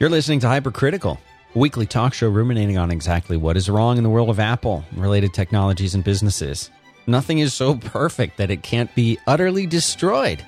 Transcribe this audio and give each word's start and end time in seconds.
You're 0.00 0.10
listening 0.10 0.40
to 0.40 0.48
Hypercritical, 0.48 1.20
a 1.54 1.58
weekly 1.58 1.86
talk 1.86 2.14
show 2.14 2.28
ruminating 2.28 2.76
on 2.76 2.90
exactly 2.90 3.36
what 3.36 3.56
is 3.56 3.70
wrong 3.70 3.96
in 3.96 4.02
the 4.02 4.10
world 4.10 4.28
of 4.28 4.40
Apple, 4.40 4.84
related 4.96 5.32
technologies 5.32 5.94
and 5.94 6.02
businesses. 6.02 6.68
Nothing 7.06 7.38
is 7.38 7.54
so 7.54 7.76
perfect 7.76 8.36
that 8.38 8.50
it 8.50 8.64
can't 8.64 8.92
be 8.96 9.18
utterly 9.28 9.66
destroyed. 9.66 10.44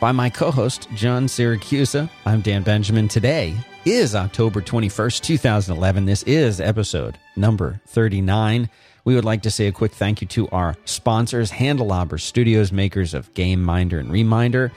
By 0.00 0.12
my 0.12 0.30
co 0.30 0.50
host, 0.50 0.88
John 0.94 1.26
Siracusa, 1.26 2.08
I'm 2.24 2.40
Dan 2.40 2.62
Benjamin. 2.62 3.06
Today 3.06 3.54
is 3.84 4.14
October 4.14 4.62
21st, 4.62 5.20
2011. 5.20 6.06
This 6.06 6.22
is 6.22 6.58
episode 6.58 7.18
number 7.36 7.78
39. 7.88 8.70
We 9.04 9.14
would 9.14 9.26
like 9.26 9.42
to 9.42 9.50
say 9.50 9.66
a 9.66 9.72
quick 9.72 9.92
thank 9.92 10.22
you 10.22 10.26
to 10.28 10.48
our 10.48 10.74
sponsors, 10.86 11.50
Handelabra 11.50 12.18
Studios, 12.18 12.72
makers 12.72 13.12
of 13.12 13.32
Game 13.34 13.62
Minder 13.62 13.98
and 13.98 14.10
Reminder, 14.10 14.72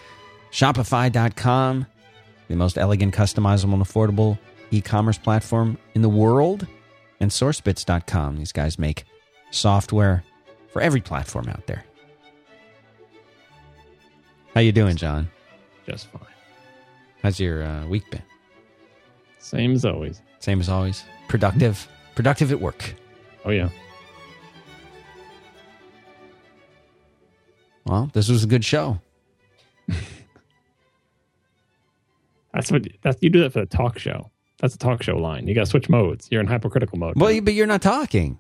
Shopify.com, 0.51 1.86
the 2.50 2.56
most 2.56 2.78
elegant, 2.78 3.16
customizable, 3.16 3.74
and 3.74 3.82
affordable 3.82 4.38
e 4.71 4.82
commerce 4.82 5.18
platform 5.18 5.78
in 5.94 6.02
the 6.02 6.10
world, 6.10 6.68
and 7.20 7.32
SourceBits.com. 7.32 8.38
These 8.38 8.52
guys 8.52 8.78
make 8.78 9.06
software 9.52 10.24
for 10.74 10.82
every 10.82 11.02
platform 11.02 11.48
out 11.48 11.66
there. 11.68 11.86
How 14.54 14.62
you 14.62 14.72
doing, 14.72 14.98
John? 14.98 15.30
Just 15.86 16.08
fine. 16.08 16.22
How's 17.24 17.39
your 17.39 17.64
uh, 17.64 17.86
week 17.88 18.10
been? 18.12 18.24
Same 19.38 19.74
as 19.74 19.86
always. 19.86 20.22
Same 20.39 20.60
as 20.60 20.70
always. 20.70 21.04
Productive. 21.28 21.88
Productive 22.16 22.52
at 22.52 22.60
work. 22.60 22.96
Oh 23.46 23.52
yeah. 23.52 23.70
Well, 27.86 28.10
this 28.14 28.30
was 28.30 28.44
a 28.44 28.47
good 28.47 28.66
show. 28.66 29.00
That's 32.53 32.72
what 32.72 32.88
that's 33.02 33.17
you 33.22 33.30
do 33.30 33.42
that 33.42 33.53
for 33.53 33.61
a 33.61 33.66
talk 33.66 34.00
show. 34.00 34.31
That's 34.59 34.75
a 34.75 34.78
talk 34.78 35.03
show 35.03 35.17
line. 35.17 35.47
You 35.47 35.55
got 35.55 35.61
to 35.61 35.66
switch 35.67 35.89
modes. 35.89 36.28
You're 36.31 36.42
in 36.42 36.47
hypercritical 36.47 36.97
mode. 36.97 37.16
Well, 37.16 37.39
but 37.41 37.53
you're 37.53 37.67
not 37.67 37.81
talking. 37.81 38.39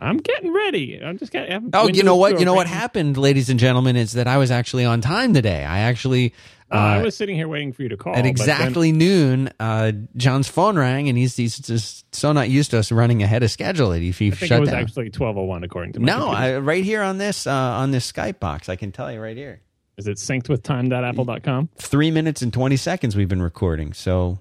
I'm 0.00 0.18
getting 0.18 0.52
ready. 0.52 1.00
I'm 1.02 1.18
just 1.18 1.32
getting. 1.32 1.70
Oh, 1.72 1.88
you 1.88 2.02
know 2.02 2.16
what? 2.16 2.38
You 2.38 2.44
know 2.44 2.54
what 2.54 2.68
happened, 2.68 3.16
ladies 3.16 3.50
and 3.50 3.58
gentlemen, 3.58 3.96
is 3.96 4.12
that 4.12 4.28
I 4.28 4.36
was 4.36 4.50
actually 4.50 4.84
on 4.84 5.00
time 5.00 5.34
today. 5.34 5.64
I 5.64 5.80
actually. 5.80 6.34
Uh, 6.70 6.76
I 6.76 7.02
was 7.02 7.16
sitting 7.16 7.34
here 7.34 7.48
waiting 7.48 7.72
for 7.72 7.82
you 7.82 7.88
to 7.88 7.96
call 7.96 8.14
At 8.14 8.26
exactly 8.26 8.90
then, 8.90 8.98
noon, 8.98 9.50
uh, 9.58 9.92
John's 10.16 10.48
phone 10.48 10.78
rang, 10.78 11.08
and 11.08 11.16
he's 11.16 11.34
he's 11.34 11.58
just 11.58 12.14
so 12.14 12.32
not 12.32 12.50
used 12.50 12.70
to 12.72 12.78
us 12.78 12.92
running 12.92 13.22
ahead 13.22 13.42
of 13.42 13.50
schedule 13.50 13.90
that 13.90 14.00
he, 14.00 14.10
he 14.10 14.28
I 14.28 14.30
think 14.30 14.48
shut 14.48 14.58
it 14.58 14.60
was 14.60 14.70
down. 14.70 14.82
actually 14.82 15.10
12:01 15.10 15.64
according 15.64 15.94
to 15.94 16.00
my 16.00 16.06
no, 16.06 16.26
computer. 16.26 16.42
I, 16.42 16.58
right 16.58 16.84
here 16.84 17.02
on 17.02 17.18
this 17.18 17.46
uh, 17.46 17.52
on 17.52 17.90
this 17.90 18.10
Skype 18.10 18.38
box, 18.38 18.68
I 18.68 18.76
can 18.76 18.92
tell 18.92 19.10
you 19.10 19.20
right 19.20 19.36
here. 19.36 19.62
Is 19.98 20.06
it 20.06 20.16
synced 20.16 20.48
with 20.48 20.62
time.apple.com? 20.62 21.68
Three 21.76 22.10
minutes 22.10 22.40
and 22.40 22.52
twenty 22.52 22.76
seconds 22.76 23.14
we've 23.16 23.28
been 23.28 23.42
recording, 23.42 23.92
so 23.92 24.38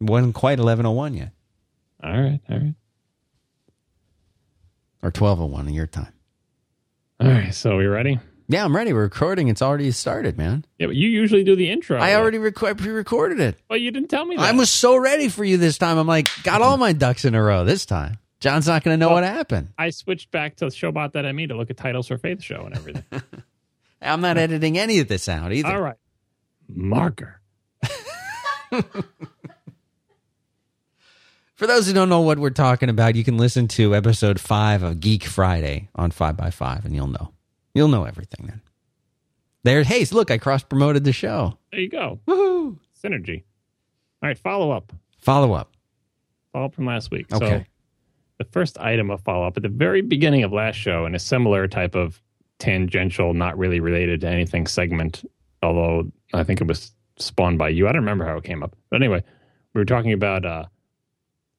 it 0.00 0.08
wasn't 0.08 0.34
quite 0.34 0.58
eleven 0.60 0.86
oh 0.86 0.90
one 0.92 1.14
yet, 1.14 1.32
All 2.04 2.12
right, 2.12 2.38
all 2.50 2.58
right, 2.58 2.74
or 5.02 5.10
twelve 5.10 5.40
oh 5.40 5.46
one 5.46 5.66
in 5.68 5.74
your 5.74 5.86
time. 5.86 6.12
all 7.20 7.28
right. 7.28 7.54
So 7.54 7.76
we 7.78 7.86
ready? 7.86 8.18
Yeah, 8.48 8.64
I'm 8.64 8.76
ready. 8.76 8.92
We're 8.92 9.02
recording. 9.04 9.48
It's 9.48 9.62
already 9.62 9.90
started, 9.92 10.36
man. 10.36 10.66
Yeah, 10.78 10.88
but 10.88 10.96
you 10.96 11.08
usually 11.08 11.44
do 11.44 11.56
the 11.56 11.70
intro. 11.70 11.98
I 11.98 12.14
already 12.16 12.36
reco- 12.38 12.76
pre-recorded 12.76 13.40
it. 13.40 13.58
Well, 13.70 13.78
you 13.78 13.90
didn't 13.90 14.08
tell 14.10 14.26
me 14.26 14.36
that. 14.36 14.42
I 14.42 14.52
was 14.52 14.68
so 14.68 14.96
ready 14.96 15.28
for 15.30 15.42
you 15.44 15.56
this 15.56 15.78
time. 15.78 15.96
I'm 15.96 16.06
like, 16.08 16.28
got 16.42 16.60
all 16.60 16.76
my 16.76 16.92
ducks 16.92 17.24
in 17.24 17.34
a 17.34 17.42
row 17.42 17.64
this 17.64 17.86
time. 17.86 18.18
John's 18.40 18.66
not 18.66 18.82
going 18.84 18.92
to 18.94 18.98
know 18.98 19.06
Well- 19.08 19.22
what 19.22 19.24
happened. 19.24 19.68
I 19.78 19.88
switched 19.90 20.30
back 20.30 20.56
to 20.56 20.66
showbot.me 20.66 21.46
to 21.46 21.56
look 21.56 21.70
at 21.70 21.78
titles 21.78 22.08
for 22.08 22.18
Faith 22.18 22.42
Show 22.42 22.64
and 22.66 22.76
everything. 22.76 23.04
I'm 24.02 24.20
not 24.20 24.36
editing 24.38 24.78
any 24.78 24.98
of 24.98 25.08
this 25.08 25.28
out 25.28 25.52
either. 25.52 25.68
all 25.68 25.80
right. 25.80 25.96
Marker. 26.68 27.40
For 31.54 31.66
those 31.66 31.86
who 31.86 31.92
don't 31.92 32.08
know 32.08 32.20
what 32.22 32.38
we're 32.38 32.50
talking 32.50 32.88
about, 32.88 33.14
you 33.14 33.22
can 33.24 33.36
listen 33.36 33.68
to 33.68 33.94
episode 33.94 34.40
five 34.40 34.82
of 34.82 35.00
Geek 35.00 35.24
Friday 35.24 35.88
on 35.94 36.10
Five 36.10 36.36
by 36.36 36.50
Five, 36.50 36.84
and 36.84 36.94
you'll 36.94 37.06
know. 37.06 37.32
You'll 37.74 37.88
know 37.88 38.04
everything 38.04 38.46
then. 38.46 38.60
There, 39.62 39.82
hey, 39.84 40.04
look, 40.10 40.30
I 40.32 40.38
cross 40.38 40.64
promoted 40.64 41.04
the 41.04 41.12
show. 41.12 41.56
There 41.70 41.80
you 41.80 41.88
go. 41.88 42.18
Woohoo! 42.26 42.78
Synergy. 43.02 43.44
All 44.22 44.28
right, 44.28 44.38
follow 44.38 44.72
up. 44.72 44.92
Follow 45.18 45.52
up. 45.52 45.72
Follow 46.52 46.66
up 46.66 46.74
from 46.74 46.86
last 46.86 47.10
week. 47.12 47.26
So 47.30 47.36
Okay. 47.36 47.66
the 48.38 48.44
first 48.44 48.78
item 48.80 49.10
of 49.10 49.20
follow 49.20 49.46
up 49.46 49.56
at 49.56 49.62
the 49.62 49.68
very 49.68 50.00
beginning 50.02 50.42
of 50.42 50.52
last 50.52 50.76
show 50.76 51.06
in 51.06 51.14
a 51.14 51.18
similar 51.20 51.68
type 51.68 51.94
of 51.94 52.20
tangential, 52.58 53.34
not 53.34 53.58
really 53.58 53.80
related 53.80 54.20
to 54.22 54.28
anything 54.28 54.66
segment, 54.66 55.24
although 55.62 56.10
I 56.32 56.44
think 56.44 56.60
it 56.60 56.66
was 56.66 56.92
spawned 57.16 57.58
by 57.58 57.70
you. 57.70 57.88
I 57.88 57.92
don't 57.92 58.02
remember 58.02 58.26
how 58.26 58.36
it 58.36 58.44
came 58.44 58.62
up. 58.62 58.76
But 58.90 59.02
anyway, 59.02 59.22
we 59.74 59.80
were 59.80 59.84
talking 59.84 60.12
about 60.12 60.44
uh, 60.44 60.64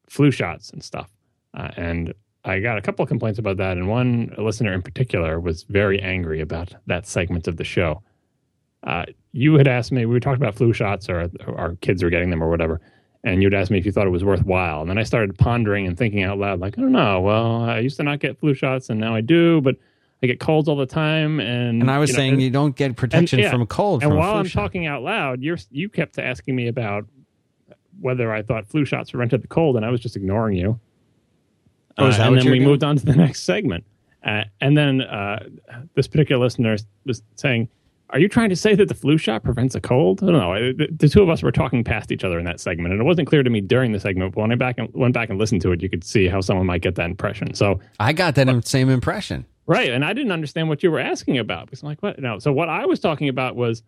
flu 0.08 0.30
shots 0.30 0.70
and 0.70 0.82
stuff. 0.82 1.10
Uh, 1.54 1.70
and 1.76 2.14
I 2.44 2.60
got 2.60 2.78
a 2.78 2.82
couple 2.82 3.02
of 3.02 3.08
complaints 3.08 3.38
about 3.38 3.56
that. 3.58 3.76
And 3.76 3.88
one 3.88 4.34
listener 4.38 4.72
in 4.72 4.82
particular 4.82 5.40
was 5.40 5.62
very 5.64 6.00
angry 6.00 6.40
about 6.40 6.74
that 6.86 7.06
segment 7.06 7.48
of 7.48 7.56
the 7.56 7.64
show. 7.64 8.02
Uh, 8.82 9.04
you 9.32 9.54
had 9.54 9.66
asked 9.66 9.92
me, 9.92 10.04
we 10.04 10.12
were 10.12 10.20
talking 10.20 10.42
about 10.42 10.54
flu 10.54 10.72
shots 10.72 11.08
or 11.08 11.30
our 11.46 11.76
kids 11.76 12.02
were 12.02 12.10
getting 12.10 12.30
them 12.30 12.42
or 12.42 12.50
whatever 12.50 12.80
and 13.24 13.42
you'd 13.42 13.54
ask 13.54 13.70
me 13.70 13.78
if 13.78 13.86
you 13.86 13.92
thought 13.92 14.06
it 14.06 14.10
was 14.10 14.22
worthwhile. 14.22 14.82
And 14.82 14.90
then 14.90 14.98
I 14.98 15.02
started 15.02 15.36
pondering 15.36 15.86
and 15.86 15.96
thinking 15.96 16.22
out 16.22 16.38
loud, 16.38 16.60
like, 16.60 16.78
I 16.78 16.82
don't 16.82 16.92
know. 16.92 17.20
Well, 17.22 17.62
I 17.62 17.78
used 17.78 17.96
to 17.96 18.02
not 18.02 18.20
get 18.20 18.38
flu 18.38 18.54
shots, 18.54 18.90
and 18.90 19.00
now 19.00 19.14
I 19.14 19.22
do, 19.22 19.62
but 19.62 19.76
I 20.24 20.26
get 20.26 20.40
colds 20.40 20.68
all 20.68 20.76
the 20.76 20.86
time. 20.86 21.38
And 21.38 21.82
And 21.82 21.90
I 21.90 21.98
was 21.98 22.10
you 22.10 22.14
know, 22.14 22.18
saying 22.18 22.32
and, 22.34 22.42
you 22.42 22.50
don't 22.50 22.74
get 22.74 22.96
protection 22.96 23.38
yeah, 23.38 23.50
from 23.50 23.62
a 23.62 23.66
cold. 23.66 24.02
and 24.02 24.10
from 24.10 24.18
while 24.18 24.34
I'm 24.36 24.46
shot. 24.46 24.62
talking 24.62 24.86
out 24.86 25.02
loud, 25.02 25.40
you're 25.42 25.58
you 25.70 25.88
kept 25.88 26.18
asking 26.18 26.56
me 26.56 26.66
about 26.68 27.06
whether 28.00 28.32
I 28.32 28.42
thought 28.42 28.66
flu 28.66 28.84
shots 28.84 29.10
prevented 29.12 29.42
the 29.42 29.46
cold, 29.48 29.76
and 29.76 29.84
I 29.84 29.90
was 29.90 30.00
just 30.00 30.16
ignoring 30.16 30.56
you. 30.56 30.80
Oh, 31.96 32.06
Uh, 32.06 32.08
and 32.08 32.36
then 32.36 32.44
we 32.46 32.58
doing? 32.58 32.64
moved 32.64 32.82
on 32.82 32.96
to 32.96 33.06
the 33.06 33.14
next 33.24 33.44
segment, 33.44 33.84
uh, 34.24 34.44
and 34.60 34.76
then 34.76 35.00
uh, 35.02 35.46
this 35.94 36.08
particular 36.08 36.42
listener 36.42 36.76
was 37.06 37.22
saying. 37.36 37.68
Are 38.10 38.18
you 38.20 38.28
trying 38.28 38.50
to 38.50 38.54
say 38.54 38.76
that 38.76 38.86
the 38.86 38.94
flu 38.94 39.16
shot 39.18 39.42
prevents 39.42 39.74
a 39.74 39.80
cold? 39.80 40.22
I 40.22 40.26
don't 40.26 40.34
know. 40.34 40.72
The, 40.74 40.88
the 40.94 41.08
two 41.08 41.22
of 41.22 41.30
us 41.30 41.42
were 41.42 41.50
talking 41.50 41.82
past 41.82 42.12
each 42.12 42.22
other 42.22 42.38
in 42.38 42.44
that 42.44 42.60
segment, 42.60 42.92
and 42.92 43.00
it 43.00 43.04
wasn't 43.04 43.26
clear 43.26 43.42
to 43.42 43.50
me 43.50 43.60
during 43.60 43.90
the 43.92 43.98
segment. 43.98 44.34
But 44.34 44.42
when 44.42 44.52
I 44.52 44.54
back 44.56 44.76
and, 44.78 44.88
went 44.92 45.14
back 45.14 45.30
and 45.30 45.38
listened 45.38 45.62
to 45.62 45.72
it, 45.72 45.82
you 45.82 45.88
could 45.88 46.04
see 46.04 46.28
how 46.28 46.40
someone 46.40 46.66
might 46.66 46.82
get 46.82 46.94
that 46.96 47.06
impression. 47.06 47.54
So 47.54 47.80
I 47.98 48.12
got 48.12 48.34
that 48.36 48.68
same 48.68 48.88
impression. 48.90 49.46
Right. 49.66 49.90
And 49.90 50.04
I 50.04 50.12
didn't 50.12 50.32
understand 50.32 50.68
what 50.68 50.82
you 50.82 50.90
were 50.90 51.00
asking 51.00 51.38
about 51.38 51.66
because 51.66 51.82
I'm 51.82 51.88
like, 51.88 52.02
what? 52.02 52.18
No. 52.18 52.38
So 52.38 52.52
what 52.52 52.68
I 52.68 52.84
was 52.86 53.00
talking 53.00 53.28
about 53.28 53.56
was, 53.56 53.82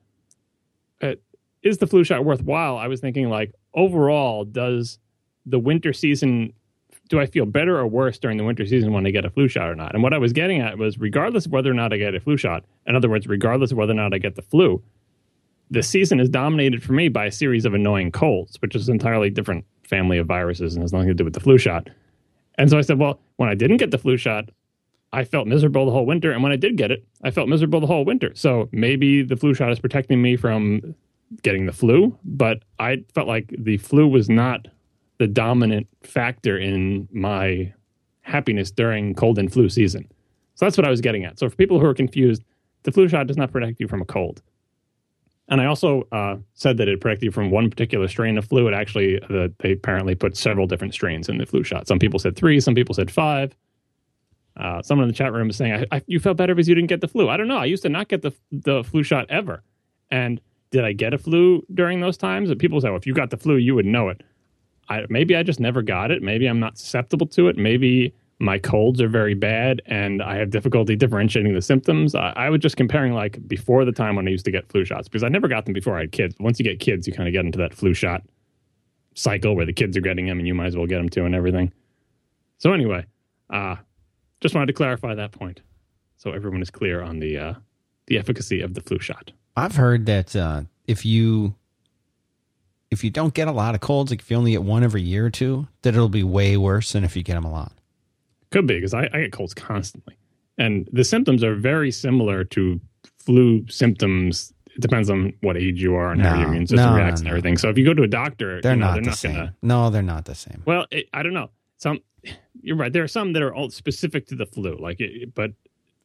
uh, 1.03 1.15
is 1.63 1.79
the 1.79 1.87
flu 1.87 2.05
shot 2.05 2.25
worthwhile? 2.25 2.79
I 2.79 2.87
was 2.87 3.01
thinking 3.01 3.29
like, 3.29 3.53
overall, 3.75 4.45
does 4.45 4.99
the 5.45 5.59
winter 5.59 5.93
season, 5.93 6.53
do 7.09 7.21
I 7.21 7.27
feel 7.27 7.45
better 7.45 7.79
or 7.79 7.87
worse 7.87 8.19
during 8.19 8.39
the 8.39 8.45
winter 8.45 8.65
season 8.67 8.93
when 8.93 9.07
I 9.07 9.11
get 9.11 9.25
a 9.25 9.31
flu 9.31 9.49
shot 9.49 9.69
or 9.69 9.75
not? 9.75 9.95
And 9.95 10.03
what 10.03 10.15
I 10.15 10.19
was 10.19 10.33
getting 10.33 10.61
at 10.61 10.79
was, 10.79 10.99
regardless 10.99 11.47
of 11.47 11.53
whether 11.53 11.71
or 11.71 11.75
not 11.75 11.93
I 11.93 11.99
get 11.99 12.15
a 12.15 12.21
flu 12.21 12.37
shot, 12.37 12.65
in 12.87 12.97
other 12.97 13.09
words, 13.09 13.27
regardless 13.27 13.73
of 13.73 13.79
whether 13.79 13.93
or 13.93 13.97
not 13.97 14.15
I 14.15 14.19
get 14.19 14.37
the 14.37 14.43
flu, 14.43 14.83
the 15.71 15.83
season 15.83 16.21
is 16.21 16.29
dominated 16.29 16.83
for 16.83 16.93
me 16.93 17.09
by 17.09 17.27
a 17.27 17.33
series 17.33 17.65
of 17.65 17.75
annoying 17.75 18.13
colds, 18.13 18.61
which 18.63 18.75
is 18.75 18.89
an 18.89 18.95
entirely 18.95 19.31
different 19.31 19.65
family 19.83 20.19
of 20.19 20.27
viruses 20.27 20.75
and 20.75 20.83
has 20.83 20.93
nothing 20.93 21.09
to 21.09 21.15
do 21.15 21.25
with 21.25 21.35
the 21.35 21.41
flu 21.41 21.59
shot. 21.59 21.91
And 22.59 22.71
so 22.71 22.79
I 22.79 22.81
said, 22.81 22.99
well, 22.99 23.19
when 23.37 23.49
I 23.49 23.55
didn't 23.55 23.79
get 23.79 23.91
the 23.91 23.99
flu 23.99 24.17
shot, 24.17 24.49
I 25.13 25.25
felt 25.25 25.47
miserable 25.47 25.87
the 25.87 25.93
whole 25.93 26.07
winter. 26.07 26.33
And 26.33 26.43
when 26.43 26.53
I 26.53 26.57
did 26.57 26.77
get 26.77 26.91
it, 26.91 27.05
I 27.23 27.31
felt 27.31 27.49
miserable 27.49 27.81
the 27.81 27.87
whole 27.87 28.05
winter. 28.05 28.33
So 28.35 28.69
maybe 28.73 29.23
the 29.23 29.37
flu 29.37 29.55
shot 29.55 29.71
is 29.71 29.79
protecting 29.79 30.21
me 30.21 30.37
from 30.37 30.95
getting 31.43 31.67
the 31.67 31.73
flu, 31.73 32.17
but 32.25 32.63
I 32.79 33.05
felt 33.15 33.27
like 33.27 33.53
the 33.59 33.79
flu 33.79 34.07
was 34.09 34.29
not 34.29 34.69
the 35.19 35.27
dominant 35.27 35.89
factor 36.03 36.59
in 36.59 37.09
my 37.13 37.73
happiness 38.21 38.71
during 38.71 39.15
cold 39.15 39.39
and 39.39 39.53
flu 39.53 39.69
season. 39.69 40.07
So 40.55 40.67
that's 40.67 40.77
what 40.77 40.87
I 40.87 40.91
was 40.91 41.01
getting 41.01 41.25
at. 41.25 41.39
So 41.39 41.49
for 41.49 41.57
people 41.57 41.81
who 41.81 41.87
are 41.87 41.95
confused, 41.95 42.43
the 42.83 42.93
flu 42.93 43.09
shot 43.09 43.27
does 43.27 43.37
not 43.37 43.53
protect 43.53 43.81
you 43.81 43.89
from 43.89 44.03
a 44.03 44.05
cold. 44.05 44.43
And 45.49 45.61
I 45.61 45.67
also 45.67 46.07
uh, 46.11 46.37
said 46.55 46.77
that 46.79 46.89
it 46.89 47.01
protected 47.01 47.27
you 47.27 47.31
from 47.31 47.51
one 47.51 47.71
particular 47.71 48.09
strain 48.09 48.37
of 48.37 48.47
flu. 48.47 48.67
It 48.67 48.75
actually, 48.75 49.23
uh, 49.23 49.49
they 49.59 49.73
apparently 49.73 50.15
put 50.15 50.37
several 50.37 50.67
different 50.67 50.93
strains 50.93 51.29
in 51.29 51.39
the 51.39 51.47
flu 51.47 51.63
shot. 51.63 51.87
Some 51.87 51.99
people 51.99 52.19
said 52.19 52.37
three, 52.37 52.59
some 52.61 52.75
people 52.75 52.95
said 52.95 53.11
five. 53.11 53.55
Uh, 54.57 54.83
someone 54.83 55.05
in 55.05 55.09
the 55.09 55.17
chat 55.17 55.33
room 55.33 55.51
is 55.51 55.57
saying, 55.57 55.87
I, 55.91 55.97
I, 55.97 56.03
"You 56.07 56.19
felt 56.19 56.37
better 56.37 56.55
because 56.55 56.69
you 56.69 56.75
didn't 56.75 56.89
get 56.89 57.01
the 57.01 57.09
flu." 57.09 57.29
I 57.29 57.37
don't 57.37 57.49
know. 57.49 57.59
I 57.59 57.67
used 57.67 57.83
to 57.83 57.89
not 57.89 58.09
get 58.09 58.23
the 58.23 58.33
the 58.51 58.85
flu 58.85 59.03
shot 59.03 59.27
ever, 59.29 59.63
and 60.11 60.41
did 60.71 60.85
I 60.85 60.93
get 60.93 61.15
a 61.15 61.19
flu 61.19 61.65
during 61.75 62.01
those 62.01 62.17
times? 62.17 62.51
And 62.51 62.59
people 62.59 62.81
say, 62.81 62.89
"Well, 62.89 62.99
if 62.99 63.07
you 63.07 63.15
got 63.15 63.31
the 63.31 63.37
flu, 63.37 63.57
you 63.57 63.75
would 63.75 63.87
know 63.87 64.09
it." 64.09 64.23
I, 64.89 65.05
maybe 65.09 65.37
I 65.37 65.43
just 65.43 65.61
never 65.61 65.83
got 65.83 66.11
it. 66.11 66.23
Maybe 66.23 66.47
I'm 66.47 66.61
not 66.61 66.79
susceptible 66.79 67.27
to 67.29 67.49
it. 67.49 67.57
Maybe 67.57 68.15
my 68.39 68.59
colds 68.59 69.01
are 69.01 69.09
very 69.09 69.35
bad 69.35 69.81
and 69.87 70.23
I 70.23 70.37
have 70.37 70.51
difficulty 70.51 70.95
differentiating 70.95 71.55
the 71.55 71.63
symptoms. 71.63 72.15
I, 72.15 72.33
I 72.37 72.51
was 72.51 72.61
just 72.61 72.77
comparing 72.77 73.15
like 73.15 73.47
before 73.49 73.85
the 73.85 73.93
time 73.93 74.17
when 74.17 74.29
I 74.29 74.31
used 74.31 74.45
to 74.45 74.51
get 74.51 74.69
flu 74.69 74.85
shots 74.85 75.09
because 75.09 75.23
I 75.23 75.29
never 75.29 75.49
got 75.49 75.65
them 75.65 75.73
before 75.73 75.97
I 75.97 76.01
had 76.01 76.13
kids. 76.13 76.35
But 76.35 76.45
once 76.45 76.59
you 76.59 76.65
get 76.65 76.79
kids, 76.79 77.07
you 77.07 77.13
kind 77.13 77.29
of 77.29 77.33
get 77.33 77.45
into 77.45 77.59
that 77.59 77.73
flu 77.75 77.95
shot 77.95 78.23
cycle 79.15 79.57
where 79.57 79.65
the 79.65 79.73
kids 79.73 79.97
are 79.97 80.03
getting 80.03 80.27
them 80.27 80.39
and 80.39 80.47
you 80.47 80.55
might 80.55 80.67
as 80.67 80.77
well 80.77 80.87
get 80.87 80.99
them 80.99 81.09
too 81.09 81.25
and 81.25 81.35
everything. 81.35 81.73
So 82.59 82.73
anyway, 82.73 83.07
uh, 83.51 83.77
just 84.41 84.55
wanted 84.55 84.67
to 84.67 84.73
clarify 84.73 85.15
that 85.15 85.33
point 85.33 85.61
so 86.17 86.31
everyone 86.33 86.63
is 86.63 86.71
clear 86.71 87.03
on 87.03 87.19
the 87.21 87.39
uh, 87.39 87.55
the 88.07 88.19
efficacy 88.19 88.61
of 88.61 88.75
the 88.75 88.81
flu 88.81 88.99
shot. 88.99 89.33
I've 89.57 89.77
heard 89.77 90.07
that 90.07 90.35
uh, 90.37 90.63
if 90.87 91.05
you 91.05 91.55
if 92.91 93.03
you 93.03 93.11
don't 93.11 93.35
get 93.35 93.49
a 93.49 93.53
lot 93.53 93.75
of 93.75 93.81
colds, 93.81 94.11
like 94.11 94.21
if 94.21 94.31
you 94.31 94.37
only 94.37 94.53
get 94.53 94.63
one 94.63 94.85
every 94.85 95.03
year 95.03 95.27
or 95.27 95.31
two, 95.31 95.67
that 95.83 95.95
it'll 95.95 96.09
be 96.09 96.23
way 96.23 96.57
worse 96.57 96.93
than 96.93 97.05
if 97.05 97.17
you 97.17 97.23
get 97.23 97.35
them 97.35 97.45
a 97.45 97.51
lot. 97.51 97.73
Could 98.51 98.67
be 98.67 98.77
because 98.77 98.95
I, 98.95 99.09
I 99.13 99.23
get 99.23 99.33
colds 99.33 99.55
constantly, 99.55 100.17
and 100.57 100.89
the 100.93 101.05
symptoms 101.05 101.43
are 101.43 101.55
very 101.57 101.91
similar 101.91 102.45
to 102.45 102.81
flu 103.19 103.67
symptoms. 103.69 104.53
It 104.75 104.81
depends 104.83 105.09
on 105.11 105.33
what 105.41 105.57
age 105.57 105.83
you 105.83 105.95
are 105.97 106.13
and 106.13 106.21
how 106.23 106.35
No, 106.35 106.41
your 106.41 106.49
immune 106.49 106.67
system 106.67 106.91
no, 106.91 106.97
reacts 106.97 107.23
no, 107.23 107.25
and 107.25 107.29
everything. 107.31 107.57
So 107.57 107.71
if 107.71 107.79
you 107.79 107.85
go 107.85 107.95
to 107.95 108.03
a 108.03 108.07
doctor, 108.07 108.61
They're 108.61 108.75
you 108.75 108.79
know, 108.79 108.87
not 108.89 108.93
they're 108.95 109.03
the 109.03 109.09
not 109.09 109.19
same. 109.19 109.33
gonna. 109.35 109.55
No, 109.63 109.91
they're 109.91 110.03
not 110.03 110.27
the 110.27 110.35
same. 110.35 110.63
Well, 110.67 110.87
it, 110.91 111.09
I 111.15 111.23
don't 111.23 111.33
know. 111.35 111.51
Some 111.79 112.01
you're 112.63 112.77
right. 112.77 112.93
There 112.93 113.05
are 113.05 113.09
some 113.09 113.33
that 113.35 113.43
are 113.43 113.55
all 113.55 113.71
specific 113.71 114.27
to 114.29 114.35
the 114.35 114.47
flu, 114.47 114.77
like 114.81 115.01
it, 115.01 115.35
but 115.35 115.53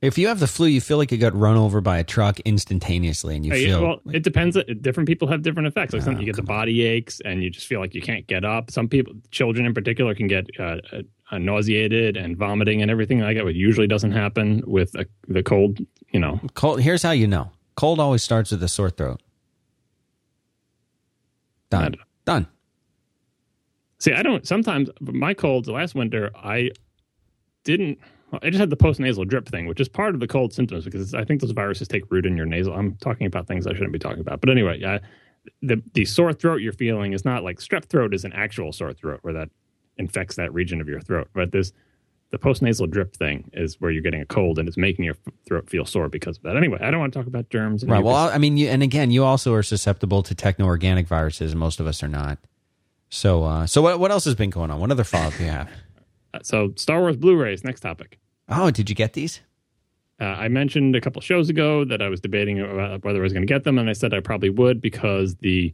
If 0.01 0.17
you 0.17 0.27
have 0.27 0.39
the 0.39 0.47
flu, 0.47 0.67
you 0.67 0.81
feel 0.81 0.97
like 0.97 1.11
you 1.11 1.17
got 1.17 1.35
run 1.35 1.57
over 1.57 1.81
by 1.81 1.97
a 1.97 2.03
truck 2.03 2.39
instantaneously, 2.41 3.35
and 3.35 3.45
you 3.45 3.51
feel 3.51 3.81
well, 3.81 4.01
it 4.13 4.23
depends. 4.23 4.57
Different 4.81 5.07
people 5.07 5.27
have 5.27 5.41
different 5.41 5.67
effects. 5.67 5.93
Like 5.93 6.03
some, 6.03 6.15
Oh, 6.15 6.19
you 6.19 6.25
get 6.25 6.35
the 6.35 6.41
body 6.43 6.83
aches, 6.83 7.19
and 7.25 7.41
you 7.41 7.49
just 7.49 7.67
feel 7.67 7.79
like 7.79 7.93
you 7.95 8.01
can't 8.01 8.27
get 8.27 8.43
up. 8.45 8.69
Some 8.71 8.87
people, 8.87 9.13
children 9.31 9.65
in 9.65 9.73
particular, 9.73 10.13
can 10.13 10.27
get 10.27 10.45
uh, 10.59 10.77
uh, 10.91 11.01
uh, 11.31 11.37
nauseated 11.37 12.17
and 12.17 12.37
vomiting 12.37 12.81
and 12.81 12.91
everything 12.91 13.19
like 13.19 13.37
that. 13.37 13.45
What 13.45 13.55
usually 13.55 13.87
doesn't 13.87 14.11
happen 14.11 14.61
with 14.67 14.93
a, 14.95 15.05
the 15.27 15.43
cold. 15.43 15.79
You 16.11 16.19
know, 16.19 16.39
cold. 16.53 16.81
Here's 16.81 17.01
how 17.03 17.11
you 17.11 17.27
know: 17.27 17.51
cold 17.75 17.99
always 17.99 18.21
starts 18.21 18.51
with 18.51 18.61
a 18.63 18.67
sore 18.67 18.89
throat. 18.89 19.21
Done. 21.69 21.95
Done. 22.25 22.47
See, 24.01 24.11
I 24.13 24.21
don't. 24.21 24.45
Sometimes 24.45 24.89
my 24.99 25.33
colds 25.33 25.69
last 25.69 25.95
winter, 25.95 26.31
I 26.35 26.71
didn't. 27.63 27.99
I 28.41 28.49
just 28.49 28.59
had 28.59 28.69
the 28.69 28.75
post 28.77 28.99
nasal 28.99 29.23
drip 29.23 29.47
thing, 29.47 29.67
which 29.67 29.79
is 29.79 29.87
part 29.87 30.13
of 30.13 30.19
the 30.19 30.27
cold 30.27 30.53
symptoms 30.53 30.83
because 30.83 31.13
I 31.13 31.23
think 31.23 31.39
those 31.39 31.51
viruses 31.51 31.87
take 31.87 32.03
root 32.11 32.25
in 32.25 32.35
your 32.35 32.45
nasal. 32.45 32.73
I'm 32.73 32.95
talking 32.97 33.27
about 33.27 33.47
things 33.47 33.65
I 33.65 33.73
shouldn't 33.73 33.93
be 33.93 33.99
talking 33.99 34.21
about, 34.21 34.41
but 34.41 34.49
anyway. 34.49 34.99
The 35.63 35.81
the 35.95 36.05
sore 36.05 36.33
throat 36.33 36.61
you're 36.61 36.71
feeling 36.71 37.13
is 37.13 37.25
not 37.25 37.43
like 37.43 37.57
strep 37.57 37.85
throat 37.85 38.13
is 38.13 38.25
an 38.25 38.31
actual 38.31 38.71
sore 38.71 38.93
throat 38.93 39.21
where 39.23 39.33
that 39.33 39.49
infects 39.97 40.35
that 40.35 40.53
region 40.53 40.79
of 40.79 40.87
your 40.87 41.01
throat, 41.01 41.29
but 41.33 41.51
this 41.51 41.73
the 42.29 42.37
post 42.37 42.61
nasal 42.61 42.85
drip 42.85 43.15
thing 43.15 43.49
is 43.53 43.81
where 43.81 43.89
you're 43.89 44.03
getting 44.03 44.21
a 44.21 44.25
cold 44.25 44.59
and 44.59 44.67
it's 44.67 44.77
making 44.77 45.03
your 45.03 45.15
throat 45.47 45.67
feel 45.67 45.83
sore 45.83 46.09
because 46.09 46.37
of 46.37 46.43
that. 46.43 46.57
Anyway, 46.57 46.77
I 46.79 46.91
don't 46.91 46.99
want 46.99 47.11
to 47.11 47.19
talk 47.19 47.27
about 47.27 47.49
germs. 47.49 47.83
Right. 47.83 48.03
Well. 48.03 48.15
I 48.15 48.37
mean, 48.37 48.55
you, 48.55 48.67
and 48.69 48.83
again, 48.83 49.09
you 49.09 49.23
also 49.23 49.51
are 49.53 49.63
susceptible 49.63 50.21
to 50.23 50.35
techno-organic 50.35 51.07
viruses, 51.07 51.55
most 51.55 51.79
of 51.79 51.87
us 51.87 52.03
are 52.03 52.07
not. 52.07 52.37
So, 53.11 53.43
uh, 53.43 53.67
so 53.67 53.81
what, 53.81 53.99
what 53.99 54.09
else 54.09 54.25
has 54.25 54.35
been 54.35 54.49
going 54.49 54.71
on? 54.71 54.79
What 54.79 54.89
other 54.89 55.03
follow-up 55.03 55.35
do 55.35 55.43
you 55.43 55.51
have? 55.51 55.69
Uh, 56.33 56.39
so 56.43 56.71
Star 56.77 57.01
Wars 57.01 57.17
Blu-rays. 57.17 57.65
Next 57.65 57.81
topic. 57.81 58.17
Oh, 58.47 58.71
did 58.71 58.89
you 58.89 58.95
get 58.95 59.11
these? 59.11 59.41
Uh, 60.17 60.23
I 60.23 60.47
mentioned 60.47 60.95
a 60.95 61.01
couple 61.01 61.21
shows 61.21 61.49
ago 61.49 61.83
that 61.83 62.01
I 62.01 62.07
was 62.07 62.21
debating 62.21 62.61
about 62.61 63.03
whether 63.03 63.19
I 63.19 63.21
was 63.21 63.33
going 63.33 63.45
to 63.45 63.53
get 63.53 63.65
them, 63.65 63.77
and 63.77 63.89
I 63.89 63.91
said 63.91 64.13
I 64.13 64.21
probably 64.21 64.49
would 64.49 64.79
because 64.79 65.35
the 65.41 65.73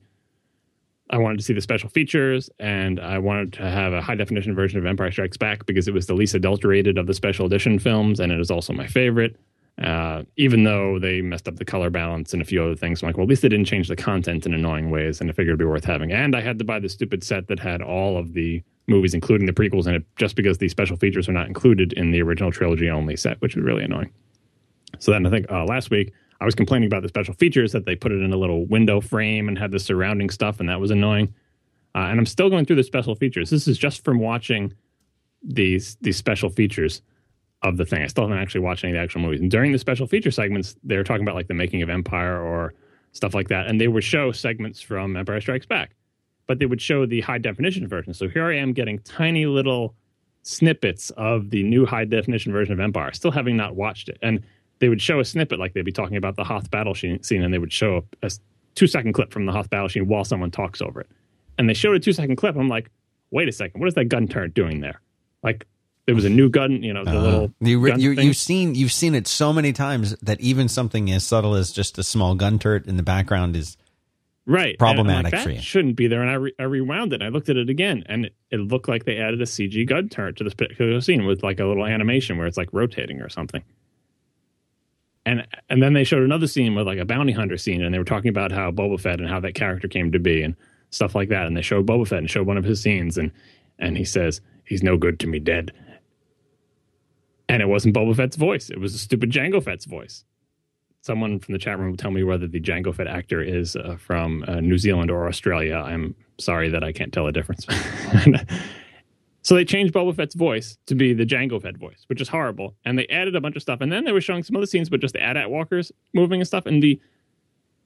I 1.11 1.19
wanted 1.19 1.37
to 1.37 1.43
see 1.43 1.53
the 1.53 1.61
special 1.61 1.89
features, 1.89 2.49
and 2.57 2.99
I 2.99 3.19
wanted 3.19 3.53
to 3.53 3.69
have 3.69 3.93
a 3.93 4.01
high 4.01 4.15
definition 4.15 4.55
version 4.55 4.79
of 4.79 4.87
Empire 4.87 5.11
Strikes 5.11 5.37
Back 5.37 5.67
because 5.67 5.87
it 5.87 5.93
was 5.93 6.07
the 6.07 6.15
least 6.15 6.33
adulterated 6.33 6.97
of 6.97 7.05
the 7.05 7.13
special 7.13 7.45
edition 7.45 7.77
films, 7.77 8.19
and 8.19 8.31
it 8.31 8.39
is 8.39 8.49
also 8.49 8.73
my 8.73 8.87
favorite. 8.87 9.35
Uh, 9.81 10.23
even 10.37 10.63
though 10.63 10.97
they 10.97 11.21
messed 11.21 11.47
up 11.47 11.57
the 11.57 11.65
color 11.65 11.91
balance 11.91 12.33
and 12.33 12.41
a 12.41 12.45
few 12.45 12.63
other 12.63 12.75
things, 12.75 13.01
I'm 13.01 13.07
like, 13.07 13.17
well, 13.17 13.25
at 13.25 13.29
least 13.29 13.43
they 13.43 13.49
didn't 13.49 13.67
change 13.67 13.87
the 13.87 13.95
content 13.95 14.45
in 14.45 14.53
annoying 14.53 14.89
ways, 14.89 15.21
and 15.21 15.29
I 15.29 15.33
figured 15.33 15.49
it'd 15.49 15.59
be 15.59 15.65
worth 15.65 15.85
having. 15.85 16.11
And 16.11 16.35
I 16.35 16.41
had 16.41 16.57
to 16.59 16.65
buy 16.65 16.79
the 16.79 16.89
stupid 16.89 17.23
set 17.23 17.47
that 17.47 17.59
had 17.59 17.83
all 17.83 18.17
of 18.17 18.33
the 18.33 18.63
movies, 18.87 19.13
including 19.13 19.45
the 19.45 19.53
prequels 19.53 19.85
in 19.85 19.93
it, 19.93 20.03
just 20.15 20.35
because 20.35 20.57
the 20.57 20.69
special 20.69 20.97
features 20.97 21.29
are 21.29 21.33
not 21.33 21.47
included 21.47 21.93
in 21.93 22.11
the 22.11 22.21
original 22.21 22.51
trilogy 22.51 22.89
only 22.89 23.15
set, 23.15 23.39
which 23.41 23.55
was 23.55 23.63
really 23.63 23.83
annoying. 23.83 24.09
So 24.97 25.11
then 25.11 25.27
I 25.27 25.29
think 25.29 25.51
uh, 25.51 25.65
last 25.65 25.91
week 25.91 26.11
I 26.41 26.45
was 26.45 26.55
complaining 26.55 26.87
about 26.87 27.03
the 27.03 27.09
special 27.09 27.35
features 27.35 27.71
that 27.73 27.85
they 27.85 27.95
put 27.95 28.11
it 28.11 28.21
in 28.21 28.33
a 28.33 28.37
little 28.37 28.65
window 28.65 28.99
frame 28.99 29.47
and 29.47 29.59
had 29.59 29.71
the 29.71 29.79
surrounding 29.79 30.31
stuff, 30.31 30.59
and 30.59 30.69
that 30.69 30.79
was 30.79 30.89
annoying. 30.89 31.33
Uh, 31.93 32.07
and 32.09 32.19
I'm 32.19 32.25
still 32.25 32.49
going 32.49 32.65
through 32.65 32.75
the 32.77 32.83
special 32.83 33.15
features. 33.15 33.49
This 33.49 33.67
is 33.67 33.77
just 33.77 34.03
from 34.03 34.19
watching 34.19 34.73
these 35.43 35.97
these 36.01 36.17
special 36.17 36.49
features 36.49 37.01
of 37.63 37.77
the 37.77 37.85
thing. 37.85 38.03
I 38.03 38.07
still 38.07 38.25
haven't 38.25 38.39
actually 38.39 38.61
watched 38.61 38.83
any 38.83 38.93
of 38.93 38.97
the 38.97 39.03
actual 39.03 39.21
movies. 39.21 39.41
And 39.41 39.49
during 39.49 39.71
the 39.71 39.79
special 39.79 40.07
feature 40.07 40.31
segments, 40.31 40.75
they're 40.83 41.03
talking 41.03 41.23
about 41.23 41.35
like 41.35 41.47
the 41.47 41.53
making 41.53 41.81
of 41.81 41.89
Empire 41.89 42.39
or 42.39 42.73
stuff 43.13 43.33
like 43.33 43.47
that, 43.49 43.67
and 43.67 43.81
they 43.81 43.87
would 43.87 44.03
show 44.03 44.31
segments 44.31 44.81
from 44.81 45.17
Empire 45.17 45.41
Strikes 45.41 45.65
Back, 45.65 45.95
but 46.45 46.59
they 46.59 46.65
would 46.65 46.81
show 46.81 47.05
the 47.05 47.21
high 47.21 47.39
definition 47.39 47.87
version. 47.87 48.13
So 48.13 48.27
here 48.27 48.45
I 48.45 48.57
am 48.57 48.73
getting 48.73 48.99
tiny 48.99 49.45
little 49.45 49.95
snippets 50.43 51.09
of 51.11 51.49
the 51.49 51.63
new 51.63 51.85
high 51.85 52.05
definition 52.05 52.51
version 52.51 52.73
of 52.73 52.79
Empire, 52.79 53.11
still 53.13 53.31
having 53.31 53.57
not 53.57 53.75
watched 53.75 54.07
it. 54.07 54.17
And 54.21 54.43
they 54.79 54.89
would 54.89 55.01
show 55.01 55.19
a 55.19 55.25
snippet, 55.25 55.59
like 55.59 55.73
they'd 55.73 55.81
be 55.81 55.91
talking 55.91 56.17
about 56.17 56.35
the 56.35 56.43
Hoth 56.43 56.69
battle 56.69 56.93
scene, 56.93 57.19
and 57.31 57.53
they 57.53 57.57
would 57.57 57.73
show 57.73 58.03
a, 58.21 58.27
a 58.27 58.31
two 58.75 58.87
second 58.87 59.13
clip 59.13 59.33
from 59.33 59.45
the 59.45 59.51
Hoth 59.51 59.69
battle 59.69 59.89
scene 59.89 60.07
while 60.07 60.23
someone 60.23 60.51
talks 60.51 60.81
over 60.81 61.01
it. 61.01 61.09
And 61.57 61.67
they 61.67 61.73
showed 61.73 61.95
a 61.95 61.99
two 61.99 62.13
second 62.13 62.35
clip. 62.35 62.55
I'm 62.55 62.69
like, 62.69 62.91
wait 63.31 63.49
a 63.49 63.51
second, 63.51 63.79
what 63.81 63.87
is 63.87 63.95
that 63.95 64.05
gun 64.05 64.27
turret 64.27 64.53
doing 64.53 64.79
there? 64.79 65.01
Like 65.43 65.65
there 66.07 66.15
was 66.15 66.25
a 66.25 66.29
new 66.29 66.49
gun, 66.49 66.81
you 66.81 66.93
know, 66.93 67.03
the 67.05 67.13
little 67.19 67.43
Uh, 67.43 67.47
you, 67.59 67.79
re- 67.79 67.91
gun 67.91 67.99
you, 67.99 68.15
thing. 68.15 68.25
you've 68.25 68.37
seen 68.37 68.73
you've 68.75 68.91
seen 68.93 69.13
it 69.13 69.27
so 69.27 69.53
many 69.53 69.73
times 69.73 70.15
that 70.23 70.39
even 70.41 70.67
something 70.69 71.11
as 71.11 71.23
subtle 71.25 71.53
as 71.53 71.71
just 71.71 71.97
a 71.99 72.03
small 72.03 72.33
gun 72.33 72.57
turret 72.57 72.87
in 72.87 72.97
the 72.97 73.03
background 73.03 73.55
is 73.55 73.77
right 74.45 74.79
problematic 74.79 75.33
like, 75.33 75.43
for 75.43 75.49
you. 75.51 75.59
Shouldn't 75.61 75.97
be 75.97 76.07
there. 76.07 76.21
And 76.21 76.29
I, 76.31 76.35
re- 76.35 76.53
I 76.57 76.63
rewound 76.63 77.11
it. 77.11 77.15
and 77.21 77.23
I 77.25 77.27
looked 77.27 77.49
at 77.49 77.57
it 77.57 77.69
again, 77.69 78.03
and 78.07 78.25
it, 78.27 78.35
it 78.49 78.57
looked 78.61 78.87
like 78.87 79.03
they 79.03 79.17
added 79.17 79.41
a 79.41 79.45
CG 79.45 79.85
gun 79.87 80.07
turret 80.07 80.37
to 80.37 80.45
this 80.45 80.53
particular 80.53 81.01
scene 81.01 81.25
with 81.25 81.43
like 81.43 81.59
a 81.59 81.65
little 81.65 81.85
animation 81.85 82.37
where 82.37 82.47
it's 82.47 82.57
like 82.57 82.69
rotating 82.71 83.19
or 83.21 83.27
something. 83.29 83.61
And 85.25 85.45
and 85.69 85.83
then 85.83 85.91
they 85.91 86.05
showed 86.05 86.23
another 86.23 86.47
scene 86.47 86.73
with 86.73 86.87
like 86.87 86.99
a 86.99 87.05
bounty 87.05 87.33
hunter 87.33 87.57
scene, 87.57 87.83
and 87.83 87.93
they 87.93 87.99
were 87.99 88.05
talking 88.05 88.29
about 88.29 88.53
how 88.53 88.71
Boba 88.71 88.97
Fett 88.99 89.19
and 89.19 89.27
how 89.27 89.41
that 89.41 89.55
character 89.55 89.89
came 89.89 90.13
to 90.13 90.19
be 90.19 90.41
and 90.41 90.55
stuff 90.89 91.15
like 91.15 91.27
that. 91.29 91.47
And 91.47 91.57
they 91.57 91.61
showed 91.61 91.85
Boba 91.85 92.07
Fett 92.07 92.19
and 92.19 92.29
showed 92.29 92.47
one 92.47 92.57
of 92.57 92.63
his 92.63 92.81
scenes, 92.81 93.17
and 93.17 93.31
and 93.77 93.97
he 93.97 94.05
says 94.05 94.39
he's 94.63 94.83
no 94.83 94.95
good 94.95 95.19
to 95.19 95.27
me 95.27 95.39
dead. 95.39 95.73
And 97.49 97.61
it 97.61 97.67
wasn't 97.67 97.95
Boba 97.95 98.15
Fett's 98.15 98.35
voice; 98.35 98.69
it 98.69 98.79
was 98.79 98.93
a 98.93 98.99
stupid 98.99 99.31
Jango 99.31 99.63
Fett's 99.63 99.85
voice 99.85 100.25
someone 101.07 101.39
from 101.39 101.53
the 101.53 101.57
chat 101.57 101.79
room 101.79 101.91
will 101.91 101.97
tell 101.97 102.11
me 102.11 102.21
whether 102.21 102.47
the 102.47 102.59
Jango 102.59 102.93
Fett 102.93 103.07
actor 103.07 103.41
is 103.41 103.75
uh, 103.77 103.95
from 103.97 104.43
uh, 104.47 104.59
New 104.59 104.77
Zealand 104.77 105.09
or 105.09 105.27
Australia. 105.27 105.75
I'm 105.75 106.13
sorry 106.37 106.69
that 106.69 106.83
I 106.83 106.91
can't 106.91 107.13
tell 107.13 107.25
the 107.25 107.31
difference. 107.31 107.65
so 109.41 109.55
they 109.55 109.65
changed 109.65 109.93
Boba 109.93 110.15
Fett's 110.15 110.35
voice 110.35 110.77
to 110.85 110.95
be 110.95 111.13
the 111.13 111.25
Jango 111.25 111.61
Fett 111.61 111.77
voice, 111.77 112.03
which 112.07 112.21
is 112.21 112.27
horrible. 112.27 112.75
And 112.85 112.99
they 112.99 113.07
added 113.07 113.35
a 113.35 113.41
bunch 113.41 113.55
of 113.55 113.61
stuff. 113.61 113.79
And 113.81 113.91
then 113.91 114.03
they 114.03 114.11
were 114.11 114.21
showing 114.21 114.43
some 114.43 114.57
other 114.57 114.65
scenes, 114.65 114.89
but 114.89 114.99
just 114.99 115.13
the 115.13 115.23
AT-AT 115.23 115.49
walkers 115.49 115.91
moving 116.13 116.41
and 116.41 116.47
stuff. 116.47 116.65
And 116.67 116.83
the 116.83 116.99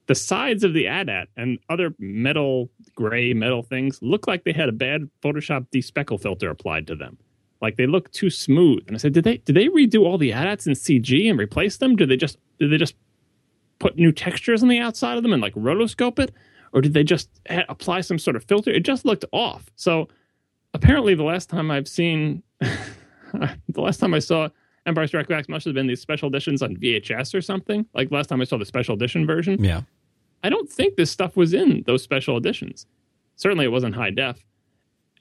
the 0.08 0.16
sides 0.16 0.64
of 0.64 0.74
the 0.74 0.88
AT-AT 0.88 1.28
and 1.36 1.60
other 1.68 1.94
metal, 2.00 2.68
gray 2.96 3.32
metal 3.34 3.62
things 3.62 4.00
look 4.02 4.26
like 4.26 4.42
they 4.42 4.52
had 4.52 4.68
a 4.68 4.72
bad 4.72 5.08
Photoshop 5.22 5.68
despeckle 5.72 6.20
filter 6.20 6.50
applied 6.50 6.88
to 6.88 6.96
them. 6.96 7.18
Like 7.62 7.76
they 7.76 7.86
look 7.86 8.10
too 8.10 8.28
smooth. 8.28 8.82
And 8.88 8.96
I 8.96 8.98
said, 8.98 9.12
did 9.12 9.24
they 9.24 9.38
did 9.38 9.54
they 9.54 9.68
redo 9.68 10.04
all 10.04 10.18
the 10.18 10.32
AT-ATs 10.32 10.66
in 10.66 10.74
CG 10.74 11.30
and 11.30 11.38
replace 11.38 11.76
them? 11.76 11.94
Did 11.96 12.10
they 12.10 12.16
just 12.16 12.36
did 12.58 12.72
they 12.72 12.76
just 12.76 12.96
put 13.78 13.96
new 13.96 14.12
textures 14.12 14.62
on 14.62 14.68
the 14.68 14.80
outside 14.80 15.16
of 15.16 15.22
them 15.22 15.32
and 15.32 15.40
like 15.40 15.54
rotoscope 15.54 16.18
it, 16.18 16.32
or 16.72 16.80
did 16.80 16.92
they 16.92 17.04
just 17.04 17.30
ha- 17.48 17.64
apply 17.68 18.00
some 18.00 18.18
sort 18.18 18.36
of 18.36 18.44
filter? 18.44 18.70
It 18.70 18.84
just 18.84 19.04
looked 19.04 19.24
off. 19.32 19.70
So 19.76 20.08
apparently, 20.74 21.14
the 21.14 21.22
last 21.22 21.48
time 21.48 21.70
I've 21.70 21.88
seen, 21.88 22.42
the 22.60 23.56
last 23.76 23.98
time 23.98 24.12
I 24.12 24.18
saw 24.18 24.48
Empire 24.86 25.06
Strikes 25.06 25.28
Back 25.28 25.48
must 25.48 25.64
have 25.64 25.74
been 25.74 25.86
these 25.86 26.00
special 26.00 26.28
editions 26.28 26.62
on 26.62 26.76
VHS 26.76 27.32
or 27.32 27.40
something. 27.40 27.86
Like 27.94 28.10
last 28.10 28.28
time 28.28 28.40
I 28.40 28.44
saw 28.44 28.58
the 28.58 28.66
special 28.66 28.96
edition 28.96 29.24
version, 29.24 29.62
yeah. 29.62 29.82
I 30.42 30.50
don't 30.50 30.68
think 30.68 30.96
this 30.96 31.12
stuff 31.12 31.36
was 31.36 31.54
in 31.54 31.84
those 31.86 32.02
special 32.02 32.36
editions. 32.36 32.86
Certainly, 33.36 33.66
it 33.66 33.72
wasn't 33.72 33.94
high 33.94 34.10
def. 34.10 34.44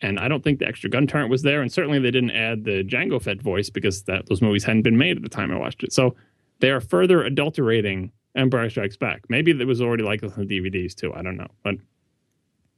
And 0.02 0.20
I 0.20 0.28
don't 0.28 0.44
think 0.44 0.60
the 0.60 0.68
extra 0.68 0.90
gun 0.90 1.06
turret 1.06 1.30
was 1.30 1.44
there. 1.44 1.62
And 1.62 1.72
certainly, 1.72 2.00
they 2.00 2.12
didn't 2.12 2.32
add 2.32 2.64
the 2.64 2.84
Jango 2.84 3.22
Fett 3.22 3.42
voice 3.42 3.70
because 3.70 4.04
that 4.04 4.28
those 4.28 4.42
movies 4.42 4.64
hadn't 4.64 4.82
been 4.82 4.98
made 4.98 5.18
at 5.18 5.24
the 5.24 5.30
time 5.30 5.52
I 5.52 5.58
watched 5.58 5.84
it. 5.84 5.94
So 5.94 6.16
they 6.60 6.72
are 6.72 6.82
further 6.82 7.24
adulterating 7.24 8.12
Empire 8.36 8.70
Strikes 8.70 8.98
Back. 8.98 9.24
Maybe 9.30 9.52
it 9.52 9.68
was 9.68 9.82
already 9.82 10.04
like 10.04 10.22
this 10.22 10.34
on 10.34 10.48
the 10.48 10.60
DVDs 10.60 10.96
too. 10.96 11.14
I 11.14 11.22
don't 11.22 11.38
know. 11.38 11.50
But 11.64 11.76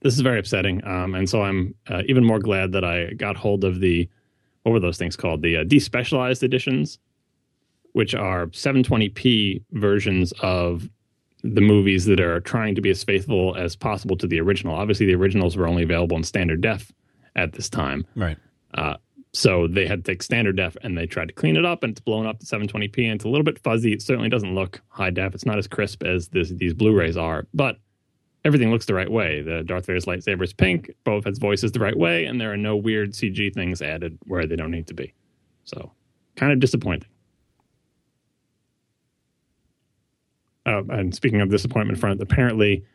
this 0.02 0.14
is 0.14 0.20
very 0.20 0.40
upsetting. 0.40 0.86
Um, 0.86 1.16
and 1.16 1.30
so 1.30 1.44
I'm 1.44 1.76
uh, 1.90 2.04
even 2.08 2.26
more 2.26 2.40
glad 2.40 2.72
that 2.74 2.84
I 2.84 3.14
got 3.14 3.38
hold 3.38 3.64
of 3.64 3.80
the, 3.80 4.10
what 4.64 4.74
were 4.74 4.80
those 4.80 4.98
things 4.98 5.16
called? 5.16 5.42
The 5.42 5.58
uh, 5.58 5.64
despecialized 5.64 6.44
editions, 6.44 7.00
which 7.94 8.14
are 8.14 8.48
720p 8.48 9.64
versions 9.72 10.34
of 10.42 10.90
the 11.44 11.62
movies 11.62 12.06
that 12.06 12.20
are 12.20 12.40
trying 12.40 12.76
to 12.76 12.82
be 12.82 12.90
as 12.90 13.04
faithful 13.04 13.56
as 13.56 13.76
possible 13.76 14.18
to 14.18 14.28
the 14.28 14.40
original. 14.40 14.76
Obviously, 14.76 15.06
the 15.06 15.16
originals 15.16 15.56
were 15.56 15.68
only 15.68 15.84
available 15.84 16.18
in 16.18 16.24
standard 16.24 16.62
def 16.62 16.92
at 17.36 17.54
this 17.54 17.70
time. 17.70 18.06
Right. 18.16 18.38
Uh, 18.74 18.98
so 19.34 19.68
they 19.68 19.88
had 19.88 20.06
to 20.06 20.12
take 20.12 20.22
standard 20.22 20.58
def 20.58 20.78
and 20.84 20.98
they 20.98 21.08
tried 21.08 21.28
to 21.28 21.34
clean 21.34 21.58
it 21.58 21.66
up 21.66 21.84
and 21.84 21.92
it's 21.92 22.02
blown 22.02 22.28
up 22.28 22.40
to 22.40 22.46
720p 22.46 23.06
and 23.06 23.16
it's 23.16 23.26
a 23.26 23.30
little 23.30 23.44
bit 23.44 23.58
fuzzy. 23.60 23.92
It 23.92 24.02
certainly 24.02 24.30
doesn't 24.30 24.54
look 24.54 24.82
high 24.90 25.10
def. 25.10 25.34
It's 25.34 25.46
not 25.46 25.58
as 25.58 25.68
crisp 25.68 26.04
as 26.04 26.28
this, 26.28 26.50
these 26.50 26.74
Blu-rays 26.74 27.18
are, 27.18 27.48
but 27.54 27.78
everything 28.46 28.70
looks 28.70 28.86
the 28.86 28.94
right 28.94 29.10
way. 29.10 29.42
The 29.42 29.64
Darth 29.64 29.88
Vader's 29.88 30.06
lightsaber 30.06 30.44
is 30.44 30.54
pink, 30.54 30.92
Boba 31.04 31.24
Fett's 31.24 31.40
voice 31.40 31.64
is 31.64 31.72
the 31.72 31.80
right 31.80 31.98
way, 31.98 32.26
and 32.26 32.40
there 32.40 32.52
are 32.54 32.58
no 32.58 32.76
weird 32.76 33.14
CG 33.14 33.54
things 33.54 33.82
added 33.82 34.20
where 34.26 34.46
they 34.46 34.56
don't 34.56 34.72
need 34.72 34.88
to 34.88 34.94
be. 34.94 35.14
So 35.64 35.92
kind 36.36 36.52
of 36.52 36.60
disappointing. 36.60 37.10
Uh, 40.66 40.84
and 40.90 41.14
speaking 41.14 41.42
of 41.42 41.50
disappointment 41.50 42.00
front, 42.00 42.22
apparently 42.22 42.86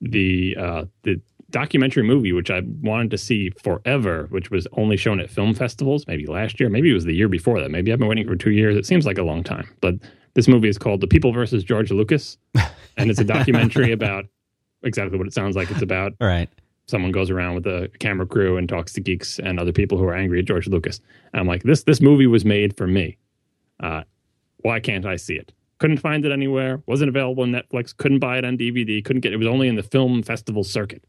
the 0.00 0.56
uh, 0.58 0.84
the 1.02 1.20
documentary 1.50 2.02
movie 2.02 2.32
which 2.32 2.50
I 2.50 2.62
wanted 2.82 3.10
to 3.10 3.18
see 3.18 3.50
forever, 3.62 4.26
which 4.30 4.50
was 4.50 4.66
only 4.72 4.96
shown 4.96 5.20
at 5.20 5.30
film 5.30 5.54
festivals, 5.54 6.06
maybe 6.06 6.26
last 6.26 6.60
year, 6.60 6.68
maybe 6.68 6.90
it 6.90 6.94
was 6.94 7.04
the 7.04 7.14
year 7.14 7.28
before 7.28 7.60
that. 7.60 7.70
Maybe 7.70 7.92
I've 7.92 7.98
been 7.98 8.08
waiting 8.08 8.26
for 8.26 8.36
two 8.36 8.52
years. 8.52 8.76
It 8.76 8.86
seems 8.86 9.06
like 9.06 9.18
a 9.18 9.22
long 9.22 9.42
time, 9.42 9.68
but 9.80 9.94
this 10.34 10.48
movie 10.48 10.68
is 10.68 10.78
called 10.78 11.00
The 11.00 11.06
People 11.06 11.32
versus 11.32 11.64
George 11.64 11.90
Lucas, 11.90 12.38
and 12.96 13.10
it's 13.10 13.20
a 13.20 13.24
documentary 13.24 13.92
about 14.00 14.26
exactly 14.82 15.18
what 15.18 15.26
it 15.26 15.34
sounds 15.34 15.56
like 15.56 15.70
it's 15.70 15.82
about. 15.82 16.12
Right. 16.20 16.48
Someone 16.86 17.12
goes 17.12 17.30
around 17.30 17.54
with 17.54 17.66
a 17.66 17.90
camera 18.00 18.26
crew 18.26 18.56
and 18.56 18.68
talks 18.68 18.92
to 18.94 19.00
geeks 19.00 19.38
and 19.38 19.60
other 19.60 19.72
people 19.72 19.98
who 19.98 20.04
are 20.04 20.14
angry 20.14 20.40
at 20.40 20.44
George 20.44 20.66
Lucas. 20.66 21.00
And 21.32 21.40
I'm 21.40 21.46
like, 21.46 21.62
this 21.62 21.84
this 21.84 22.00
movie 22.00 22.26
was 22.26 22.44
made 22.44 22.76
for 22.76 22.86
me. 22.86 23.16
Uh, 23.78 24.02
why 24.58 24.80
can't 24.80 25.06
I 25.06 25.16
see 25.16 25.34
it? 25.34 25.52
Couldn't 25.78 25.98
find 25.98 26.24
it 26.26 26.32
anywhere. 26.32 26.82
Wasn't 26.86 27.08
available 27.08 27.42
on 27.42 27.52
Netflix. 27.52 27.96
Couldn't 27.96 28.18
buy 28.18 28.38
it 28.38 28.44
on 28.44 28.58
DVD. 28.58 29.02
Couldn't 29.04 29.20
get 29.20 29.32
it. 29.32 29.36
was 29.36 29.46
only 29.46 29.68
in 29.68 29.76
the 29.76 29.82
film 29.82 30.22
festival 30.22 30.62
circuit. 30.62 31.04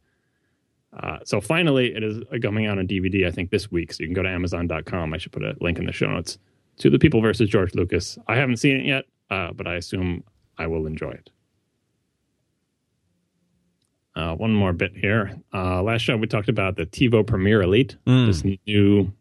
Uh, 0.93 1.19
so 1.23 1.39
finally, 1.39 1.95
it 1.95 2.03
is 2.03 2.19
coming 2.41 2.65
out 2.67 2.77
on 2.77 2.87
DVD. 2.87 3.25
I 3.27 3.31
think 3.31 3.49
this 3.49 3.71
week. 3.71 3.93
So 3.93 4.01
you 4.03 4.07
can 4.07 4.13
go 4.13 4.23
to 4.23 4.29
Amazon.com. 4.29 5.13
I 5.13 5.17
should 5.17 5.31
put 5.31 5.43
a 5.43 5.55
link 5.61 5.79
in 5.79 5.85
the 5.85 5.91
show 5.93 6.07
notes 6.07 6.37
to 6.79 6.89
the 6.89 6.99
People 6.99 7.21
versus 7.21 7.49
George 7.49 7.73
Lucas. 7.75 8.17
I 8.27 8.35
haven't 8.35 8.57
seen 8.57 8.75
it 8.77 8.85
yet, 8.85 9.05
uh, 9.29 9.51
but 9.53 9.67
I 9.67 9.75
assume 9.75 10.23
I 10.57 10.67
will 10.67 10.85
enjoy 10.87 11.11
it. 11.11 11.29
Uh, 14.15 14.35
one 14.35 14.53
more 14.53 14.73
bit 14.73 14.91
here. 14.95 15.39
Uh, 15.53 15.81
last 15.81 16.01
show 16.01 16.17
we 16.17 16.27
talked 16.27 16.49
about 16.49 16.75
the 16.75 16.85
TiVo 16.85 17.25
Premiere 17.25 17.61
Elite, 17.61 17.95
Mm. 18.05 18.27
this 18.27 18.43
new 18.67 19.13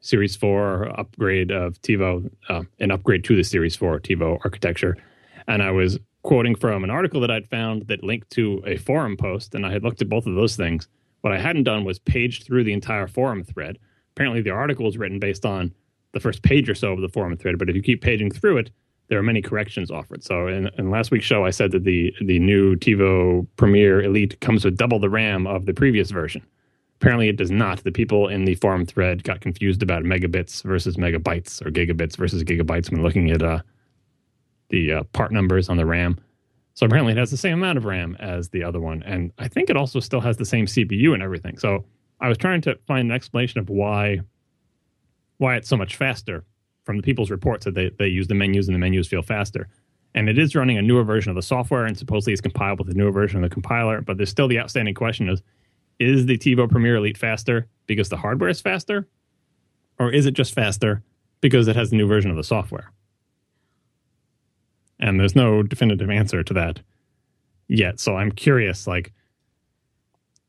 Series 0.00 0.34
4 0.36 0.98
upgrade 1.00 1.50
of 1.52 1.80
TiVo, 1.82 2.30
uh, 2.48 2.62
an 2.80 2.90
upgrade 2.90 3.22
to 3.24 3.36
the 3.36 3.44
Series 3.44 3.76
4 3.76 4.00
TiVo 4.00 4.38
architecture. 4.44 4.96
And 5.46 5.62
I 5.62 5.70
was 5.70 5.98
quoting 6.22 6.56
from 6.56 6.82
an 6.84 6.90
article 6.90 7.20
that 7.20 7.30
I'd 7.30 7.48
found 7.48 7.86
that 7.86 8.02
linked 8.02 8.30
to 8.30 8.60
a 8.66 8.76
forum 8.76 9.16
post, 9.16 9.54
and 9.54 9.64
I 9.64 9.70
had 9.72 9.84
looked 9.84 10.02
at 10.02 10.08
both 10.08 10.26
of 10.26 10.34
those 10.34 10.56
things. 10.56 10.88
What 11.24 11.32
I 11.32 11.38
hadn't 11.38 11.62
done 11.62 11.84
was 11.84 11.98
paged 11.98 12.44
through 12.44 12.64
the 12.64 12.74
entire 12.74 13.06
forum 13.06 13.44
thread. 13.44 13.78
Apparently, 14.10 14.42
the 14.42 14.50
article 14.50 14.86
is 14.86 14.98
written 14.98 15.18
based 15.18 15.46
on 15.46 15.72
the 16.12 16.20
first 16.20 16.42
page 16.42 16.68
or 16.68 16.74
so 16.74 16.92
of 16.92 17.00
the 17.00 17.08
forum 17.08 17.34
thread, 17.38 17.58
but 17.58 17.70
if 17.70 17.74
you 17.74 17.80
keep 17.80 18.02
paging 18.02 18.30
through 18.30 18.58
it, 18.58 18.70
there 19.08 19.18
are 19.18 19.22
many 19.22 19.40
corrections 19.40 19.90
offered. 19.90 20.22
So 20.22 20.48
in, 20.48 20.68
in 20.76 20.90
last 20.90 21.10
week's 21.10 21.24
show, 21.24 21.46
I 21.46 21.48
said 21.48 21.70
that 21.70 21.84
the 21.84 22.14
the 22.20 22.38
new 22.40 22.76
TiVo 22.76 23.46
Premiere 23.56 24.02
Elite 24.02 24.38
comes 24.40 24.66
with 24.66 24.76
double 24.76 24.98
the 24.98 25.08
RAM 25.08 25.46
of 25.46 25.64
the 25.64 25.72
previous 25.72 26.10
version. 26.10 26.42
Apparently, 27.00 27.30
it 27.30 27.36
does 27.36 27.50
not. 27.50 27.82
The 27.84 27.90
people 27.90 28.28
in 28.28 28.44
the 28.44 28.56
forum 28.56 28.84
thread 28.84 29.24
got 29.24 29.40
confused 29.40 29.82
about 29.82 30.02
megabits 30.02 30.62
versus 30.62 30.98
megabytes 30.98 31.64
or 31.64 31.70
gigabits 31.70 32.18
versus 32.18 32.44
gigabytes 32.44 32.90
when 32.90 33.02
looking 33.02 33.30
at 33.30 33.42
uh, 33.42 33.60
the 34.68 34.92
uh, 34.92 35.02
part 35.14 35.32
numbers 35.32 35.70
on 35.70 35.78
the 35.78 35.86
RAM. 35.86 36.18
So 36.74 36.86
apparently, 36.86 37.12
it 37.12 37.18
has 37.18 37.30
the 37.30 37.36
same 37.36 37.54
amount 37.54 37.78
of 37.78 37.84
RAM 37.84 38.16
as 38.18 38.48
the 38.48 38.64
other 38.64 38.80
one, 38.80 39.02
and 39.04 39.32
I 39.38 39.48
think 39.48 39.70
it 39.70 39.76
also 39.76 40.00
still 40.00 40.20
has 40.20 40.36
the 40.36 40.44
same 40.44 40.66
CPU 40.66 41.14
and 41.14 41.22
everything. 41.22 41.56
So 41.58 41.84
I 42.20 42.28
was 42.28 42.36
trying 42.36 42.60
to 42.62 42.76
find 42.86 43.10
an 43.10 43.14
explanation 43.14 43.60
of 43.60 43.68
why 43.68 44.20
why 45.38 45.56
it's 45.56 45.68
so 45.68 45.76
much 45.76 45.96
faster 45.96 46.44
from 46.84 46.96
the 46.96 47.02
people's 47.02 47.30
reports 47.30 47.64
that 47.64 47.74
they, 47.74 47.90
they 47.98 48.06
use 48.06 48.28
the 48.28 48.34
menus 48.34 48.68
and 48.68 48.74
the 48.74 48.78
menus 48.78 49.08
feel 49.08 49.22
faster. 49.22 49.68
And 50.14 50.28
it 50.28 50.38
is 50.38 50.54
running 50.54 50.78
a 50.78 50.82
newer 50.82 51.02
version 51.02 51.30
of 51.30 51.36
the 51.36 51.42
software 51.42 51.86
and 51.86 51.98
supposedly 51.98 52.32
it's 52.32 52.40
compiled 52.40 52.78
with 52.78 52.88
a 52.88 52.94
newer 52.94 53.10
version 53.10 53.42
of 53.42 53.50
the 53.50 53.52
compiler. 53.52 54.00
But 54.00 54.16
there's 54.16 54.30
still 54.30 54.46
the 54.46 54.60
outstanding 54.60 54.94
question 54.94 55.28
is 55.28 55.42
is 55.98 56.26
the 56.26 56.38
TiVo 56.38 56.68
Premiere 56.68 56.96
Elite 56.96 57.18
faster 57.18 57.68
because 57.86 58.08
the 58.08 58.16
hardware 58.16 58.50
is 58.50 58.60
faster? 58.60 59.06
Or 59.98 60.10
is 60.10 60.26
it 60.26 60.34
just 60.34 60.52
faster 60.52 61.02
because 61.40 61.68
it 61.68 61.76
has 61.76 61.90
the 61.90 61.96
new 61.96 62.06
version 62.06 62.30
of 62.30 62.36
the 62.36 62.44
software? 62.44 62.90
And 65.00 65.18
there's 65.18 65.34
no 65.36 65.62
definitive 65.62 66.08
answer 66.10 66.42
to 66.42 66.54
that 66.54 66.80
yet. 67.68 67.98
So 68.00 68.16
I'm 68.16 68.30
curious, 68.32 68.86
like, 68.86 69.12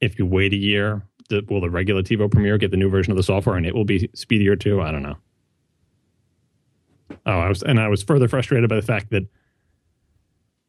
if 0.02 0.20
you 0.20 0.26
wait 0.26 0.54
a 0.54 0.58
year, 0.58 1.02
will 1.50 1.62
the 1.62 1.70
regular 1.70 2.04
TiVo 2.04 2.30
Premiere 2.30 2.58
get 2.58 2.72
the 2.72 2.78
new 2.78 2.90
version 2.90 3.12
of 3.12 3.18
the 3.18 3.24
software 3.24 3.56
and 3.56 3.66
it 3.66 3.74
will 3.74 3.86
be 3.86 4.10
speedier 4.14 4.56
too? 4.56 4.82
I 4.82 4.92
don't 4.92 5.02
know. 5.04 5.16
Oh, 7.26 7.40
I 7.40 7.50
was 7.50 7.64
and 7.64 7.80
I 7.80 7.88
was 7.88 8.04
further 8.04 8.28
frustrated 8.28 8.70
by 8.70 8.76
the 8.76 8.82
fact 8.82 9.10
that 9.12 9.24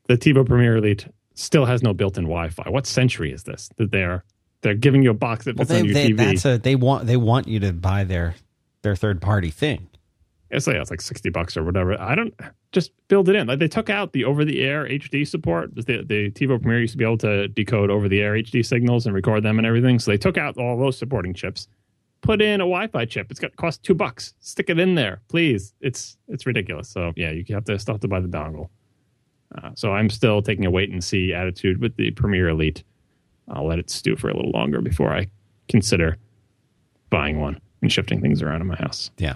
the 0.09 0.17
TiVo 0.17 0.47
Premiere 0.47 0.77
Elite 0.77 1.07
still 1.35 1.67
has 1.67 1.83
no 1.83 1.93
built-in 1.93 2.25
Wi-Fi. 2.25 2.71
What 2.71 2.87
century 2.87 3.33
is 3.33 3.43
this? 3.43 3.69
That 3.77 3.91
they're 3.91 4.25
they're 4.63 4.75
giving 4.75 5.03
you 5.03 5.11
a 5.11 5.15
box 5.15 5.45
that 5.45 5.57
Well, 5.57 5.67
fits 5.67 5.81
on 5.81 5.85
your 5.87 5.95
they, 5.95 6.11
TV. 6.11 6.17
that's 6.17 6.45
a 6.45 6.59
they 6.59 6.77
want 6.77 7.07
they 7.07 7.17
want 7.17 7.49
you 7.49 7.61
to 7.61 7.73
buy 7.73 8.05
their 8.05 8.35
their 8.83 8.97
third 8.97 9.21
party 9.21 9.51
thing. 9.51 9.89
It's 10.57 10.67
like, 10.67 10.77
it's 10.77 10.91
like 10.91 11.03
60 11.03 11.29
bucks 11.31 11.57
or 11.57 11.63
whatever. 11.63 12.01
I 12.01 12.15
don't 12.15 12.35
just 12.73 12.91
build 13.09 13.29
it 13.29 13.37
in. 13.37 13.47
Like 13.47 13.59
they 13.59 13.69
took 13.69 13.91
out 13.91 14.13
the 14.13 14.25
over 14.25 14.43
the 14.43 14.63
air 14.63 14.87
HD 14.87 15.29
support. 15.29 15.75
The, 15.75 15.83
the 15.83 16.31
TiVo 16.31 16.61
Premiere 16.61 16.81
used 16.81 16.93
to 16.93 16.99
be 16.99 17.05
able 17.05 17.19
to 17.19 17.49
decode 17.49 17.91
over 17.91 18.09
the 18.09 18.23
air 18.23 18.33
HD 18.33 18.65
signals 18.65 19.05
and 19.05 19.15
record 19.15 19.43
them 19.43 19.59
and 19.59 19.67
everything. 19.67 19.99
So 19.99 20.11
they 20.11 20.17
took 20.17 20.39
out 20.39 20.57
all 20.57 20.79
those 20.79 20.97
supporting 20.97 21.35
chips, 21.35 21.69
put 22.23 22.41
in 22.41 22.63
a 22.63 22.65
Wi 22.65 22.87
Fi 22.87 23.05
chip. 23.05 23.31
It's 23.31 23.39
got 23.39 23.51
to 23.51 23.57
cost 23.57 23.83
two 23.83 23.95
bucks. 23.95 24.33
Stick 24.41 24.71
it 24.71 24.79
in 24.79 24.95
there, 24.95 25.21
please. 25.29 25.75
It's 25.83 26.17
it's 26.29 26.47
ridiculous. 26.47 26.89
So 26.89 27.13
yeah, 27.17 27.33
you 27.33 27.45
have 27.51 27.67
to 27.67 27.79
still 27.79 27.95
have 27.95 28.01
to 28.01 28.09
buy 28.09 28.21
the 28.21 28.29
dongle. 28.29 28.71
Uh, 29.57 29.71
so 29.75 29.93
I'm 29.93 30.09
still 30.09 30.41
taking 30.41 30.65
a 30.65 30.71
wait 30.71 30.91
and 30.91 31.05
see 31.05 31.35
attitude 31.35 31.81
with 31.83 31.97
the 31.97 32.13
Premiere 32.13 32.49
Elite. 32.49 32.83
I'll 33.49 33.67
let 33.67 33.79
it 33.79 33.91
stew 33.91 34.17
for 34.17 34.31
a 34.31 34.35
little 34.35 34.51
longer 34.51 34.81
before 34.81 35.15
I 35.15 35.29
consider 35.69 36.17
buying 37.11 37.41
one 37.41 37.61
and 37.83 37.93
shifting 37.93 38.21
things 38.23 38.43
around 38.43 38.63
in 38.63 38.67
my 38.67 38.77
house. 38.77 39.11
Yeah. 39.19 39.35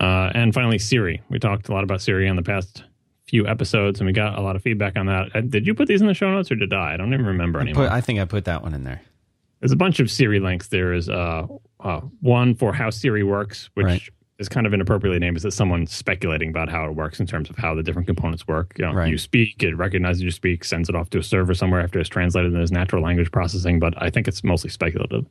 Uh, 0.00 0.30
and 0.34 0.54
finally, 0.54 0.78
Siri. 0.78 1.20
We 1.28 1.38
talked 1.38 1.68
a 1.68 1.72
lot 1.72 1.84
about 1.84 2.00
Siri 2.00 2.28
on 2.28 2.36
the 2.36 2.42
past 2.42 2.84
few 3.28 3.46
episodes, 3.46 4.00
and 4.00 4.06
we 4.06 4.12
got 4.12 4.38
a 4.38 4.40
lot 4.40 4.56
of 4.56 4.62
feedback 4.62 4.96
on 4.96 5.06
that. 5.06 5.28
Uh, 5.34 5.40
Did 5.42 5.66
you 5.66 5.74
put 5.74 5.86
these 5.88 6.00
in 6.00 6.06
the 6.06 6.14
show 6.14 6.30
notes, 6.32 6.50
or 6.50 6.56
did 6.56 6.72
I? 6.72 6.94
I 6.94 6.96
don't 6.96 7.12
even 7.12 7.26
remember 7.26 7.58
I, 7.58 7.62
anymore. 7.62 7.84
put, 7.84 7.92
I 7.92 8.00
think 8.00 8.18
I 8.18 8.24
put 8.24 8.44
that 8.46 8.62
one 8.62 8.74
in 8.74 8.84
there. 8.84 9.00
There's 9.60 9.72
a 9.72 9.76
bunch 9.76 10.00
of 10.00 10.10
Siri 10.10 10.40
links. 10.40 10.68
There 10.68 10.94
is 10.94 11.08
uh, 11.10 11.46
uh, 11.80 12.00
one 12.20 12.54
for 12.54 12.72
how 12.72 12.88
Siri 12.90 13.22
works, 13.22 13.68
which 13.74 13.84
Right. 13.84 14.02
is 14.38 14.48
kind 14.48 14.66
of 14.66 14.72
inappropriately 14.72 15.18
named. 15.18 15.36
Is 15.36 15.42
that 15.42 15.50
someone 15.52 15.86
speculating 15.86 16.48
about 16.48 16.70
how 16.70 16.86
it 16.86 16.92
works 16.94 17.20
in 17.20 17.26
terms 17.26 17.50
of 17.50 17.56
how 17.58 17.74
the 17.74 17.82
different 17.82 18.06
components 18.08 18.48
work? 18.48 18.72
You, 18.78 18.86
know, 18.86 18.94
Right. 18.94 19.10
you 19.10 19.18
speak, 19.18 19.62
it 19.62 19.76
recognizes 19.76 20.22
you 20.22 20.30
speak, 20.30 20.64
sends 20.64 20.88
it 20.88 20.94
off 20.96 21.10
to 21.10 21.18
a 21.18 21.22
server 21.22 21.52
somewhere 21.52 21.82
after 21.82 22.00
it's 22.00 22.08
translated 22.08 22.50
and 22.52 22.58
there's 22.58 22.72
natural 22.72 23.02
language 23.02 23.30
processing. 23.30 23.78
But 23.78 23.92
I 24.02 24.08
think 24.08 24.26
it's 24.28 24.42
mostly 24.42 24.70
speculative. 24.70 25.26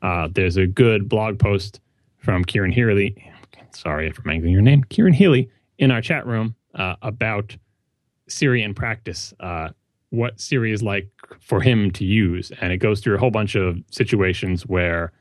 Uh, 0.00 0.28
there's 0.32 0.56
a 0.56 0.66
good 0.66 1.06
blog 1.06 1.38
post 1.38 1.80
from 2.16 2.44
Kieran 2.46 2.72
Healy. 2.72 3.14
Sorry 3.76 4.06
I'm 4.06 4.14
mangling 4.24 4.52
your 4.52 4.62
name, 4.62 4.84
Kieran 4.84 5.12
Healy, 5.12 5.50
in 5.78 5.90
our 5.90 6.00
chat 6.00 6.26
room 6.26 6.54
uh, 6.74 6.96
about 7.02 7.56
Siri 8.28 8.62
in 8.62 8.74
practice. 8.74 9.34
Uh, 9.40 9.70
what 10.10 10.40
Siri 10.40 10.72
is 10.72 10.82
like 10.82 11.08
for 11.40 11.60
him 11.60 11.90
to 11.92 12.04
use, 12.04 12.52
and 12.60 12.72
it 12.72 12.78
goes 12.78 13.00
through 13.00 13.16
a 13.16 13.18
whole 13.18 13.30
bunch 13.30 13.54
of 13.54 13.76
situations 13.90 14.66
where 14.66 15.12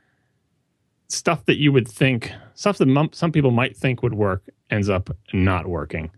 stuff 1.08 1.46
that 1.46 1.58
you 1.58 1.72
would 1.72 1.88
think, 1.88 2.32
stuff 2.54 2.78
that 2.78 3.10
some 3.14 3.32
people 3.32 3.52
might 3.52 3.76
think 3.76 4.02
would 4.04 4.14
work, 4.14 4.44
ends 4.70 4.90
up 4.90 5.10
not 5.34 5.68
working. 5.68 6.12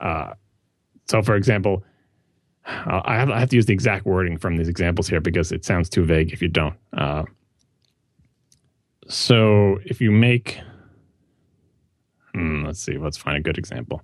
Uh, 0.00 0.34
so, 1.08 1.22
for 1.22 1.36
example, 1.36 1.84
uh, 2.66 3.02
I 3.04 3.16
have, 3.16 3.30
I 3.30 3.40
have 3.40 3.50
to 3.50 3.56
use 3.56 3.66
the 3.66 3.72
exact 3.72 4.06
wording 4.06 4.36
from 4.36 4.56
these 4.56 4.68
examples 4.68 5.08
here 5.08 5.20
because 5.20 5.52
it 5.52 5.64
sounds 5.64 5.88
too 5.88 6.04
vague 6.04 6.32
if 6.32 6.42
you 6.42 6.48
don't. 6.48 6.74
Uh, 6.96 7.24
so, 9.08 9.78
if 9.84 10.00
you 10.00 10.10
make, 10.10 10.60
hmm, 12.34 12.64
let's 12.64 12.80
see, 12.80 12.98
let's 12.98 13.16
find 13.16 13.36
a 13.36 13.40
good 13.40 13.58
example. 13.58 14.02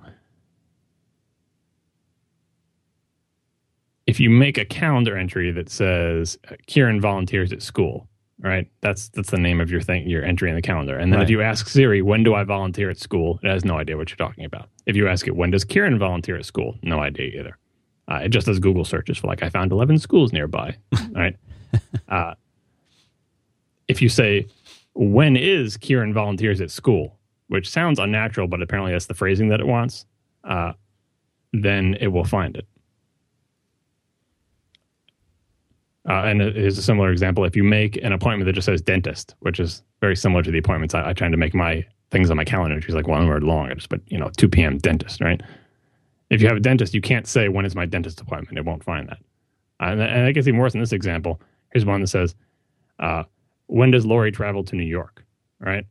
if 4.09 4.19
you 4.19 4.31
make 4.31 4.57
a 4.57 4.65
calendar 4.65 5.19
entry 5.19 5.53
that 5.53 5.69
says 5.69 6.39
uh, 6.51 6.55
Kieran 6.67 6.99
volunteers 6.99 7.53
at 7.53 7.61
school, 7.61 8.09
right? 8.41 8.67
That's 8.81 9.11
that's 9.11 9.31
the 9.31 9.39
name 9.39 9.61
of 9.61 9.71
your 9.71 9.83
thing, 9.83 10.09
your 10.09 10.25
entry 10.25 10.49
in 10.49 10.57
the 10.57 10.63
calendar. 10.63 10.97
And 10.97 11.13
then 11.13 11.21
if 11.21 11.29
you 11.29 11.43
ask 11.43 11.69
Siri, 11.69 12.01
when 12.01 12.23
do 12.23 12.35
I 12.35 12.43
volunteer 12.43 12.89
at 12.89 12.99
school? 12.99 13.39
It 13.43 13.51
has 13.51 13.67
no 13.67 13.77
idea 13.79 13.99
what 13.99 14.09
you're 14.09 14.17
talking 14.17 14.47
about. 14.47 14.71
If 14.87 14.97
you 14.97 15.07
ask 15.09 15.29
it, 15.29 15.37
when 15.37 15.51
does 15.51 15.63
Kieran 15.63 15.99
volunteer 15.99 16.37
at 16.37 16.47
school? 16.47 16.75
No 16.83 17.01
idea 17.01 17.39
either. 17.39 17.59
Uh, 18.11 18.21
it 18.25 18.31
just 18.31 18.47
does 18.47 18.59
Google 18.59 18.87
searches 18.87 19.19
for 19.19 19.27
like 19.27 19.43
I 19.43 19.51
found 19.51 19.73
11 19.73 19.99
schools 19.99 20.33
nearby. 20.33 20.75
right? 21.13 21.37
Uh, 22.09 22.33
if 23.89 24.01
you 24.01 24.09
say, 24.09 24.47
when 24.95 25.37
is 25.37 25.77
Kieran 25.77 26.15
volunteers 26.15 26.63
at 26.63 26.71
school, 26.71 27.18
which 27.49 27.69
sounds 27.69 27.99
unnatural, 27.99 28.47
but 28.47 28.63
apparently 28.63 28.93
that's 28.93 29.07
the 29.07 29.15
phrasing 29.15 29.49
that 29.49 29.61
it 29.61 29.67
wants, 29.67 30.07
uh, 30.45 30.73
then 31.53 31.97
it 32.01 32.09
will 32.09 32.25
find 32.25 32.57
it. 32.57 32.67
Uh, 36.09 36.23
and 36.25 36.41
here's 36.41 36.79
a 36.79 36.83
similar 36.83 37.11
example. 37.11 37.45
If 37.45 37.55
you 37.55 37.63
make 37.65 37.97
an 38.03 38.13
appointment 38.13 38.47
that 38.47 38.55
just 38.55 38.65
says 38.67 38.81
dentist, 38.81 39.35
which 39.41 39.61
is 39.61 39.83
very 40.01 40.17
similar 40.17 40.43
to 40.43 40.51
the 40.51 40.59
appointments 40.59 40.95
I, 40.95 41.11
I 41.11 41.13
try 41.13 41.29
to 41.29 41.37
make 41.37 41.55
my 41.55 41.85
things 42.11 42.31
on 42.31 42.37
my 42.37 42.45
calendar, 42.45 42.81
she's 42.81 42.95
like 42.95 43.07
one 43.07 43.29
word 43.29 43.43
long. 43.43 43.71
I 43.71 43.75
just 43.75 43.91
put, 43.91 44.03
you 44.07 44.19
know, 44.19 44.31
2 44.39 44.49
p.m. 44.49 44.79
dentist, 44.79 45.21
right? 45.21 45.43
If 46.31 46.41
you 46.41 46.49
have 46.49 46.57
a 46.57 46.61
dentist, 46.61 46.95
you 46.95 47.03
can't 47.03 47.27
say, 47.27 47.49
when 47.49 47.67
is 47.67 47.75
my 47.75 47.85
dentist 47.85 48.21
appointment? 48.21 48.59
It 48.59 48.65
won't 48.65 48.85
find 48.85 49.09
that. 49.09 49.19
Uh, 49.81 49.93
and, 49.93 50.01
and 50.01 50.29
it 50.29 50.33
gets 50.33 50.49
even 50.49 50.61
worse 50.61 50.75
in 50.75 50.81
this 50.81 50.93
example. 50.93 51.41
Here's 51.73 51.85
one 51.85 52.01
that 52.01 52.07
says, 52.07 52.35
uh, 52.99 53.25
when 53.67 53.91
does 53.91 54.07
Lori 54.07 54.33
travel 54.33 54.65
to 54.65 54.77
New 54.77 54.85
York? 54.85 55.25
Right? 55.61 55.85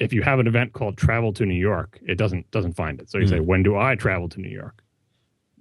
If 0.00 0.12
you 0.12 0.22
have 0.22 0.38
an 0.40 0.46
event 0.46 0.72
called 0.72 0.96
travel 0.96 1.32
to 1.34 1.46
New 1.46 1.54
York, 1.54 1.98
it 2.02 2.16
doesn't 2.16 2.50
doesn't 2.50 2.72
find 2.72 3.00
it. 3.00 3.10
So 3.10 3.18
you 3.18 3.26
say, 3.28 3.38
when 3.40 3.62
do 3.62 3.76
I 3.76 3.94
travel 3.94 4.28
to 4.30 4.40
New 4.40 4.48
York? 4.48 4.82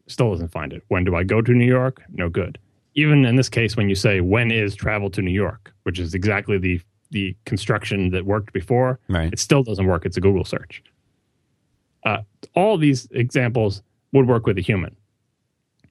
Still 0.08 0.32
doesn't 0.32 0.48
find 0.52 0.74
it. 0.74 0.82
When 0.88 1.04
do 1.04 1.16
I 1.16 1.24
go 1.24 1.42
to 1.42 1.52
New 1.54 1.68
York? 1.68 2.02
No 2.10 2.30
good 2.30 2.58
even 2.96 3.24
in 3.24 3.36
this 3.36 3.50
case, 3.50 3.78
when 3.78 3.88
you 3.88 3.96
say 3.96 4.20
when 4.20 4.52
is 4.52 4.76
travel 4.76 5.10
to 5.12 5.22
New 5.22 5.32
York, 5.32 5.72
which 5.84 6.00
is 6.00 6.14
exactly 6.14 6.58
the 6.58 6.82
the 7.12 7.36
construction 7.46 8.10
that 8.12 8.26
worked 8.26 8.52
before, 8.54 9.00
Right. 9.08 9.32
it 9.34 9.40
still 9.40 9.64
doesn't 9.64 9.86
work. 9.88 10.06
It's 10.06 10.18
a 10.18 10.22
Google 10.22 10.44
search. 10.46 10.84
Uh, 12.04 12.20
all 12.56 12.78
these 12.78 13.08
examples 13.12 13.82
would 14.14 14.28
work 14.28 14.46
with 14.46 14.58
a 14.60 14.62
human, 14.62 14.96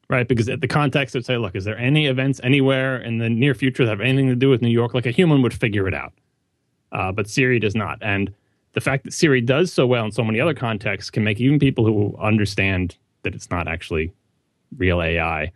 right? 0.08 0.28
Because 0.28 0.48
at 0.48 0.60
the 0.60 0.68
context 0.68 1.14
would 1.16 1.24
say, 1.24 1.36
look, 1.36 1.56
is 1.56 1.64
there 1.64 1.76
any 1.76 2.06
events 2.06 2.40
anywhere 2.44 2.98
in 2.98 3.18
the 3.18 3.28
near 3.28 3.54
future 3.54 3.84
that 3.84 3.90
have 3.90 4.00
anything 4.00 4.28
to 4.28 4.36
do 4.36 4.48
with 4.48 4.62
New 4.62 4.68
York? 4.70 4.94
Like 4.94 5.06
a 5.06 5.10
human 5.10 5.42
would 5.42 5.54
figure 5.54 5.88
it 5.88 5.94
out, 5.94 6.12
uh, 6.92 7.12
but 7.12 7.28
Siri 7.28 7.58
does 7.58 7.74
not. 7.74 7.98
And 8.02 8.32
the 8.72 8.80
fact 8.80 9.04
that 9.04 9.12
Siri 9.12 9.40
does 9.40 9.72
so 9.72 9.86
well 9.86 10.04
in 10.04 10.12
so 10.12 10.22
many 10.22 10.40
other 10.40 10.54
contexts 10.54 11.10
can 11.10 11.24
make 11.24 11.40
even 11.40 11.58
people 11.58 11.84
who 11.84 12.16
understand 12.20 12.96
that 13.22 13.34
it's 13.34 13.50
not 13.50 13.66
actually 13.66 14.12
real 14.76 15.02
AI 15.02 15.52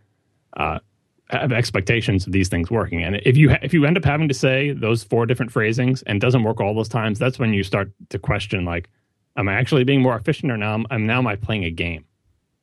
uh, 0.56 0.78
have 1.30 1.52
expectations 1.52 2.26
of 2.26 2.32
these 2.32 2.48
things 2.48 2.70
working. 2.70 3.02
And 3.02 3.16
if 3.24 3.36
you 3.36 3.50
ha- 3.50 3.58
if 3.62 3.72
you 3.72 3.84
end 3.84 3.96
up 3.96 4.04
having 4.04 4.28
to 4.28 4.34
say 4.34 4.72
those 4.72 5.02
four 5.02 5.26
different 5.26 5.52
phrasings 5.52 6.02
and 6.02 6.20
doesn't 6.20 6.42
work 6.42 6.60
all 6.60 6.74
those 6.74 6.88
times, 6.88 7.18
that's 7.18 7.38
when 7.38 7.54
you 7.54 7.62
start 7.62 7.90
to 8.10 8.18
question 8.18 8.64
like, 8.64 8.90
am 9.36 9.48
I 9.48 9.54
actually 9.54 9.84
being 9.84 10.02
more 10.02 10.16
efficient 10.16 10.52
or 10.52 10.56
now 10.56 10.74
am, 10.74 10.86
am 10.90 11.06
now 11.06 11.18
am 11.18 11.26
I 11.26 11.36
playing 11.36 11.64
a 11.64 11.70
game? 11.70 12.04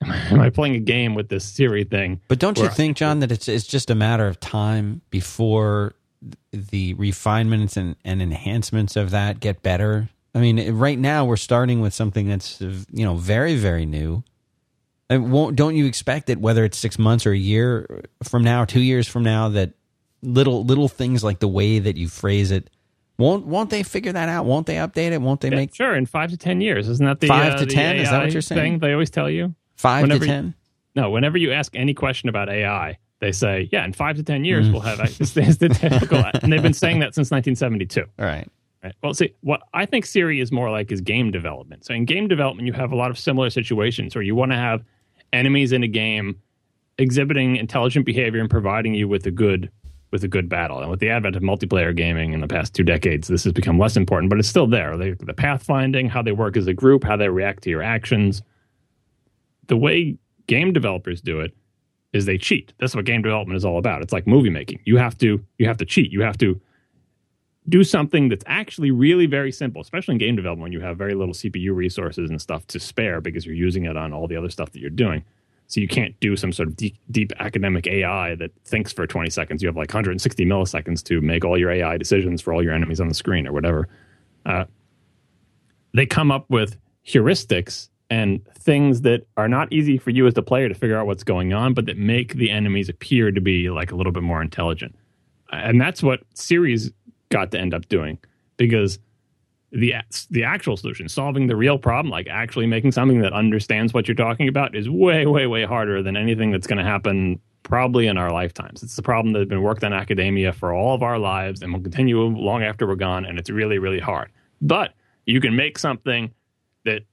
Am 0.32 0.40
I 0.40 0.50
playing 0.50 0.76
a 0.76 0.80
game 0.80 1.14
with 1.14 1.28
this 1.28 1.44
Siri 1.44 1.84
thing? 1.84 2.22
But 2.30 2.40
don't 2.40 2.58
you 2.58 2.70
think, 2.70 2.96
John, 2.96 3.20
that 3.20 3.34
it's 3.34 3.50
it's 3.50 3.68
just 3.68 3.90
a 3.90 3.96
matter 3.96 4.28
of 4.28 4.40
time 4.40 5.02
before 5.10 5.94
the 6.52 6.94
refinements 6.96 7.78
and, 7.78 7.96
and 8.04 8.22
enhancements 8.22 8.96
of 8.96 9.12
that 9.12 9.40
get 9.40 9.62
better? 9.62 10.10
I 10.36 10.40
mean, 10.40 10.74
right 10.76 10.98
now 11.00 11.26
we're 11.26 11.38
starting 11.38 11.82
with 11.82 11.94
something 11.94 12.28
that's 12.28 12.62
you 12.62 13.06
know 13.06 13.16
very 13.16 13.56
very 13.56 13.86
new. 13.86 14.24
And 15.10 15.32
won't 15.32 15.56
don't 15.56 15.76
you 15.76 15.86
expect 15.88 16.28
that 16.28 16.40
whether 16.40 16.64
it's 16.64 16.78
six 16.78 17.00
months 17.00 17.26
or 17.26 17.32
a 17.32 17.38
year 17.38 18.04
from 18.24 18.44
now, 18.44 18.64
two 18.66 18.82
years 18.82 19.08
from 19.08 19.24
now, 19.24 19.50
that 19.50 19.72
little 20.22 20.64
little 20.64 20.88
things 20.88 21.24
like 21.24 21.40
the 21.40 21.48
way 21.48 21.80
that 21.80 21.98
you 21.98 22.08
phrase 22.08 22.52
it 22.52 22.70
won't 23.18 23.46
won't 23.48 23.70
they 23.72 23.82
figure 23.82 24.12
that 24.12 24.30
out? 24.30 24.46
Won't 24.46 24.68
they 24.68 24.76
update 24.76 25.12
it? 25.12 25.22
Won't 25.22 25.42
they 25.42 25.50
Yeah, 25.50 25.56
make 25.56 25.74
sure, 25.74 25.96
in 25.96 26.06
five 26.06 26.30
to 26.30 26.38
ten 26.38 26.62
years, 26.62 26.88
isn't 26.88 27.06
that 27.06 27.20
the 27.22 27.28
Five 27.28 27.54
uh, 27.54 27.58
to 27.58 27.66
the 27.66 27.74
10? 27.74 27.96
Is 27.98 28.10
that 28.12 28.22
what 28.22 28.32
you're 28.32 28.42
saying? 28.42 28.62
Thing 28.74 28.80
they 28.80 28.94
always 28.94 29.10
tell 29.10 29.30
you. 29.30 29.56
five 29.76 30.04
whenever 30.04 30.20
to 30.20 30.26
you- 30.26 30.32
ten? 30.32 30.54
No, 30.96 31.10
whenever 31.10 31.38
you 31.38 31.52
ask 31.54 31.76
any 31.76 31.94
question 31.94 32.30
about 32.30 32.50
AI, 32.50 32.98
they 33.20 33.32
say, 33.32 33.68
"Yeah, 33.72 33.86
in 33.86 33.94
five 33.94 34.16
to 34.18 34.24
ten 34.24 34.44
Mm. 34.44 34.46
years, 34.46 34.70
we'll 34.70 34.82
have." 34.82 34.98
The 34.98 35.70
typical, 35.80 36.24
and 36.42 36.52
they've 36.52 36.62
been 36.62 36.74
saying 36.74 37.00
that 37.00 37.14
since 37.16 37.32
1972. 37.32 38.02
All 38.20 38.26
right. 38.26 38.48
Right. 38.84 38.96
Well, 39.04 39.14
see, 39.14 39.34
what 39.42 39.62
I 39.74 39.86
think 39.86 40.06
Siri 40.06 40.40
is 40.40 40.52
more 40.54 40.72
like 40.72 40.90
is 40.92 41.02
game 41.02 41.32
development. 41.32 41.84
So 41.86 41.94
in 41.94 42.06
game 42.06 42.30
development, 42.30 42.66
you 42.66 42.72
have 42.74 42.94
a 42.94 42.96
lot 42.96 43.12
of 43.12 43.20
similar 43.20 43.50
situations 43.50 44.16
where 44.16 44.22
you 44.22 44.36
want 44.36 44.52
to 44.54 44.58
have 44.58 44.84
enemies 45.34 45.74
in 45.74 45.84
a 45.84 45.88
game 45.88 46.38
exhibiting 46.98 47.56
intelligent 47.58 48.06
behavior 48.06 48.40
and 48.40 48.50
providing 48.50 48.94
you 48.94 49.08
with 49.08 49.26
a 49.26 49.32
good 49.32 49.70
with 50.12 50.24
a 50.24 50.28
good 50.28 50.48
battle. 50.50 50.80
And 50.82 50.90
with 50.90 51.02
the 51.02 51.10
advent 51.10 51.36
of 51.36 51.44
multiplayer 51.44 51.96
gaming 51.96 52.34
in 52.34 52.40
the 52.40 52.48
past 52.48 52.74
two 52.74 52.84
decades, 52.84 53.28
this 53.28 53.44
has 53.44 53.54
become 53.54 53.78
less 53.78 53.96
important, 53.96 54.30
but 54.30 54.40
it's 54.40 54.48
still 54.48 54.66
there. 54.66 54.98
The, 54.98 55.12
the 55.20 55.34
pathfinding, 55.34 56.10
how 56.10 56.22
they 56.24 56.32
work 56.32 56.58
as 56.58 56.66
a 56.66 56.74
group, 56.74 57.04
how 57.04 57.16
they 57.16 57.30
react 57.30 57.64
to 57.64 57.70
your 57.70 57.84
actions. 57.84 58.42
The 59.68 59.78
way 59.78 60.18
game 60.48 60.74
developers 60.74 61.22
do 61.22 61.42
it 61.42 61.54
is 62.13 62.25
they 62.25 62.38
cheat. 62.38 62.74
That's 62.80 62.96
what 62.96 63.06
game 63.06 63.22
development 63.22 63.58
is 63.58 63.66
all 63.66 63.78
about. 63.78 64.01
It's 64.01 64.13
like 64.13 64.25
movie 64.25 64.50
making. 64.50 64.80
You 64.86 64.98
have 64.98 65.18
to 65.20 65.44
you 65.58 65.68
have 65.68 65.78
to 65.78 65.86
cheat. 65.86 66.12
You 66.12 66.22
have 66.22 66.38
to 66.39 66.60
do 67.68 67.84
something 67.84 68.30
that's 68.30 68.44
actually 68.48 68.89
really 68.89 69.28
very 69.28 69.51
simple, 69.51 69.82
especially 69.82 70.13
in 70.13 70.18
game 70.18 70.36
development 70.36 70.63
when 70.63 70.72
you 70.72 70.80
have 70.80 70.98
very 70.98 71.13
little 71.13 71.34
CPU 71.34 71.75
resources 71.75 72.30
and 72.30 72.42
stuff 72.42 72.66
to 72.68 72.80
spare 72.80 73.22
because 73.22 73.46
you're 73.46 73.56
using 73.56 73.86
it 73.86 73.96
on 73.96 74.12
all 74.12 74.28
the 74.28 74.36
other 74.36 74.50
stuff 74.50 74.72
that 74.72 74.80
you're 74.80 74.89
doing. 74.89 75.24
So 75.68 75.80
you 75.80 75.88
can't 75.88 76.20
do 76.20 76.36
some 76.36 76.51
sort 76.51 76.68
of 76.68 76.75
deep, 76.75 76.98
deep 77.12 77.32
academic 77.38 77.86
AI 77.86 78.34
that 78.36 78.51
thinks 78.66 78.92
for 78.92 79.06
20 79.06 79.30
seconds. 79.30 79.62
You 79.62 79.68
have 79.68 79.78
like 79.78 79.89
160 79.89 80.43
milliseconds 80.45 81.04
to 81.04 81.22
make 81.22 81.45
all 81.45 81.60
your 81.60 81.69
AI 81.69 81.95
decisions 81.98 82.41
for 82.41 82.54
all 82.54 82.63
your 82.63 82.74
enemies 82.74 83.00
on 83.00 83.08
the 83.08 83.13
screen 83.13 83.48
or 83.48 83.54
whatever. 83.54 83.88
Uh, 84.48 84.65
they 85.93 86.08
come 86.08 86.32
up 86.32 86.50
with 86.50 86.76
heuristics 87.06 87.89
and 88.10 88.45
things 88.56 89.02
that 89.02 89.28
are 89.38 89.48
not 89.48 89.72
easy 89.72 89.98
for 89.98 90.10
you 90.10 90.26
as 90.26 90.34
the 90.34 90.41
player 90.41 90.67
to 90.67 90.76
figure 90.76 90.98
out 90.98 91.06
what's 91.06 91.24
going 91.24 91.54
on, 91.54 91.74
but 91.74 91.86
that 91.86 91.98
make 91.98 92.34
the 92.34 92.50
enemies 92.50 92.89
appear 92.89 93.32
to 93.32 93.41
be 93.41 93.69
like 93.69 93.91
a 93.91 93.95
little 93.95 94.12
bit 94.12 94.24
more 94.24 94.41
intelligent. 94.41 94.95
And 95.52 95.80
that's 95.80 96.02
what 96.02 96.22
Siri's 96.34 96.91
got 97.30 97.52
to 97.52 97.60
end 97.60 97.74
up 97.74 97.88
doing 97.88 98.17
because 98.58 99.00
the 99.72 99.93
the 100.32 100.43
actual 100.43 100.78
solution, 100.78 101.08
solving 101.08 101.48
the 101.48 101.56
real 101.56 101.78
problem, 101.78 102.12
like 102.12 102.28
actually 102.28 102.65
making 102.65 102.91
something 102.91 103.22
that 103.22 103.34
understands 103.34 103.93
what 103.93 104.08
you're 104.08 104.15
talking 104.15 104.48
about, 104.48 104.76
is 104.76 104.89
way, 104.89 105.26
way, 105.26 105.45
way 105.45 105.63
harder 105.63 106.02
than 106.02 106.17
anything 106.17 106.52
that's 106.52 106.67
going 106.67 106.80
to 106.80 106.84
happen 106.84 107.39
probably 107.62 108.08
in 108.08 108.17
our 108.17 108.32
lifetimes. 108.32 108.82
It's 108.82 108.95
the 108.95 109.04
problem 109.04 109.34
that 109.34 109.39
has 109.39 109.48
been 109.48 109.62
worked 109.62 109.84
on 109.84 109.93
academia 109.93 110.54
for 110.54 110.74
all 110.74 110.95
of 110.95 111.04
our 111.04 111.19
lives 111.19 111.62
and 111.62 111.72
will 111.72 111.82
continue 111.82 112.19
long 112.19 112.63
after 112.63 112.88
we're 112.88 112.95
gone, 112.95 113.26
and 113.26 113.38
it's 113.38 113.50
really, 113.50 113.78
really 113.78 114.00
hard. 114.00 114.32
But 114.62 114.93
you 115.26 115.39
can 115.39 115.56
make 115.56 115.78
something 115.78 116.32
that 116.86 117.04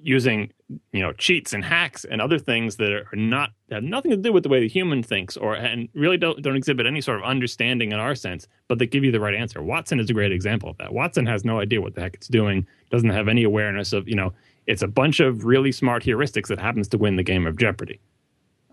using 0.00 0.52
you 0.92 1.00
know 1.00 1.12
cheats 1.12 1.52
and 1.52 1.64
hacks 1.64 2.04
and 2.04 2.20
other 2.20 2.38
things 2.38 2.76
that 2.76 2.92
are 2.92 3.08
not 3.14 3.50
have 3.70 3.82
nothing 3.82 4.10
to 4.10 4.16
do 4.16 4.32
with 4.32 4.42
the 4.42 4.48
way 4.48 4.60
the 4.60 4.68
human 4.68 5.02
thinks 5.02 5.36
or 5.36 5.54
and 5.54 5.88
really 5.94 6.16
don't 6.16 6.40
don't 6.42 6.56
exhibit 6.56 6.86
any 6.86 7.00
sort 7.00 7.18
of 7.18 7.24
understanding 7.24 7.92
in 7.92 7.98
our 7.98 8.14
sense 8.14 8.46
but 8.68 8.78
that 8.78 8.86
give 8.86 9.02
you 9.02 9.10
the 9.10 9.20
right 9.20 9.34
answer. 9.34 9.62
Watson 9.62 9.98
is 9.98 10.10
a 10.10 10.12
great 10.12 10.32
example 10.32 10.70
of 10.70 10.76
that. 10.78 10.92
Watson 10.92 11.26
has 11.26 11.44
no 11.44 11.60
idea 11.60 11.80
what 11.80 11.94
the 11.94 12.00
heck 12.00 12.14
it's 12.14 12.28
doing 12.28 12.66
doesn't 12.90 13.10
have 13.10 13.28
any 13.28 13.44
awareness 13.44 13.92
of 13.92 14.08
you 14.08 14.14
know 14.14 14.32
it's 14.66 14.82
a 14.82 14.88
bunch 14.88 15.20
of 15.20 15.44
really 15.44 15.72
smart 15.72 16.04
heuristics 16.04 16.48
that 16.48 16.58
happens 16.58 16.88
to 16.88 16.98
win 16.98 17.16
the 17.16 17.22
game 17.22 17.46
of 17.46 17.56
jeopardy 17.56 18.00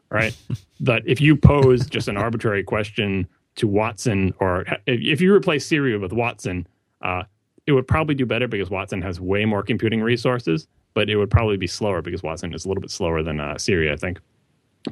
right? 0.10 0.36
But 0.82 1.04
if 1.08 1.22
you 1.22 1.38
pose 1.38 1.88
just 1.88 2.10
an 2.10 2.18
arbitrary 2.18 2.62
question 2.62 3.28
to 3.56 3.66
watson 3.66 4.34
or 4.40 4.64
if, 4.86 5.00
if 5.02 5.22
you 5.22 5.34
replace 5.34 5.66
siri 5.66 5.98
with 5.98 6.12
watson 6.12 6.68
uh, 7.02 7.24
it 7.66 7.72
would 7.72 7.88
probably 7.88 8.14
do 8.14 8.26
better 8.26 8.48
because 8.48 8.70
watson 8.70 9.02
has 9.02 9.22
way 9.22 9.46
more 9.46 9.64
computing 9.64 10.02
resources 10.02 10.68
but 10.96 11.10
it 11.10 11.18
would 11.18 11.30
probably 11.30 11.58
be 11.58 11.68
slower 11.68 12.02
because 12.02 12.24
Watson 12.24 12.54
is 12.56 12.66
a 12.66 12.68
little 12.68 12.82
bit 12.82 12.90
slower 12.90 13.22
than 13.22 13.40
uh, 13.40 13.60
Siri, 13.60 13.92
I 13.92 13.98
think. 13.98 14.20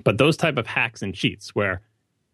But 0.04 0.20
those 0.20 0.38
type 0.38 0.58
of 0.58 0.68
hacks 0.68 1.02
and 1.02 1.16
cheats 1.16 1.56
where 1.56 1.82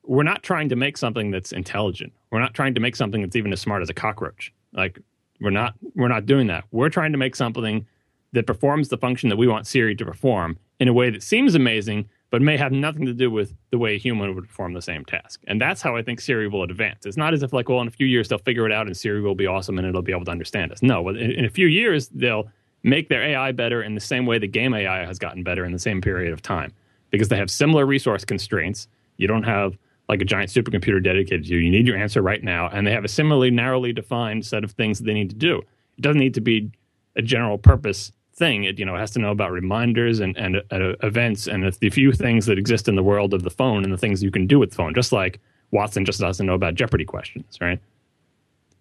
we're 0.03 0.23
not 0.23 0.43
trying 0.43 0.67
to 0.69 0.75
make 0.75 0.97
something 0.97 1.29
that's 1.31 1.51
intelligent. 1.51 2.11
We're 2.31 2.39
not 2.39 2.53
trying 2.53 2.73
to 2.73 2.81
make 2.81 2.95
something 2.95 3.21
that's 3.21 3.35
even 3.35 3.53
as 3.53 3.61
smart 3.61 3.81
as 3.81 3.89
a 3.89 3.93
cockroach. 3.93 4.51
Like 4.73 4.99
we're 5.39 5.51
not 5.51 5.75
we're 5.95 6.07
not 6.07 6.25
doing 6.25 6.47
that. 6.47 6.65
We're 6.71 6.89
trying 6.89 7.11
to 7.11 7.17
make 7.17 7.35
something 7.35 7.85
that 8.33 8.47
performs 8.47 8.89
the 8.89 8.97
function 8.97 9.29
that 9.29 9.37
we 9.37 9.47
want 9.47 9.67
Siri 9.67 9.95
to 9.95 10.05
perform 10.05 10.57
in 10.79 10.87
a 10.87 10.93
way 10.93 11.09
that 11.09 11.23
seems 11.23 11.55
amazing, 11.55 12.07
but 12.31 12.41
may 12.41 12.57
have 12.57 12.71
nothing 12.71 13.05
to 13.05 13.13
do 13.13 13.29
with 13.29 13.53
the 13.71 13.77
way 13.77 13.95
a 13.95 13.99
human 13.99 14.33
would 14.33 14.47
perform 14.47 14.73
the 14.73 14.81
same 14.81 15.03
task. 15.05 15.41
And 15.47 15.59
that's 15.59 15.81
how 15.81 15.95
I 15.95 16.01
think 16.01 16.21
Siri 16.21 16.47
will 16.47 16.63
advance. 16.63 17.05
It's 17.05 17.17
not 17.17 17.33
as 17.33 17.43
if 17.43 17.53
like, 17.53 17.69
well, 17.69 17.81
in 17.81 17.87
a 17.87 17.91
few 17.91 18.07
years 18.07 18.29
they'll 18.29 18.39
figure 18.39 18.65
it 18.65 18.71
out 18.71 18.87
and 18.87 18.95
Siri 18.95 19.21
will 19.21 19.35
be 19.35 19.47
awesome 19.47 19.77
and 19.77 19.87
it'll 19.87 20.01
be 20.01 20.11
able 20.11 20.25
to 20.25 20.31
understand 20.31 20.71
us. 20.71 20.81
No, 20.81 21.09
in, 21.09 21.17
in 21.17 21.45
a 21.45 21.49
few 21.49 21.67
years 21.67 22.07
they'll 22.09 22.49
make 22.83 23.09
their 23.09 23.23
AI 23.23 23.51
better 23.51 23.81
in 23.83 23.95
the 23.95 24.01
same 24.01 24.25
way 24.25 24.39
the 24.39 24.47
game 24.47 24.73
AI 24.73 25.05
has 25.05 25.19
gotten 25.19 25.43
better 25.43 25.65
in 25.65 25.71
the 25.71 25.79
same 25.79 26.01
period 26.01 26.33
of 26.33 26.41
time 26.41 26.71
because 27.11 27.27
they 27.27 27.37
have 27.37 27.49
similar 27.49 27.85
resource 27.85 28.23
constraints. 28.25 28.87
You 29.17 29.27
don't 29.27 29.43
have 29.43 29.77
like 30.07 30.21
a 30.21 30.25
giant 30.25 30.49
supercomputer 30.49 31.03
dedicated 31.03 31.45
to 31.45 31.49
you. 31.49 31.59
You 31.59 31.69
need 31.69 31.85
your 31.85 31.97
answer 31.97 32.21
right 32.21 32.43
now. 32.43 32.67
And 32.69 32.85
they 32.85 32.91
have 32.91 33.05
a 33.05 33.09
similarly 33.09 33.51
narrowly 33.51 33.93
defined 33.93 34.45
set 34.45 34.63
of 34.63 34.71
things 34.71 34.99
that 34.99 35.05
they 35.05 35.13
need 35.13 35.29
to 35.29 35.35
do. 35.35 35.59
It 35.97 36.01
doesn't 36.01 36.19
need 36.19 36.33
to 36.33 36.41
be 36.41 36.71
a 37.15 37.21
general 37.21 37.57
purpose 37.57 38.11
thing. 38.33 38.63
It, 38.63 38.79
you 38.79 38.85
know, 38.85 38.95
it 38.95 38.99
has 38.99 39.11
to 39.11 39.19
know 39.19 39.31
about 39.31 39.51
reminders 39.51 40.19
and, 40.19 40.35
and 40.37 40.57
uh, 40.71 40.95
events 41.03 41.45
and 41.45 41.71
the 41.79 41.89
few 41.89 42.11
things 42.11 42.47
that 42.47 42.57
exist 42.57 42.87
in 42.87 42.95
the 42.95 43.03
world 43.03 43.33
of 43.33 43.43
the 43.43 43.49
phone 43.51 43.83
and 43.83 43.93
the 43.93 43.97
things 43.97 44.23
you 44.23 44.31
can 44.31 44.47
do 44.47 44.57
with 44.57 44.71
the 44.71 44.75
phone, 44.77 44.95
just 44.95 45.11
like 45.11 45.39
Watson 45.71 46.05
just 46.05 46.19
doesn't 46.19 46.45
know 46.45 46.55
about 46.55 46.73
Jeopardy 46.73 47.05
questions, 47.05 47.59
right? 47.61 47.79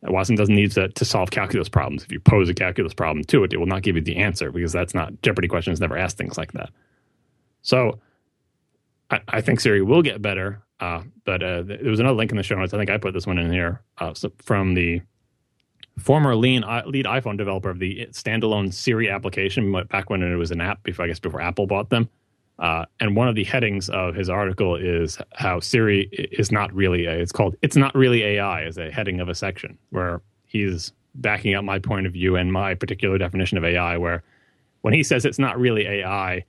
Watson 0.03 0.37
doesn't 0.37 0.55
need 0.55 0.71
to, 0.73 0.89
to 0.89 1.05
solve 1.05 1.31
calculus 1.31 1.69
problems. 1.69 2.05
If 2.05 2.13
you 2.13 2.21
pose 2.21 2.49
a 2.49 2.55
calculus 2.55 2.95
problem 2.95 3.25
to 3.25 3.45
it, 3.45 3.53
it 3.53 3.59
will 3.59 3.67
not 3.67 3.83
give 3.83 3.97
you 3.97 4.03
the 4.03 4.17
answer 4.17 4.53
because 4.53 4.73
that's 4.73 4.95
not 4.95 5.21
Jeopardy 5.23 5.49
questions 5.49 5.81
never 5.81 5.99
ask 5.99 6.17
things 6.17 6.39
like 6.39 6.53
that. 6.53 6.71
So 7.63 7.99
I, 9.11 9.21
I 9.29 9.41
think 9.41 9.61
Siri 9.61 9.83
will 9.83 10.03
get 10.03 10.23
better. 10.23 10.63
Uh, 10.81 11.03
but 11.25 11.43
uh, 11.43 11.63
there 11.63 11.91
was 11.91 11.99
another 11.99 12.17
link 12.17 12.31
in 12.31 12.37
the 12.37 12.43
show 12.45 12.55
notes. 12.55 12.73
I 12.73 12.79
think 12.79 12.91
I 12.91 12.99
put 12.99 13.13
this 13.13 13.27
one 13.27 13.39
in 13.39 13.51
here 13.51 13.83
uh, 13.99 14.15
so 14.15 14.31
from 14.39 14.75
the 14.75 15.03
former 15.99 16.37
lead, 16.37 16.63
lead 16.87 17.07
iPhone 17.07 17.37
developer 17.37 17.71
of 17.71 17.81
the 17.81 18.07
standalone 18.13 18.73
Siri 18.73 19.11
application 19.11 19.73
back 19.89 20.11
when 20.11 20.23
it 20.23 20.37
was 20.37 20.51
an 20.53 20.61
app, 20.61 20.83
before 20.85 21.05
I 21.05 21.09
guess 21.09 21.19
before 21.19 21.41
Apple 21.41 21.67
bought 21.67 21.91
them. 21.91 22.09
Uh, 22.59 22.85
and 23.01 23.15
one 23.15 23.29
of 23.29 23.35
the 23.35 23.45
headings 23.45 23.89
of 23.91 24.15
his 24.15 24.29
article 24.29 24.75
is 24.77 25.19
how 25.35 25.61
Siri 25.61 26.09
is 26.13 26.51
not 26.51 26.73
really, 26.75 27.07
a, 27.07 27.13
it's 27.13 27.33
called 27.33 27.55
It's 27.63 27.77
Not 27.77 27.95
Really 27.95 28.23
AI, 28.25 28.65
as 28.65 28.79
a 28.79 28.91
heading 28.91 29.21
of 29.21 29.29
a 29.29 29.35
section 29.35 29.79
where 29.91 30.23
he's 30.47 30.93
backing 31.15 31.55
up 31.55 31.65
my 31.65 31.79
point 31.79 32.07
of 32.07 32.13
view 32.13 32.37
and 32.37 32.53
my 32.53 32.75
particular 32.75 33.17
definition 33.19 33.59
of 33.59 33.65
AI, 33.65 33.97
where 33.97 34.25
when 34.83 34.93
he 34.95 35.03
says 35.03 35.25
it's 35.25 35.39
not 35.39 35.59
really 35.59 35.87
AI, 35.87 36.45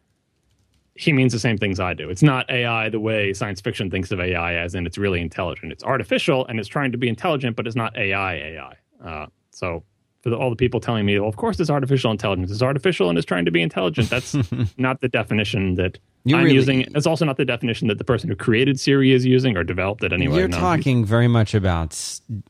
he 0.95 1.13
means 1.13 1.31
the 1.31 1.39
same 1.39 1.57
things 1.57 1.79
I 1.79 1.93
do. 1.93 2.09
It's 2.09 2.23
not 2.23 2.49
AI 2.49 2.89
the 2.89 2.99
way 2.99 3.33
science 3.33 3.61
fiction 3.61 3.89
thinks 3.89 4.11
of 4.11 4.19
AI, 4.19 4.55
as 4.55 4.75
in 4.75 4.85
it's 4.85 4.97
really 4.97 5.21
intelligent. 5.21 5.71
It's 5.71 5.83
artificial 5.83 6.45
and 6.47 6.59
it's 6.59 6.67
trying 6.67 6.91
to 6.91 6.97
be 6.97 7.07
intelligent, 7.07 7.55
but 7.55 7.67
it's 7.67 7.75
not 7.75 7.97
AI 7.97 8.33
AI. 8.33 8.75
Uh, 9.03 9.27
so 9.51 9.83
for 10.21 10.29
the, 10.29 10.35
all 10.37 10.49
the 10.49 10.55
people 10.55 10.79
telling 10.79 11.05
me, 11.05 11.17
well, 11.19 11.29
of 11.29 11.35
course, 11.37 11.59
it's 11.59 11.69
artificial 11.69 12.11
intelligence. 12.11 12.51
It's 12.51 12.61
artificial 12.61 13.09
and 13.09 13.17
it's 13.17 13.25
trying 13.25 13.45
to 13.45 13.51
be 13.51 13.61
intelligent. 13.61 14.09
That's 14.09 14.35
not 14.77 14.99
the 15.01 15.07
definition 15.07 15.75
that 15.75 15.97
You 16.25 16.35
I'm 16.35 16.43
really- 16.43 16.55
using. 16.55 16.81
It's 16.95 17.07
also 17.07 17.23
not 17.25 17.37
the 17.37 17.45
definition 17.45 17.87
that 17.87 17.97
the 17.97 18.03
person 18.03 18.29
who 18.29 18.35
created 18.35 18.79
Siri 18.79 19.11
is 19.13 19.25
using 19.25 19.55
or 19.55 19.63
developed 19.63 20.03
it 20.03 20.11
anyway. 20.11 20.37
You're 20.39 20.47
No. 20.49 20.57
talking 20.57 21.05
very 21.05 21.27
much 21.29 21.53
about 21.53 21.93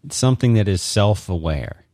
something 0.10 0.54
that 0.56 0.68
is 0.68 0.82
self-aware. 0.82 1.76
or, 1.76 1.80
or 1.80 1.86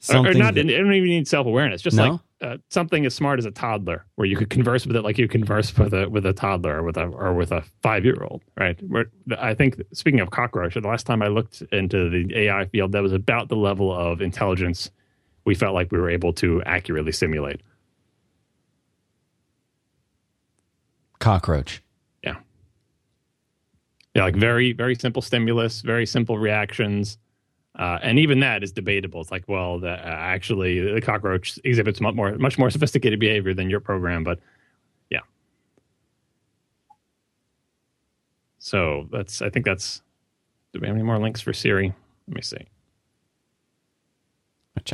Something 0.00 0.38
not. 0.38 0.54
that- 0.54 0.66
I 0.66 0.70
don't 0.78 0.92
even 0.94 1.08
need 1.08 1.28
self 1.28 1.46
awareness. 1.46 1.82
Just 1.82 1.96
No? 1.96 2.10
like 2.12 2.20
uh, 2.44 2.58
something 2.70 3.06
as 3.06 3.14
smart 3.14 3.38
as 3.38 3.44
a 3.44 3.50
toddler, 3.50 4.04
where 4.14 4.26
you 4.26 4.36
could 4.36 4.50
converse 4.50 4.86
with 4.86 4.96
it 4.96 5.02
like 5.02 5.18
you 5.18 5.26
converse 5.26 5.76
with 5.76 5.94
a 5.94 6.08
with 6.08 6.26
a 6.26 6.32
toddler 6.32 6.78
or 6.78 6.82
with 6.82 6.96
a 6.96 7.04
or 7.04 7.34
with 7.34 7.50
a 7.50 7.62
five 7.82 8.04
year 8.04 8.22
old. 8.22 8.42
Right. 8.56 8.78
Where 8.86 9.06
I 9.38 9.54
think 9.54 9.82
speaking 9.92 10.20
of 10.20 10.30
cockroach, 10.30 10.74
the 10.74 10.80
last 10.80 11.06
time 11.06 11.22
I 11.22 11.28
looked 11.28 11.62
into 11.72 12.10
the 12.10 12.36
AI 12.36 12.66
field, 12.66 12.92
that 12.92 13.02
was 13.02 13.12
about 13.12 13.48
the 13.48 13.56
level 13.56 13.92
of 13.92 14.20
intelligence 14.20 14.90
we 15.44 15.54
felt 15.54 15.74
like 15.74 15.92
we 15.92 15.98
were 15.98 16.10
able 16.10 16.32
to 16.34 16.62
accurately 16.64 17.12
simulate. 17.12 17.60
cockroach. 21.24 21.82
Yeah. 22.22 22.36
Yeah, 24.14 24.24
like 24.24 24.36
very, 24.36 24.72
very 24.72 24.94
simple 24.94 25.22
stimulus, 25.22 25.80
very 25.80 26.04
simple 26.04 26.38
reactions. 26.38 27.18
Uh, 27.76 27.98
and 28.02 28.18
even 28.20 28.38
that 28.40 28.62
is 28.62 28.70
debatable. 28.70 29.20
It's 29.20 29.32
like, 29.32 29.44
well, 29.48 29.80
the, 29.80 29.90
uh, 29.90 29.96
actually, 29.96 30.92
the 30.94 31.00
cockroach 31.00 31.58
exhibits 31.64 32.00
much 32.00 32.14
more, 32.14 32.36
much 32.38 32.56
more 32.56 32.70
sophisticated 32.70 33.18
behavior 33.18 33.52
than 33.52 33.68
your 33.68 33.80
program. 33.80 34.22
But 34.22 34.38
yeah. 35.10 35.20
So 38.58 39.08
that's, 39.10 39.42
I 39.42 39.50
think 39.50 39.64
that's. 39.64 40.02
Do 40.72 40.80
we 40.80 40.86
have 40.86 40.96
any 40.96 41.04
more 41.04 41.18
links 41.18 41.40
for 41.40 41.52
Siri? 41.52 41.92
Let 42.28 42.34
me 42.34 42.42
see. 42.42 42.66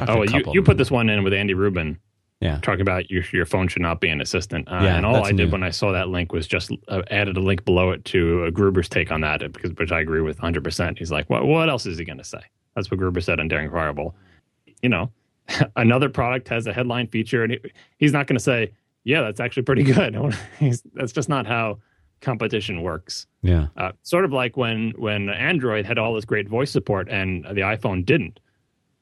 Oh, 0.08 0.22
you, 0.22 0.42
you 0.52 0.62
put 0.62 0.76
this 0.76 0.90
one 0.90 1.08
in 1.08 1.24
with 1.24 1.32
Andy 1.32 1.54
Rubin 1.54 1.98
Yeah. 2.40 2.58
talking 2.62 2.82
about 2.82 3.10
your 3.10 3.24
your 3.32 3.46
phone 3.46 3.66
should 3.66 3.82
not 3.82 4.00
be 4.00 4.08
an 4.08 4.20
assistant. 4.20 4.68
Uh, 4.68 4.80
Yeah, 4.82 4.96
and 4.96 5.06
all 5.06 5.24
I 5.24 5.32
did 5.32 5.46
new. 5.46 5.50
when 5.52 5.62
I 5.62 5.70
saw 5.70 5.90
that 5.92 6.08
link 6.08 6.32
was 6.32 6.46
just 6.46 6.70
uh, 6.88 7.02
added 7.10 7.36
a 7.36 7.40
link 7.40 7.64
below 7.64 7.90
it 7.90 8.04
to 8.06 8.44
uh, 8.44 8.50
Gruber's 8.50 8.88
take 8.88 9.10
on 9.10 9.20
that, 9.22 9.40
because 9.52 9.72
which 9.72 9.90
I 9.90 10.00
agree 10.00 10.20
with 10.20 10.36
100. 10.38 10.62
percent 10.62 10.98
He's 10.98 11.10
like, 11.10 11.28
what 11.30 11.46
what 11.46 11.68
else 11.68 11.86
is 11.86 11.98
he 11.98 12.04
going 12.04 12.18
to 12.18 12.24
say? 12.24 12.40
That's 12.74 12.90
what 12.90 12.98
Gruber 12.98 13.20
said 13.20 13.40
on 13.40 13.48
Daring 13.48 13.70
Fireball. 13.70 14.14
You 14.82 14.88
know, 14.88 15.10
another 15.76 16.08
product 16.08 16.48
has 16.48 16.66
a 16.66 16.72
headline 16.72 17.06
feature, 17.08 17.42
and 17.42 17.52
he, 17.52 17.60
he's 17.98 18.12
not 18.12 18.26
going 18.26 18.36
to 18.36 18.42
say, 18.42 18.72
yeah, 19.04 19.22
that's 19.22 19.40
actually 19.40 19.62
pretty 19.62 19.82
good. 19.82 20.16
He's, 20.58 20.82
that's 20.94 21.12
just 21.12 21.28
not 21.28 21.46
how 21.46 21.78
competition 22.20 22.82
works. 22.82 23.26
Yeah. 23.42 23.68
Uh, 23.76 23.92
sort 24.02 24.24
of 24.24 24.32
like 24.32 24.56
when 24.56 24.92
when 24.96 25.28
Android 25.30 25.86
had 25.86 25.98
all 25.98 26.14
this 26.14 26.24
great 26.24 26.48
voice 26.48 26.70
support 26.70 27.08
and 27.08 27.44
the 27.44 27.62
iPhone 27.62 28.04
didn't. 28.04 28.40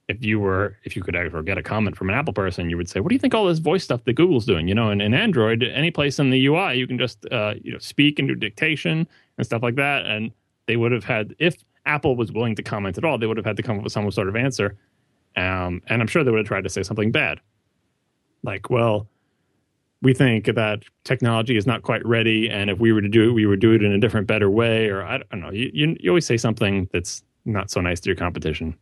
If 0.07 0.25
you 0.25 0.41
were 0.41 0.77
if 0.85 0.97
you 0.97 1.03
could 1.03 1.15
ever 1.15 1.43
get 1.43 1.59
a 1.59 1.63
comment 1.63 1.97
from 1.97 2.09
an 2.09 2.15
Apple 2.15 2.33
person, 2.33 2.71
you 2.71 2.79
would 2.79 2.89
say, 2.89 3.01
"What 3.01 3.11
do 3.11 3.15
you 3.15 3.19
think 3.19 3.35
all 3.35 3.45
this 3.45 3.59
voice 3.59 3.85
stuff 3.85 4.05
that 4.05 4.15
Google's 4.15 4.47
doing?" 4.47 4.67
You 4.67 4.75
know, 4.75 4.89
and 4.89 5.03
in 5.03 5.13
Android, 5.13 5.63
any 5.63 5.91
place 5.91 6.19
in 6.19 6.31
the 6.31 6.47
UI, 6.47 6.77
you 6.77 6.87
can 6.87 6.97
just 6.97 7.27
uh, 7.31 7.55
you 7.63 7.73
know 7.73 7.79
speak 7.79 8.19
and 8.19 8.27
do 8.27 8.35
dictation 8.35 9.07
and 9.37 9.47
stuff 9.47 9.63
like 9.63 9.75
that. 9.75 10.07
And 10.07 10.33
they 10.65 10.77
would 10.77 10.93
have 10.93 11.05
had 11.05 11.35
if 11.39 11.63
Apple 11.89 12.17
was 12.17 12.31
willing 12.31 12.55
to 12.57 12.63
comment 12.63 12.99
at 12.99 13.05
all, 13.05 13.19
they 13.19 13.27
would 13.27 13.37
have 13.37 13.47
had 13.47 13.57
to 13.57 13.63
come 13.63 13.79
up 13.79 13.85
with 13.85 13.93
some 13.93 14.09
sort 14.11 14.29
of 14.29 14.37
answer. 14.37 14.77
Um, 15.37 15.83
and 15.89 16.01
I'm 16.01 16.07
sure 16.07 16.23
they 16.23 16.31
would 16.31 16.39
have 16.39 16.47
tried 16.47 16.65
to 16.65 16.71
say 16.71 16.83
something 16.83 17.13
bad, 17.13 17.41
like, 18.43 18.71
"Well." 18.71 19.09
we 20.01 20.15
think 20.15 20.47
that 20.47 20.85
technology 21.05 21.57
is 21.57 21.67
not 21.67 21.83
quite 21.83 22.07
ready, 22.07 22.49
and 22.49 22.71
if 22.71 22.79
we 22.79 22.93
were 22.93 23.01
to 23.01 23.09
do 23.09 23.31
it, 23.31 23.33
we 23.33 23.47
would 23.47 23.61
do 23.61 23.73
it 23.73 23.83
in 23.83 23.93
a 23.93 23.99
different, 23.99 24.27
better 24.27 24.49
way. 24.49 24.89
Or 24.89 25.03
I 25.03 25.19
don't 25.19 25.41
know. 25.41 25.51
You 25.51 25.71
you, 25.73 25.97
you 25.99 26.11
always 26.11 26.27
say 26.27 26.37
something 26.37 26.89
that's 26.93 27.23
not 27.45 27.71
so 27.71 27.81
nice 27.81 28.01
to 28.01 28.09
your 28.09 28.17
competition. 28.17 28.77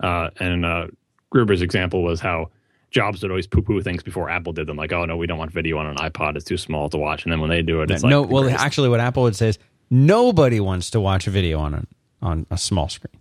Uh, 0.00 0.30
and 0.38 0.64
uh, 0.64 0.86
Gruber's 1.30 1.62
example 1.62 2.02
was 2.02 2.20
how 2.20 2.50
Jobs 2.90 3.22
would 3.22 3.30
always 3.30 3.46
poo-poo 3.46 3.80
things 3.82 4.02
before 4.02 4.30
Apple 4.30 4.52
did 4.52 4.66
them. 4.66 4.76
Like, 4.76 4.92
oh 4.92 5.04
no, 5.04 5.16
we 5.16 5.26
don't 5.26 5.38
want 5.38 5.52
video 5.52 5.78
on 5.78 5.86
an 5.86 5.96
iPod; 5.96 6.36
it's 6.36 6.44
too 6.44 6.56
small 6.56 6.88
to 6.90 6.96
watch. 6.96 7.24
And 7.24 7.32
then 7.32 7.40
when 7.40 7.50
they 7.50 7.62
do 7.62 7.82
it, 7.82 7.90
it's 7.90 8.02
like 8.02 8.10
no, 8.10 8.22
well, 8.22 8.48
actually, 8.48 8.88
what 8.88 9.00
Apple 9.00 9.24
would 9.24 9.36
say 9.36 9.48
is 9.48 9.58
nobody 9.90 10.60
wants 10.60 10.90
to 10.90 11.00
watch 11.00 11.26
a 11.26 11.30
video 11.30 11.58
on 11.58 11.74
a, 11.74 11.84
on 12.22 12.46
a 12.50 12.58
small 12.58 12.88
screen. 12.88 13.18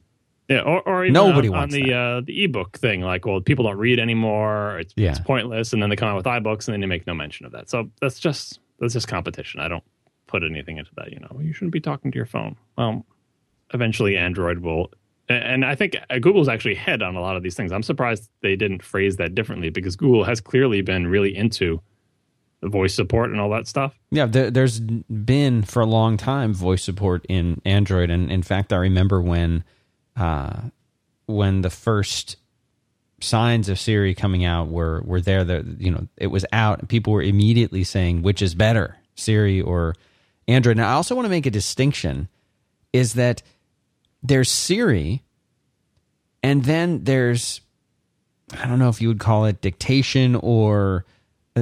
Yeah, 0.48 0.62
or, 0.62 0.82
or 0.88 1.04
even 1.06 1.14
Nobody 1.14 1.48
on, 1.50 1.56
on 1.56 1.70
the 1.70 1.94
uh, 1.94 2.22
the 2.26 2.44
ebook 2.44 2.78
thing. 2.80 3.02
Like, 3.02 3.26
well, 3.26 3.40
people 3.40 3.66
don't 3.66 3.78
read 3.78 4.00
anymore. 4.00 4.80
It's, 4.80 4.94
Yeah. 4.98 5.12
it's 5.12 5.20
pointless. 5.20 5.74
And 5.74 5.82
then 5.82 5.90
they 5.90 5.96
come 5.96 6.10
out 6.10 6.16
with 6.16 6.26
iBooks, 6.26 6.68
and 6.68 6.74
then 6.74 6.82
they 6.82 6.88
make 6.88 7.06
no 7.06 7.14
mention 7.14 7.46
of 7.46 7.52
that. 7.52 7.70
So 7.70 7.90
that's 8.02 8.20
just 8.20 8.60
that's 8.80 8.94
just 8.94 9.08
competition. 9.08 9.60
I 9.60 9.68
don't 9.68 9.84
put 10.28 10.44
anything 10.44 10.78
into 10.78 10.92
that. 10.96 11.12
You 11.12 11.20
know, 11.20 11.40
you 11.40 11.54
shouldn't 11.54 11.72
be 11.74 11.80
talking 11.80 12.12
to 12.12 12.16
your 12.16 12.26
phone. 12.26 12.56
Well, 12.78 13.06
eventually, 13.74 14.18
Android 14.18 14.60
will. 14.60 14.92
And 15.28 15.64
I 15.64 15.76
think 15.76 15.96
uh, 16.10 16.18
Google's 16.18 16.48
actually 16.48 16.74
ahead 16.74 17.04
on 17.04 17.16
a 17.16 17.22
lot 17.22 17.36
of 17.36 17.44
these 17.44 17.54
things. 17.54 17.72
I'm 17.72 17.84
surprised 17.84 18.28
they 18.42 18.56
didn't 18.56 18.82
phrase 18.82 19.18
that 19.18 19.36
differently 19.36 19.70
because 19.70 19.96
Google 19.96 20.24
has 20.24 20.42
clearly 20.42 20.82
been 20.82 21.06
really 21.06 21.36
into 21.38 21.80
voice 22.62 22.94
support 22.94 23.32
and 23.32 23.40
all 23.40 23.50
that 23.52 23.68
stuff. 23.68 23.98
Yeah, 24.12 24.26
there, 24.26 24.52
there's 24.52 24.80
been 24.80 25.64
for 25.64 25.82
a 25.82 25.86
long 25.86 26.18
time 26.18 26.54
voice 26.54 26.84
support 26.84 27.26
in 27.30 27.62
Android, 27.66 28.10
and 28.10 28.32
in 28.32 28.44
fact, 28.44 28.74
I 28.74 28.78
remember 28.78 29.22
when 29.22 29.64
uh, 30.18 30.62
when 31.26 31.62
the 31.62 31.70
first 31.70 32.38
signs 33.22 33.70
of 33.70 33.80
Siri 33.80 34.14
coming 34.14 34.44
out 34.44 34.68
were 34.68 35.02
were 35.06 35.22
there. 35.22 35.44
That 35.44 35.80
you 35.80 35.92
know, 35.92 36.08
it 36.18 36.28
was 36.28 36.46
out, 36.52 36.80
and 36.80 36.90
people 36.90 37.14
were 37.14 37.24
immediately 37.24 37.84
saying 37.84 38.22
which 38.22 38.42
is 38.42 38.56
better, 38.56 38.98
Siri 39.16 39.62
or 39.62 39.96
Android. 40.48 40.78
Now, 40.78 40.90
I 40.90 40.94
also 40.94 41.16
want 41.16 41.26
to 41.26 41.30
make 41.30 41.46
a 41.46 41.52
distinction: 41.52 42.28
is 42.92 43.14
that 43.14 43.42
there's 44.22 44.50
Siri, 44.52 45.24
and 46.44 46.66
then 46.66 47.06
there's 47.06 47.62
I 48.54 48.68
don't 48.68 48.80
know 48.80 48.90
if 48.90 49.02
you 49.02 49.08
would 49.08 49.20
call 49.20 49.46
it 49.46 49.62
dictation 49.62 50.36
or 50.36 51.06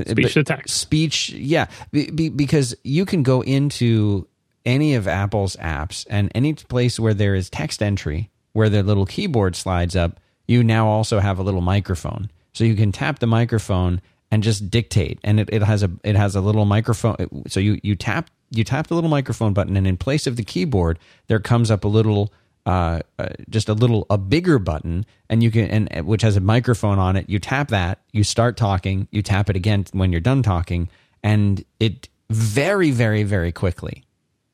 Uh, 0.01 0.11
speech 0.11 0.33
to 0.33 0.43
text. 0.43 0.77
speech 0.77 1.29
yeah. 1.29 1.67
Be, 1.91 2.11
be, 2.11 2.29
because 2.29 2.75
you 2.83 3.05
can 3.05 3.23
go 3.23 3.41
into 3.41 4.27
any 4.65 4.95
of 4.95 5.07
apple's 5.07 5.55
apps 5.57 6.05
and 6.09 6.31
any 6.35 6.53
place 6.53 6.99
where 6.99 7.13
there 7.13 7.35
is 7.35 7.49
text 7.49 7.81
entry 7.81 8.29
where 8.53 8.69
the 8.69 8.83
little 8.83 9.05
keyboard 9.05 9.55
slides 9.55 9.95
up 9.95 10.19
you 10.47 10.63
now 10.63 10.87
also 10.87 11.19
have 11.19 11.39
a 11.39 11.43
little 11.43 11.61
microphone. 11.61 12.31
So 12.53 12.63
you 12.63 12.75
can 12.75 12.91
tap 12.91 13.19
the 13.19 13.27
microphone 13.27 14.01
and 14.31 14.41
just 14.41 14.69
dictate. 14.71 15.19
And 15.23 15.39
it, 15.39 15.49
it 15.51 15.61
has 15.61 15.83
a 15.83 15.91
it 16.03 16.15
has 16.15 16.35
a 16.35 16.41
little 16.41 16.65
microphone 16.65 17.45
so 17.47 17.59
you 17.59 17.79
you 17.83 17.95
tap 17.95 18.29
you 18.49 18.63
tap 18.63 18.87
the 18.87 18.95
little 18.95 19.09
microphone 19.09 19.53
button 19.53 19.77
and 19.77 19.85
in 19.85 19.97
place 19.97 20.25
of 20.25 20.37
the 20.37 20.43
keyboard 20.43 20.99
there 21.27 21.39
comes 21.39 21.69
up 21.69 21.83
a 21.83 21.87
little 21.87 22.31
uh, 22.67 22.99
uh, 23.17 23.29
just 23.49 23.69
a 23.69 23.73
little 23.73 24.05
a 24.09 24.17
bigger 24.17 24.59
button 24.59 25.05
and 25.29 25.41
you 25.41 25.49
can 25.49 25.87
and 25.89 26.05
which 26.05 26.21
has 26.21 26.35
a 26.35 26.41
microphone 26.41 26.99
on 26.99 27.15
it. 27.15 27.29
You 27.29 27.39
tap 27.39 27.69
that 27.69 28.01
you 28.11 28.25
start 28.25 28.57
talking 28.57 29.07
you 29.09 29.21
tap 29.21 29.49
it 29.49 29.55
again 29.55 29.85
when 29.93 30.11
you're 30.11 30.19
done 30.19 30.43
talking 30.43 30.89
and 31.23 31.63
it 31.79 32.09
very 32.29 32.91
very 32.91 33.23
very 33.23 33.53
quickly 33.53 34.03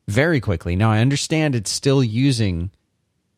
very 0.06 0.40
quickly. 0.40 0.76
Now 0.76 0.92
i 0.92 1.00
understand 1.00 1.56
it's 1.56 1.72
still 1.72 2.04
using 2.04 2.70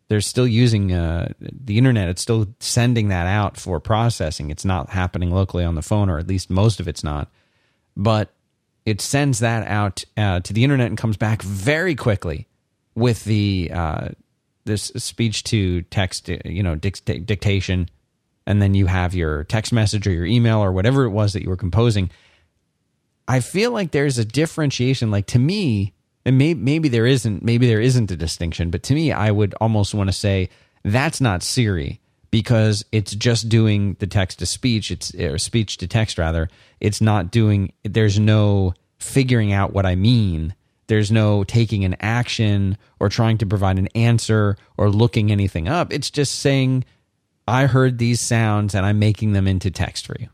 they're 0.08 0.20
still 0.20 0.46
using 0.46 0.92
uh, 0.92 1.32
the 1.40 1.78
internet. 1.78 2.10
It's 2.10 2.22
still 2.22 2.46
sending 2.60 3.08
that 3.08 3.26
out 3.26 3.56
for 3.56 3.80
processing. 3.80 4.50
It's 4.50 4.64
not 4.64 4.90
happening 4.90 5.30
locally 5.30 5.64
on 5.64 5.74
the 5.74 5.82
phone 5.82 6.10
or 6.10 6.18
at 6.18 6.28
least 6.28 6.50
most 6.50 6.80
of 6.80 6.86
it's 6.86 7.02
not. 7.02 7.30
But 7.96 8.30
it 8.84 9.00
sends 9.00 9.38
that 9.38 9.66
out 9.66 10.04
uh, 10.18 10.40
to 10.40 10.52
the 10.52 10.64
internet 10.64 10.88
and 10.88 10.98
comes 10.98 11.16
back 11.16 11.40
very 11.40 11.94
quickly 11.94 12.46
with 12.94 13.24
the 13.24 13.70
uh, 13.72 14.08
this 14.66 14.92
speech 14.96 15.44
to 15.44 15.83
text, 15.83 16.29
you 16.44 16.62
know, 16.62 16.74
dict- 16.74 17.05
dictation, 17.05 17.88
and 18.46 18.61
then 18.61 18.74
you 18.74 18.87
have 18.87 19.14
your 19.14 19.44
text 19.44 19.72
message 19.72 20.07
or 20.07 20.12
your 20.12 20.26
email 20.26 20.59
or 20.59 20.72
whatever 20.72 21.05
it 21.05 21.11
was 21.11 21.33
that 21.33 21.42
you 21.42 21.48
were 21.48 21.57
composing. 21.57 22.11
I 23.26 23.40
feel 23.40 23.72
like 23.72 23.90
there's 23.90 24.18
a 24.18 24.24
differentiation. 24.24 25.11
Like 25.11 25.26
to 25.29 25.38
me, 25.38 25.94
and 26.24 26.38
maybe 26.38 26.61
maybe 26.61 26.88
there 26.88 27.07
isn't, 27.07 27.42
maybe 27.42 27.66
there 27.66 27.81
isn't 27.81 28.11
a 28.11 28.16
distinction, 28.16 28.70
but 28.70 28.83
to 28.85 28.94
me, 28.94 29.12
I 29.12 29.31
would 29.31 29.55
almost 29.61 29.94
want 29.94 30.09
to 30.09 30.12
say 30.12 30.48
that's 30.85 31.20
not 31.20 31.42
Siri 31.42 32.00
because 32.31 32.85
it's 32.92 33.14
just 33.14 33.48
doing 33.48 33.96
the 33.98 34.07
text 34.07 34.38
to 34.40 34.46
speech. 34.46 34.90
It's 34.90 35.14
or 35.14 35.38
speech 35.38 35.79
to 35.79 35.87
text 35.87 36.18
rather. 36.18 36.48
It's 36.81 37.00
not 37.00 37.31
doing. 37.31 37.72
There's 37.83 38.18
no 38.18 38.74
figuring 38.98 39.52
out 39.52 39.72
what 39.72 39.87
I 39.87 39.94
mean. 39.94 40.55
There's 40.88 41.11
no 41.11 41.44
taking 41.44 41.85
an 41.85 41.96
action 42.01 42.77
or 43.01 43.09
trying 43.09 43.38
to 43.38 43.46
provide 43.46 43.79
an 43.79 43.88
answer 43.94 44.57
or 44.77 44.90
looking 44.90 45.33
anything 45.33 45.68
up. 45.68 45.92
It's 45.92 46.11
just 46.11 46.38
saying, 46.38 46.85
I 47.49 47.66
heard 47.66 47.99
these 47.99 48.20
sounds 48.20 48.75
and 48.75 48.87
I'm 48.87 48.99
making 48.99 49.33
them 49.33 49.49
into 49.49 49.70
text 49.70 50.07
for 50.07 50.16
you. 50.18 50.29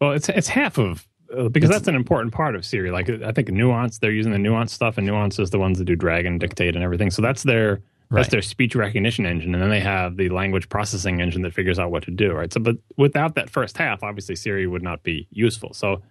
Well, 0.00 0.12
it's 0.12 0.28
it's 0.28 0.48
half 0.48 0.78
of 0.78 1.06
uh, 1.36 1.48
because 1.48 1.70
that's 1.70 1.88
an 1.88 1.94
important 1.94 2.34
part 2.34 2.54
of 2.54 2.64
Siri. 2.64 2.90
Like 2.90 3.08
I 3.08 3.32
think 3.32 3.48
nuance, 3.48 3.98
they're 3.98 4.10
using 4.10 4.32
the 4.32 4.38
nuance 4.38 4.72
stuff, 4.72 4.98
and 4.98 5.06
nuance 5.06 5.38
is 5.38 5.50
the 5.50 5.58
ones 5.58 5.78
that 5.78 5.84
do 5.84 5.96
Dragon 5.96 6.38
Dictate 6.38 6.74
and 6.74 6.84
everything. 6.84 7.10
So 7.10 7.22
that's 7.22 7.42
their 7.42 7.80
Right. 8.10 8.20
that's 8.20 8.30
their 8.30 8.42
speech 8.42 8.76
recognition 8.76 9.24
engine, 9.24 9.54
and 9.54 9.62
then 9.62 9.70
they 9.70 9.80
have 9.80 10.18
the 10.18 10.28
language 10.28 10.68
processing 10.68 11.22
engine 11.22 11.40
that 11.42 11.54
figures 11.54 11.78
out 11.78 11.90
what 11.90 12.02
to 12.02 12.10
do. 12.10 12.32
Right. 12.32 12.52
So, 12.52 12.60
but 12.60 12.76
without 12.98 13.34
that 13.36 13.48
first 13.48 13.78
half, 13.78 14.02
obviously 14.02 14.36
Siri 14.36 14.66
would 14.66 14.82
not 14.82 15.02
be 15.02 15.26
useful. 15.30 15.72
So 15.72 16.02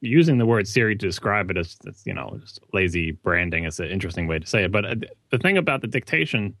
using 0.00 0.38
the 0.38 0.46
word 0.46 0.68
Siri 0.68 0.96
to 0.96 1.06
describe 1.06 1.50
it 1.50 1.56
as 1.56 1.76
you 2.04 2.14
know 2.14 2.38
just 2.40 2.60
lazy 2.72 3.12
branding 3.12 3.64
is 3.64 3.80
an 3.80 3.88
interesting 3.88 4.26
way 4.26 4.38
to 4.38 4.46
say 4.46 4.64
it. 4.64 4.72
But 4.72 4.84
uh, 4.84 4.94
the 5.30 5.38
thing 5.38 5.58
about 5.58 5.80
the 5.80 5.88
dictation, 5.88 6.54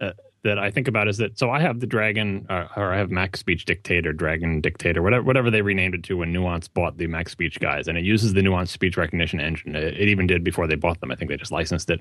uh, 0.00 0.12
that 0.44 0.58
I 0.58 0.70
think 0.70 0.88
about 0.88 1.08
is 1.08 1.16
that 1.18 1.38
so 1.38 1.50
I 1.50 1.60
have 1.60 1.80
the 1.80 1.86
Dragon 1.86 2.46
uh, 2.48 2.68
or 2.76 2.92
I 2.92 2.98
have 2.98 3.10
MacSpeech 3.10 3.64
Dictator, 3.64 4.12
Dragon 4.12 4.60
Dictator, 4.60 5.02
whatever 5.02 5.24
whatever 5.24 5.50
they 5.50 5.62
renamed 5.62 5.94
it 5.94 6.04
to 6.04 6.16
when 6.16 6.32
Nuance 6.32 6.68
bought 6.68 6.96
the 6.96 7.06
MacSpeech 7.06 7.58
guys, 7.58 7.88
and 7.88 7.98
it 7.98 8.04
uses 8.04 8.34
the 8.34 8.42
Nuance 8.42 8.70
speech 8.70 8.96
recognition 8.96 9.40
engine. 9.40 9.74
It, 9.74 9.94
it 10.00 10.08
even 10.08 10.26
did 10.26 10.44
before 10.44 10.66
they 10.66 10.76
bought 10.76 11.00
them. 11.00 11.10
I 11.10 11.16
think 11.16 11.30
they 11.30 11.36
just 11.36 11.52
licensed 11.52 11.90
it, 11.90 12.00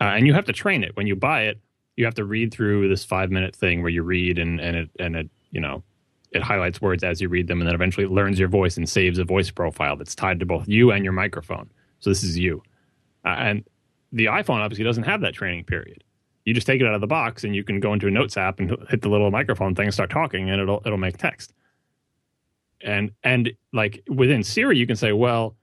uh, 0.00 0.04
and 0.04 0.26
you 0.26 0.34
have 0.34 0.44
to 0.46 0.52
train 0.52 0.84
it 0.84 0.96
when 0.96 1.06
you 1.06 1.16
buy 1.16 1.42
it. 1.42 1.60
You 1.96 2.04
have 2.04 2.14
to 2.16 2.24
read 2.24 2.52
through 2.52 2.88
this 2.88 3.04
five 3.04 3.30
minute 3.30 3.56
thing 3.56 3.80
where 3.80 3.90
you 3.90 4.02
read 4.02 4.38
and 4.38 4.60
and 4.60 4.76
it 4.76 4.90
and 4.98 5.16
it 5.16 5.30
you 5.50 5.60
know 5.60 5.82
it 6.32 6.42
highlights 6.42 6.80
words 6.80 7.04
as 7.04 7.20
you 7.20 7.28
read 7.28 7.46
them, 7.46 7.60
and 7.60 7.68
then 7.68 7.74
eventually 7.74 8.06
it 8.06 8.10
learns 8.10 8.38
your 8.38 8.48
voice 8.48 8.76
and 8.76 8.88
saves 8.88 9.18
a 9.18 9.24
voice 9.24 9.50
profile 9.50 9.96
that's 9.96 10.14
tied 10.14 10.40
to 10.40 10.46
both 10.46 10.66
you 10.68 10.90
and 10.90 11.04
your 11.04 11.12
microphone. 11.12 11.70
So 12.00 12.10
this 12.10 12.22
is 12.22 12.38
you, 12.38 12.62
uh, 13.24 13.36
and 13.38 13.64
the 14.12 14.26
iPhone 14.26 14.60
obviously 14.60 14.84
doesn't 14.84 15.04
have 15.04 15.20
that 15.22 15.34
training 15.34 15.64
period. 15.64 16.04
You 16.44 16.54
just 16.54 16.66
take 16.66 16.80
it 16.80 16.86
out 16.86 16.94
of 16.94 17.00
the 17.00 17.06
box 17.06 17.44
and 17.44 17.54
you 17.54 17.64
can 17.64 17.80
go 17.80 17.92
into 17.92 18.06
a 18.06 18.10
notes 18.10 18.36
app 18.36 18.60
and 18.60 18.76
hit 18.90 19.02
the 19.02 19.08
little 19.08 19.30
microphone 19.30 19.74
thing 19.74 19.86
and 19.86 19.94
start 19.94 20.10
talking 20.10 20.50
and 20.50 20.60
it'll 20.60 20.82
it'll 20.84 20.98
make 20.98 21.16
text. 21.16 21.54
And 22.82 23.12
and 23.22 23.52
like 23.72 24.02
within 24.08 24.42
siri 24.42 24.76
you 24.76 24.86
can 24.86 24.96
say 24.96 25.12
well 25.12 25.56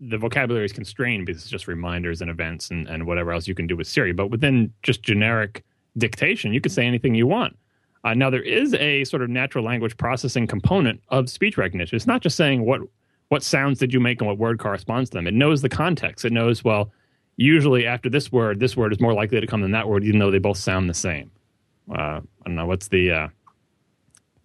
the 0.00 0.18
vocabulary 0.18 0.64
is 0.64 0.72
constrained 0.72 1.24
because 1.24 1.40
it's 1.40 1.50
just 1.50 1.68
reminders 1.68 2.20
and 2.20 2.28
events 2.28 2.70
and, 2.70 2.88
and 2.88 3.06
whatever 3.06 3.32
else 3.32 3.46
you 3.46 3.54
can 3.54 3.66
do 3.66 3.76
with 3.76 3.86
siri. 3.86 4.12
But 4.12 4.28
within 4.28 4.72
just 4.82 5.02
generic 5.02 5.64
dictation 5.96 6.52
you 6.52 6.60
can 6.60 6.72
say 6.72 6.84
anything 6.84 7.14
you 7.14 7.28
want 7.28 7.56
uh, 8.04 8.14
now 8.14 8.30
there 8.30 8.42
is 8.42 8.74
a 8.74 9.04
sort 9.04 9.22
of 9.22 9.30
natural 9.30 9.64
language 9.64 9.96
processing 9.96 10.46
component 10.46 11.00
of 11.08 11.28
speech 11.28 11.56
recognition 11.56 11.96
it's 11.96 12.06
not 12.06 12.20
just 12.20 12.36
saying 12.36 12.64
what 12.64 12.80
what 13.28 13.42
sounds 13.42 13.78
did 13.78 13.92
you 13.92 14.00
make 14.00 14.20
and 14.20 14.28
what 14.28 14.38
word 14.38 14.58
corresponds 14.58 15.10
to 15.10 15.16
them 15.16 15.26
it 15.26 15.34
knows 15.34 15.62
the 15.62 15.68
context 15.68 16.24
it 16.24 16.32
knows 16.32 16.62
well 16.62 16.92
usually 17.36 17.86
after 17.86 18.08
this 18.08 18.30
word, 18.30 18.60
this 18.60 18.76
word 18.76 18.92
is 18.92 19.00
more 19.00 19.14
likely 19.14 19.40
to 19.40 19.46
come 19.46 19.60
than 19.60 19.72
that 19.72 19.88
word, 19.88 20.04
even 20.04 20.18
though 20.18 20.30
they 20.30 20.38
both 20.38 20.58
sound 20.58 20.88
the 20.88 20.94
same. 20.94 21.30
Uh, 21.90 22.20
I 22.20 22.46
don't 22.46 22.54
know 22.54 22.66
what's 22.66 22.88
the 22.88 23.10
uh, 23.10 23.28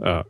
uh, 0.03 0.23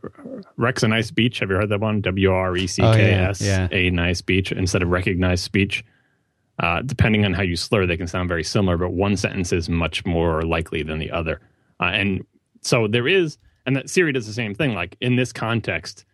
Rex 0.56 0.82
a 0.82 0.88
nice 0.88 1.10
beach. 1.10 1.38
Have 1.40 1.50
you 1.50 1.56
heard 1.56 1.68
that 1.70 1.80
one? 1.80 2.00
W 2.00 2.30
R 2.30 2.56
E 2.56 2.66
C 2.66 2.82
K 2.82 3.12
S 3.12 3.40
a 3.72 3.90
nice 3.90 4.20
beach 4.20 4.52
instead 4.52 4.82
of 4.82 4.88
recognized 4.88 5.44
speech. 5.44 5.84
Uh, 6.58 6.82
depending 6.82 7.24
on 7.24 7.32
how 7.32 7.42
you 7.42 7.56
slur, 7.56 7.86
they 7.86 7.96
can 7.96 8.06
sound 8.06 8.28
very 8.28 8.44
similar, 8.44 8.76
but 8.76 8.90
one 8.90 9.16
sentence 9.16 9.52
is 9.52 9.68
much 9.68 10.04
more 10.04 10.42
likely 10.42 10.82
than 10.82 10.98
the 10.98 11.10
other. 11.10 11.40
Uh, 11.80 11.84
and 11.84 12.24
so 12.62 12.86
there 12.86 13.08
is, 13.08 13.38
and 13.66 13.76
that 13.76 13.90
Siri 13.90 14.12
does 14.12 14.26
the 14.26 14.32
same 14.32 14.54
thing. 14.54 14.74
Like 14.74 14.96
in 15.00 15.16
this 15.16 15.32
context, 15.32 16.04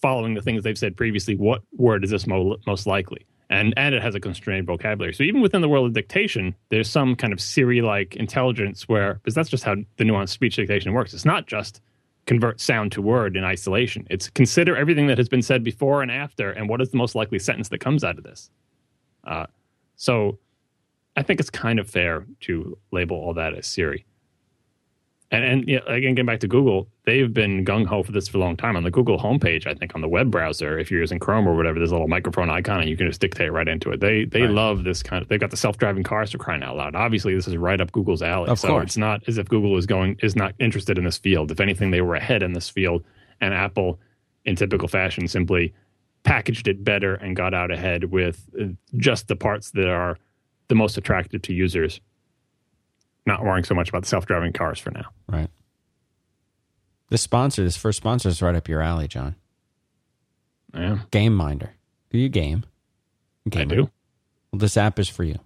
following 0.00 0.34
the 0.34 0.42
things 0.42 0.62
they've 0.62 0.78
said 0.78 0.96
previously, 0.96 1.36
what 1.36 1.62
word 1.76 2.04
is 2.04 2.10
this 2.10 2.26
mo- 2.26 2.56
most 2.66 2.86
likely? 2.86 3.26
and 3.50 3.74
and 3.76 3.94
it 3.94 4.02
has 4.02 4.14
a 4.14 4.20
constrained 4.20 4.66
vocabulary. 4.66 5.12
So 5.12 5.22
even 5.22 5.40
within 5.40 5.60
the 5.60 5.68
world 5.68 5.86
of 5.86 5.92
dictation, 5.92 6.54
there's 6.70 6.88
some 6.88 7.14
kind 7.14 7.32
of 7.32 7.40
Siri-like 7.40 8.16
intelligence 8.16 8.88
where 8.88 9.14
because 9.14 9.34
that's 9.34 9.48
just 9.48 9.64
how 9.64 9.76
the 9.96 10.04
nuanced 10.04 10.30
speech 10.30 10.56
dictation 10.56 10.92
works. 10.92 11.14
It's 11.14 11.24
not 11.24 11.46
just 11.46 11.80
convert 12.26 12.60
sound 12.60 12.90
to 12.92 13.02
word 13.02 13.36
in 13.36 13.44
isolation. 13.44 14.06
It's 14.10 14.30
consider 14.30 14.76
everything 14.76 15.06
that 15.08 15.18
has 15.18 15.28
been 15.28 15.42
said 15.42 15.62
before 15.62 16.02
and 16.02 16.10
after, 16.10 16.50
and 16.50 16.68
what 16.68 16.80
is 16.80 16.90
the 16.90 16.96
most 16.96 17.14
likely 17.14 17.38
sentence 17.38 17.68
that 17.68 17.78
comes 17.78 18.02
out 18.02 18.16
of 18.16 18.24
this. 18.24 18.50
Uh, 19.24 19.46
so 19.96 20.38
I 21.16 21.22
think 21.22 21.38
it's 21.38 21.50
kind 21.50 21.78
of 21.78 21.88
fair 21.88 22.26
to 22.40 22.78
label 22.90 23.16
all 23.16 23.34
that 23.34 23.54
as 23.54 23.66
Siri. 23.66 24.04
And, 25.30 25.44
and 25.44 25.68
yeah, 25.68 25.80
again, 25.86 26.14
getting 26.14 26.26
back 26.26 26.40
to 26.40 26.48
Google, 26.48 26.88
they've 27.06 27.32
been 27.32 27.64
gung 27.64 27.86
ho 27.86 28.02
for 28.02 28.12
this 28.12 28.28
for 28.28 28.38
a 28.38 28.40
long 28.40 28.56
time. 28.56 28.76
On 28.76 28.84
the 28.84 28.90
Google 28.90 29.18
homepage, 29.18 29.66
I 29.66 29.74
think 29.74 29.94
on 29.94 30.00
the 30.00 30.08
web 30.08 30.30
browser, 30.30 30.78
if 30.78 30.90
you're 30.90 31.00
using 31.00 31.18
Chrome 31.18 31.48
or 31.48 31.56
whatever, 31.56 31.78
there's 31.78 31.90
a 31.90 31.94
little 31.94 32.08
microphone 32.08 32.50
icon 32.50 32.80
and 32.80 32.88
you 32.88 32.96
can 32.96 33.08
just 33.08 33.20
dictate 33.20 33.50
right 33.50 33.66
into 33.66 33.90
it. 33.90 34.00
They 34.00 34.26
they 34.26 34.42
right. 34.42 34.50
love 34.50 34.84
this 34.84 35.02
kind 35.02 35.22
of. 35.22 35.28
They've 35.28 35.40
got 35.40 35.50
the 35.50 35.56
self 35.56 35.78
driving 35.78 36.02
cars 36.02 36.30
for 36.30 36.38
crying 36.38 36.62
out 36.62 36.76
loud. 36.76 36.94
Obviously, 36.94 37.34
this 37.34 37.48
is 37.48 37.56
right 37.56 37.80
up 37.80 37.90
Google's 37.90 38.22
alley. 38.22 38.48
Of 38.48 38.58
so 38.58 38.68
course. 38.68 38.84
it's 38.84 38.96
not 38.96 39.22
as 39.26 39.38
if 39.38 39.48
Google 39.48 39.76
is 39.76 39.86
going 39.86 40.18
is 40.22 40.36
not 40.36 40.54
interested 40.58 40.98
in 40.98 41.04
this 41.04 41.18
field. 41.18 41.50
If 41.50 41.60
anything, 41.60 41.90
they 41.90 42.02
were 42.02 42.14
ahead 42.14 42.42
in 42.42 42.52
this 42.52 42.68
field, 42.68 43.04
and 43.40 43.54
Apple, 43.54 43.98
in 44.44 44.56
typical 44.56 44.88
fashion, 44.88 45.26
simply 45.26 45.72
packaged 46.22 46.68
it 46.68 46.84
better 46.84 47.14
and 47.14 47.34
got 47.36 47.54
out 47.54 47.70
ahead 47.70 48.04
with 48.04 48.48
uh, 48.60 48.64
just 48.96 49.28
the 49.28 49.36
parts 49.36 49.70
that 49.72 49.88
are 49.88 50.18
the 50.68 50.74
most 50.74 50.96
attractive 50.96 51.42
to 51.42 51.52
users. 51.52 52.00
Not 53.26 53.42
worrying 53.42 53.64
so 53.64 53.74
much 53.74 53.88
about 53.88 54.02
the 54.02 54.08
self 54.08 54.26
driving 54.26 54.52
cars 54.52 54.78
for 54.78 54.90
now. 54.90 55.06
Right. 55.28 55.48
This 57.10 57.22
sponsor, 57.22 57.62
this 57.62 57.76
first 57.76 57.98
sponsor 57.98 58.28
is 58.28 58.42
right 58.42 58.54
up 58.54 58.68
your 58.68 58.80
alley, 58.82 59.08
John. 59.08 59.36
Yeah. 60.74 60.98
Game 61.10 61.34
Minder. 61.34 61.74
Do 62.10 62.18
you 62.18 62.28
game? 62.28 62.64
game 63.48 63.70
I 63.70 63.74
do. 63.74 63.90
Well, 64.52 64.58
this 64.58 64.76
app 64.76 64.98
is 64.98 65.08
for 65.08 65.24
you. 65.24 65.38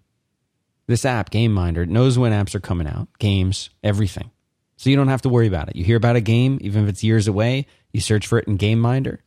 This 0.87 1.05
app, 1.05 1.31
Game 1.31 1.53
Minder, 1.53 1.85
knows 1.85 2.19
when 2.19 2.33
apps 2.33 2.55
are 2.55 2.61
coming 2.61 2.87
out, 2.87 3.09
games, 3.19 3.69
everything. 3.83 4.31
So 4.77 4.89
you 4.89 4.97
don't 4.97 5.09
have 5.09 5.23
to 5.23 5.29
worry 5.29 5.47
about 5.47 5.69
it. 5.69 5.77
You 5.77 5.85
hear 5.85 5.97
about 5.97 6.17
a 6.17 6.21
game, 6.21 6.59
even 6.63 6.85
if 6.85 6.89
it's 6.89 7.05
years 7.05 7.29
away, 7.29 7.67
you 7.93 8.01
search 8.01 8.27
for 8.27 8.39
it 8.39 8.47
in 8.47 8.57
Game 8.57 8.81
Minder. 8.81 9.21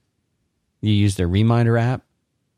You 0.82 0.94
use 0.94 1.16
their 1.18 1.28
Reminder 1.28 1.78
app, 1.78 2.04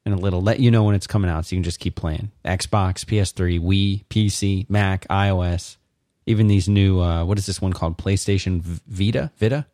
and 0.06 0.18
it'll 0.18 0.42
let 0.42 0.60
you 0.60 0.72
know 0.72 0.84
when 0.84 0.96
it's 0.96 1.08
coming 1.08 1.30
out 1.30 1.46
so 1.46 1.56
you 1.56 1.58
can 1.58 1.64
just 1.64 1.80
keep 1.80 1.96
playing. 1.96 2.32
Xbox, 2.46 3.04
PS3, 3.04 3.60
Wii, 3.60 4.06
PC, 4.06 4.70
Mac, 4.70 5.06
iOS, 5.10 5.78
even 6.26 6.48
these 6.48 6.70
new, 6.70 7.00
uh, 7.00 7.26
what 7.26 7.38
is 7.38 7.46
this 7.46 7.62
one 7.62 7.74
called? 7.74 7.98
PlayStation 7.98 8.62
Vita? 8.62 9.32
Vita? 9.38 9.66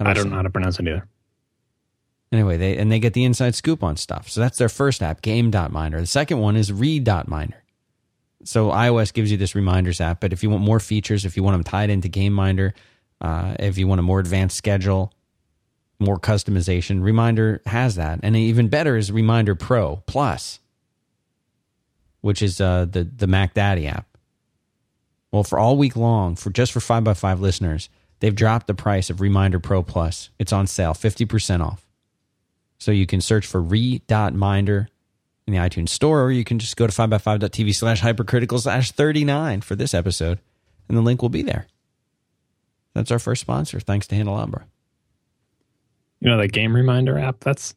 I 0.00 0.04
don't, 0.04 0.10
I 0.10 0.14
don't 0.14 0.30
know 0.30 0.36
how 0.36 0.42
to 0.42 0.50
pronounce 0.50 0.78
it 0.78 0.86
either. 0.86 1.08
Anyway, 2.30 2.56
they 2.56 2.76
and 2.76 2.92
they 2.92 2.98
get 2.98 3.14
the 3.14 3.24
inside 3.24 3.54
scoop 3.54 3.82
on 3.82 3.96
stuff. 3.96 4.28
So 4.28 4.40
that's 4.40 4.58
their 4.58 4.68
first 4.68 5.02
app, 5.02 5.22
Game.Minder. 5.22 6.00
The 6.00 6.06
second 6.06 6.40
one 6.40 6.56
is 6.56 6.70
Read.Minder. 6.70 7.62
So 8.44 8.68
iOS 8.70 9.12
gives 9.12 9.30
you 9.30 9.36
this 9.36 9.54
reminders 9.54 10.00
app, 10.00 10.20
but 10.20 10.32
if 10.32 10.42
you 10.42 10.50
want 10.50 10.62
more 10.62 10.78
features, 10.78 11.24
if 11.24 11.36
you 11.36 11.42
want 11.42 11.54
them 11.54 11.64
tied 11.64 11.90
into 11.90 12.08
Game 12.08 12.32
Minder, 12.32 12.74
uh, 13.20 13.56
if 13.58 13.78
you 13.78 13.88
want 13.88 13.98
a 13.98 14.02
more 14.02 14.20
advanced 14.20 14.56
schedule, 14.56 15.12
more 15.98 16.18
customization, 16.18 17.02
Reminder 17.02 17.62
has 17.66 17.96
that. 17.96 18.20
And 18.22 18.36
even 18.36 18.68
better 18.68 18.96
is 18.96 19.10
Reminder 19.10 19.54
Pro 19.54 19.96
Plus, 20.06 20.60
which 22.20 22.42
is 22.42 22.60
uh, 22.60 22.84
the 22.84 23.04
the 23.04 23.26
Mac 23.26 23.54
Daddy 23.54 23.86
app. 23.86 24.07
Well, 25.30 25.44
for 25.44 25.58
all 25.58 25.76
week 25.76 25.96
long, 25.96 26.36
for 26.36 26.50
just 26.50 26.72
for 26.72 26.80
5by5 26.80 27.40
listeners, 27.40 27.90
they've 28.20 28.34
dropped 28.34 28.66
the 28.66 28.74
price 28.74 29.10
of 29.10 29.20
Reminder 29.20 29.60
Pro 29.60 29.82
Plus. 29.82 30.30
It's 30.38 30.52
on 30.52 30.66
sale, 30.66 30.94
50% 30.94 31.60
off. 31.60 31.86
So 32.78 32.92
you 32.92 33.06
can 33.06 33.20
search 33.20 33.46
for 33.46 33.60
re.minder 33.60 34.88
in 35.46 35.52
the 35.52 35.58
iTunes 35.58 35.88
store, 35.88 36.22
or 36.22 36.30
you 36.30 36.44
can 36.44 36.58
just 36.58 36.76
go 36.76 36.86
to 36.86 36.92
5by5.tv 36.92 37.74
slash 37.74 38.00
hypercritical 38.00 38.58
slash 38.58 38.92
39 38.92 39.62
for 39.62 39.74
this 39.74 39.94
episode, 39.94 40.38
and 40.88 40.96
the 40.96 41.02
link 41.02 41.22
will 41.22 41.28
be 41.28 41.42
there. 41.42 41.66
That's 42.94 43.10
our 43.10 43.18
first 43.18 43.40
sponsor. 43.40 43.80
Thanks 43.80 44.06
to 44.08 44.14
Handelabra. 44.14 44.66
You 46.20 46.30
know, 46.30 46.38
the 46.38 46.48
game 46.48 46.74
reminder 46.74 47.18
app, 47.18 47.40
that's 47.40 47.74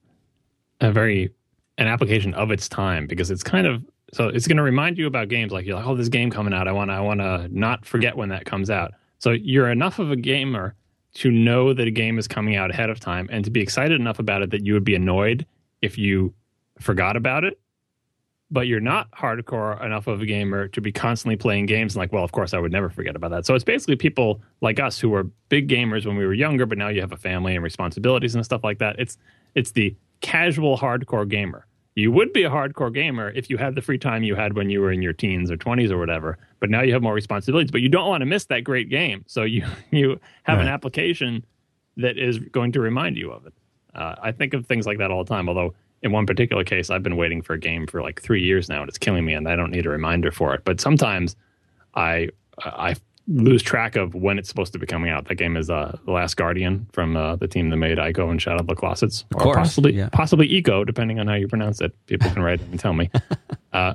a 0.80 0.92
very, 0.92 1.32
an 1.78 1.88
application 1.88 2.34
of 2.34 2.52
its 2.52 2.68
time 2.68 3.08
because 3.08 3.30
it's 3.32 3.44
kind 3.44 3.68
of 3.68 3.84
so 4.14 4.28
it's 4.28 4.48
going 4.48 4.58
to 4.58 4.64
remind 4.64 4.98
you 4.98 5.08
about 5.08 5.30
games 5.30 5.52
like 5.52 5.66
you're 5.66 5.76
like, 5.76 5.86
oh, 5.86 5.96
this 5.96 6.10
game 6.10 6.30
coming 6.32 6.54
out. 6.54 6.68
I 6.68 6.72
want 6.74 6.92
I 6.92 7.00
want 7.00 7.22
to 7.22 7.48
not 7.52 7.86
forget 7.86 8.18
when 8.18 8.30
that 8.30 8.46
comes 8.46 8.70
out. 8.70 8.94
So 9.20 9.32
you're 9.32 9.70
enough 9.70 10.00
of 10.00 10.12
a 10.12 10.16
gamer 10.16 10.76
to 11.14 11.32
know 11.32 11.74
that 11.74 11.88
a 11.88 11.92
game 11.92 12.18
is 12.18 12.28
coming 12.28 12.56
out 12.56 12.72
ahead 12.72 12.90
of 12.90 13.00
time 13.00 13.30
and 13.32 13.44
to 13.46 13.52
be 13.52 13.62
excited 13.62 14.00
enough 14.00 14.20
about 14.20 14.42
it 14.42 14.52
that 14.52 14.66
you 14.66 14.74
would 14.74 14.84
be 14.84 14.96
annoyed 14.96 15.46
if 15.82 15.98
you 15.98 16.34
forgot 16.80 17.16
about 17.16 17.44
it. 17.44 17.60
But 18.54 18.68
you're 18.68 18.82
not 18.82 19.10
hardcore 19.12 19.82
enough 19.82 20.08
of 20.08 20.22
a 20.22 20.26
gamer 20.26 20.68
to 20.70 20.82
be 20.82 20.92
constantly 20.92 21.38
playing 21.38 21.68
games 21.68 21.96
and 21.96 22.00
like, 22.00 22.12
well, 22.12 22.26
of 22.26 22.34
course, 22.34 22.54
I 22.54 22.60
would 22.60 22.72
never 22.72 22.90
forget 22.90 23.16
about 23.16 23.32
that. 23.32 23.46
So 23.46 23.56
it's 23.56 23.64
basically 23.64 23.96
people 23.96 24.42
like 24.60 24.78
us 24.78 25.00
who 25.00 25.10
were 25.10 25.24
big 25.48 25.70
gamers 25.70 26.06
when 26.06 26.18
we 26.18 26.26
were 26.26 26.34
younger, 26.34 26.66
but 26.66 26.78
now 26.78 26.90
you 26.90 27.00
have 27.00 27.14
a 27.14 27.18
family 27.18 27.56
and 27.56 27.64
responsibilities 27.64 28.36
and 28.36 28.44
stuff 28.44 28.62
like 28.62 28.80
that. 28.80 28.98
It's 29.00 29.18
it's 29.56 29.72
the 29.72 29.96
casual 30.20 30.78
hardcore 30.78 31.28
gamer 31.28 31.66
you 31.96 32.12
would 32.12 32.32
be 32.32 32.44
a 32.44 32.50
hardcore 32.50 32.94
gamer 32.94 33.30
if 33.32 33.50
you 33.50 33.58
had 33.58 33.76
the 33.76 33.82
free 33.82 33.98
time 33.98 34.24
you 34.24 34.36
had 34.36 34.56
when 34.56 34.70
you 34.70 34.80
were 34.80 34.92
in 34.92 35.02
your 35.02 35.14
teens 35.14 35.52
or 35.52 35.58
20s 35.58 35.92
or 35.92 35.98
whatever 35.98 36.38
but 36.60 36.70
now 36.70 36.82
you 36.82 36.94
have 36.94 37.02
more 37.02 37.14
responsibilities 37.14 37.72
but 37.72 37.82
you 37.82 37.90
don't 37.90 38.08
want 38.08 38.22
to 38.22 38.26
miss 38.26 38.46
that 38.46 38.64
great 38.64 38.90
game. 38.90 39.24
So 39.28 39.44
you 39.44 39.66
you 39.92 40.20
have 40.44 40.58
right. 40.58 40.68
an 40.68 40.74
application 40.74 41.46
that 41.98 42.18
is 42.18 42.40
going 42.40 42.72
to 42.74 42.80
remind 42.80 43.18
you 43.18 43.32
of 43.32 43.46
it. 43.46 43.54
Uh, 43.94 44.16
i 44.22 44.32
think 44.32 44.54
of 44.54 44.66
things 44.66 44.86
like 44.86 44.98
that 44.98 45.12
all 45.12 45.24
the 45.24 45.28
time 45.28 45.50
although 45.50 45.74
in 46.02 46.14
one 46.14 46.26
particular 46.26 46.64
case 46.64 46.90
i've 46.90 47.04
been 47.04 47.18
waiting 47.18 47.42
for 47.42 47.54
a 47.54 47.60
game 47.60 47.86
for 47.86 48.02
like 48.02 48.22
three 48.22 48.42
years 48.42 48.70
now 48.70 48.80
and 48.80 48.88
it's 48.88 48.98
killing 48.98 49.26
me 49.26 49.34
and 49.34 49.50
i 49.50 49.56
don't 49.56 49.72
need 49.72 49.86
a 49.86 49.90
reminder 49.90 50.32
for 50.32 50.54
it. 50.54 50.62
But 50.64 50.80
sometimes 50.80 51.36
i 51.96 52.30
i 52.64 52.96
lose 53.28 53.62
track 53.62 53.96
of 53.96 54.16
when 54.16 54.40
it's 54.40 54.50
supposed 54.50 54.74
to 54.74 54.80
be 54.80 54.86
coming 54.86 55.10
out. 55.10 55.28
That 55.28 55.36
game 55.36 55.56
is 55.56 55.70
uh, 55.70 55.98
The 56.06 56.12
Last 56.12 56.36
Guardian 56.36 56.88
from 56.92 57.16
uh, 57.16 57.36
the 57.36 57.48
team 57.48 57.70
that 57.70 57.78
made 57.78 57.98
Ico 57.98 58.30
and 58.30 58.42
Shadow 58.42 58.60
of 58.60 58.68
the 58.68 58.76
Colossus, 58.76 59.22
of 59.32 59.38
or 59.38 59.44
course, 59.44 59.58
possibly 59.58 59.94
yeah. 59.94 60.10
possibly 60.10 60.48
Eco, 60.48 60.84
depending 60.84 61.20
on 61.20 61.28
how 61.28 61.36
you 61.36 61.48
pronounce 61.48 61.82
it. 61.82 61.94
People 62.08 62.30
can 62.32 62.42
write 62.42 62.62
and 62.62 62.80
tell 62.80 62.94
me. 62.94 63.10
uh, 63.74 63.94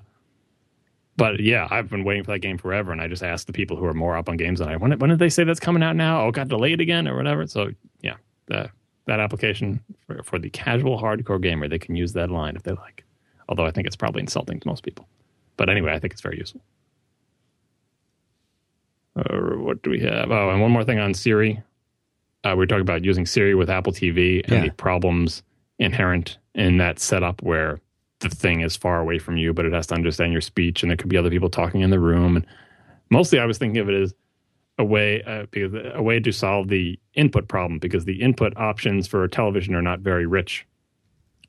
but 1.17 1.41
yeah, 1.41 1.67
I've 1.71 1.89
been 1.89 2.05
waiting 2.05 2.25
for 2.25 2.33
that 2.33 2.41
game 2.41 2.59
forever, 2.59 2.93
and 2.93 3.01
I 3.01 3.09
just 3.09 3.23
asked 3.23 3.47
the 3.47 3.53
people 3.53 3.77
who 3.77 3.87
are 3.87 3.95
more 3.95 4.17
up 4.17 4.29
on 4.29 4.37
games 4.37 4.59
than 4.59 4.69
I. 4.69 4.77
When, 4.77 4.99
when 4.99 5.11
did 5.11 5.19
they 5.19 5.31
say 5.31 5.45
that's 5.45 5.61
coming 5.61 5.83
out 5.83 5.97
now? 5.97 6.23
Oh, 6.23 6.31
got 6.31 6.49
delayed 6.49 6.81
again 6.81 7.09
or 7.09 7.17
whatever. 7.17 7.47
So 7.47 7.71
yeah, 8.03 8.17
the, 8.47 8.71
that 9.07 9.21
application 9.21 9.81
for, 10.07 10.23
for 10.23 10.39
the 10.39 10.51
casual 10.51 11.01
hardcore 11.01 11.41
gamer, 11.41 11.69
they 11.69 11.79
can 11.79 11.97
use 11.97 12.13
that 12.13 12.31
line 12.31 12.55
if 12.55 12.63
they 12.65 12.73
like. 12.73 13.05
Although 13.49 13.65
I 13.65 13.71
think 13.71 13.87
it's 13.87 13.97
probably 13.97 14.21
insulting 14.21 14.61
to 14.61 14.69
most 14.69 14.83
people. 14.83 15.09
But 15.57 15.71
anyway, 15.71 15.93
I 15.93 15.99
think 15.99 16.13
it's 16.13 16.23
very 16.23 16.37
useful. 16.37 16.61
Uh, 19.17 19.57
what 19.57 19.83
do 19.83 19.91
we 19.91 20.01
have? 20.01 20.31
Oh, 20.31 20.51
and 20.51 20.61
one 20.61 20.71
more 20.71 20.85
thing 20.85 20.99
on 20.99 21.15
Siri. 21.15 21.63
Uh, 22.45 22.55
we 22.57 22.65
are 22.65 22.67
talking 22.67 22.83
about 22.83 23.05
using 23.05 23.27
Siri 23.27 23.55
with 23.55 23.71
Apple 23.71 23.93
TV 23.93 24.43
and 24.45 24.53
Yeah. 24.53 24.65
the 24.65 24.71
problems 24.73 25.43
inherent 25.79 26.39
in 26.55 26.77
that 26.79 26.99
setup 26.99 27.43
where 27.43 27.81
the 28.21 28.29
thing 28.29 28.61
is 28.61 28.77
far 28.77 29.01
away 29.01 29.19
from 29.19 29.37
you, 29.37 29.53
but 29.53 29.65
it 29.65 29.73
has 29.73 29.87
to 29.89 29.95
understand 29.95 30.33
your 30.33 30.41
speech, 30.41 30.83
and 30.83 30.91
there 30.91 30.97
could 30.97 31.09
be 31.09 31.17
other 31.17 31.31
people 31.31 31.51
talking 31.51 31.81
in 31.81 31.91
the 31.91 31.99
room. 32.01 32.37
And 32.37 32.47
mostly, 33.11 33.39
I 33.39 33.47
was 33.47 33.59
thinking 33.59 33.79
of 33.81 33.89
it 33.89 33.95
as 34.01 34.15
a 34.79 34.85
way 34.85 35.23
uh, 35.23 35.47
a 35.95 36.03
way 36.03 36.21
to 36.21 36.33
solve 36.33 36.69
the 36.69 36.99
input 37.15 37.49
problem 37.49 37.79
because 37.79 38.05
the 38.05 38.21
input 38.21 38.53
options 38.57 39.07
for 39.07 39.25
a 39.25 39.29
television 39.29 39.75
are 39.75 39.83
not 39.83 40.01
very 40.01 40.27
rich. 40.27 40.67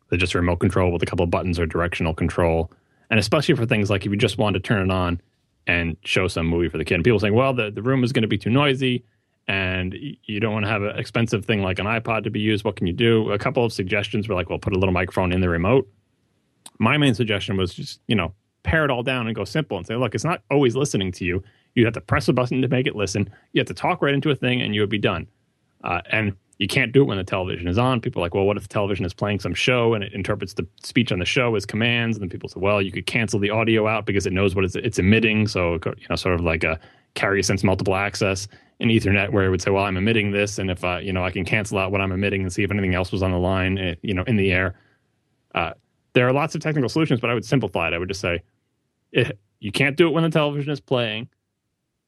They're 0.10 0.20
just 0.20 0.34
a 0.34 0.38
remote 0.40 0.58
control 0.58 0.92
with 0.92 1.04
a 1.04 1.06
couple 1.06 1.24
of 1.26 1.32
buttons 1.32 1.60
or 1.60 1.66
directional 1.66 2.14
control, 2.14 2.72
and 3.10 3.20
especially 3.20 3.56
for 3.56 3.66
things 3.66 3.90
like 3.90 4.06
if 4.06 4.12
you 4.12 4.18
just 4.18 4.38
want 4.38 4.54
to 4.54 4.60
turn 4.62 4.90
it 4.90 4.94
on 4.94 5.22
and 5.68 5.98
show 6.04 6.28
some 6.28 6.48
movie 6.48 6.70
for 6.70 6.78
the 6.78 6.86
kid. 6.86 6.96
And 6.96 7.04
people 7.04 7.20
saying, 7.20 7.36
"Well, 7.36 7.54
the 7.54 7.70
the 7.70 7.82
room 7.82 8.04
is 8.04 8.12
going 8.12 8.24
to 8.24 8.28
be 8.28 8.38
too 8.38 8.50
noisy." 8.50 9.04
And 9.50 9.96
you 10.26 10.42
don't 10.42 10.52
want 10.52 10.66
to 10.66 10.70
have 10.70 10.84
an 10.84 10.98
expensive 11.00 11.46
thing 11.46 11.62
like 11.62 11.80
an 11.80 11.86
iPod 11.86 12.26
to 12.26 12.30
be 12.30 12.40
used. 12.40 12.66
What 12.66 12.76
can 12.76 12.86
you 12.86 12.92
do? 12.92 13.32
A 13.32 13.40
couple 13.40 13.64
of 13.64 13.72
suggestions 13.72 14.28
were 14.28 14.36
like, 14.36 14.50
well, 14.50 14.60
put 14.60 14.74
a 14.74 14.78
little 14.78 14.92
microphone 14.92 15.32
in 15.32 15.40
the 15.40 15.48
remote. 15.48 15.88
My 16.80 16.98
main 16.98 17.14
suggestion 17.14 17.56
was 17.56 17.74
just, 17.74 18.02
you 18.08 18.16
know, 18.16 18.34
pare 18.64 18.84
it 18.84 18.92
all 18.92 19.04
down 19.04 19.26
and 19.26 19.34
go 19.34 19.46
simple 19.46 19.78
and 19.78 19.88
say, 19.88 19.96
look, 19.96 20.14
it's 20.14 20.26
not 20.26 20.44
always 20.52 20.76
listening 20.76 21.14
to 21.14 21.24
you. 21.24 21.42
You 21.76 21.86
have 21.86 21.94
to 21.94 22.02
press 22.02 22.28
a 22.28 22.34
button 22.34 22.62
to 22.62 22.68
make 22.68 22.88
it 22.88 22.96
listen. 22.98 23.30
You 23.54 23.62
have 23.62 23.68
to 23.68 23.74
talk 23.74 24.02
right 24.02 24.14
into 24.14 24.30
a 24.32 24.36
thing 24.36 24.62
and 24.62 24.76
you 24.76 24.82
would 24.82 24.90
be 24.90 24.98
done. 24.98 25.28
Uh, 25.82 26.02
and 26.12 26.36
you 26.60 26.68
can't 26.68 26.92
do 26.92 27.02
it 27.02 27.06
when 27.06 27.18
the 27.18 27.24
television 27.24 27.68
is 27.68 27.78
on. 27.78 28.02
People 28.02 28.22
are 28.22 28.26
like, 28.26 28.34
well, 28.34 28.46
what 28.46 28.58
if 28.58 28.64
the 28.64 28.70
television 28.70 29.06
is 29.06 29.14
playing 29.14 29.40
some 29.40 29.54
show 29.54 29.94
and 29.94 30.04
it 30.04 30.14
interprets 30.14 30.54
the 30.54 30.66
speech 30.84 31.12
on 31.12 31.20
the 31.20 31.26
show 31.26 31.56
as 31.56 31.66
commands? 31.66 32.18
And 32.18 32.24
then 32.24 32.30
people 32.30 32.50
say, 32.50 32.60
well, 32.60 32.82
you 32.82 32.92
could 32.92 33.06
cancel 33.06 33.40
the 33.40 33.50
audio 33.50 33.88
out 33.88 34.06
because 34.06 34.26
it 34.26 34.34
knows 34.34 34.56
what 34.56 34.66
it's, 34.66 34.76
it's 34.76 34.98
emitting. 34.98 35.48
So, 35.48 35.74
you 35.74 36.08
know, 36.10 36.16
sort 36.16 36.34
of 36.34 36.42
like 36.42 36.64
a 36.64 36.80
carrier 37.14 37.44
sense 37.44 37.64
multiple 37.64 37.96
access 37.96 38.48
in 38.80 38.90
Ethernet, 38.90 39.32
where 39.32 39.46
it 39.46 39.50
would 39.50 39.62
say, 39.62 39.72
well, 39.72 39.84
I'm 39.84 39.98
emitting 39.98 40.32
this, 40.32 40.60
and 40.60 40.70
if 40.70 40.84
I, 40.84 41.00
you 41.00 41.12
know, 41.12 41.26
I 41.26 41.32
can 41.32 41.44
cancel 41.44 41.80
out 41.80 41.92
what 41.92 42.00
I'm 42.00 42.12
emitting 42.12 42.44
and 42.44 42.54
see 42.54 42.62
if 42.64 42.70
anything 42.70 42.94
else 42.94 43.12
was 43.12 43.24
on 43.24 43.32
the 43.32 43.40
line, 43.40 43.78
eh, 43.80 43.96
you 44.04 44.14
know, 44.14 44.24
in 44.24 44.36
the 44.36 44.52
air. 44.52 44.76
Uh, 45.56 45.72
there 46.14 46.28
are 46.28 46.34
lots 46.34 46.54
of 46.54 46.62
technical 46.62 46.88
solutions, 46.88 47.20
but 47.20 47.30
I 47.30 47.34
would 47.34 47.46
simplify 47.46 47.88
it. 47.88 47.94
I 47.94 47.98
would 47.98 48.08
just 48.08 48.22
say, 48.22 48.44
it, 49.12 49.40
you 49.60 49.72
can't 49.72 49.98
do 49.98 50.08
it 50.08 50.12
when 50.12 50.24
the 50.24 50.30
television 50.30 50.72
is 50.72 50.80
playing. 50.80 51.28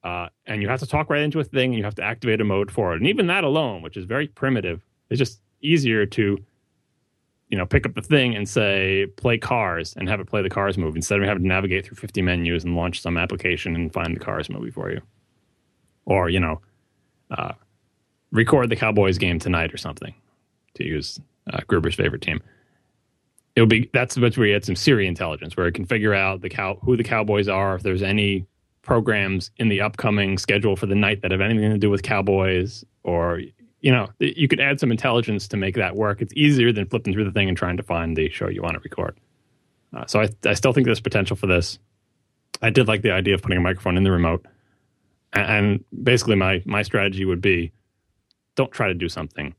Uh, 0.04 0.28
and 0.46 0.62
you 0.62 0.70
have 0.70 0.80
to 0.80 0.88
talk 0.88 1.10
right 1.10 1.22
into 1.22 1.40
a 1.40 1.44
thing 1.44 1.72
and 1.72 1.78
you 1.78 1.84
have 1.84 1.96
to 1.96 2.04
activate 2.04 2.40
a 2.40 2.46
mode 2.46 2.72
for 2.72 2.94
it. 2.94 2.98
And 2.98 3.08
even 3.08 3.28
that 3.28 3.44
alone, 3.44 3.82
which 3.82 3.98
is 3.98 4.06
very 4.06 4.28
primitive, 4.28 4.82
is 5.10 5.20
just 5.20 5.42
easier 5.62 6.06
to, 6.06 6.38
you 7.50 7.58
know, 7.58 7.66
pick 7.66 7.86
up 7.86 7.96
the 7.96 8.02
thing 8.02 8.36
and 8.36 8.48
say, 8.48 9.08
play 9.18 9.38
cars 9.38 9.94
and 9.98 10.08
have 10.08 10.20
it 10.20 10.28
play 10.28 10.42
the 10.42 10.50
cars 10.50 10.78
movie 10.78 10.98
instead 10.98 11.20
of 11.20 11.28
having 11.28 11.44
to 11.44 11.50
navigate 11.50 11.86
through 11.86 11.98
50 11.98 12.22
menus 12.22 12.64
and 12.64 12.76
launch 12.76 13.02
some 13.02 13.18
application 13.18 13.76
and 13.76 13.92
find 13.92 14.16
the 14.16 14.20
cars 14.20 14.50
movie 14.50 14.72
for 14.72 14.90
you. 14.90 15.02
Or, 16.06 16.30
you 16.30 16.40
know, 16.40 16.62
uh, 17.32 17.54
record 18.32 18.70
the 18.70 18.76
Cowboys 18.76 19.18
game 19.18 19.40
tonight 19.40 19.74
or 19.74 19.78
something, 19.78 20.14
to 20.76 20.86
use 20.86 21.20
uh, 21.52 21.60
Gruber's 21.68 21.96
favorite 21.96 22.22
team. 22.22 22.42
It'll 23.56 23.68
be 23.68 23.90
that's 23.94 24.18
where 24.18 24.32
we 24.38 24.52
had 24.52 24.64
some 24.64 24.76
Siri 24.76 25.08
intelligence 25.08 25.58
where 25.58 25.68
it 25.68 25.74
can 25.74 25.86
figure 25.86 26.14
out 26.14 26.42
the 26.42 26.50
cow 26.50 26.80
who 26.84 26.96
the 26.96 27.04
Cowboys 27.04 27.50
are, 27.50 27.76
if 27.76 27.84
there's 27.84 28.02
any 28.02 28.46
programs 28.90 29.52
in 29.58 29.70
the 29.70 29.80
upcoming 29.80 30.36
schedule 30.40 30.76
for 30.76 30.88
the 30.88 30.96
night 30.96 31.22
that 31.22 31.30
have 31.30 31.42
anything 31.42 31.70
to 31.70 31.78
do 31.78 31.92
with 31.92 32.02
Cowboys, 32.02 32.84
or 33.04 33.40
you 33.82 33.92
know, 33.92 34.08
you 34.18 34.48
could 34.48 34.60
add 34.60 34.80
some 34.80 34.90
intelligence 34.90 35.48
to 35.48 35.58
make 35.58 35.76
that 35.76 35.96
work. 35.96 36.24
It's 36.24 36.34
easier 36.34 36.74
than 36.74 36.88
flipping 36.88 37.14
through 37.14 37.26
the 37.26 37.32
thing 37.32 37.48
and 37.48 37.56
trying 37.56 37.78
to 37.78 37.84
find 37.84 38.18
the 38.18 38.32
show 38.32 38.50
you 38.50 38.64
want 38.64 38.74
to 38.74 38.80
record. 38.80 39.16
Uh, 39.96 40.08
so 40.08 40.22
I, 40.22 40.30
I 40.44 40.56
still 40.56 40.74
think 40.74 40.86
there's 40.86 41.00
potential 41.00 41.36
for 41.36 41.46
this. 41.46 41.78
I 42.64 42.72
did 42.72 42.88
like 42.88 43.04
the 43.04 43.12
idea 43.12 43.36
of 43.36 43.44
putting 43.44 43.60
a 43.60 43.62
microphone 43.62 43.96
in 43.96 44.04
the 44.04 44.12
remote, 44.12 44.44
and, 45.34 45.46
and 45.46 45.86
basically 46.04 46.36
my 46.36 46.64
my 46.66 46.82
strategy 46.82 47.26
would 47.26 47.42
be, 47.42 47.72
don't 48.56 48.72
try 48.72 48.88
to 48.88 48.96
do 48.96 49.08
something 49.08 49.54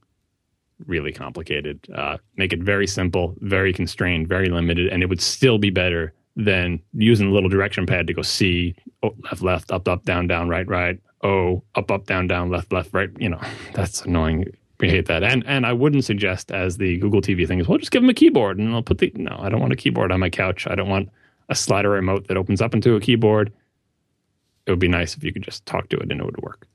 really 0.86 1.12
complicated. 1.12 1.86
Uh, 1.94 2.16
make 2.34 2.52
it 2.52 2.64
very 2.64 2.88
simple, 2.88 3.36
very 3.38 3.72
constrained, 3.72 4.26
very 4.26 4.48
limited, 4.48 4.88
and 4.88 5.04
it 5.04 5.08
would 5.08 5.22
still 5.22 5.58
be 5.58 5.70
better 5.70 6.14
than 6.44 6.80
using 6.94 7.28
a 7.28 7.30
little 7.30 7.48
direction 7.48 7.86
pad 7.86 8.06
to 8.06 8.14
go 8.14 8.22
C, 8.22 8.74
oh, 9.02 9.14
left, 9.24 9.42
left, 9.42 9.72
up, 9.72 9.88
up, 9.88 10.04
down, 10.04 10.26
down, 10.26 10.48
right, 10.48 10.66
right, 10.66 11.00
O, 11.22 11.62
up, 11.74 11.90
up, 11.90 12.06
down, 12.06 12.26
down, 12.26 12.50
left, 12.50 12.72
left, 12.72 12.92
right. 12.92 13.10
You 13.18 13.28
know, 13.28 13.40
that's 13.74 14.02
annoying. 14.02 14.46
We 14.78 14.88
hate 14.88 15.06
that. 15.06 15.22
And 15.22 15.44
and 15.46 15.66
I 15.66 15.74
wouldn't 15.74 16.04
suggest 16.04 16.50
as 16.50 16.78
the 16.78 16.96
Google 16.98 17.20
TV 17.20 17.46
thing 17.46 17.58
is, 17.58 17.68
well, 17.68 17.76
just 17.76 17.90
give 17.90 18.02
them 18.02 18.08
a 18.08 18.14
keyboard 18.14 18.58
and 18.58 18.72
I'll 18.74 18.82
put 18.82 18.98
the 18.98 19.12
no, 19.14 19.36
I 19.38 19.50
don't 19.50 19.60
want 19.60 19.74
a 19.74 19.76
keyboard 19.76 20.10
on 20.10 20.20
my 20.20 20.30
couch. 20.30 20.66
I 20.66 20.74
don't 20.74 20.88
want 20.88 21.10
a 21.50 21.54
slider 21.54 21.90
remote 21.90 22.28
that 22.28 22.38
opens 22.38 22.62
up 22.62 22.72
into 22.72 22.94
a 22.94 23.00
keyboard. 23.00 23.52
It 24.66 24.70
would 24.70 24.80
be 24.80 24.88
nice 24.88 25.16
if 25.16 25.24
you 25.24 25.32
could 25.32 25.42
just 25.42 25.66
talk 25.66 25.88
to 25.90 25.96
it 25.96 26.10
and 26.10 26.20
it 26.20 26.24
would 26.24 26.40
work. 26.42 26.66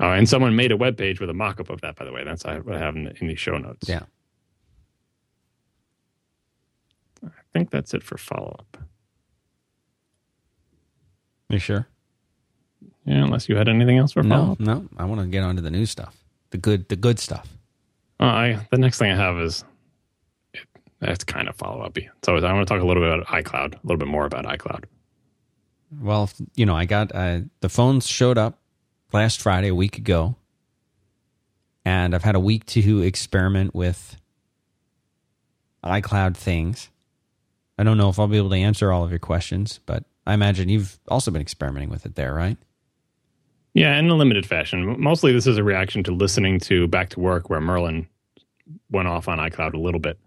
Uh, 0.00 0.12
and 0.12 0.28
someone 0.28 0.56
made 0.56 0.72
a 0.72 0.76
web 0.76 0.96
page 0.96 1.20
with 1.20 1.30
a 1.30 1.34
mock-up 1.34 1.70
of 1.70 1.80
that, 1.82 1.96
by 1.96 2.04
the 2.04 2.12
way. 2.12 2.24
That's 2.24 2.44
what 2.44 2.74
I 2.74 2.78
have 2.78 2.96
in 2.96 3.04
the, 3.04 3.14
in 3.20 3.28
the 3.28 3.36
show 3.36 3.56
notes. 3.58 3.88
Yeah. 3.88 4.02
I 7.24 7.28
think 7.52 7.70
that's 7.70 7.94
it 7.94 8.02
for 8.02 8.18
follow-up. 8.18 8.78
You 11.48 11.58
sure? 11.58 11.86
Yeah, 13.04 13.24
unless 13.24 13.48
you 13.48 13.56
had 13.56 13.68
anything 13.68 13.98
else 13.98 14.12
for 14.12 14.22
follow-up. 14.22 14.60
no. 14.60 14.88
I 14.96 15.04
want 15.04 15.20
to 15.20 15.26
get 15.26 15.42
on 15.42 15.56
to 15.56 15.62
the 15.62 15.70
new 15.70 15.86
stuff. 15.86 16.16
The 16.50 16.58
good 16.58 16.88
the 16.88 16.96
good 16.96 17.18
stuff. 17.18 17.48
Uh, 18.20 18.24
I 18.24 18.66
the 18.70 18.78
next 18.78 18.98
thing 18.98 19.10
I 19.10 19.16
have 19.16 19.38
is 19.38 19.64
it, 20.54 20.66
that's 21.00 21.24
kind 21.24 21.48
of 21.48 21.56
follow-upy. 21.56 22.08
So 22.24 22.36
I 22.36 22.52
want 22.52 22.66
to 22.66 22.74
talk 22.74 22.82
a 22.82 22.86
little 22.86 23.02
bit 23.02 23.12
about 23.12 23.26
iCloud, 23.26 23.74
a 23.74 23.80
little 23.82 23.98
bit 23.98 24.08
more 24.08 24.24
about 24.24 24.44
iCloud. 24.44 24.84
Well, 26.00 26.30
you 26.54 26.64
know, 26.64 26.74
I 26.76 26.84
got 26.86 27.14
uh, 27.14 27.40
the 27.60 27.68
phones 27.68 28.06
showed 28.06 28.38
up 28.38 28.58
last 29.12 29.42
Friday, 29.42 29.68
a 29.68 29.74
week 29.74 29.98
ago, 29.98 30.36
and 31.84 32.14
I've 32.14 32.24
had 32.24 32.34
a 32.34 32.40
week 32.40 32.64
to 32.66 33.02
experiment 33.02 33.74
with 33.74 34.16
iCloud 35.84 36.36
things. 36.36 36.88
I 37.78 37.84
don't 37.84 37.96
know 37.98 38.08
if 38.08 38.18
I'll 38.18 38.28
be 38.28 38.36
able 38.36 38.50
to 38.50 38.56
answer 38.56 38.92
all 38.92 39.04
of 39.04 39.10
your 39.10 39.18
questions, 39.18 39.80
but 39.86 40.04
I 40.26 40.34
imagine 40.34 40.68
you've 40.68 40.98
also 41.08 41.30
been 41.30 41.42
experimenting 41.42 41.90
with 41.90 42.06
it 42.06 42.14
there, 42.14 42.34
right? 42.34 42.56
Yeah, 43.74 43.96
in 43.98 44.08
a 44.10 44.14
limited 44.14 44.44
fashion. 44.44 45.00
Mostly 45.00 45.32
this 45.32 45.46
is 45.46 45.56
a 45.56 45.64
reaction 45.64 46.02
to 46.04 46.12
listening 46.12 46.60
to 46.60 46.86
Back 46.88 47.08
to 47.10 47.20
Work, 47.20 47.48
where 47.48 47.60
Merlin 47.60 48.06
went 48.90 49.08
off 49.08 49.28
on 49.28 49.38
iCloud 49.38 49.74
a 49.74 49.78
little 49.78 50.00
bit, 50.00 50.18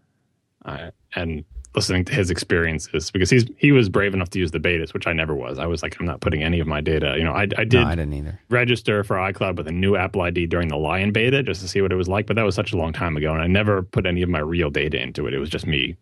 uh, 0.66 0.90
and 1.16 1.46
listening 1.76 2.06
to 2.06 2.14
his 2.14 2.32
experiences 2.32 3.12
because 3.12 3.30
he's 3.30 3.46
he 3.58 3.72
was 3.74 3.88
brave 3.90 4.14
enough 4.14 4.30
to 4.32 4.40
use 4.40 4.50
the 4.52 4.60
betas, 4.60 4.94
which 4.94 5.06
I 5.06 5.14
never 5.14 5.36
was. 5.36 5.60
I 5.60 5.68
was 5.68 5.84
like, 5.84 5.96
I'm 6.00 6.06
not 6.08 6.22
putting 6.22 6.42
any 6.42 6.60
of 6.60 6.66
my 6.68 6.82
data. 6.82 7.16
You 7.18 7.24
know, 7.24 7.34
I, 7.34 7.42
I 7.58 7.66
did 7.66 7.74
No, 7.74 7.84
I 7.86 7.96
didn't 7.96 8.14
either. 8.14 8.40
register 8.50 9.04
for 9.04 9.18
iCloud 9.18 9.58
with 9.58 9.68
a 9.68 9.72
new 9.72 9.96
Apple 9.96 10.22
ID 10.22 10.48
during 10.48 10.70
the 10.70 10.78
Lion 10.78 11.12
beta 11.12 11.44
just 11.44 11.62
to 11.62 11.68
see 11.68 11.82
what 11.82 11.92
it 11.92 11.96
was 11.96 12.08
like, 12.08 12.26
but 12.26 12.36
that 12.38 12.44
was 12.44 12.56
such 12.56 12.74
a 12.74 12.78
long 12.78 12.94
time 12.94 13.16
ago, 13.16 13.32
and 13.34 13.42
I 13.44 13.48
never 13.48 13.84
put 13.84 14.08
any 14.08 14.24
of 14.24 14.30
my 14.30 14.40
real 14.40 14.72
data 14.72 15.00
into 15.00 15.28
it. 15.28 15.34
It 15.36 15.40
was 15.40 15.50
just 15.50 15.68
me 15.68 15.96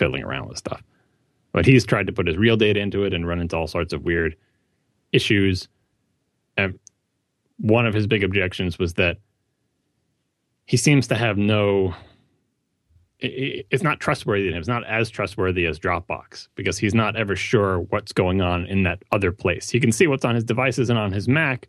fiddling 0.00 0.24
around 0.24 0.48
with 0.48 0.56
stuff. 0.56 0.82
But 1.52 1.66
he's 1.66 1.84
tried 1.84 2.06
to 2.06 2.12
put 2.12 2.26
his 2.26 2.38
real 2.38 2.56
data 2.56 2.80
into 2.80 3.04
it 3.04 3.12
and 3.12 3.28
run 3.28 3.38
into 3.38 3.54
all 3.54 3.66
sorts 3.66 3.92
of 3.92 4.02
weird 4.02 4.34
issues. 5.12 5.68
And 6.56 6.78
one 7.58 7.86
of 7.86 7.92
his 7.92 8.06
big 8.06 8.24
objections 8.24 8.78
was 8.78 8.94
that 8.94 9.18
he 10.64 10.78
seems 10.78 11.06
to 11.08 11.16
have 11.16 11.36
no. 11.36 11.94
It's 13.18 13.82
not 13.82 14.00
trustworthy. 14.00 14.48
It's 14.48 14.66
not 14.66 14.86
as 14.86 15.10
trustworthy 15.10 15.66
as 15.66 15.78
Dropbox 15.78 16.48
because 16.54 16.78
he's 16.78 16.94
not 16.94 17.16
ever 17.16 17.36
sure 17.36 17.80
what's 17.90 18.12
going 18.12 18.40
on 18.40 18.64
in 18.64 18.84
that 18.84 19.02
other 19.12 19.30
place. 19.30 19.68
He 19.68 19.78
can 19.78 19.92
see 19.92 20.06
what's 20.06 20.24
on 20.24 20.34
his 20.34 20.44
devices 20.44 20.88
and 20.88 20.98
on 20.98 21.12
his 21.12 21.28
Mac, 21.28 21.68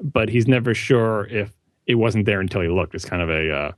but 0.00 0.28
he's 0.28 0.48
never 0.48 0.74
sure 0.74 1.28
if 1.28 1.52
it 1.86 1.94
wasn't 1.94 2.26
there 2.26 2.40
until 2.40 2.62
he 2.62 2.68
looked. 2.68 2.96
It's 2.96 3.04
kind 3.04 3.22
of 3.22 3.30
a 3.30 3.54
uh, 3.54 3.72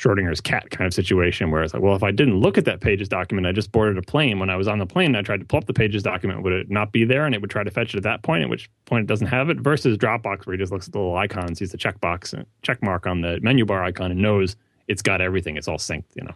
Schrodinger's 0.00 0.40
cat 0.40 0.70
kind 0.70 0.86
of 0.86 0.94
situation 0.94 1.50
where 1.50 1.62
it's 1.62 1.74
like, 1.74 1.82
well, 1.82 1.94
if 1.94 2.02
I 2.02 2.10
didn't 2.10 2.40
look 2.40 2.56
at 2.56 2.64
that 2.64 2.80
Pages 2.80 3.08
document, 3.08 3.46
I 3.46 3.52
just 3.52 3.70
boarded 3.70 3.98
a 3.98 4.02
plane. 4.02 4.38
When 4.38 4.48
I 4.48 4.56
was 4.56 4.66
on 4.66 4.78
the 4.78 4.86
plane, 4.86 5.08
and 5.08 5.16
I 5.18 5.22
tried 5.22 5.40
to 5.40 5.46
pull 5.46 5.58
up 5.58 5.66
the 5.66 5.74
Pages 5.74 6.02
document. 6.02 6.42
Would 6.42 6.52
it 6.52 6.70
not 6.70 6.92
be 6.92 7.04
there? 7.04 7.26
And 7.26 7.34
it 7.34 7.40
would 7.40 7.50
try 7.50 7.62
to 7.62 7.70
fetch 7.70 7.94
it 7.94 7.98
at 7.98 8.02
that 8.04 8.22
point, 8.22 8.42
at 8.42 8.48
which 8.48 8.70
point 8.86 9.04
it 9.04 9.06
doesn't 9.06 9.26
have 9.26 9.50
it. 9.50 9.60
Versus 9.60 9.98
Dropbox, 9.98 10.46
where 10.46 10.54
he 10.54 10.58
just 10.58 10.72
looks 10.72 10.86
at 10.86 10.92
the 10.92 10.98
little 10.98 11.16
icon, 11.16 11.54
sees 11.54 11.70
the 11.70 11.78
checkbox, 11.78 12.38
uh, 12.38 12.44
check 12.62 12.82
mark 12.82 13.06
on 13.06 13.20
the 13.20 13.38
menu 13.42 13.66
bar 13.66 13.84
icon, 13.84 14.10
and 14.10 14.22
knows 14.22 14.56
it's 14.88 15.02
got 15.02 15.20
everything. 15.20 15.56
It's 15.56 15.68
all 15.68 15.78
synced. 15.78 16.04
You 16.14 16.24
know, 16.24 16.34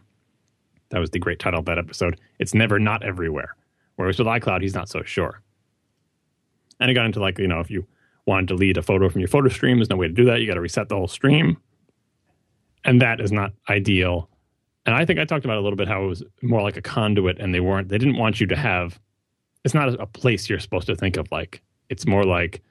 that 0.90 0.98
was 0.98 1.10
the 1.10 1.18
great 1.18 1.38
title 1.38 1.60
of 1.60 1.66
that 1.66 1.78
episode. 1.78 2.20
It's 2.38 2.52
never 2.52 2.78
not 2.78 3.02
everywhere. 3.02 3.56
Whereas 3.96 4.18
with 4.18 4.28
iCloud, 4.28 4.60
he's 4.60 4.74
not 4.74 4.90
so 4.90 5.02
sure. 5.04 5.40
And 6.80 6.90
it 6.90 6.94
got 6.94 7.06
into 7.06 7.20
like, 7.20 7.38
you 7.38 7.48
know, 7.48 7.60
if 7.60 7.70
you 7.70 7.86
want 8.26 8.48
to 8.48 8.54
delete 8.54 8.76
a 8.76 8.82
photo 8.82 9.08
from 9.08 9.20
your 9.20 9.28
photo 9.28 9.48
stream, 9.48 9.78
there's 9.78 9.90
no 9.90 9.96
way 9.96 10.08
to 10.08 10.12
do 10.12 10.24
that. 10.26 10.40
You 10.40 10.46
got 10.46 10.54
to 10.54 10.60
reset 10.60 10.88
the 10.88 10.96
whole 10.96 11.08
stream. 11.08 11.56
And 12.84 13.00
that 13.00 13.20
is 13.20 13.32
not 13.32 13.52
ideal. 13.68 14.28
And 14.86 14.94
I 14.94 15.04
think 15.04 15.18
I 15.18 15.24
talked 15.24 15.44
about 15.44 15.56
a 15.56 15.60
little 15.60 15.76
bit 15.76 15.88
how 15.88 16.04
it 16.04 16.08
was 16.08 16.22
more 16.42 16.62
like 16.62 16.76
a 16.76 16.82
conduit 16.82 17.38
and 17.38 17.54
they 17.54 17.60
weren't, 17.60 17.88
they 17.88 17.98
didn't 17.98 18.18
want 18.18 18.40
you 18.40 18.46
to 18.48 18.56
have, 18.56 19.00
it's 19.64 19.74
not 19.74 19.98
a 19.98 20.06
place 20.06 20.48
you're 20.48 20.58
supposed 20.58 20.86
to 20.86 20.96
think 20.96 21.16
of 21.16 21.30
like. 21.32 21.62
It's 21.88 22.06
more 22.06 22.24
like 22.24 22.62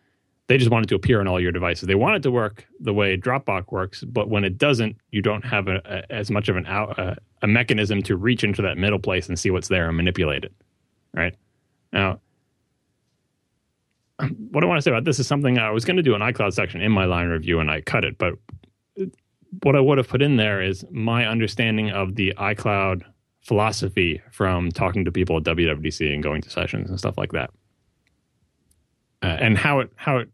they 0.48 0.58
just 0.58 0.70
wanted 0.70 0.90
to 0.90 0.96
appear 0.96 1.20
on 1.20 1.28
all 1.28 1.40
your 1.40 1.52
devices. 1.52 1.88
They 1.88 1.96
want 1.96 2.16
it 2.18 2.24
to 2.24 2.32
work 2.32 2.68
the 2.80 2.94
way 2.94 3.18
Dropbox 3.18 3.72
works, 3.72 4.04
but 4.04 4.30
when 4.30 4.44
it 4.44 4.58
doesn't, 4.58 4.98
you 5.12 5.22
don't 5.22 5.44
have 5.46 5.68
a, 5.68 5.82
a, 5.86 6.14
as 6.14 6.30
much 6.30 6.50
of 6.50 6.58
an 6.58 6.66
out, 6.68 7.00
a, 7.00 7.18
a 7.42 7.48
mechanism 7.48 8.04
to 8.04 8.16
reach 8.16 8.44
into 8.44 8.62
that 8.62 8.78
middle 8.78 9.00
place 9.00 9.28
and 9.28 9.40
see 9.40 9.50
what's 9.50 9.68
there 9.68 9.88
and 9.88 9.98
manipulate 9.98 10.44
it. 10.44 10.54
Right 11.14 11.36
now, 11.92 12.20
what 14.52 14.64
I 14.64 14.68
want 14.68 14.78
to 14.78 14.82
say 14.82 14.92
about 14.92 15.06
this 15.06 15.20
is 15.20 15.28
something 15.28 15.58
I 15.58 15.72
was 15.72 15.86
going 15.86 15.98
to 15.98 16.04
do 16.04 16.16
an 16.16 16.22
iCloud 16.22 16.54
section 16.54 16.82
in 16.82 16.92
my 16.92 17.06
Lion 17.06 17.30
review, 17.30 17.60
and 17.60 17.72
I 17.72 17.82
cut 17.82 18.04
it. 18.04 18.18
But 18.18 18.34
what 19.62 19.76
I 19.76 19.80
would 19.80 19.98
have 19.98 20.08
put 20.08 20.22
in 20.22 20.38
there 20.38 20.62
is 20.62 20.86
my 20.92 21.26
understanding 21.26 21.92
of 21.92 22.16
the 22.16 22.34
iCloud 22.38 23.04
philosophy 23.42 24.22
from 24.32 24.72
talking 24.72 25.06
to 25.06 25.12
people 25.12 25.38
at 25.38 25.44
WWDC 25.44 26.14
and 26.14 26.24
going 26.24 26.42
to 26.42 26.50
sessions 26.50 26.90
and 26.90 26.98
stuff 26.98 27.18
like 27.18 27.32
that, 27.34 27.52
uh, 29.22 29.38
and 29.40 29.58
how 29.58 29.80
it 29.80 29.92
how 29.96 30.18
it 30.18 30.30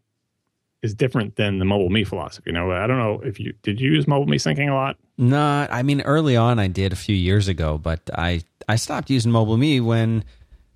is 0.81 0.93
different 0.93 1.35
than 1.35 1.59
the 1.59 1.65
MobileMe 1.65 2.07
philosophy. 2.07 2.51
You 2.51 2.53
know, 2.53 2.71
I 2.71 2.87
don't 2.87 2.99
know 2.99 3.21
if 3.21 3.39
you 3.39 3.53
did 3.63 3.81
you 3.81 3.91
use 3.91 4.05
MobileMe 4.05 4.35
syncing 4.35 4.69
a 4.69 4.73
lot. 4.73 4.97
Not, 5.17 5.71
I 5.71 5.83
mean, 5.83 6.01
early 6.01 6.37
on 6.37 6.59
I 6.59 6.67
did 6.67 6.93
a 6.93 6.95
few 6.95 7.15
years 7.15 7.47
ago, 7.47 7.77
but 7.77 7.99
I 8.13 8.41
I 8.67 8.75
stopped 8.75 9.09
using 9.09 9.31
MobileMe 9.31 9.83
when 9.83 10.23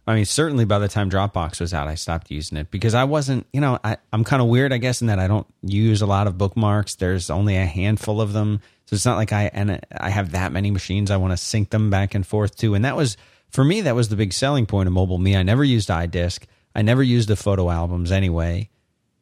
I 0.05 0.15
mean, 0.15 0.25
certainly 0.25 0.65
by 0.65 0.79
the 0.79 0.89
time 0.89 1.09
Dropbox 1.09 1.61
was 1.61 1.73
out, 1.73 1.87
I 1.87 1.95
stopped 1.95 2.29
using 2.29 2.57
it 2.57 2.69
because 2.69 2.93
I 2.93 3.05
wasn't, 3.05 3.47
you 3.53 3.61
know, 3.61 3.79
I, 3.83 3.97
I'm 4.11 4.25
kind 4.25 4.41
of 4.41 4.49
weird, 4.49 4.73
I 4.73 4.77
guess, 4.77 4.99
in 4.99 5.07
that 5.07 5.19
I 5.19 5.27
don't 5.27 5.47
use 5.61 6.01
a 6.01 6.05
lot 6.05 6.27
of 6.27 6.37
bookmarks. 6.37 6.95
There's 6.95 7.29
only 7.29 7.55
a 7.55 7.65
handful 7.65 8.19
of 8.19 8.33
them. 8.33 8.59
So 8.85 8.95
it's 8.95 9.05
not 9.05 9.15
like 9.15 9.31
I, 9.31 9.49
and 9.53 9.79
I 9.91 10.09
have 10.09 10.31
that 10.31 10.51
many 10.51 10.71
machines 10.71 11.09
I 11.09 11.17
want 11.17 11.31
to 11.31 11.37
sync 11.37 11.69
them 11.69 11.89
back 11.89 12.15
and 12.15 12.27
forth 12.27 12.57
to. 12.57 12.75
And 12.75 12.83
that 12.83 12.97
was, 12.97 13.15
for 13.49 13.63
me, 13.63 13.81
that 13.81 13.95
was 13.95 14.09
the 14.09 14.17
big 14.17 14.33
selling 14.33 14.65
point 14.65 14.87
of 14.87 14.93
MobileMe. 14.93 15.37
I 15.37 15.43
never 15.43 15.63
used 15.63 15.87
iDisk. 15.87 16.43
I 16.75 16.81
never 16.81 17.01
used 17.01 17.29
the 17.29 17.37
photo 17.37 17.69
albums 17.69 18.11
anyway. 18.11 18.69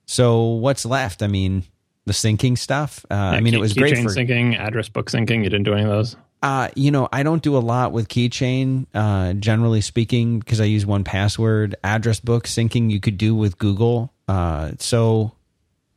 So 0.07 0.45
what's 0.45 0.83
left? 0.83 1.21
I 1.21 1.27
mean, 1.27 1.63
the 2.05 2.13
syncing 2.13 2.57
stuff. 2.57 3.05
Uh, 3.11 3.15
yeah, 3.15 3.29
I 3.29 3.41
mean, 3.41 3.53
key, 3.53 3.57
it 3.57 3.61
was 3.61 3.73
great 3.73 3.97
for 3.97 4.09
syncing, 4.09 4.57
address 4.57 4.89
book 4.89 5.11
syncing. 5.11 5.43
You 5.43 5.49
didn't 5.49 5.63
do 5.63 5.73
any 5.73 5.83
of 5.83 5.89
those. 5.89 6.15
Uh, 6.41 6.69
you 6.75 6.89
know, 6.89 7.07
I 7.11 7.23
don't 7.23 7.43
do 7.43 7.55
a 7.55 7.59
lot 7.59 7.91
with 7.91 8.07
keychain, 8.07 8.87
uh, 8.93 9.33
generally 9.33 9.81
speaking, 9.81 10.39
because 10.39 10.59
I 10.59 10.65
use 10.65 10.85
1Password. 10.85 11.75
Address 11.83 12.19
book 12.19 12.45
syncing 12.45 12.89
you 12.89 12.99
could 12.99 13.17
do 13.17 13.35
with 13.35 13.59
Google. 13.59 14.11
Uh, 14.27 14.71
so 14.79 15.33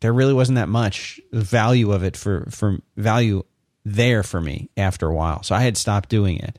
there 0.00 0.12
really 0.12 0.34
wasn't 0.34 0.56
that 0.56 0.68
much 0.68 1.18
value 1.32 1.92
of 1.92 2.04
it 2.04 2.16
for, 2.16 2.46
for 2.50 2.78
value 2.96 3.42
there 3.86 4.22
for 4.22 4.40
me 4.40 4.68
after 4.76 5.06
a 5.08 5.14
while. 5.14 5.42
So 5.42 5.54
I 5.54 5.62
had 5.62 5.76
stopped 5.78 6.10
doing 6.10 6.38
it. 6.38 6.58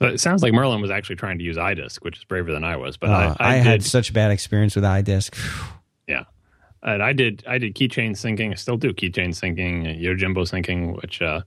It 0.00 0.18
sounds 0.18 0.42
like 0.42 0.54
Merlin 0.54 0.80
was 0.80 0.90
actually 0.90 1.16
trying 1.16 1.36
to 1.38 1.44
use 1.44 1.58
iDisk, 1.58 1.98
which 2.02 2.16
is 2.16 2.24
braver 2.24 2.52
than 2.52 2.64
I 2.64 2.76
was. 2.76 2.96
But 2.96 3.10
uh, 3.10 3.36
I, 3.38 3.50
I, 3.50 3.54
I 3.54 3.56
had 3.56 3.84
such 3.84 4.08
a 4.08 4.12
bad 4.14 4.30
experience 4.30 4.74
with 4.74 4.84
iDisk. 4.84 5.36
yeah, 6.08 6.24
and 6.82 7.02
I 7.02 7.12
did. 7.12 7.44
I 7.46 7.58
did 7.58 7.74
keychain 7.74 8.12
syncing. 8.12 8.52
I 8.52 8.54
still 8.54 8.78
do 8.78 8.94
keychain 8.94 9.28
syncing, 9.28 10.00
Yojimbo 10.02 10.48
syncing, 10.48 10.96
which 11.02 11.20
uh, 11.20 11.42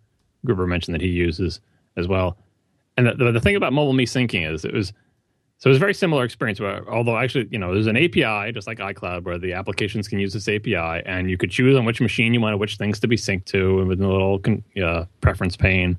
Gruber 0.46 0.68
mentioned 0.68 0.96
that 0.96 1.02
he 1.02 1.10
uses 1.10 1.60
as 1.98 2.08
well. 2.08 2.38
And 2.98 3.08
the, 3.08 3.14
the, 3.14 3.32
the 3.32 3.40
thing 3.40 3.56
about 3.56 3.74
MobileMe 3.74 4.04
syncing 4.04 4.52
is 4.52 4.66
it 4.66 4.74
was 4.74 4.94
so 5.64 5.70
it 5.70 5.72
was 5.72 5.78
a 5.78 5.80
very 5.80 5.94
similar 5.94 6.26
experience. 6.26 6.60
Where, 6.60 6.86
although 6.90 7.18
actually, 7.18 7.48
you 7.50 7.58
know, 7.58 7.74
there's 7.74 7.88
an 7.88 7.96
API 7.96 8.52
just 8.52 8.68
like 8.68 8.80
iCloud 8.80 9.24
where 9.24 9.38
the 9.38 9.54
applications 9.54 10.10
can 10.10 10.20
use 10.20 10.34
this 10.34 10.50
API, 10.50 11.02
and 11.06 11.30
you 11.30 11.38
could 11.38 11.52
choose 11.52 11.78
on 11.78 11.86
which 11.86 12.02
machine 12.02 12.34
you 12.34 12.42
wanted 12.42 12.58
which 12.58 12.76
things 12.76 13.00
to 13.00 13.08
be 13.08 13.16
synced 13.16 13.46
to, 13.46 13.80
and 13.80 13.88
with 13.88 14.02
a 14.02 14.08
little 14.08 14.42
uh, 14.84 15.06
preference 15.22 15.56
pane, 15.56 15.98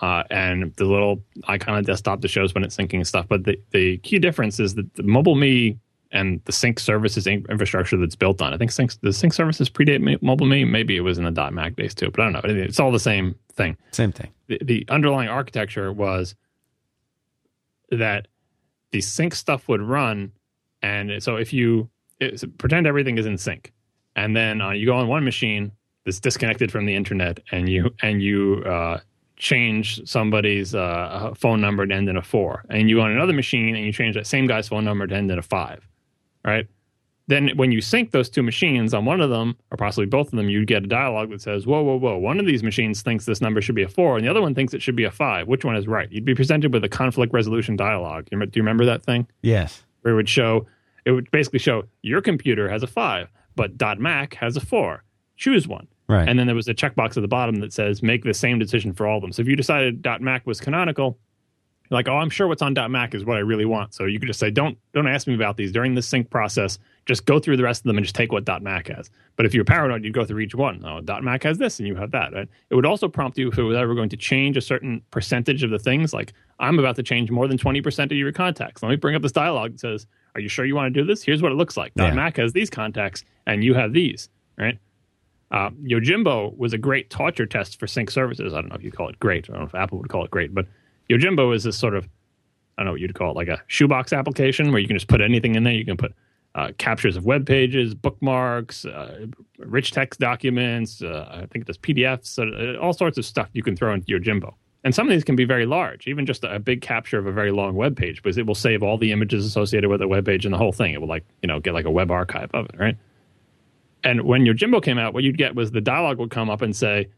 uh, 0.00 0.22
and 0.30 0.72
the 0.76 0.84
little 0.84 1.20
icon 1.48 1.74
on 1.74 1.82
desktop 1.82 2.20
that 2.20 2.28
shows 2.28 2.54
when 2.54 2.62
it's 2.62 2.76
syncing 2.76 3.04
stuff. 3.04 3.26
But 3.28 3.42
the 3.42 3.60
the 3.72 3.98
key 3.98 4.20
difference 4.20 4.60
is 4.60 4.76
that 4.76 4.94
the 4.94 5.02
MobileMe 5.02 5.76
and 6.14 6.40
the 6.44 6.52
sync 6.52 6.78
services 6.78 7.26
infrastructure 7.26 7.96
that's 7.96 8.14
built 8.14 8.40
on. 8.40 8.54
I 8.54 8.56
think 8.56 8.70
sync, 8.70 8.98
the 9.00 9.12
sync 9.12 9.34
services 9.34 9.68
predate 9.68 10.00
MobileMe. 10.22 10.66
Maybe 10.66 10.96
it 10.96 11.00
was 11.00 11.18
in 11.18 11.24
the 11.24 11.50
.Mac 11.50 11.74
base 11.74 11.92
too, 11.92 12.10
but 12.10 12.20
I 12.20 12.30
don't 12.30 12.32
know. 12.32 12.62
It's 12.62 12.80
all 12.80 12.92
the 12.92 13.00
same 13.00 13.34
thing. 13.52 13.76
Same 13.90 14.12
thing. 14.12 14.30
The, 14.46 14.60
the 14.62 14.86
underlying 14.88 15.28
architecture 15.28 15.92
was 15.92 16.36
that 17.90 18.28
the 18.92 19.00
sync 19.00 19.34
stuff 19.34 19.68
would 19.68 19.82
run, 19.82 20.30
and 20.82 21.20
so 21.22 21.36
if 21.36 21.52
you 21.52 21.90
pretend 22.58 22.86
everything 22.86 23.18
is 23.18 23.26
in 23.26 23.36
sync, 23.36 23.72
and 24.14 24.36
then 24.36 24.60
uh, 24.60 24.70
you 24.70 24.86
go 24.86 24.94
on 24.94 25.08
one 25.08 25.24
machine 25.24 25.72
that's 26.04 26.20
disconnected 26.20 26.70
from 26.70 26.86
the 26.86 26.94
internet, 26.94 27.40
and 27.50 27.68
you 27.68 27.90
and 28.02 28.22
you 28.22 28.62
uh, 28.64 29.00
change 29.36 30.06
somebody's 30.08 30.76
uh, 30.76 31.34
phone 31.36 31.60
number 31.60 31.84
to 31.84 31.92
end 31.92 32.08
in 32.08 32.16
a 32.16 32.22
four, 32.22 32.64
and 32.70 32.88
you 32.88 32.96
go 32.96 33.02
on 33.02 33.10
another 33.10 33.32
machine 33.32 33.74
and 33.74 33.84
you 33.84 33.92
change 33.92 34.14
that 34.14 34.28
same 34.28 34.46
guy's 34.46 34.68
phone 34.68 34.84
number 34.84 35.08
to 35.08 35.14
end 35.16 35.28
in 35.28 35.40
a 35.40 35.42
five 35.42 35.88
right? 36.44 36.66
Then 37.26 37.50
when 37.56 37.72
you 37.72 37.80
sync 37.80 38.10
those 38.10 38.28
two 38.28 38.42
machines 38.42 38.92
on 38.92 39.06
one 39.06 39.22
of 39.22 39.30
them, 39.30 39.56
or 39.70 39.78
possibly 39.78 40.04
both 40.04 40.26
of 40.26 40.36
them, 40.36 40.50
you'd 40.50 40.66
get 40.66 40.84
a 40.84 40.86
dialog 40.86 41.30
that 41.30 41.40
says, 41.40 41.66
whoa, 41.66 41.82
whoa, 41.82 41.96
whoa, 41.96 42.18
one 42.18 42.38
of 42.38 42.44
these 42.44 42.62
machines 42.62 43.00
thinks 43.00 43.24
this 43.24 43.40
number 43.40 43.62
should 43.62 43.74
be 43.74 43.82
a 43.82 43.88
four, 43.88 44.16
and 44.16 44.26
the 44.26 44.30
other 44.30 44.42
one 44.42 44.54
thinks 44.54 44.74
it 44.74 44.82
should 44.82 44.96
be 44.96 45.04
a 45.04 45.10
five. 45.10 45.48
Which 45.48 45.64
one 45.64 45.74
is 45.74 45.88
right? 45.88 46.12
You'd 46.12 46.26
be 46.26 46.34
presented 46.34 46.74
with 46.74 46.84
a 46.84 46.88
conflict 46.88 47.32
resolution 47.32 47.76
dialog. 47.76 48.26
Do 48.28 48.36
you 48.38 48.50
remember 48.56 48.84
that 48.84 49.04
thing? 49.04 49.26
Yes. 49.40 49.84
Where 50.02 50.12
it 50.12 50.16
would 50.16 50.28
show, 50.28 50.66
it 51.06 51.12
would 51.12 51.30
basically 51.30 51.60
show 51.60 51.84
your 52.02 52.20
computer 52.20 52.68
has 52.68 52.82
a 52.82 52.86
five, 52.86 53.28
but 53.56 53.78
dot 53.78 53.98
.Mac 53.98 54.34
has 54.34 54.58
a 54.58 54.60
four. 54.60 55.02
Choose 55.36 55.66
one. 55.66 55.88
Right. 56.06 56.28
And 56.28 56.38
then 56.38 56.46
there 56.46 56.54
was 56.54 56.68
a 56.68 56.74
checkbox 56.74 57.16
at 57.16 57.22
the 57.22 57.28
bottom 57.28 57.56
that 57.60 57.72
says 57.72 58.02
make 58.02 58.24
the 58.24 58.34
same 58.34 58.58
decision 58.58 58.92
for 58.92 59.06
all 59.06 59.16
of 59.16 59.22
them. 59.22 59.32
So 59.32 59.40
if 59.40 59.48
you 59.48 59.56
decided 59.56 60.04
.Mac 60.20 60.46
was 60.46 60.60
canonical, 60.60 61.18
like, 61.94 62.08
oh, 62.08 62.16
I'm 62.16 62.30
sure 62.30 62.46
what's 62.46 62.62
on 62.62 62.74
.Mac 62.90 63.14
is 63.14 63.24
what 63.24 63.36
I 63.36 63.40
really 63.40 63.64
want. 63.64 63.94
So 63.94 64.04
you 64.04 64.18
could 64.18 64.26
just 64.26 64.40
say, 64.40 64.50
don't 64.50 64.76
don't 64.92 65.06
ask 65.06 65.26
me 65.26 65.34
about 65.34 65.56
these 65.56 65.72
during 65.72 65.94
the 65.94 66.02
sync 66.02 66.28
process. 66.28 66.78
Just 67.06 67.26
go 67.26 67.38
through 67.38 67.56
the 67.56 67.62
rest 67.62 67.80
of 67.80 67.84
them 67.84 67.96
and 67.96 68.04
just 68.04 68.14
take 68.14 68.32
what 68.32 68.46
.Mac 68.62 68.88
has. 68.88 69.10
But 69.36 69.46
if 69.46 69.54
you're 69.54 69.64
paranoid, 69.64 70.04
you'd 70.04 70.14
go 70.14 70.24
through 70.24 70.40
each 70.40 70.54
one. 70.54 70.84
Oh, 70.84 71.00
.Mac 71.20 71.42
has 71.42 71.58
this, 71.58 71.78
and 71.78 71.88
you 71.88 71.96
have 71.96 72.10
that. 72.12 72.32
Right? 72.32 72.48
It 72.70 72.74
would 72.74 72.86
also 72.86 73.08
prompt 73.08 73.38
you 73.38 73.48
if 73.48 73.58
it 73.58 73.62
was 73.62 73.76
ever 73.76 73.94
going 73.94 74.08
to 74.10 74.16
change 74.16 74.56
a 74.56 74.60
certain 74.60 75.02
percentage 75.10 75.62
of 75.62 75.70
the 75.70 75.78
things. 75.78 76.12
Like, 76.14 76.32
I'm 76.58 76.78
about 76.78 76.96
to 76.96 77.02
change 77.02 77.30
more 77.30 77.46
than 77.46 77.58
20% 77.58 78.04
of 78.04 78.12
your 78.12 78.32
contacts. 78.32 78.82
Let 78.82 78.88
me 78.88 78.96
bring 78.96 79.14
up 79.14 79.22
this 79.22 79.32
dialog 79.32 79.72
that 79.72 79.80
says, 79.80 80.06
are 80.34 80.40
you 80.40 80.48
sure 80.48 80.64
you 80.64 80.74
want 80.74 80.92
to 80.92 81.00
do 81.00 81.06
this? 81.06 81.22
Here's 81.22 81.42
what 81.42 81.52
it 81.52 81.56
looks 81.56 81.76
like. 81.76 81.92
Yeah. 81.94 82.12
.Mac 82.12 82.36
has 82.38 82.52
these 82.52 82.70
contacts, 82.70 83.22
and 83.46 83.62
you 83.62 83.74
have 83.74 83.92
these. 83.92 84.28
Right? 84.58 84.78
Uh, 85.50 85.70
Yojimbo 85.84 86.56
was 86.56 86.72
a 86.72 86.78
great 86.78 87.10
torture 87.10 87.46
test 87.46 87.78
for 87.78 87.86
sync 87.86 88.10
services. 88.10 88.54
I 88.54 88.60
don't 88.60 88.70
know 88.70 88.76
if 88.76 88.82
you 88.82 88.90
call 88.90 89.08
it 89.08 89.20
great. 89.20 89.48
I 89.48 89.52
don't 89.52 89.60
know 89.60 89.66
if 89.66 89.74
Apple 89.74 89.98
would 89.98 90.08
call 90.08 90.24
it 90.24 90.30
great, 90.30 90.54
but 90.54 90.66
Yojimbo 91.10 91.54
is 91.54 91.64
this 91.64 91.76
sort 91.76 91.94
of, 91.94 92.04
I 92.76 92.82
don't 92.82 92.86
know 92.86 92.92
what 92.92 93.00
you'd 93.00 93.14
call 93.14 93.30
it, 93.30 93.36
like 93.36 93.48
a 93.48 93.62
shoebox 93.66 94.12
application 94.12 94.72
where 94.72 94.80
you 94.80 94.86
can 94.86 94.96
just 94.96 95.08
put 95.08 95.20
anything 95.20 95.54
in 95.54 95.64
there. 95.64 95.72
You 95.72 95.84
can 95.84 95.96
put 95.96 96.14
uh, 96.54 96.70
captures 96.78 97.16
of 97.16 97.24
web 97.24 97.46
pages, 97.46 97.94
bookmarks, 97.94 98.84
uh, 98.84 99.26
rich 99.58 99.90
text 99.90 100.20
documents. 100.20 101.02
Uh, 101.02 101.28
I 101.30 101.46
think 101.46 101.62
it 101.62 101.66
does 101.66 101.78
PDFs, 101.78 102.38
uh, 102.38 102.78
all 102.78 102.92
sorts 102.92 103.18
of 103.18 103.24
stuff 103.24 103.48
you 103.52 103.62
can 103.62 103.76
throw 103.76 103.92
into 103.92 104.06
Yojimbo. 104.06 104.54
And 104.84 104.94
some 104.94 105.06
of 105.06 105.12
these 105.12 105.24
can 105.24 105.34
be 105.34 105.46
very 105.46 105.64
large, 105.64 106.06
even 106.06 106.26
just 106.26 106.44
a, 106.44 106.58
big 106.58 106.82
capture 106.82 107.18
of 107.18 107.26
a 107.26 107.32
very 107.32 107.50
long 107.50 107.74
web 107.74 107.96
page, 107.96 108.22
because 108.22 108.36
it 108.36 108.46
will 108.46 108.54
save 108.54 108.82
all 108.82 108.98
the 108.98 109.12
images 109.12 109.46
associated 109.46 109.88
with 109.88 110.00
the 110.00 110.08
web 110.08 110.26
page 110.26 110.44
and 110.44 110.52
the 110.52 110.58
whole 110.58 110.72
thing. 110.72 110.92
It 110.92 111.00
will 111.00 111.08
like 111.08 111.24
you 111.42 111.46
know 111.46 111.58
get 111.58 111.72
like 111.72 111.86
a 111.86 111.90
web 111.90 112.10
archive 112.10 112.50
of 112.52 112.66
it, 112.66 112.78
right? 112.78 112.96
And 114.04 114.22
when 114.22 114.44
Yojimbo 114.44 114.82
came 114.82 114.98
out, 114.98 115.14
what 115.14 115.24
you'd 115.24 115.38
get 115.38 115.54
was 115.54 115.70
the 115.70 115.80
dialog 115.80 116.18
would 116.18 116.30
come 116.30 116.50
up 116.50 116.60
and 116.60 116.76
say, 116.76 117.08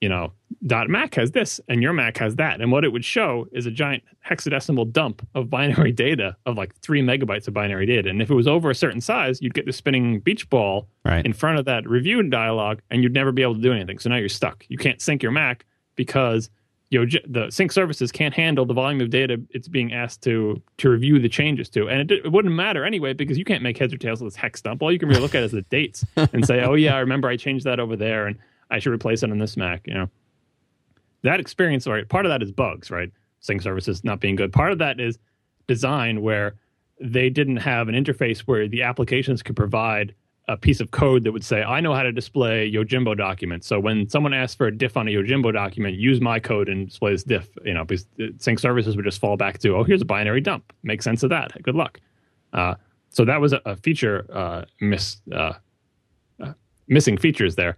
you 0.00 0.08
know, 0.08 0.32
dot 0.66 0.88
.Mac 0.88 1.14
has 1.14 1.32
this 1.32 1.60
and 1.68 1.82
your 1.82 1.92
Mac 1.92 2.16
has 2.18 2.36
that. 2.36 2.60
And 2.60 2.72
what 2.72 2.84
it 2.84 2.92
would 2.92 3.04
show 3.04 3.46
is 3.52 3.66
a 3.66 3.70
giant 3.70 4.02
hexadecimal 4.28 4.92
dump 4.92 5.26
of 5.34 5.50
binary 5.50 5.92
data 5.92 6.36
of 6.46 6.56
like 6.56 6.74
three 6.76 7.02
megabytes 7.02 7.46
of 7.48 7.54
binary 7.54 7.86
data. 7.86 8.08
And 8.08 8.22
if 8.22 8.30
it 8.30 8.34
was 8.34 8.48
over 8.48 8.70
a 8.70 8.74
certain 8.74 9.00
size, 9.00 9.40
you'd 9.42 9.54
get 9.54 9.66
the 9.66 9.72
spinning 9.72 10.20
beach 10.20 10.48
ball 10.48 10.88
right. 11.04 11.24
in 11.24 11.32
front 11.32 11.58
of 11.58 11.66
that 11.66 11.88
review 11.88 12.22
dialog 12.22 12.80
and 12.90 13.02
you'd 13.02 13.14
never 13.14 13.32
be 13.32 13.42
able 13.42 13.54
to 13.54 13.60
do 13.60 13.72
anything. 13.72 13.98
So 13.98 14.08
now 14.08 14.16
you're 14.16 14.28
stuck. 14.28 14.64
You 14.68 14.78
can't 14.78 15.00
sync 15.00 15.22
your 15.22 15.32
Mac 15.32 15.66
because 15.96 16.50
you 16.90 16.98
know, 16.98 17.20
the 17.28 17.50
sync 17.50 17.70
services 17.70 18.10
can't 18.10 18.34
handle 18.34 18.66
the 18.66 18.74
volume 18.74 19.00
of 19.00 19.10
data 19.10 19.40
it's 19.50 19.68
being 19.68 19.92
asked 19.92 20.22
to 20.22 20.60
to 20.78 20.90
review 20.90 21.20
the 21.20 21.28
changes 21.28 21.68
to. 21.70 21.88
And 21.88 22.10
it, 22.10 22.24
it 22.24 22.32
wouldn't 22.32 22.52
matter 22.52 22.84
anyway 22.84 23.12
because 23.12 23.38
you 23.38 23.44
can't 23.44 23.62
make 23.62 23.78
heads 23.78 23.94
or 23.94 23.96
tails 23.96 24.20
of 24.20 24.26
this 24.26 24.34
hex 24.34 24.60
dump. 24.60 24.82
All 24.82 24.90
you 24.90 24.98
can 24.98 25.08
really 25.08 25.20
look 25.20 25.36
at 25.36 25.44
is 25.44 25.52
the 25.52 25.62
dates 25.62 26.04
and 26.16 26.44
say, 26.44 26.64
oh, 26.64 26.74
yeah, 26.74 26.96
I 26.96 26.98
remember 26.98 27.28
I 27.28 27.36
changed 27.36 27.64
that 27.64 27.78
over 27.78 27.94
there. 27.94 28.26
And 28.26 28.38
I 28.70 28.78
should 28.78 28.92
replace 28.92 29.22
it 29.22 29.30
on 29.30 29.38
this 29.38 29.56
Mac. 29.56 29.86
You 29.86 29.94
know, 29.94 30.10
that 31.22 31.40
experience, 31.40 31.86
right? 31.86 32.08
Part 32.08 32.26
of 32.26 32.30
that 32.30 32.42
is 32.42 32.52
bugs, 32.52 32.90
right? 32.90 33.10
Sync 33.40 33.62
services 33.62 34.04
not 34.04 34.20
being 34.20 34.36
good. 34.36 34.52
Part 34.52 34.72
of 34.72 34.78
that 34.78 35.00
is 35.00 35.18
design 35.66 36.22
where 36.22 36.54
they 37.00 37.30
didn't 37.30 37.56
have 37.56 37.88
an 37.88 37.94
interface 37.94 38.40
where 38.40 38.68
the 38.68 38.82
applications 38.82 39.42
could 39.42 39.56
provide 39.56 40.14
a 40.48 40.56
piece 40.56 40.80
of 40.80 40.90
code 40.90 41.22
that 41.24 41.32
would 41.32 41.44
say, 41.44 41.62
I 41.62 41.80
know 41.80 41.94
how 41.94 42.02
to 42.02 42.10
display 42.10 42.70
Yojimbo 42.70 43.16
documents. 43.16 43.68
So 43.68 43.78
when 43.78 44.08
someone 44.08 44.34
asks 44.34 44.56
for 44.56 44.66
a 44.66 44.76
diff 44.76 44.96
on 44.96 45.06
a 45.06 45.12
Yojimbo 45.12 45.52
document, 45.52 45.96
use 45.96 46.20
my 46.20 46.40
code 46.40 46.68
and 46.68 46.88
display 46.88 47.12
this 47.12 47.22
diff. 47.22 47.48
You 47.64 47.72
know, 47.72 47.84
because 47.84 48.06
sync 48.38 48.58
services 48.58 48.96
would 48.96 49.04
just 49.04 49.20
fall 49.20 49.36
back 49.36 49.58
to, 49.60 49.76
oh, 49.76 49.84
here's 49.84 50.02
a 50.02 50.06
binary 50.06 50.40
dump. 50.40 50.72
Make 50.82 51.02
sense 51.02 51.22
of 51.22 51.30
that. 51.30 51.52
Good 51.62 51.76
luck. 51.76 52.00
Uh, 52.52 52.74
so 53.10 53.24
that 53.24 53.40
was 53.40 53.52
a, 53.52 53.60
a 53.64 53.76
feature 53.76 54.26
uh, 54.32 54.64
miss, 54.80 55.20
uh, 55.32 55.52
uh 56.42 56.52
missing 56.88 57.16
features 57.16 57.54
there. 57.54 57.76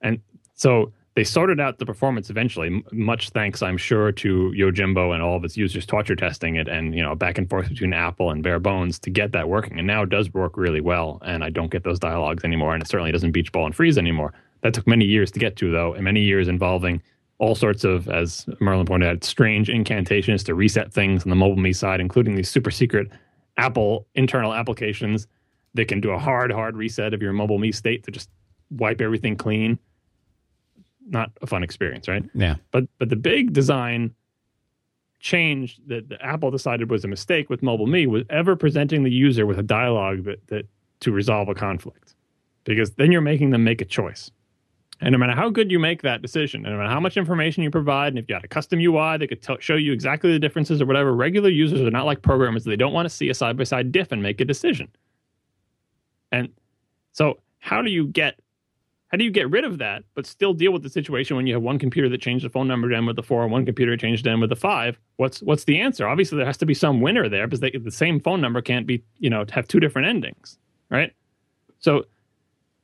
And 0.00 0.20
so 0.54 0.92
they 1.14 1.24
sorted 1.24 1.58
out 1.58 1.78
the 1.78 1.86
performance 1.86 2.30
eventually, 2.30 2.82
much 2.92 3.30
thanks, 3.30 3.60
I'm 3.60 3.76
sure, 3.76 4.12
to 4.12 4.52
Yojimbo 4.56 5.12
and 5.12 5.20
all 5.20 5.36
of 5.36 5.44
its 5.44 5.56
users 5.56 5.84
torture 5.84 6.14
testing 6.14 6.54
it 6.54 6.68
and, 6.68 6.94
you 6.94 7.02
know, 7.02 7.16
back 7.16 7.38
and 7.38 7.50
forth 7.50 7.68
between 7.68 7.92
Apple 7.92 8.30
and 8.30 8.42
Bare 8.42 8.60
Bones 8.60 9.00
to 9.00 9.10
get 9.10 9.32
that 9.32 9.48
working. 9.48 9.78
And 9.78 9.86
now 9.86 10.02
it 10.02 10.10
does 10.10 10.32
work 10.32 10.56
really 10.56 10.80
well. 10.80 11.20
And 11.24 11.42
I 11.42 11.50
don't 11.50 11.72
get 11.72 11.82
those 11.82 11.98
dialogues 11.98 12.44
anymore. 12.44 12.72
And 12.72 12.82
it 12.82 12.88
certainly 12.88 13.10
doesn't 13.10 13.32
beach 13.32 13.50
ball 13.50 13.66
and 13.66 13.74
freeze 13.74 13.98
anymore. 13.98 14.32
That 14.62 14.74
took 14.74 14.86
many 14.86 15.04
years 15.04 15.32
to 15.32 15.40
get 15.40 15.56
to, 15.56 15.72
though, 15.72 15.94
and 15.94 16.04
many 16.04 16.20
years 16.20 16.46
involving 16.46 17.02
all 17.38 17.54
sorts 17.54 17.84
of, 17.84 18.08
as 18.08 18.46
Merlin 18.60 18.86
pointed 18.86 19.08
out, 19.08 19.24
strange 19.24 19.68
incantations 19.68 20.44
to 20.44 20.54
reset 20.54 20.92
things 20.92 21.24
on 21.24 21.30
the 21.30 21.36
MobileMe 21.36 21.74
side, 21.74 22.00
including 22.00 22.36
these 22.36 22.50
super 22.50 22.70
secret 22.70 23.08
Apple 23.56 24.06
internal 24.14 24.54
applications 24.54 25.26
that 25.74 25.88
can 25.88 26.00
do 26.00 26.10
a 26.10 26.18
hard, 26.18 26.52
hard 26.52 26.76
reset 26.76 27.14
of 27.14 27.22
your 27.22 27.32
MobileMe 27.32 27.74
state 27.74 28.04
to 28.04 28.10
just 28.10 28.30
wipe 28.70 29.00
everything 29.00 29.36
clean. 29.36 29.78
Not 31.08 31.30
a 31.42 31.46
fun 31.46 31.62
experience, 31.62 32.08
right? 32.08 32.22
Yeah. 32.34 32.56
But 32.70 32.84
but 32.98 33.08
the 33.08 33.16
big 33.16 33.52
design 33.52 34.14
change 35.20 35.80
that, 35.86 36.08
that 36.08 36.22
Apple 36.22 36.50
decided 36.50 36.90
was 36.90 37.04
a 37.04 37.08
mistake 37.08 37.50
with 37.50 37.60
MobileMe 37.60 38.06
was 38.06 38.22
ever 38.30 38.56
presenting 38.56 39.02
the 39.02 39.10
user 39.10 39.46
with 39.46 39.58
a 39.58 39.62
dialogue 39.62 40.24
that, 40.24 40.46
that 40.48 40.66
to 41.00 41.12
resolve 41.12 41.48
a 41.48 41.54
conflict. 41.54 42.14
Because 42.64 42.92
then 42.92 43.10
you're 43.10 43.20
making 43.20 43.50
them 43.50 43.64
make 43.64 43.80
a 43.80 43.84
choice. 43.84 44.30
And 45.00 45.12
no 45.12 45.18
matter 45.18 45.34
how 45.34 45.48
good 45.48 45.70
you 45.70 45.78
make 45.78 46.02
that 46.02 46.22
decision, 46.22 46.64
and 46.64 46.74
no 46.74 46.78
matter 46.78 46.90
how 46.90 47.00
much 47.00 47.16
information 47.16 47.62
you 47.62 47.70
provide, 47.70 48.08
and 48.08 48.18
if 48.18 48.28
you 48.28 48.34
had 48.34 48.44
a 48.44 48.48
custom 48.48 48.80
UI 48.80 49.16
that 49.16 49.28
could 49.28 49.42
t- 49.42 49.56
show 49.60 49.76
you 49.76 49.92
exactly 49.92 50.32
the 50.32 50.40
differences 50.40 50.82
or 50.82 50.86
whatever, 50.86 51.14
regular 51.14 51.50
users 51.50 51.80
are 51.80 51.90
not 51.90 52.04
like 52.04 52.20
programmers. 52.20 52.64
They 52.64 52.76
don't 52.76 52.92
want 52.92 53.08
to 53.08 53.14
see 53.14 53.28
a 53.28 53.34
side 53.34 53.56
by 53.56 53.64
side 53.64 53.92
diff 53.92 54.10
and 54.10 54.22
make 54.22 54.40
a 54.40 54.44
decision. 54.44 54.88
And 56.32 56.48
so, 57.12 57.40
how 57.60 57.80
do 57.80 57.90
you 57.90 58.08
get 58.08 58.40
how 59.08 59.16
do 59.16 59.24
you 59.24 59.30
get 59.30 59.50
rid 59.50 59.64
of 59.64 59.78
that, 59.78 60.04
but 60.14 60.26
still 60.26 60.52
deal 60.52 60.72
with 60.72 60.82
the 60.82 60.90
situation 60.90 61.36
when 61.36 61.46
you 61.46 61.54
have 61.54 61.62
one 61.62 61.78
computer 61.78 62.08
that 62.10 62.20
changed 62.20 62.44
the 62.44 62.50
phone 62.50 62.68
number 62.68 62.90
to 62.90 62.96
end 62.96 63.06
with 63.06 63.18
a 63.18 63.22
four, 63.22 63.42
and 63.42 63.50
one 63.50 63.64
computer 63.64 63.96
changed 63.96 64.24
to 64.24 64.30
end 64.30 64.40
with 64.40 64.52
a 64.52 64.56
five? 64.56 64.98
What's 65.16 65.42
what's 65.42 65.64
the 65.64 65.80
answer? 65.80 66.06
Obviously, 66.06 66.36
there 66.36 66.46
has 66.46 66.58
to 66.58 66.66
be 66.66 66.74
some 66.74 67.00
winner 67.00 67.28
there 67.28 67.46
because 67.46 67.60
they, 67.60 67.70
the 67.70 67.90
same 67.90 68.20
phone 68.20 68.40
number 68.40 68.60
can't 68.60 68.86
be 68.86 69.02
you 69.18 69.30
know 69.30 69.44
have 69.50 69.66
two 69.66 69.80
different 69.80 70.08
endings, 70.08 70.58
right? 70.90 71.12
So, 71.78 72.04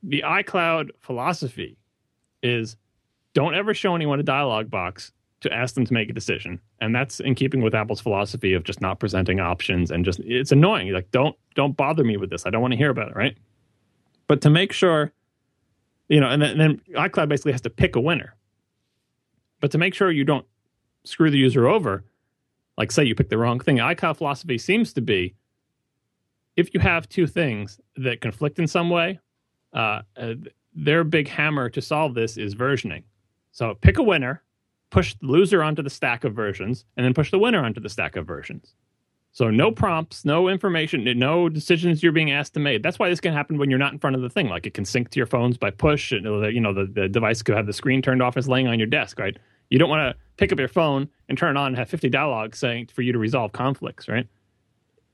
the 0.01 0.23
iCloud 0.25 0.91
philosophy 0.99 1.77
is 2.41 2.75
don't 3.33 3.53
ever 3.53 3.73
show 3.73 3.95
anyone 3.95 4.19
a 4.19 4.23
dialog 4.23 4.71
box 4.71 5.11
to 5.41 5.53
ask 5.53 5.75
them 5.75 5.85
to 5.85 5.93
make 5.93 6.09
a 6.09 6.13
decision 6.13 6.59
and 6.79 6.95
that's 6.95 7.19
in 7.19 7.35
keeping 7.35 7.61
with 7.61 7.75
apple's 7.75 8.01
philosophy 8.01 8.53
of 8.53 8.63
just 8.63 8.81
not 8.81 8.99
presenting 8.99 9.39
options 9.39 9.91
and 9.91 10.03
just 10.03 10.19
it's 10.21 10.51
annoying 10.51 10.91
like 10.91 11.11
don't 11.11 11.35
don't 11.53 11.77
bother 11.77 12.03
me 12.03 12.17
with 12.17 12.31
this 12.31 12.47
i 12.47 12.49
don't 12.49 12.61
want 12.61 12.71
to 12.71 12.77
hear 12.77 12.89
about 12.89 13.09
it 13.09 13.15
right 13.15 13.37
but 14.27 14.41
to 14.41 14.49
make 14.49 14.71
sure 14.71 15.11
you 16.07 16.19
know 16.19 16.29
and 16.29 16.41
then, 16.41 16.51
and 16.51 16.61
then 16.61 16.81
icloud 16.95 17.29
basically 17.29 17.51
has 17.51 17.61
to 17.61 17.69
pick 17.69 17.95
a 17.95 17.99
winner 17.99 18.35
but 19.59 19.71
to 19.71 19.77
make 19.77 19.93
sure 19.93 20.11
you 20.11 20.23
don't 20.23 20.45
screw 21.03 21.29
the 21.29 21.37
user 21.37 21.67
over 21.67 22.03
like 22.77 22.91
say 22.91 23.03
you 23.03 23.15
pick 23.15 23.29
the 23.29 23.37
wrong 23.37 23.59
thing 23.59 23.77
icloud 23.77 24.17
philosophy 24.17 24.57
seems 24.57 24.93
to 24.93 25.01
be 25.01 25.35
if 26.55 26.73
you 26.73 26.79
have 26.79 27.07
two 27.09 27.27
things 27.27 27.79
that 27.97 28.21
conflict 28.21 28.59
in 28.59 28.67
some 28.67 28.89
way 28.89 29.19
uh, 29.75 30.01
uh, 30.17 30.35
their 30.73 31.03
big 31.03 31.27
hammer 31.27 31.69
to 31.69 31.81
solve 31.81 32.13
this 32.13 32.37
is 32.37 32.55
versioning. 32.55 33.03
So 33.51 33.75
pick 33.75 33.97
a 33.97 34.03
winner, 34.03 34.41
push 34.89 35.15
the 35.15 35.27
loser 35.27 35.61
onto 35.61 35.81
the 35.81 35.89
stack 35.89 36.23
of 36.23 36.33
versions, 36.33 36.85
and 36.95 37.05
then 37.05 37.13
push 37.13 37.31
the 37.31 37.39
winner 37.39 37.63
onto 37.63 37.79
the 37.79 37.89
stack 37.89 38.15
of 38.15 38.25
versions. 38.25 38.73
So 39.35 39.51
no 39.51 39.69
prompts, 39.69 40.23
no 40.23 40.47
information, 40.47 41.03
no 41.19 41.49
decisions 41.49 42.01
you're 42.01 42.13
being 42.13 42.31
asked 42.31 42.53
to 42.53 42.61
make. 42.61 42.81
That's 42.81 42.97
why 42.97 43.09
this 43.09 43.19
can 43.19 43.33
happen 43.33 43.57
when 43.57 43.69
you're 43.69 43.77
not 43.77 43.91
in 43.91 43.99
front 43.99 44.15
of 44.15 44.21
the 44.21 44.29
thing. 44.29 44.47
Like 44.47 44.65
it 44.65 44.73
can 44.73 44.85
sync 44.85 45.09
to 45.09 45.19
your 45.19 45.25
phones 45.25 45.57
by 45.57 45.71
push. 45.71 46.13
And, 46.13 46.25
uh, 46.25 46.47
you 46.47 46.61
know, 46.61 46.73
the, 46.73 46.85
the 46.85 47.09
device 47.09 47.41
could 47.41 47.53
have 47.53 47.65
the 47.65 47.73
screen 47.73 48.01
turned 48.01 48.21
off 48.21 48.37
as 48.37 48.47
laying 48.47 48.69
on 48.69 48.79
your 48.79 48.87
desk, 48.87 49.19
right? 49.19 49.37
You 49.69 49.77
don't 49.77 49.89
want 49.89 50.09
to 50.09 50.21
pick 50.37 50.53
up 50.53 50.59
your 50.59 50.69
phone 50.69 51.09
and 51.27 51.37
turn 51.37 51.57
it 51.57 51.59
on 51.59 51.67
and 51.67 51.77
have 51.77 51.89
50 51.89 52.07
dialogues 52.07 52.59
saying 52.59 52.87
for 52.93 53.01
you 53.01 53.11
to 53.11 53.19
resolve 53.19 53.51
conflicts, 53.51 54.07
right? 54.07 54.25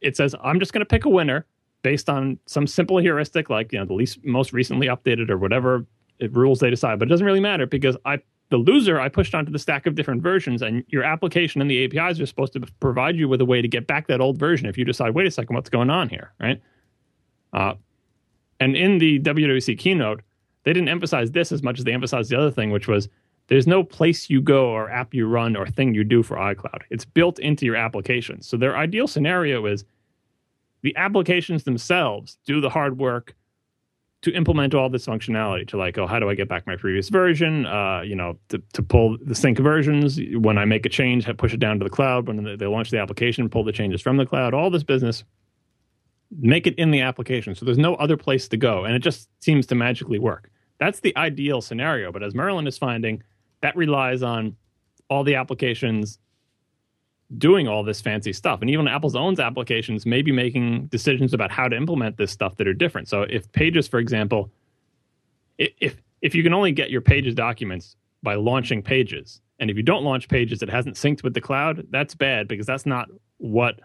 It 0.02 0.16
says, 0.16 0.36
I'm 0.44 0.60
just 0.60 0.72
going 0.72 0.82
to 0.82 0.86
pick 0.86 1.06
a 1.06 1.10
winner 1.10 1.48
based 1.82 2.08
on 2.08 2.38
some 2.46 2.68
simple 2.68 3.00
heuristic, 3.00 3.50
like 3.50 3.74
you 3.74 3.80
know 3.80 3.86
the 3.86 3.94
least 3.96 4.24
most 4.24 4.54
recently 4.54 4.86
updated 4.86 5.32
or 5.32 5.40
whatever 5.40 5.88
uh, 6.22 6.30
rules 6.30 6.60
they 6.60 6.70
decide. 6.70 7.00
But 7.00 7.08
it 7.08 7.10
doesn't 7.10 7.26
really 7.26 7.40
matter 7.40 7.66
because 7.66 7.98
I 8.06 8.20
the 8.52 8.58
loser 8.58 9.00
I 9.00 9.08
pushed 9.08 9.34
onto 9.34 9.52
the 9.52 9.58
stack 9.58 9.88
of 9.88 9.96
different 9.96 10.22
versions, 10.22 10.62
and 10.62 10.84
your 10.90 11.04
application 11.04 11.62
and 11.62 11.72
the 11.72 11.86
APIs 11.86 12.20
are 12.20 12.26
supposed 12.26 12.54
to 12.54 12.60
provide 12.82 13.16
you 13.16 13.28
with 13.30 13.40
a 13.40 13.46
way 13.46 13.62
to 13.62 13.68
get 13.68 13.88
back 13.88 14.08
that 14.08 14.20
old 14.20 14.38
version 14.38 14.68
if 14.68 14.78
you 14.78 14.84
decide, 14.84 15.16
wait 15.16 15.26
a 15.26 15.32
second, 15.32 15.56
what's 15.56 15.70
going 15.70 15.90
on 15.90 16.10
here, 16.10 16.34
right? 16.40 16.62
Uh, 17.54 17.74
and 18.60 18.76
in 18.76 18.98
the 18.98 19.20
WWDC 19.22 19.80
keynote, 19.80 20.22
they 20.64 20.74
didn't 20.74 20.90
emphasize 20.90 21.32
this 21.32 21.54
as 21.54 21.64
much 21.64 21.80
as 21.80 21.86
they 21.86 21.94
emphasized 21.94 22.30
the 22.30 22.38
other 22.38 22.52
thing, 22.52 22.72
which 22.72 22.90
was 22.90 23.08
there's 23.48 23.68
no 23.68 23.84
place 23.84 24.30
you 24.30 24.42
go 24.42 24.68
or 24.68 24.92
app 24.92 25.14
you 25.14 25.28
run 25.28 25.56
or 25.56 25.66
thing 25.66 25.96
you 25.96 26.04
do 26.04 26.22
for 26.22 26.36
iCloud. 26.36 26.82
It's 26.90 27.06
built 27.06 27.40
into 27.40 27.66
your 27.66 27.78
application. 27.78 28.42
So 28.42 28.58
their 28.58 28.78
ideal 28.78 29.08
scenario 29.08 29.66
is 29.66 29.86
the 30.82 30.96
applications 30.98 31.64
themselves 31.64 32.38
do 32.46 32.60
the 32.60 32.70
hard 32.70 33.00
work 33.00 33.34
to 34.22 34.32
implement 34.34 34.76
all 34.76 34.90
this 34.90 35.08
functionality 35.08 35.68
to 35.68 35.78
like 35.78 35.98
oh 35.98 36.06
how 36.06 36.20
do 36.20 36.30
i 36.30 36.36
get 36.36 36.48
back 36.48 36.66
my 36.68 36.76
previous 36.76 37.10
version? 37.10 37.66
Uh, 37.66 38.02
you 38.02 38.16
know 38.16 38.38
to, 38.50 38.62
to 38.74 38.82
pull 38.82 39.18
the 39.24 39.36
sync 39.36 39.58
versions. 39.60 40.20
When 40.36 40.58
i 40.58 40.66
make 40.66 40.86
a 40.86 40.90
change 40.90 41.26
push 41.38 41.54
it 41.54 41.60
down 41.60 41.80
to 41.80 41.84
the 41.84 41.90
cloud. 41.90 42.28
When 42.28 42.58
they 42.58 42.66
launch 42.68 42.92
the 42.92 43.00
application 43.00 43.50
pull 43.50 43.64
the 43.64 43.72
changes 43.72 44.02
from 44.02 44.18
the 44.18 44.26
cloud. 44.26 44.54
All 44.54 44.70
this 44.70 44.84
business 44.84 45.24
make 46.40 46.66
it 46.66 46.76
in 46.76 46.92
the 46.92 47.02
application. 47.02 47.56
So 47.56 47.66
there's 47.66 47.78
no 47.78 47.96
other 47.96 48.18
place 48.18 48.48
to 48.50 48.58
go 48.58 48.86
and 48.86 48.96
it 48.96 49.00
just 49.00 49.30
seems 49.40 49.66
to 49.68 49.76
magically 49.76 50.20
work. 50.20 50.50
That's 50.80 51.00
the 51.00 51.16
ideal 51.18 51.62
scenario 51.62 52.12
but 52.12 52.24
as 52.24 52.34
merlin 52.36 52.68
is 52.68 52.78
finding 52.78 53.24
that 53.62 53.76
relies 53.76 54.24
on 54.24 54.56
all 55.10 55.24
the 55.24 55.36
applications 55.36 56.18
doing 57.38 57.68
all 57.68 57.84
this 57.84 58.02
fancy 58.02 58.34
stuff. 58.34 58.62
And 58.62 58.70
even 58.70 58.88
Apple's 58.88 59.16
own 59.16 59.40
applications 59.40 60.06
may 60.06 60.22
be 60.22 60.32
making 60.32 60.88
decisions 60.88 61.34
about 61.34 61.52
how 61.52 61.68
to 61.68 61.76
implement 61.76 62.18
this 62.18 62.32
stuff 62.32 62.58
that 62.58 62.68
are 62.68 62.74
different. 62.74 63.08
So 63.08 63.24
if 63.24 63.52
Pages, 63.52 63.88
for 63.88 64.00
example, 64.00 64.52
if 65.58 66.02
if 66.22 66.36
you 66.36 66.44
can 66.44 66.54
only 66.54 66.72
get 66.72 66.90
your 66.90 67.02
Pages 67.02 67.34
documents 67.34 67.96
by 68.22 68.36
launching 68.36 68.82
Pages, 68.82 69.42
and 69.60 69.70
if 69.70 69.78
you 69.78 69.84
don't 69.84 70.04
launch 70.04 70.28
Pages 70.28 70.60
that 70.60 70.70
hasn't 70.70 70.96
synced 70.96 71.24
with 71.24 71.34
the 71.34 71.42
cloud, 71.42 71.88
that's 71.90 72.16
bad 72.16 72.48
because 72.48 72.66
that's 72.66 72.86
not 72.86 73.10
what 73.38 73.80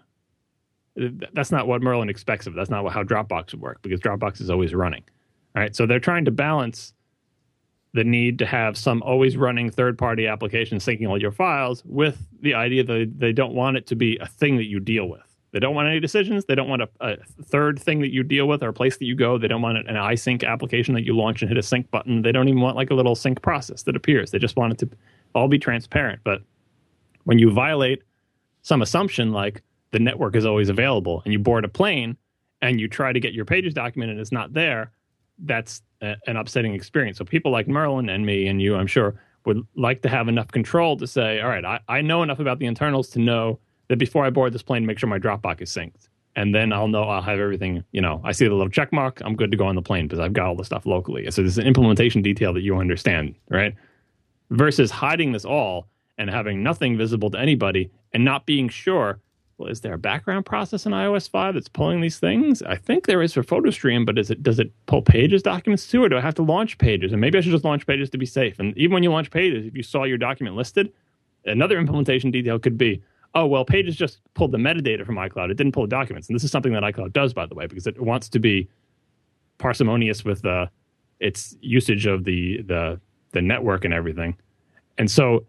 that's 0.97 1.53
not 1.53 1.67
what 1.67 1.83
Merlin 1.83 2.09
expects 2.09 2.47
of 2.47 2.55
it. 2.55 2.57
That's 2.57 2.71
not 2.71 2.91
how 2.91 3.03
Dropbox 3.03 3.53
would 3.53 3.61
work 3.61 3.83
because 3.83 4.01
Dropbox 4.01 4.41
is 4.41 4.51
always 4.51 4.75
running. 4.75 5.05
All 5.55 5.63
right, 5.63 5.75
so 5.75 5.87
they're 5.87 6.01
trying 6.01 6.25
to 6.27 6.31
balance 6.31 6.93
the 7.97 8.05
need 8.05 8.39
to 8.39 8.47
have 8.47 8.77
some 8.77 9.03
always 9.03 9.37
running 9.37 9.71
third 9.71 9.97
party 9.99 10.27
application 10.27 10.79
syncing 10.79 11.09
all 11.09 11.21
your 11.21 11.33
files 11.33 11.83
with 11.87 12.29
the 12.43 12.55
idea 12.55 12.85
that 12.85 13.15
they 13.19 13.33
don't 13.33 13.55
want 13.55 13.77
it 13.77 13.87
to 13.89 13.97
be 13.97 14.19
a 14.19 14.27
thing 14.27 14.57
that 14.59 14.67
you 14.67 14.79
deal 14.79 15.09
with. 15.09 15.23
They 15.53 15.61
don't 15.61 15.75
want 15.75 15.89
any 15.89 16.01
decisions. 16.01 16.45
They 16.45 16.55
don't 16.55 16.69
want 16.69 16.83
a, 16.83 16.89
a, 17.01 17.17
third 17.45 17.81
thing 17.81 18.01
that 18.01 18.13
you 18.13 18.23
deal 18.23 18.47
with 18.47 18.63
or 18.63 18.69
a 18.69 18.73
place 18.75 18.99
that 18.99 19.07
you 19.07 19.15
go. 19.15 19.39
They 19.39 19.49
don't 19.49 19.63
want 19.63 19.79
an 19.79 19.95
iSync 19.95 20.47
application 20.47 20.93
that 20.95 21.05
you 21.05 21.17
launch 21.17 21.41
and 21.41 21.49
hit 21.49 21.57
a 21.57 21.63
sync 21.63 21.91
button. 21.91 22.21
They 22.21 22.33
don't 22.33 22.49
even 22.49 22.61
want 22.61 22.77
like 22.77 22.91
a 22.91 22.95
little 22.95 23.15
sync 23.15 23.41
process 23.41 23.83
that 23.85 23.97
appears. 23.97 24.31
They 24.31 24.39
just 24.39 24.57
want 24.57 24.75
it 24.75 24.79
to 24.81 24.97
all 25.35 25.49
be 25.49 25.59
transparent. 25.59 26.21
But 26.25 26.43
when 27.25 27.39
you 27.39 27.51
violate 27.51 28.03
some 28.61 28.83
assumption 28.83 29.33
like 29.33 29.63
the 29.93 29.99
network 29.99 30.37
is 30.37 30.45
always 30.45 30.69
available 30.69 31.23
and 31.25 31.33
you 31.33 31.39
board 31.39 31.65
a 31.65 31.69
plane 31.69 32.19
and 32.61 32.79
you 32.79 32.89
try 32.89 33.13
to 33.13 33.21
get 33.21 33.33
your 33.33 33.47
pages 33.47 33.73
document 33.73 34.11
and 34.11 34.21
it's 34.21 34.33
not 34.33 34.53
there, 34.53 34.93
that's 35.39 35.83
a, 36.01 36.17
an 36.27 36.37
upsetting 36.37 36.75
experience. 36.75 37.19
So 37.19 37.25
people 37.25 37.53
like 37.53 37.69
Merlin 37.69 38.09
and 38.09 38.25
me 38.25 38.47
and 38.47 38.61
you, 38.61 38.77
I'm 38.77 38.87
sure, 38.87 39.21
would 39.45 39.65
like 39.77 40.03
to 40.03 40.09
have 40.09 40.29
enough 40.29 40.49
control 40.49 40.97
to 40.97 41.07
say, 41.07 41.41
all 41.41 41.49
right, 41.49 41.65
I, 41.65 41.81
I 41.89 42.01
know 42.03 42.23
enough 42.23 42.41
about 42.41 42.59
the 42.59 42.67
internals 42.67 43.09
to 43.11 43.21
know 43.21 43.61
that 43.89 43.97
before 43.99 44.25
I 44.25 44.31
board 44.31 44.53
this 44.53 44.63
plane, 44.63 44.85
make 44.85 44.99
sure 44.99 45.09
my 45.09 45.19
Dropbox 45.19 45.63
is 45.63 45.71
synced. 45.71 46.09
And 46.35 46.55
then 46.55 46.73
I'll 46.73 46.89
know 46.89 47.05
I'll 47.05 47.23
have 47.23 47.39
everything, 47.39 47.83
you 47.93 48.01
know, 48.01 48.21
I 48.25 48.33
see 48.33 48.47
the 48.47 48.55
little 48.55 48.69
check 48.69 48.93
mark, 48.93 49.23
I'm 49.25 49.37
good 49.37 49.51
to 49.53 49.57
go 49.57 49.67
on 49.67 49.75
the 49.75 49.83
plane 49.83 50.07
because 50.07 50.19
I've 50.19 50.35
got 50.35 50.47
all 50.47 50.57
the 50.57 50.65
stuff 50.65 50.85
locally. 50.85 51.31
So 51.31 51.43
there's 51.43 51.59
an 51.59 51.67
implementation 51.67 52.21
detail 52.21 52.53
that 52.53 52.61
you 52.61 52.77
understand, 52.77 53.37
right? 53.49 53.75
Versus 54.51 54.91
hiding 54.91 55.33
this 55.33 55.45
all 55.45 55.87
and 56.19 56.29
having 56.29 56.63
nothing 56.63 56.99
visible 56.99 57.31
to 57.31 57.39
anybody 57.39 57.91
and 58.13 58.25
not 58.25 58.45
being 58.47 58.69
sure 58.69 59.21
well, 59.59 59.71
is 59.71 59.81
there 59.81 59.95
a 59.95 59.99
background 59.99 60.45
process 60.45 60.85
in 60.85 60.93
iOS 60.93 61.31
5 61.31 61.55
that's 61.55 61.69
pulling 61.69 62.03
these 62.03 62.19
things? 62.19 62.63
I 62.63 62.77
think 62.77 63.07
there 63.07 63.23
is 63.23 63.33
for 63.33 63.43
PhotoStream, 63.43 64.05
but 64.05 64.19
is 64.19 64.31
it 64.31 64.43
does 64.43 64.59
it 64.59 64.71
pull 64.85 65.01
Pages 65.01 65.43
documents 65.43 65.87
too, 65.87 66.05
or 66.05 66.09
do 66.09 66.17
I 66.17 66.21
have 66.21 66.35
to 66.35 66.43
launch 66.43 66.77
Pages? 66.77 67.13
And 67.13 67.21
maybe 67.21 67.39
I 67.39 67.41
should 67.41 67.53
just 67.53 67.65
launch 67.65 67.87
Pages 67.87 68.11
to 68.11 68.19
be 68.19 68.27
safe. 68.27 68.59
And 68.59 68.77
even 68.77 68.93
when 68.93 69.03
you 69.03 69.11
launch 69.11 69.31
Pages, 69.31 69.65
if 69.65 69.75
you 69.75 69.83
saw 69.83 70.05
your 70.05 70.19
document 70.19 70.57
listed, 70.57 70.93
another 71.47 71.79
implementation 71.79 72.31
detail 72.31 72.59
could 72.59 72.77
be, 72.77 73.03
oh 73.35 73.47
well, 73.47 73.65
Pages 73.65 73.97
just 73.97 74.21
pulled 74.35 74.53
the 74.53 74.59
metadata 74.59 75.07
from 75.07 75.17
iCloud. 75.17 75.51
It 75.51 75.57
didn't 75.57 75.73
pull 75.73 75.85
the 75.85 75.89
documents, 75.89 76.29
and 76.29 76.35
this 76.35 76.45
is 76.45 76.51
something 76.51 76.75
that 76.75 76.83
iCloud 76.83 77.15
does, 77.15 77.33
by 77.33 77.47
the 77.47 77.55
way, 77.55 77.67
because 77.67 77.87
it 77.87 78.01
wants 78.01 78.29
to 78.29 78.39
be 78.39 78.69
parsimonious 79.57 80.23
with 80.23 80.45
uh, 80.45 80.67
its 81.21 81.57
usage 81.63 82.05
of 82.05 82.25
the 82.25 82.61
the 82.63 83.01
the 83.33 83.41
network 83.41 83.87
and 83.87 83.95
everything. 83.95 84.37
And 84.99 85.11
so 85.11 85.47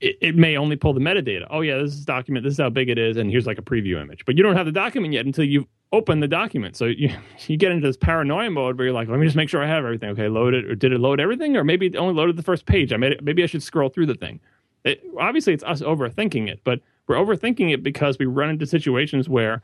it, 0.00 0.18
it, 0.20 0.36
may 0.36 0.56
only 0.56 0.76
pull 0.76 0.92
the 0.92 1.00
metadata. 1.00 1.46
Oh 1.50 1.62
yeah, 1.62 1.78
this 1.78 1.92
is 1.92 2.04
document. 2.04 2.44
This 2.44 2.52
is 2.54 2.60
how 2.60 2.68
big 2.68 2.88
it 2.88 2.98
is, 2.98 3.16
and 3.16 3.30
here's 3.30 3.46
like 3.46 3.58
a 3.58 3.62
preview 3.62 4.00
image. 4.00 4.24
But 4.24 4.36
you 4.36 4.42
don't 4.42 4.56
have 4.56 4.66
the 4.66 4.72
document 4.72 5.14
yet 5.14 5.24
until 5.24 5.44
you 5.44 5.66
open 5.92 6.20
the 6.20 6.28
document. 6.28 6.76
So 6.76 6.86
you 6.86 7.10
you 7.46 7.56
get 7.56 7.72
into 7.72 7.86
this 7.86 7.96
paranoia 7.96 8.50
mode 8.50 8.76
where 8.76 8.86
you're 8.86 8.94
like, 8.94 9.08
let 9.08 9.18
me 9.18 9.26
just 9.26 9.36
make 9.36 9.48
sure 9.48 9.62
I 9.62 9.66
have 9.66 9.84
everything. 9.84 10.10
Okay, 10.10 10.28
load 10.28 10.54
it, 10.54 10.64
or 10.66 10.74
did 10.74 10.92
it 10.92 11.00
load 11.00 11.20
everything, 11.20 11.56
or 11.56 11.64
maybe 11.64 11.86
it 11.86 11.96
only 11.96 12.14
loaded 12.14 12.36
the 12.36 12.42
first 12.42 12.66
page. 12.66 12.92
I 12.92 12.96
made 12.96 13.12
it, 13.12 13.24
maybe 13.24 13.42
I 13.42 13.46
should 13.46 13.62
scroll 13.62 13.88
through 13.88 14.06
the 14.06 14.14
thing. 14.14 14.40
It, 14.84 15.02
obviously, 15.18 15.52
it's 15.52 15.64
us 15.64 15.80
overthinking 15.80 16.48
it, 16.48 16.60
but 16.62 16.80
we're 17.06 17.16
overthinking 17.16 17.72
it 17.72 17.82
because 17.82 18.18
we 18.18 18.26
run 18.26 18.50
into 18.50 18.66
situations 18.66 19.28
where 19.28 19.62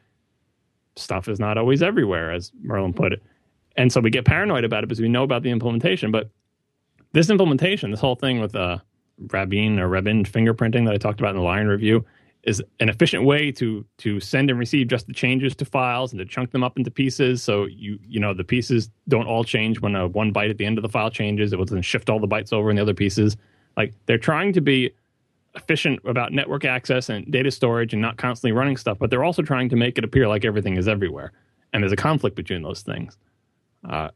stuff 0.96 1.28
is 1.28 1.38
not 1.38 1.58
always 1.58 1.82
everywhere, 1.82 2.32
as 2.32 2.52
Merlin 2.62 2.92
put 2.92 3.12
it, 3.12 3.22
and 3.76 3.92
so 3.92 4.00
we 4.00 4.10
get 4.10 4.24
paranoid 4.24 4.64
about 4.64 4.82
it 4.82 4.88
because 4.88 5.00
we 5.00 5.08
know 5.08 5.22
about 5.22 5.42
the 5.42 5.50
implementation. 5.50 6.10
But 6.10 6.30
this 7.12 7.28
implementation, 7.28 7.90
this 7.90 8.00
whole 8.00 8.16
thing 8.16 8.40
with 8.40 8.56
uh 8.56 8.78
Rabin 9.30 9.78
or 9.78 9.88
Rabin 9.88 10.24
fingerprinting 10.24 10.84
that 10.86 10.94
I 10.94 10.98
talked 10.98 11.20
about 11.20 11.30
in 11.30 11.36
the 11.36 11.42
Lion 11.42 11.68
review 11.68 12.04
is 12.42 12.60
an 12.80 12.88
efficient 12.88 13.24
way 13.24 13.52
to 13.52 13.84
to 13.98 14.18
send 14.18 14.50
and 14.50 14.58
receive 14.58 14.88
just 14.88 15.06
the 15.06 15.12
changes 15.12 15.54
to 15.56 15.64
files 15.64 16.12
and 16.12 16.18
to 16.18 16.24
chunk 16.24 16.50
them 16.50 16.64
up 16.64 16.76
into 16.76 16.90
pieces. 16.90 17.42
So 17.42 17.66
you 17.66 17.98
you 18.06 18.20
know 18.20 18.34
the 18.34 18.44
pieces 18.44 18.90
don't 19.08 19.26
all 19.26 19.44
change 19.44 19.80
when 19.80 19.94
a 19.94 20.08
one 20.08 20.32
byte 20.32 20.50
at 20.50 20.58
the 20.58 20.66
end 20.66 20.78
of 20.78 20.82
the 20.82 20.88
file 20.88 21.10
changes. 21.10 21.52
It 21.52 21.58
will 21.58 21.66
then 21.66 21.82
shift 21.82 22.10
all 22.10 22.18
the 22.18 22.28
bytes 22.28 22.52
over 22.52 22.70
in 22.70 22.76
the 22.76 22.82
other 22.82 22.94
pieces. 22.94 23.36
Like 23.76 23.94
they're 24.06 24.18
trying 24.18 24.52
to 24.54 24.60
be 24.60 24.92
efficient 25.54 26.00
about 26.04 26.32
network 26.32 26.64
access 26.64 27.08
and 27.08 27.30
data 27.30 27.50
storage 27.50 27.92
and 27.92 28.00
not 28.00 28.16
constantly 28.16 28.52
running 28.52 28.74
stuff 28.74 28.98
but 28.98 29.10
they're 29.10 29.22
also 29.22 29.42
trying 29.42 29.68
to 29.68 29.76
make 29.76 29.98
it 29.98 30.04
appear 30.04 30.26
like 30.26 30.46
everything 30.46 30.78
is 30.78 30.88
everywhere 30.88 31.30
and 31.72 31.82
there's 31.82 31.92
a 31.92 31.96
conflict 31.96 32.36
between 32.36 32.62
those 32.62 32.82
things. 32.82 33.16
Uh, 33.88 34.08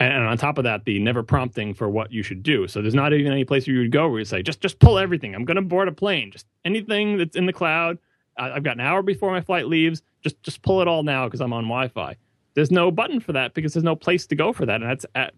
and, 0.00 0.24
on 0.24 0.36
top 0.36 0.58
of 0.58 0.64
that, 0.64 0.84
the 0.84 0.98
never 0.98 1.22
prompting 1.22 1.72
for 1.72 1.88
what 1.88 2.12
you 2.12 2.22
should 2.22 2.42
do. 2.42 2.66
So 2.66 2.82
there's 2.82 2.94
not 2.94 3.12
even 3.12 3.30
any 3.30 3.44
place 3.44 3.66
where 3.66 3.74
you 3.74 3.82
would 3.82 3.92
go 3.92 4.08
where 4.08 4.18
you 4.18 4.24
say, 4.24 4.42
just 4.42 4.60
just 4.60 4.78
pull 4.78 4.98
everything. 4.98 5.34
I'm 5.34 5.44
going 5.44 5.56
to 5.56 5.62
board 5.62 5.88
a 5.88 5.92
plane. 5.92 6.30
Just 6.30 6.46
anything 6.64 7.16
that's 7.18 7.36
in 7.36 7.46
the 7.46 7.52
cloud. 7.52 7.98
I've 8.36 8.64
got 8.64 8.76
an 8.76 8.80
hour 8.80 9.02
before 9.02 9.30
my 9.30 9.40
flight 9.40 9.68
leaves. 9.68 10.02
Just 10.22 10.42
just 10.42 10.62
pull 10.62 10.80
it 10.80 10.88
all 10.88 11.04
now 11.04 11.26
because 11.26 11.40
I'm 11.40 11.52
on 11.52 11.64
Wi-Fi. 11.64 12.16
There's 12.54 12.70
no 12.70 12.90
button 12.90 13.20
for 13.20 13.32
that 13.32 13.54
because 13.54 13.74
there's 13.74 13.84
no 13.84 13.96
place 13.96 14.26
to 14.26 14.34
go 14.34 14.52
for 14.52 14.66
that, 14.66 14.80
and 14.80 14.90
that's 14.90 15.06
at, 15.14 15.34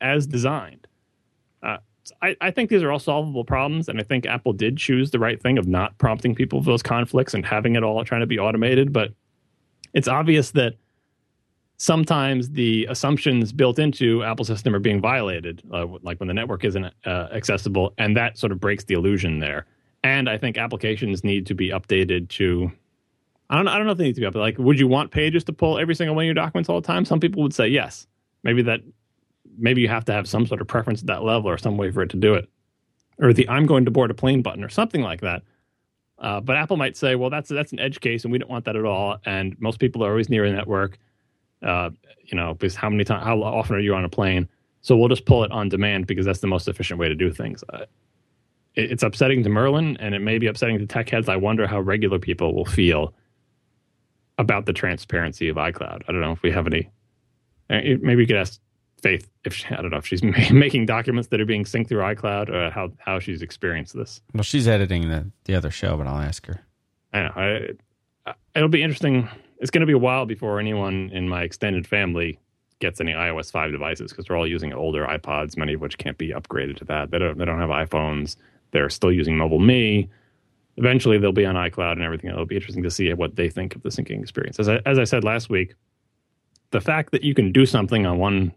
as 0.00 0.26
designed. 0.26 0.86
Uh, 1.62 1.78
I, 2.22 2.36
I, 2.40 2.50
think 2.50 2.70
these 2.70 2.82
are 2.82 2.90
all 2.90 2.98
solvable 2.98 3.44
problems, 3.44 3.88
and 3.88 3.98
I 3.98 4.02
think 4.02 4.26
Apple 4.26 4.52
did 4.52 4.76
choose 4.76 5.10
the 5.10 5.18
right 5.18 5.40
thing 5.40 5.58
of 5.58 5.66
not 5.66 5.96
prompting 5.98 6.34
people 6.34 6.62
for 6.62 6.70
those 6.70 6.82
conflicts 6.82 7.34
and 7.34 7.44
having 7.44 7.76
it 7.76 7.82
all 7.82 8.02
trying 8.04 8.20
to 8.20 8.26
be 8.26 8.38
automated. 8.38 8.92
But 8.92 9.12
it's 9.94 10.08
obvious 10.08 10.52
that 10.52 10.74
sometimes 11.78 12.50
the 12.50 12.86
assumptions 12.90 13.52
built 13.52 13.78
into 13.78 14.22
Apple 14.24 14.44
system 14.44 14.74
are 14.74 14.80
being 14.80 15.00
violated, 15.00 15.62
uh, 15.72 15.86
like 16.02 16.18
when 16.20 16.26
the 16.26 16.34
network 16.34 16.64
isn't 16.64 16.84
uh, 17.06 17.28
accessible, 17.32 17.94
and 17.98 18.16
that 18.16 18.36
sort 18.36 18.52
of 18.52 18.60
breaks 18.60 18.84
the 18.84 18.94
illusion 18.94 19.38
there. 19.38 19.66
And 20.04 20.28
I 20.28 20.38
think 20.38 20.58
applications 20.58 21.24
need 21.24 21.46
to 21.46 21.54
be 21.54 21.70
updated 21.70 22.28
to. 22.30 22.70
I 23.50 23.56
don't. 23.56 23.68
I 23.68 23.78
don't 23.78 23.86
know 23.86 23.92
if 23.92 23.98
they 23.98 24.04
need 24.04 24.16
to 24.16 24.20
be 24.20 24.26
updated. 24.26 24.40
Like, 24.40 24.58
would 24.58 24.78
you 24.78 24.86
want 24.86 25.10
Pages 25.10 25.44
to 25.44 25.52
pull 25.52 25.78
every 25.78 25.94
single 25.94 26.14
one 26.14 26.24
of 26.24 26.26
your 26.26 26.34
documents 26.34 26.68
all 26.68 26.80
the 26.80 26.86
time? 26.86 27.04
Some 27.04 27.20
people 27.20 27.42
would 27.42 27.54
say 27.54 27.68
yes. 27.68 28.06
Maybe 28.42 28.62
that. 28.62 28.80
Maybe 29.60 29.80
you 29.80 29.88
have 29.88 30.04
to 30.04 30.12
have 30.12 30.28
some 30.28 30.46
sort 30.46 30.60
of 30.60 30.68
preference 30.68 31.00
at 31.00 31.06
that 31.06 31.24
level, 31.24 31.50
or 31.50 31.58
some 31.58 31.76
way 31.76 31.90
for 31.90 32.02
it 32.02 32.10
to 32.10 32.16
do 32.16 32.34
it, 32.34 32.48
or 33.18 33.32
the 33.32 33.48
"I'm 33.48 33.66
going 33.66 33.86
to 33.86 33.90
board 33.90 34.10
a 34.10 34.14
plane" 34.14 34.42
button, 34.42 34.62
or 34.62 34.68
something 34.68 35.00
like 35.00 35.22
that. 35.22 35.42
Uh, 36.18 36.40
but 36.40 36.56
Apple 36.56 36.76
might 36.76 36.96
say, 36.96 37.14
well, 37.14 37.30
that's 37.30 37.48
that's 37.48 37.72
an 37.72 37.80
edge 37.80 38.00
case, 38.00 38.24
and 38.24 38.32
we 38.32 38.38
don't 38.38 38.50
want 38.50 38.64
that 38.66 38.76
at 38.76 38.84
all. 38.84 39.16
And 39.24 39.56
most 39.60 39.80
people 39.80 40.04
are 40.04 40.10
always 40.10 40.28
near 40.28 40.44
a 40.44 40.52
network 40.52 40.98
uh, 41.62 41.90
you 42.24 42.36
know, 42.36 42.54
because 42.54 42.74
how 42.74 42.90
many 42.90 43.04
times, 43.04 43.24
how 43.24 43.42
often 43.42 43.76
are 43.76 43.80
you 43.80 43.94
on 43.94 44.04
a 44.04 44.08
plane? 44.08 44.48
So 44.80 44.96
we'll 44.96 45.08
just 45.08 45.24
pull 45.24 45.44
it 45.44 45.50
on 45.50 45.68
demand 45.68 46.06
because 46.06 46.24
that's 46.24 46.40
the 46.40 46.46
most 46.46 46.68
efficient 46.68 47.00
way 47.00 47.08
to 47.08 47.14
do 47.14 47.32
things. 47.32 47.64
Uh, 47.72 47.86
it, 48.74 48.92
it's 48.92 49.02
upsetting 49.02 49.42
to 49.42 49.48
Merlin 49.48 49.96
and 49.98 50.14
it 50.14 50.20
may 50.20 50.38
be 50.38 50.46
upsetting 50.46 50.78
to 50.78 50.86
tech 50.86 51.08
heads. 51.10 51.28
I 51.28 51.36
wonder 51.36 51.66
how 51.66 51.80
regular 51.80 52.18
people 52.18 52.54
will 52.54 52.64
feel 52.64 53.14
about 54.38 54.66
the 54.66 54.72
transparency 54.72 55.48
of 55.48 55.56
iCloud. 55.56 56.02
I 56.06 56.12
don't 56.12 56.20
know 56.20 56.32
if 56.32 56.42
we 56.42 56.52
have 56.52 56.66
any. 56.66 56.90
Uh, 57.70 57.80
maybe 58.00 58.16
we 58.16 58.26
could 58.26 58.36
ask 58.36 58.60
Faith 59.02 59.30
if 59.44 59.54
she, 59.54 59.66
I 59.66 59.76
don't 59.80 59.90
know 59.90 59.98
if 59.98 60.06
she's 60.06 60.22
making 60.50 60.86
documents 60.86 61.28
that 61.28 61.40
are 61.40 61.44
being 61.44 61.64
synced 61.64 61.88
through 61.88 62.00
iCloud 62.00 62.48
or 62.48 62.70
how 62.70 62.90
how 62.98 63.20
she's 63.20 63.42
experienced 63.42 63.94
this. 63.94 64.20
Well, 64.34 64.42
she's 64.42 64.66
editing 64.66 65.08
the 65.08 65.30
the 65.44 65.54
other 65.54 65.70
show, 65.70 65.96
but 65.96 66.08
I'll 66.08 66.20
ask 66.20 66.44
her. 66.46 66.64
I 67.12 67.22
know. 67.22 67.32
I, 68.26 68.34
it'll 68.56 68.68
be 68.68 68.82
interesting 68.82 69.28
it's 69.60 69.70
going 69.70 69.80
to 69.80 69.86
be 69.86 69.92
a 69.92 69.98
while 69.98 70.26
before 70.26 70.60
anyone 70.60 71.10
in 71.12 71.28
my 71.28 71.42
extended 71.42 71.86
family 71.86 72.38
gets 72.80 73.00
any 73.00 73.12
iOS 73.12 73.50
5 73.50 73.72
devices 73.72 74.12
because 74.12 74.26
they're 74.26 74.36
all 74.36 74.46
using 74.46 74.72
older 74.72 75.04
iPods, 75.06 75.56
many 75.56 75.74
of 75.74 75.80
which 75.80 75.98
can't 75.98 76.16
be 76.16 76.30
upgraded 76.30 76.76
to 76.76 76.84
that. 76.84 77.10
They 77.10 77.18
don't, 77.18 77.36
they 77.36 77.44
don't 77.44 77.58
have 77.58 77.70
iPhones. 77.70 78.36
They're 78.70 78.90
still 78.90 79.12
using 79.12 79.36
MobileMe. 79.36 80.08
Eventually, 80.76 81.18
they'll 81.18 81.32
be 81.32 81.46
on 81.46 81.56
iCloud 81.56 81.92
and 81.92 82.02
everything. 82.02 82.30
It'll 82.30 82.46
be 82.46 82.54
interesting 82.54 82.84
to 82.84 82.90
see 82.90 83.12
what 83.12 83.34
they 83.34 83.48
think 83.48 83.74
of 83.74 83.82
the 83.82 83.88
syncing 83.88 84.20
experience. 84.20 84.60
As 84.60 84.68
I, 84.68 84.80
as 84.86 84.98
I 84.98 85.04
said 85.04 85.24
last 85.24 85.50
week, 85.50 85.74
the 86.70 86.80
fact 86.80 87.10
that 87.10 87.24
you 87.24 87.34
can 87.34 87.50
do 87.50 87.66
something 87.66 88.06
on 88.06 88.18
one 88.18 88.52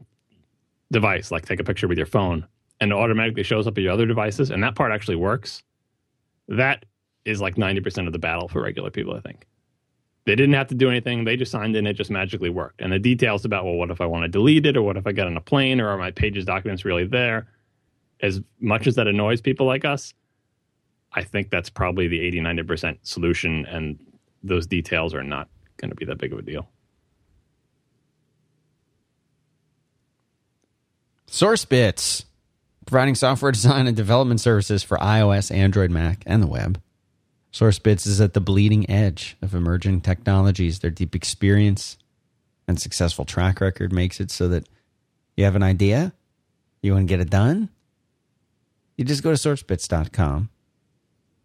device, 0.91 1.31
like 1.31 1.45
take 1.45 1.59
a 1.59 1.63
picture 1.63 1.87
with 1.87 1.97
your 1.97 2.05
phone, 2.05 2.45
and 2.79 2.91
it 2.91 2.95
automatically 2.95 3.43
shows 3.43 3.65
up 3.65 3.77
at 3.77 3.83
your 3.83 3.93
other 3.93 4.05
devices, 4.05 4.51
and 4.51 4.61
that 4.61 4.75
part 4.75 4.91
actually 4.91 5.15
works, 5.15 5.63
that 6.47 6.85
is 7.25 7.41
like 7.41 7.55
90% 7.55 8.05
of 8.05 8.13
the 8.13 8.19
battle 8.19 8.47
for 8.47 8.61
regular 8.61 8.91
people, 8.91 9.15
I 9.15 9.19
think. 9.21 9.47
They 10.25 10.35
didn't 10.35 10.53
have 10.53 10.67
to 10.67 10.75
do 10.75 10.89
anything. 10.89 11.23
They 11.23 11.35
just 11.35 11.51
signed 11.51 11.75
in. 11.75 11.87
It 11.87 11.93
just 11.93 12.11
magically 12.11 12.49
worked. 12.49 12.81
And 12.81 12.93
the 12.93 12.99
details 12.99 13.43
about, 13.43 13.65
well, 13.65 13.73
what 13.73 13.89
if 13.89 14.01
I 14.01 14.05
want 14.05 14.23
to 14.23 14.27
delete 14.27 14.65
it 14.65 14.77
or 14.77 14.83
what 14.83 14.97
if 14.97 15.07
I 15.07 15.11
get 15.11 15.25
on 15.25 15.35
a 15.35 15.41
plane 15.41 15.81
or 15.81 15.89
are 15.89 15.97
my 15.97 16.11
pages 16.11 16.45
documents 16.45 16.85
really 16.85 17.05
there? 17.05 17.47
As 18.21 18.39
much 18.59 18.85
as 18.85 18.95
that 18.95 19.07
annoys 19.07 19.41
people 19.41 19.65
like 19.65 19.83
us, 19.83 20.13
I 21.13 21.23
think 21.23 21.49
that's 21.49 21.71
probably 21.71 22.07
the 22.07 22.21
80, 22.21 22.39
90% 22.41 22.97
solution. 23.01 23.65
And 23.65 23.99
those 24.43 24.67
details 24.67 25.15
are 25.15 25.23
not 25.23 25.49
going 25.77 25.89
to 25.89 25.95
be 25.95 26.05
that 26.05 26.19
big 26.19 26.33
of 26.33 26.39
a 26.39 26.43
deal. 26.43 26.69
SourceBits, 31.27 32.25
providing 32.85 33.15
software 33.15 33.51
design 33.51 33.87
and 33.87 33.95
development 33.95 34.39
services 34.41 34.83
for 34.83 34.97
iOS, 34.97 35.49
Android, 35.49 35.89
Mac, 35.89 36.23
and 36.27 36.43
the 36.43 36.47
web. 36.47 36.79
SourceBits 37.51 38.07
is 38.07 38.21
at 38.21 38.33
the 38.33 38.41
bleeding 38.41 38.89
edge 38.89 39.35
of 39.41 39.53
emerging 39.53 40.01
technologies. 40.01 40.79
Their 40.79 40.91
deep 40.91 41.15
experience 41.15 41.97
and 42.67 42.79
successful 42.79 43.25
track 43.25 43.59
record 43.59 43.91
makes 43.91 44.19
it 44.19 44.31
so 44.31 44.47
that 44.47 44.69
you 45.35 45.43
have 45.43 45.55
an 45.55 45.63
idea, 45.63 46.13
you 46.81 46.93
want 46.93 47.07
to 47.07 47.11
get 47.11 47.19
it 47.19 47.29
done, 47.29 47.69
you 48.97 49.03
just 49.03 49.23
go 49.23 49.35
to 49.35 49.35
sourcebits.com 49.35 50.49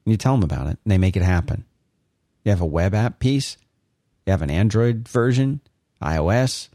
and 0.05 0.13
you 0.13 0.17
tell 0.17 0.35
them 0.35 0.45
about 0.45 0.67
it, 0.67 0.79
and 0.85 0.93
they 0.93 0.99
make 0.99 1.17
it 1.17 1.23
happen. 1.23 1.65
You 2.45 2.51
have 2.51 2.61
a 2.61 2.67
web 2.67 2.95
app 2.95 3.19
piece, 3.19 3.57
you 4.27 4.31
have 4.31 4.43
an 4.43 4.51
Android 4.51 5.09
version, 5.09 5.61
iOS, 6.01 6.69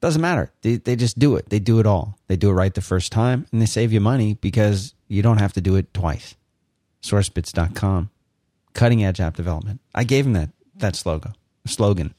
doesn't 0.00 0.22
matter. 0.22 0.52
They, 0.62 0.76
they 0.76 0.96
just 0.96 1.18
do 1.18 1.34
it. 1.36 1.50
They 1.50 1.58
do 1.58 1.80
it 1.80 1.86
all. 1.86 2.18
They 2.28 2.36
do 2.36 2.50
it 2.50 2.54
right 2.54 2.72
the 2.72 2.80
first 2.80 3.10
time, 3.10 3.46
and 3.52 3.60
they 3.60 3.66
save 3.66 3.92
you 3.92 4.00
money 4.00 4.34
because 4.34 4.94
you 5.08 5.22
don't 5.22 5.38
have 5.38 5.52
to 5.54 5.60
do 5.60 5.74
it 5.74 5.92
twice. 5.92 6.36
Sourcebits.com 7.02 8.10
cutting 8.74 9.04
edge 9.04 9.20
app 9.20 9.36
development. 9.36 9.80
I 9.94 10.04
gave 10.04 10.26
him 10.26 10.32
that 10.34 10.50
that 10.76 10.96
slogan, 10.96 11.34
slogan, 11.66 12.14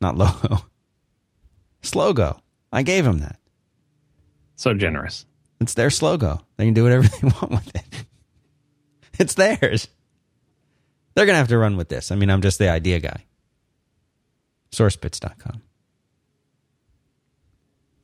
not 0.00 0.16
logo. 0.16 0.58
Slogo. 1.82 2.40
I 2.72 2.82
gave 2.82 3.06
him 3.06 3.18
that. 3.18 3.38
So 4.56 4.74
generous. 4.74 5.24
It's 5.60 5.74
their 5.74 5.90
slogan. 5.90 6.38
They 6.56 6.64
can 6.64 6.74
do 6.74 6.82
whatever 6.82 7.06
they 7.22 7.28
want 7.28 7.50
with 7.50 7.76
it. 7.76 7.84
It's 9.18 9.32
theirs. 9.32 9.88
They're 11.14 11.24
going 11.24 11.34
to 11.34 11.38
have 11.38 11.48
to 11.48 11.56
run 11.56 11.78
with 11.78 11.88
this. 11.88 12.12
I 12.12 12.16
mean, 12.16 12.28
I'm 12.28 12.42
just 12.42 12.58
the 12.58 12.68
idea 12.68 13.00
guy. 13.00 13.24
Sourcebits.com. 14.72 15.62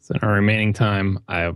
So 0.00 0.14
in 0.14 0.20
our 0.26 0.32
remaining 0.32 0.72
time, 0.72 1.18
I 1.28 1.52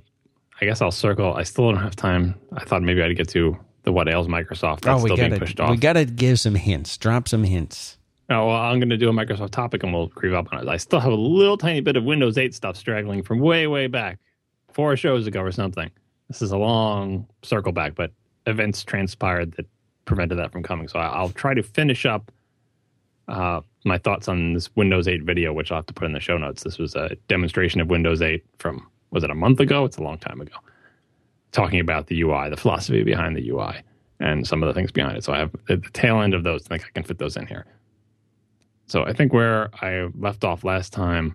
I 0.60 0.64
guess 0.66 0.82
I'll 0.82 0.90
circle. 0.90 1.32
I 1.32 1.44
still 1.44 1.72
don't 1.72 1.82
have 1.82 1.96
time. 1.96 2.34
I 2.52 2.64
thought 2.64 2.82
maybe 2.82 3.02
I'd 3.02 3.16
get 3.16 3.28
to 3.30 3.58
the 3.86 3.92
what 3.92 4.08
ails 4.08 4.26
Microsoft. 4.26 4.80
That's 4.80 5.00
oh, 5.00 5.04
we 5.04 5.08
still 5.08 5.16
gotta, 5.16 5.28
being 5.30 5.40
pushed 5.40 5.60
off. 5.60 5.70
We 5.70 5.76
got 5.78 5.94
to 5.94 6.04
give 6.04 6.38
some 6.38 6.56
hints. 6.56 6.98
Drop 6.98 7.28
some 7.28 7.44
hints. 7.44 7.96
Oh, 8.28 8.48
well, 8.48 8.56
I'm 8.56 8.80
going 8.80 8.90
to 8.90 8.96
do 8.96 9.08
a 9.08 9.12
Microsoft 9.12 9.52
topic 9.52 9.84
and 9.84 9.94
we'll 9.94 10.08
creep 10.08 10.34
up 10.34 10.52
on 10.52 10.60
it. 10.60 10.68
I 10.68 10.76
still 10.76 10.98
have 10.98 11.12
a 11.12 11.16
little 11.16 11.56
tiny 11.56 11.80
bit 11.80 11.96
of 11.96 12.02
Windows 12.02 12.36
8 12.36 12.52
stuff 12.52 12.76
straggling 12.76 13.22
from 13.22 13.38
way, 13.38 13.68
way 13.68 13.86
back, 13.86 14.18
four 14.72 14.96
shows 14.96 15.28
ago 15.28 15.40
or 15.40 15.52
something. 15.52 15.88
This 16.26 16.42
is 16.42 16.50
a 16.50 16.56
long 16.56 17.28
circle 17.42 17.70
back, 17.70 17.94
but 17.94 18.10
events 18.46 18.82
transpired 18.82 19.52
that 19.52 19.66
prevented 20.04 20.38
that 20.38 20.50
from 20.50 20.64
coming. 20.64 20.88
So 20.88 20.98
I'll 20.98 21.30
try 21.30 21.54
to 21.54 21.62
finish 21.62 22.04
up 22.04 22.32
uh, 23.28 23.60
my 23.84 23.98
thoughts 23.98 24.26
on 24.26 24.54
this 24.54 24.74
Windows 24.74 25.06
8 25.06 25.22
video, 25.22 25.52
which 25.52 25.70
I'll 25.70 25.78
have 25.78 25.86
to 25.86 25.94
put 25.94 26.06
in 26.06 26.12
the 26.12 26.20
show 26.20 26.36
notes. 26.36 26.64
This 26.64 26.78
was 26.78 26.96
a 26.96 27.16
demonstration 27.28 27.80
of 27.80 27.86
Windows 27.86 28.20
8 28.20 28.44
from, 28.58 28.84
was 29.12 29.22
it 29.22 29.30
a 29.30 29.34
month 29.36 29.60
ago? 29.60 29.84
It's 29.84 29.98
a 29.98 30.02
long 30.02 30.18
time 30.18 30.40
ago 30.40 30.56
talking 31.56 31.80
about 31.80 32.06
the 32.06 32.20
UI, 32.20 32.50
the 32.50 32.56
philosophy 32.56 33.02
behind 33.02 33.34
the 33.34 33.50
UI, 33.50 33.82
and 34.20 34.46
some 34.46 34.62
of 34.62 34.66
the 34.66 34.74
things 34.74 34.92
behind 34.92 35.16
it. 35.16 35.24
So 35.24 35.32
I 35.32 35.38
have 35.38 35.52
the 35.66 35.78
tail 35.94 36.20
end 36.20 36.34
of 36.34 36.44
those. 36.44 36.64
I 36.66 36.68
think 36.68 36.84
I 36.84 36.90
can 36.92 37.02
fit 37.02 37.18
those 37.18 37.36
in 37.36 37.46
here. 37.46 37.64
So 38.86 39.04
I 39.04 39.14
think 39.14 39.32
where 39.32 39.70
I 39.82 40.08
left 40.14 40.44
off 40.44 40.64
last 40.64 40.92
time 40.92 41.34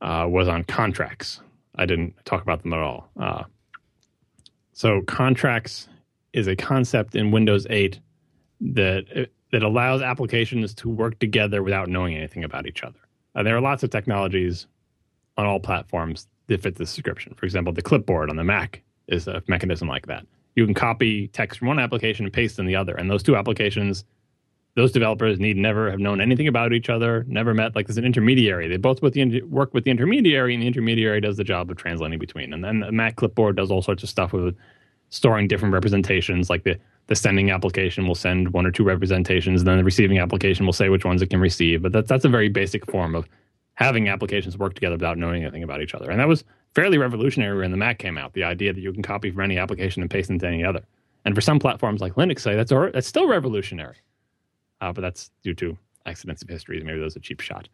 uh, 0.00 0.26
was 0.28 0.48
on 0.48 0.64
contracts. 0.64 1.40
I 1.76 1.84
didn't 1.84 2.14
talk 2.24 2.42
about 2.42 2.62
them 2.62 2.72
at 2.72 2.80
all. 2.80 3.10
Uh, 3.20 3.44
so 4.72 5.02
contracts 5.02 5.88
is 6.32 6.48
a 6.48 6.56
concept 6.56 7.14
in 7.14 7.30
Windows 7.30 7.66
8 7.68 8.00
that 8.60 9.28
that 9.52 9.62
allows 9.62 10.02
applications 10.02 10.74
to 10.74 10.88
work 10.90 11.18
together 11.18 11.62
without 11.62 11.88
knowing 11.88 12.14
anything 12.14 12.44
about 12.44 12.66
each 12.66 12.82
other. 12.82 12.98
Uh, 13.34 13.42
there 13.42 13.56
are 13.56 13.60
lots 13.60 13.82
of 13.82 13.88
technologies 13.90 14.66
on 15.38 15.46
all 15.46 15.58
platforms 15.58 16.28
that 16.48 16.62
fit 16.62 16.76
this 16.76 16.94
description. 16.94 17.34
For 17.34 17.46
example, 17.46 17.72
the 17.72 17.82
clipboard 17.82 18.30
on 18.30 18.36
the 18.36 18.44
Mac 18.44 18.82
is 19.06 19.28
a 19.28 19.42
mechanism 19.46 19.88
like 19.88 20.06
that. 20.06 20.26
You 20.56 20.64
can 20.64 20.74
copy 20.74 21.28
text 21.28 21.60
from 21.60 21.68
one 21.68 21.78
application 21.78 22.26
and 22.26 22.32
paste 22.32 22.58
in 22.58 22.66
the 22.66 22.74
other, 22.76 22.94
and 22.94 23.10
those 23.10 23.22
two 23.22 23.36
applications, 23.36 24.04
those 24.74 24.92
developers 24.92 25.38
need 25.38 25.56
never 25.56 25.90
have 25.90 26.00
known 26.00 26.20
anything 26.20 26.48
about 26.48 26.72
each 26.72 26.88
other, 26.88 27.24
never 27.28 27.54
met. 27.54 27.76
Like 27.76 27.86
there's 27.86 27.98
an 27.98 28.04
intermediary. 28.04 28.68
They 28.68 28.76
both 28.76 29.02
with 29.02 29.14
the 29.14 29.42
work 29.42 29.72
with 29.72 29.84
the 29.84 29.90
intermediary, 29.90 30.54
and 30.54 30.62
the 30.62 30.66
intermediary 30.66 31.20
does 31.20 31.36
the 31.36 31.44
job 31.44 31.70
of 31.70 31.76
translating 31.76 32.18
between. 32.18 32.52
And 32.52 32.64
then 32.64 32.80
the 32.80 32.92
Mac 32.92 33.16
clipboard 33.16 33.56
does 33.56 33.70
all 33.70 33.82
sorts 33.82 34.02
of 34.02 34.08
stuff 34.08 34.32
with 34.32 34.56
storing 35.10 35.48
different 35.48 35.74
representations. 35.74 36.50
Like 36.50 36.64
the 36.64 36.78
the 37.08 37.16
sending 37.16 37.50
application 37.50 38.06
will 38.06 38.14
send 38.14 38.52
one 38.52 38.66
or 38.66 38.70
two 38.70 38.84
representations, 38.84 39.62
and 39.62 39.68
then 39.68 39.78
the 39.78 39.84
receiving 39.84 40.18
application 40.18 40.66
will 40.66 40.74
say 40.74 40.90
which 40.90 41.04
ones 41.04 41.22
it 41.22 41.30
can 41.30 41.40
receive. 41.40 41.82
But 41.82 41.92
that's 41.92 42.08
that's 42.08 42.24
a 42.24 42.28
very 42.28 42.48
basic 42.48 42.84
form 42.86 43.14
of 43.14 43.28
having 43.78 44.08
applications 44.08 44.58
work 44.58 44.74
together 44.74 44.96
without 44.96 45.16
knowing 45.16 45.44
anything 45.44 45.62
about 45.62 45.80
each 45.80 45.94
other. 45.94 46.10
And 46.10 46.18
that 46.18 46.26
was 46.26 46.42
fairly 46.74 46.98
revolutionary 46.98 47.58
when 47.58 47.70
the 47.70 47.76
Mac 47.76 48.00
came 48.00 48.18
out. 48.18 48.32
The 48.32 48.42
idea 48.42 48.72
that 48.72 48.80
you 48.80 48.92
can 48.92 49.04
copy 49.04 49.30
from 49.30 49.42
any 49.42 49.56
application 49.56 50.02
and 50.02 50.10
paste 50.10 50.30
into 50.30 50.48
any 50.48 50.64
other. 50.64 50.82
And 51.24 51.32
for 51.32 51.40
some 51.40 51.60
platforms 51.60 52.00
like 52.00 52.14
Linux, 52.14 52.40
say 52.40 52.56
that's 52.56 52.72
that's 52.92 53.06
still 53.06 53.28
revolutionary. 53.28 53.94
Uh, 54.80 54.92
but 54.92 55.02
that's 55.02 55.30
due 55.44 55.54
to 55.54 55.78
accidents 56.06 56.42
of 56.42 56.48
history. 56.48 56.82
Maybe 56.82 56.98
that 56.98 57.04
was 57.04 57.14
a 57.14 57.20
cheap 57.20 57.40
shot. 57.40 57.68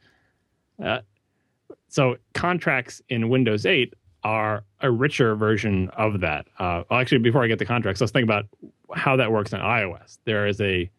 Uh, 0.82 0.98
so 1.88 2.16
contracts 2.34 3.00
in 3.09 3.30
Windows 3.30 3.64
8 3.64 3.94
are 4.24 4.62
a 4.80 4.90
richer 4.90 5.34
version 5.34 5.88
of 5.96 6.20
that. 6.20 6.48
Uh, 6.59 6.82
well, 6.90 7.00
actually, 7.00 7.18
before 7.18 7.42
I 7.42 7.46
get 7.46 7.59
to 7.61 7.64
contracts, 7.64 8.02
let's 8.02 8.12
think 8.12 8.24
about 8.24 8.44
how 8.94 9.16
that 9.16 9.32
works 9.32 9.55
in 9.55 9.61
iOS. 9.61 10.18
There 10.26 10.46
is 10.46 10.61
a 10.61 10.90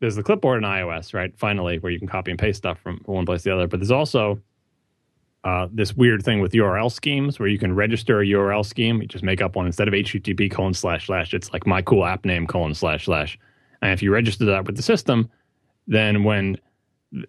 there's 0.00 0.16
the 0.16 0.22
clipboard 0.22 0.58
in 0.58 0.68
iOS, 0.68 1.14
right? 1.14 1.36
Finally, 1.36 1.78
where 1.78 1.90
you 1.90 1.98
can 1.98 2.08
copy 2.08 2.30
and 2.30 2.38
paste 2.38 2.58
stuff 2.58 2.78
from 2.80 3.00
one 3.06 3.26
place 3.26 3.42
to 3.42 3.50
the 3.50 3.54
other. 3.54 3.66
But 3.66 3.80
there's 3.80 3.90
also 3.90 4.40
uh, 5.44 5.68
this 5.72 5.96
weird 5.96 6.22
thing 6.22 6.40
with 6.40 6.52
URL 6.52 6.90
schemes 6.90 7.38
where 7.38 7.48
you 7.48 7.58
can 7.58 7.74
register 7.74 8.20
a 8.20 8.26
URL 8.26 8.64
scheme. 8.64 9.00
You 9.00 9.08
just 9.08 9.24
make 9.24 9.40
up 9.40 9.56
one 9.56 9.66
instead 9.66 9.88
of 9.88 9.94
HTTP 9.94 10.50
colon 10.50 10.74
slash 10.74 11.06
slash. 11.06 11.32
It's 11.32 11.52
like 11.52 11.66
my 11.66 11.82
cool 11.82 12.04
app 12.04 12.24
name 12.24 12.46
colon 12.46 12.74
slash 12.74 13.06
slash. 13.06 13.38
And 13.82 13.92
if 13.92 14.02
you 14.02 14.12
register 14.12 14.44
that 14.46 14.66
with 14.66 14.76
the 14.76 14.82
system, 14.82 15.30
then 15.86 16.24
when 16.24 16.58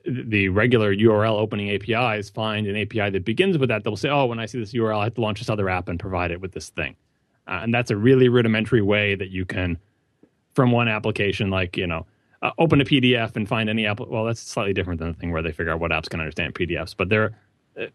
the 0.05 0.49
regular 0.49 0.93
URL 0.93 1.39
opening 1.39 1.70
APIs 1.70 2.30
find 2.30 2.68
an 2.68 2.76
API 2.76 3.11
that 3.11 3.24
begins 3.24 3.57
with 3.57 3.70
that, 3.70 3.84
they'll 3.84 3.95
say, 3.95 4.09
oh, 4.09 4.26
when 4.26 4.39
I 4.39 4.45
see 4.45 4.59
this 4.59 4.74
URL, 4.74 4.99
I 4.99 5.05
have 5.05 5.13
to 5.15 5.22
launch 5.22 5.39
this 5.39 5.49
other 5.49 5.70
app 5.70 5.88
and 5.88 5.99
provide 5.99 6.32
it 6.32 6.41
with 6.41 6.51
this 6.51 6.70
thing. 6.70 6.95
Uh, 7.47 7.59
and 7.63 7.74
that's 7.74 7.91
a 7.91 7.95
really 7.95 8.28
rudimentary 8.28 8.82
way 8.82 9.15
that 9.15 9.30
you 9.30 9.45
can, 9.45 9.78
from 10.53 10.72
one 10.72 10.88
application, 10.88 11.49
like, 11.49 11.78
you 11.78 11.88
know, 11.88 12.05
uh, 12.42 12.52
open 12.58 12.82
a 12.82 12.86
PDF 12.86 13.36
and 13.36 13.48
find 13.48 13.70
any 13.70 13.86
app. 13.86 14.00
Well, 14.00 14.26
that's 14.26 14.42
slightly 14.42 14.74
different 14.74 15.00
than 15.00 15.12
the 15.12 15.18
thing 15.18 15.32
where 15.32 15.42
they 15.42 15.52
figure 15.52 15.72
out 15.72 15.80
what 15.80 15.92
apps 15.92 16.10
can 16.10 16.20
understand 16.20 16.54
PDFs. 16.54 16.96
But 16.96 17.10
there 17.10 17.24
are 17.24 17.84
uh, 17.84 17.86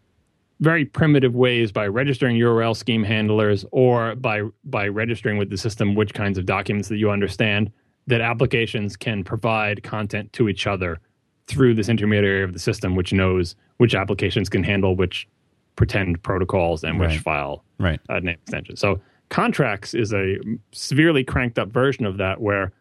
very 0.59 0.85
primitive 0.85 1.35
ways 1.35 1.71
by 1.71 1.87
registering 1.87 2.37
URL 2.37 2.75
scheme 2.75 3.03
handlers 3.03 3.65
or 3.71 4.15
by 4.15 4.43
by 4.65 4.87
registering 4.87 5.37
with 5.37 5.49
the 5.49 5.57
system 5.57 5.95
which 5.95 6.13
kinds 6.13 6.37
of 6.37 6.45
documents 6.45 6.89
that 6.89 6.97
you 6.97 7.09
understand 7.09 7.71
that 8.07 8.21
applications 8.21 8.97
can 8.97 9.23
provide 9.23 9.83
content 9.83 10.31
to 10.33 10.49
each 10.49 10.67
other 10.67 10.99
through 11.47 11.73
this 11.73 11.89
intermediary 11.89 12.43
of 12.43 12.53
the 12.53 12.59
system, 12.59 12.95
which 12.95 13.13
knows 13.13 13.55
which 13.77 13.95
applications 13.95 14.49
can 14.49 14.63
handle 14.63 14.95
which 14.95 15.27
pretend 15.75 16.21
protocols 16.23 16.83
and 16.83 16.99
which 16.99 17.09
right. 17.09 17.19
file 17.19 17.63
right. 17.79 17.99
uh, 18.09 18.19
name 18.19 18.37
extension. 18.41 18.75
So 18.75 18.99
contracts 19.29 19.93
is 19.93 20.13
a 20.13 20.37
severely 20.71 21.23
cranked 21.23 21.57
up 21.57 21.69
version 21.69 22.05
of 22.05 22.17
that, 22.17 22.39
where 22.41 22.71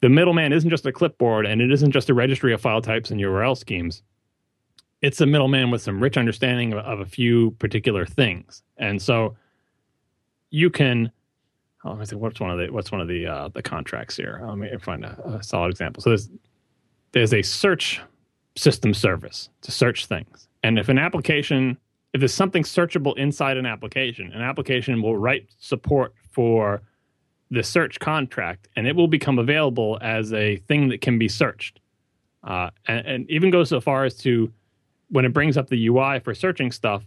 the 0.00 0.08
middleman 0.08 0.52
isn't 0.52 0.70
just 0.70 0.86
a 0.86 0.92
clipboard 0.92 1.46
and 1.46 1.60
it 1.60 1.72
isn't 1.72 1.92
just 1.92 2.10
a 2.10 2.14
registry 2.14 2.52
of 2.52 2.60
file 2.60 2.82
types 2.82 3.10
and 3.10 3.20
URL 3.20 3.56
schemes. 3.56 4.02
It's 5.02 5.20
a 5.20 5.26
middleman 5.26 5.70
with 5.70 5.82
some 5.82 6.02
rich 6.02 6.16
understanding 6.16 6.72
of, 6.72 6.78
of 6.80 7.00
a 7.00 7.06
few 7.06 7.52
particular 7.52 8.06
things, 8.06 8.62
and 8.76 9.00
so 9.00 9.36
you 10.50 10.70
can. 10.70 11.12
Oh, 11.84 11.90
let 11.90 11.98
me 11.98 12.06
think. 12.06 12.22
What's 12.22 12.40
one 12.40 12.50
of 12.50 12.58
the 12.58 12.72
what's 12.72 12.90
one 12.90 13.00
of 13.00 13.08
the 13.08 13.26
uh, 13.26 13.48
the 13.48 13.62
contracts 13.62 14.16
here? 14.16 14.40
Let 14.42 14.56
me 14.56 14.68
find 14.80 15.04
a, 15.04 15.36
a 15.38 15.42
solid 15.42 15.70
example. 15.70 16.02
So 16.02 16.10
there's 16.10 16.30
there's 17.12 17.34
a 17.34 17.42
search 17.42 18.00
system 18.56 18.94
service 18.94 19.50
to 19.62 19.70
search 19.70 20.06
things. 20.06 20.48
And 20.62 20.78
if 20.78 20.88
an 20.88 20.98
application, 20.98 21.78
if 22.12 22.20
there's 22.20 22.34
something 22.34 22.62
searchable 22.62 23.16
inside 23.16 23.56
an 23.56 23.66
application, 23.66 24.32
an 24.32 24.42
application 24.42 25.02
will 25.02 25.16
write 25.16 25.48
support 25.58 26.14
for 26.30 26.82
the 27.50 27.62
search 27.62 28.00
contract 28.00 28.68
and 28.76 28.86
it 28.86 28.96
will 28.96 29.08
become 29.08 29.38
available 29.38 29.98
as 30.00 30.32
a 30.32 30.56
thing 30.56 30.88
that 30.88 31.00
can 31.00 31.18
be 31.18 31.28
searched. 31.28 31.80
Uh, 32.42 32.70
and, 32.86 33.06
and 33.06 33.30
even 33.30 33.50
goes 33.50 33.68
so 33.68 33.80
far 33.80 34.04
as 34.04 34.16
to 34.16 34.52
when 35.08 35.24
it 35.24 35.32
brings 35.32 35.56
up 35.56 35.68
the 35.68 35.86
UI 35.88 36.20
for 36.20 36.34
searching 36.34 36.70
stuff, 36.70 37.04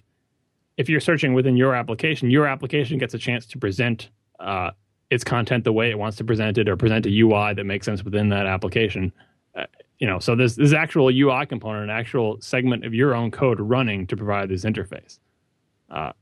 if 0.78 0.88
you're 0.88 1.02
searching 1.02 1.34
within 1.34 1.58
your 1.58 1.76
application, 1.76 2.30
your 2.30 2.48
application 2.48 2.98
gets 2.98 3.14
a 3.14 3.18
chance 3.18 3.46
to 3.46 3.58
present 3.58 4.10
uh, 4.40 4.72
its 5.10 5.24
content 5.24 5.64
the 5.64 5.74
way 5.74 5.90
it 5.90 5.98
wants 5.98 6.18
to 6.18 6.24
present 6.24 6.58
it 6.58 6.70
or 6.70 6.78
present 6.78 7.06
a 7.06 7.20
UI 7.20 7.54
that 7.54 7.66
makes 7.66 7.86
sense 7.86 8.04
within 8.04 8.30
that 8.30 8.46
application. 8.46 9.12
Uh, 9.56 9.66
you 9.98 10.08
know, 10.08 10.20
so 10.20 10.36
there's 10.36 10.56
this 10.56 10.72
actual 10.72 11.10
UI 11.10 11.46
component, 11.46 11.86
an 11.86 11.90
actual 11.90 12.40
segment 12.40 12.86
of 12.86 12.94
your 12.94 13.14
own 13.14 13.32
code 13.32 13.60
running 13.60 14.08
to 14.08 14.16
provide 14.16 14.48
this 14.48 14.64
interface. 14.64 15.20
Uh, 15.90 16.14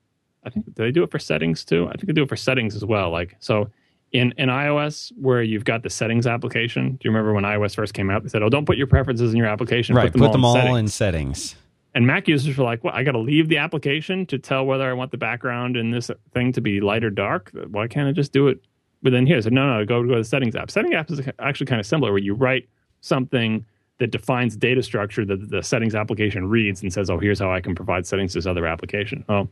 I 0.44 0.50
think 0.50 0.76
they 0.76 0.92
do 0.92 1.04
it 1.04 1.12
for 1.12 1.20
settings 1.20 1.66
too? 1.66 1.88
I 1.88 1.92
think 1.92 2.08
they 2.08 2.14
do 2.14 2.24
it 2.24 2.30
for 2.30 2.36
settings 2.36 2.76
as 2.76 2.86
well. 2.86 3.12
Like 3.12 3.36
so, 3.40 3.70
in 4.12 4.34
in 4.38 4.50
iOS 4.50 5.12
where 5.20 5.42
you've 5.42 5.66
got 5.66 5.84
the 5.84 5.90
settings 5.90 6.28
application. 6.28 6.92
Do 6.92 7.00
you 7.04 7.12
remember 7.12 7.34
when 7.34 7.44
iOS 7.44 7.76
first 7.76 7.94
came 7.94 8.10
out? 8.10 8.24
They 8.24 8.30
said, 8.30 8.42
"Oh, 8.42 8.50
don't 8.50 8.66
put 8.66 8.78
your 8.78 8.88
preferences 8.88 9.32
in 9.32 9.38
your 9.38 9.48
application. 9.48 9.96
Right, 9.96 10.12
put 10.12 10.14
them 10.14 10.22
put 10.22 10.28
all, 10.28 10.32
them 10.32 10.42
in, 10.42 10.46
all 10.46 10.54
settings. 10.56 10.78
in 10.78 10.88
settings." 10.88 11.56
And 11.94 12.06
Mac 12.06 12.28
users 12.28 12.58
were 12.58 12.64
like, 12.64 12.84
"Well, 12.84 12.94
I 12.96 13.04
got 13.04 13.14
to 13.14 13.20
leave 13.20 13.50
the 13.50 13.58
application 13.58 14.26
to 14.28 14.38
tell 14.38 14.66
whether 14.66 14.90
I 14.90 14.94
want 14.94 15.12
the 15.12 15.18
background 15.18 15.76
in 15.76 15.92
this 15.92 16.12
thing 16.34 16.52
to 16.54 16.62
be 16.62 16.80
light 16.80 17.04
or 17.04 17.10
dark. 17.10 17.52
Why 17.70 17.88
can't 17.88 18.08
I 18.08 18.12
just 18.12 18.32
do 18.32 18.48
it 18.48 18.60
within 19.04 19.26
here?" 19.26 19.42
So 19.42 19.50
no, 19.50 19.78
no, 19.78 19.86
go 19.86 20.04
go 20.04 20.14
to 20.14 20.18
the 20.20 20.24
settings 20.24 20.56
app. 20.56 20.72
Setting 20.72 20.94
app 20.94 21.10
is 21.12 21.22
actually 21.40 21.66
kind 21.66 21.80
of 21.80 21.86
similar, 21.86 22.12
where 22.12 22.22
you 22.22 22.34
write 22.34 22.68
something 23.02 23.66
that 24.00 24.12
defines 24.12 24.56
data 24.56 24.84
structure 24.84 25.26
that 25.26 25.50
the 25.50 25.64
settings 25.64 25.96
application 25.96 26.48
reads 26.48 26.82
and 26.82 26.94
says, 26.94 27.10
"Oh, 27.10 27.18
here's 27.18 27.40
how 27.40 27.52
I 27.52 27.62
can 27.62 27.76
provide 27.76 28.06
settings 28.06 28.34
to 28.34 28.38
this 28.38 28.46
other 28.46 28.68
application." 28.68 29.26
Well, 29.28 29.50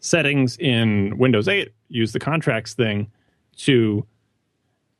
settings 0.00 0.58
in 0.58 1.16
Windows 1.16 1.48
8 1.48 1.70
use 1.88 2.12
the 2.12 2.18
contracts 2.18 2.74
thing 2.74 3.06
to 3.56 4.06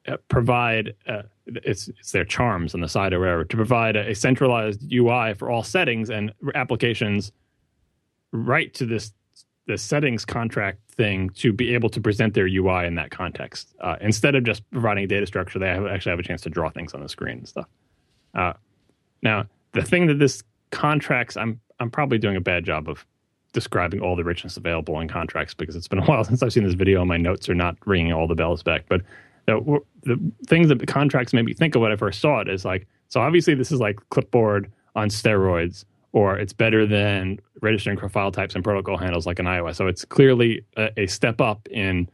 uh, 0.09 0.16
provide 0.28 0.94
uh, 1.07 1.22
it's 1.46 1.88
it's 1.88 2.12
their 2.12 2.24
charms 2.24 2.74
on 2.74 2.80
the 2.80 2.88
side 2.88 3.12
or 3.12 3.20
whatever 3.20 3.44
to 3.44 3.57
provide 3.57 3.96
a, 3.96 4.11
a 4.11 4.14
centralized 4.14 4.92
UI 4.92 5.34
for 5.34 5.50
all 5.50 5.62
settings 5.62 6.11
and 6.11 6.32
applications 6.55 7.32
right 8.32 8.72
to 8.74 8.86
this 8.86 9.12
the 9.66 9.78
settings 9.78 10.24
contract 10.24 10.80
thing 10.90 11.30
to 11.30 11.53
be 11.53 11.74
able 11.74 11.88
to 11.88 12.00
present 12.00 12.34
their 12.34 12.46
UI 12.46 12.86
in 12.86 12.96
that 12.96 13.11
context 13.11 13.74
uh, 13.80 13.96
instead 14.00 14.34
of 14.34 14.44
just 14.44 14.68
providing 14.70 15.05
a 15.05 15.07
data 15.07 15.26
structure. 15.26 15.59
They 15.59 15.68
have, 15.68 15.86
actually 15.86 16.11
have 16.11 16.18
a 16.18 16.24
chance 16.24 16.42
to 16.42 16.50
draw 16.50 16.68
things 16.70 16.94
on 16.94 17.00
the 17.00 17.09
screen 17.09 17.38
and 17.38 17.48
stuff. 17.48 17.68
Uh, 18.34 18.55
now, 19.22 19.46
the 19.72 19.82
thing 19.82 20.07
that 20.09 20.18
this 20.18 20.42
contracts, 20.70 21.36
I'm 21.36 21.61
I'm 21.78 21.90
probably 21.90 22.18
doing 22.18 22.36
a 22.36 22.40
bad 22.40 22.64
job 22.64 22.88
of 22.88 23.07
describing 23.53 24.00
all 24.00 24.16
the 24.16 24.24
richness 24.24 24.57
available 24.57 24.98
in 25.00 25.09
contracts 25.09 25.55
because 25.55 25.76
it's 25.76 25.88
been 25.88 25.98
a 25.98 26.05
while 26.07 26.24
since 26.24 26.42
I've 26.42 26.53
seen 26.53 26.64
this 26.64 26.74
video 26.74 27.00
and 27.00 27.09
my 27.09 27.16
notes 27.16 27.48
are 27.48 27.55
not 27.55 27.76
ringing 27.86 28.12
all 28.12 28.26
the 28.26 28.34
bells 28.34 28.62
back. 28.62 28.84
But 28.88 29.03
the, 29.46 29.80
the 30.03 30.32
things 30.46 30.68
that 30.68 30.78
the 30.78 30.86
contracts 30.86 31.32
made 31.32 31.44
me 31.44 31.55
think 31.55 31.74
of 31.74 31.82
when 31.82 31.92
I 31.92 31.96
first 31.96 32.20
saw 32.20 32.40
it 32.40 32.48
is 32.48 32.64
like, 32.64 32.86
so 33.09 33.20
obviously 33.20 33.55
this 33.55 33.72
is 33.72 33.80
like 33.80 33.98
clipboard 34.11 34.70
on 34.94 35.09
steroids, 35.09 35.84
or 36.12 36.36
it's 36.38 36.53
better 36.53 36.86
than 36.86 37.38
registering 37.62 37.98
for 37.98 38.09
file 38.09 38.30
types 38.30 38.55
and 38.55 38.62
protocol 38.62 38.96
handles 38.96 39.26
like 39.26 39.38
an 39.38 39.46
iOS. 39.46 39.76
So 39.76 39.86
it's 39.86 40.05
clearly 40.05 40.64
a, 40.76 40.90
a 40.98 41.07
step 41.07 41.40
up 41.40 41.66
in 41.70 42.09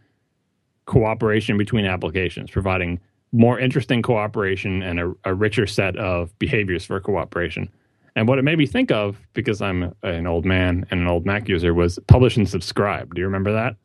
cooperation 0.86 1.59
between 1.59 1.84
applications, 1.84 2.51
providing 2.51 3.01
more 3.32 3.59
interesting 3.59 4.01
cooperation 4.03 4.82
and 4.82 5.01
a, 5.01 5.12
a, 5.24 5.34
richer 5.34 5.66
set 5.66 5.97
of 5.97 6.36
behaviors 6.39 6.84
for 6.84 6.99
cooperation. 6.99 7.68
And 8.16 8.26
what 8.28 8.38
it 8.38 8.42
made 8.42 8.59
me 8.59 8.66
think 8.66 8.90
of, 8.90 9.18
because 9.32 9.62
I'm 9.62 9.94
an 10.02 10.26
old 10.26 10.44
man 10.44 10.86
and 10.90 11.00
an 11.00 11.06
old 11.06 11.26
Mac 11.26 11.48
user, 11.48 11.74
was 11.74 11.98
publish 12.06 12.36
and 12.36 12.48
subscribe. 12.48 13.14
Do 13.14 13.20
you 13.20 13.26
remember 13.26 13.52
that? 13.52 13.76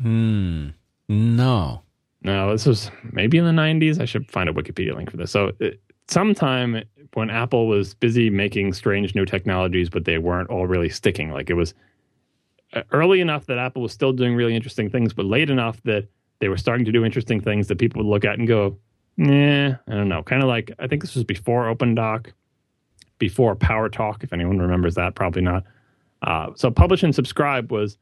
Hmm. 0.00 0.68
No. 1.08 1.82
No, 2.22 2.52
this 2.52 2.66
was 2.66 2.90
maybe 3.12 3.38
in 3.38 3.44
the 3.44 3.50
90s. 3.50 4.00
I 4.00 4.06
should 4.06 4.30
find 4.30 4.48
a 4.48 4.52
Wikipedia 4.52 4.94
link 4.94 5.10
for 5.10 5.16
this. 5.16 5.30
So, 5.30 5.52
it, 5.60 5.80
sometime 6.08 6.82
when 7.12 7.30
Apple 7.30 7.68
was 7.68 7.94
busy 7.94 8.30
making 8.30 8.72
strange 8.72 9.14
new 9.14 9.24
technologies, 9.24 9.88
but 9.88 10.04
they 10.04 10.18
weren't 10.18 10.50
all 10.50 10.66
really 10.66 10.88
sticking, 10.88 11.30
like 11.30 11.50
it 11.50 11.54
was 11.54 11.74
uh, 12.72 12.82
early 12.92 13.20
enough 13.20 13.46
that 13.46 13.58
Apple 13.58 13.82
was 13.82 13.92
still 13.92 14.12
doing 14.12 14.34
really 14.34 14.54
interesting 14.54 14.90
things, 14.90 15.12
but 15.12 15.26
late 15.26 15.50
enough 15.50 15.80
that 15.84 16.08
they 16.40 16.48
were 16.48 16.56
starting 16.56 16.84
to 16.84 16.92
do 16.92 17.04
interesting 17.04 17.40
things 17.40 17.68
that 17.68 17.78
people 17.78 18.02
would 18.02 18.10
look 18.10 18.24
at 18.24 18.38
and 18.38 18.48
go, 18.48 18.76
nah, 19.16 19.68
I 19.68 19.78
don't 19.86 20.08
know. 20.08 20.22
Kind 20.22 20.42
of 20.42 20.48
like, 20.48 20.72
I 20.78 20.86
think 20.86 21.02
this 21.02 21.14
was 21.14 21.24
before 21.24 21.72
OpenDoc, 21.72 22.32
before 23.18 23.54
PowerTalk, 23.56 24.24
if 24.24 24.32
anyone 24.32 24.58
remembers 24.58 24.94
that, 24.94 25.14
probably 25.14 25.42
not. 25.42 25.64
Uh, 26.22 26.50
so 26.54 26.70
publish 26.70 27.02
and 27.02 27.14
subscribe 27.14 27.70
was 27.70 27.98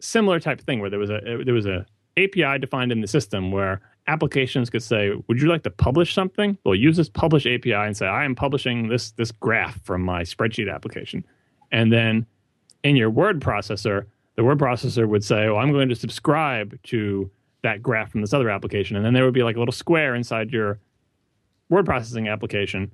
similar 0.00 0.38
type 0.38 0.60
of 0.60 0.64
thing 0.64 0.80
where 0.80 0.90
there 0.90 0.98
was 0.98 1.10
a 1.10 1.42
there 1.44 1.54
was 1.54 1.66
a 1.66 1.84
API 2.16 2.58
defined 2.58 2.92
in 2.92 3.00
the 3.00 3.06
system 3.06 3.50
where 3.50 3.80
applications 4.06 4.70
could 4.70 4.82
say, 4.82 5.12
"Would 5.26 5.40
you 5.40 5.48
like 5.48 5.64
to 5.64 5.70
publish 5.70 6.14
something?" 6.14 6.56
They'll 6.64 6.74
use 6.74 6.96
this 6.96 7.08
publish 7.08 7.46
API 7.46 7.72
and 7.72 7.96
say, 7.96 8.06
"I 8.06 8.24
am 8.24 8.34
publishing 8.34 8.88
this 8.88 9.10
this 9.12 9.32
graph 9.32 9.82
from 9.84 10.02
my 10.02 10.22
spreadsheet 10.22 10.72
application," 10.72 11.24
and 11.72 11.92
then 11.92 12.26
in 12.84 12.94
your 12.94 13.10
word 13.10 13.40
processor, 13.40 14.06
the 14.36 14.44
word 14.44 14.58
processor 14.58 15.08
would 15.08 15.24
say, 15.24 15.46
"Oh, 15.46 15.56
I'm 15.56 15.72
going 15.72 15.88
to 15.88 15.96
subscribe 15.96 16.80
to 16.84 17.30
that 17.62 17.82
graph 17.82 18.10
from 18.10 18.20
this 18.20 18.32
other 18.32 18.50
application. 18.50 18.96
And 18.96 19.04
then 19.04 19.14
there 19.14 19.24
would 19.24 19.34
be 19.34 19.42
like 19.42 19.56
a 19.56 19.58
little 19.58 19.72
square 19.72 20.14
inside 20.14 20.50
your 20.50 20.78
word 21.68 21.86
processing 21.86 22.28
application 22.28 22.92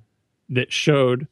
that 0.49 0.71
showed 0.71 1.27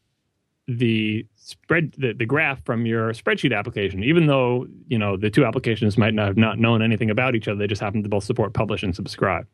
the 0.68 1.26
spread 1.36 1.94
the, 1.98 2.14
the 2.14 2.26
graph 2.26 2.64
from 2.64 2.86
your 2.86 3.12
spreadsheet 3.12 3.58
application 3.58 4.02
even 4.02 4.28
though 4.28 4.66
you 4.88 4.98
know 4.98 5.18
the 5.18 5.30
two 5.30 5.46
applications 5.46 5.98
might 5.98 6.14
not 6.14 6.28
have 6.28 6.38
not 6.38 6.58
known 6.58 6.82
anything 6.82 7.10
about 7.10 7.36
each 7.36 7.50
other 7.50 7.58
they 7.58 7.68
just 7.68 7.82
happen 7.82 8.02
to 8.02 8.08
both 8.08 8.24
support 8.24 8.54
publish 8.54 8.82
and 8.82 8.96
subscribe 8.96 9.46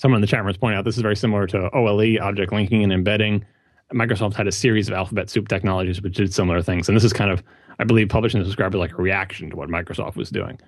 someone 0.00 0.16
in 0.16 0.20
the 0.22 0.26
chat 0.26 0.40
room 0.40 0.48
is 0.48 0.56
pointing 0.56 0.78
out 0.78 0.84
this 0.84 0.96
is 0.96 1.02
very 1.02 1.16
similar 1.16 1.46
to 1.46 1.70
OLE, 1.74 2.18
object 2.20 2.52
linking 2.52 2.82
and 2.82 2.92
embedding. 2.92 3.44
Microsoft 3.92 4.34
had 4.34 4.46
a 4.46 4.52
series 4.52 4.88
of 4.88 4.94
alphabet 4.94 5.28
soup 5.28 5.48
technologies 5.48 6.00
which 6.00 6.14
did 6.14 6.32
similar 6.32 6.62
things. 6.62 6.88
And 6.88 6.96
this 6.96 7.04
is 7.04 7.12
kind 7.12 7.30
of, 7.30 7.42
I 7.78 7.84
believe, 7.84 8.08
publish 8.08 8.32
and 8.32 8.42
subscribe 8.44 8.74
is 8.74 8.78
like 8.78 8.98
a 8.98 9.02
reaction 9.02 9.50
to 9.50 9.56
what 9.56 9.68
Microsoft 9.68 10.16
was 10.16 10.30
doing. 10.30 10.58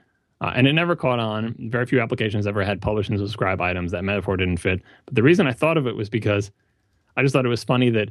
Uh, 0.42 0.52
and 0.54 0.66
it 0.66 0.72
never 0.72 0.96
caught 0.96 1.20
on. 1.20 1.54
Very 1.70 1.86
few 1.86 2.00
applications 2.00 2.46
ever 2.46 2.64
had 2.64 2.82
publish 2.82 3.08
and 3.08 3.18
subscribe 3.18 3.60
items. 3.60 3.92
That 3.92 4.04
metaphor 4.04 4.36
didn't 4.36 4.58
fit. 4.58 4.82
But 5.06 5.14
the 5.14 5.22
reason 5.22 5.46
I 5.46 5.52
thought 5.52 5.78
of 5.78 5.86
it 5.86 5.96
was 5.96 6.10
because 6.10 6.50
I 7.16 7.22
just 7.22 7.32
thought 7.32 7.46
it 7.46 7.50
was 7.50 7.64
funny 7.64 7.90
that 7.90 8.08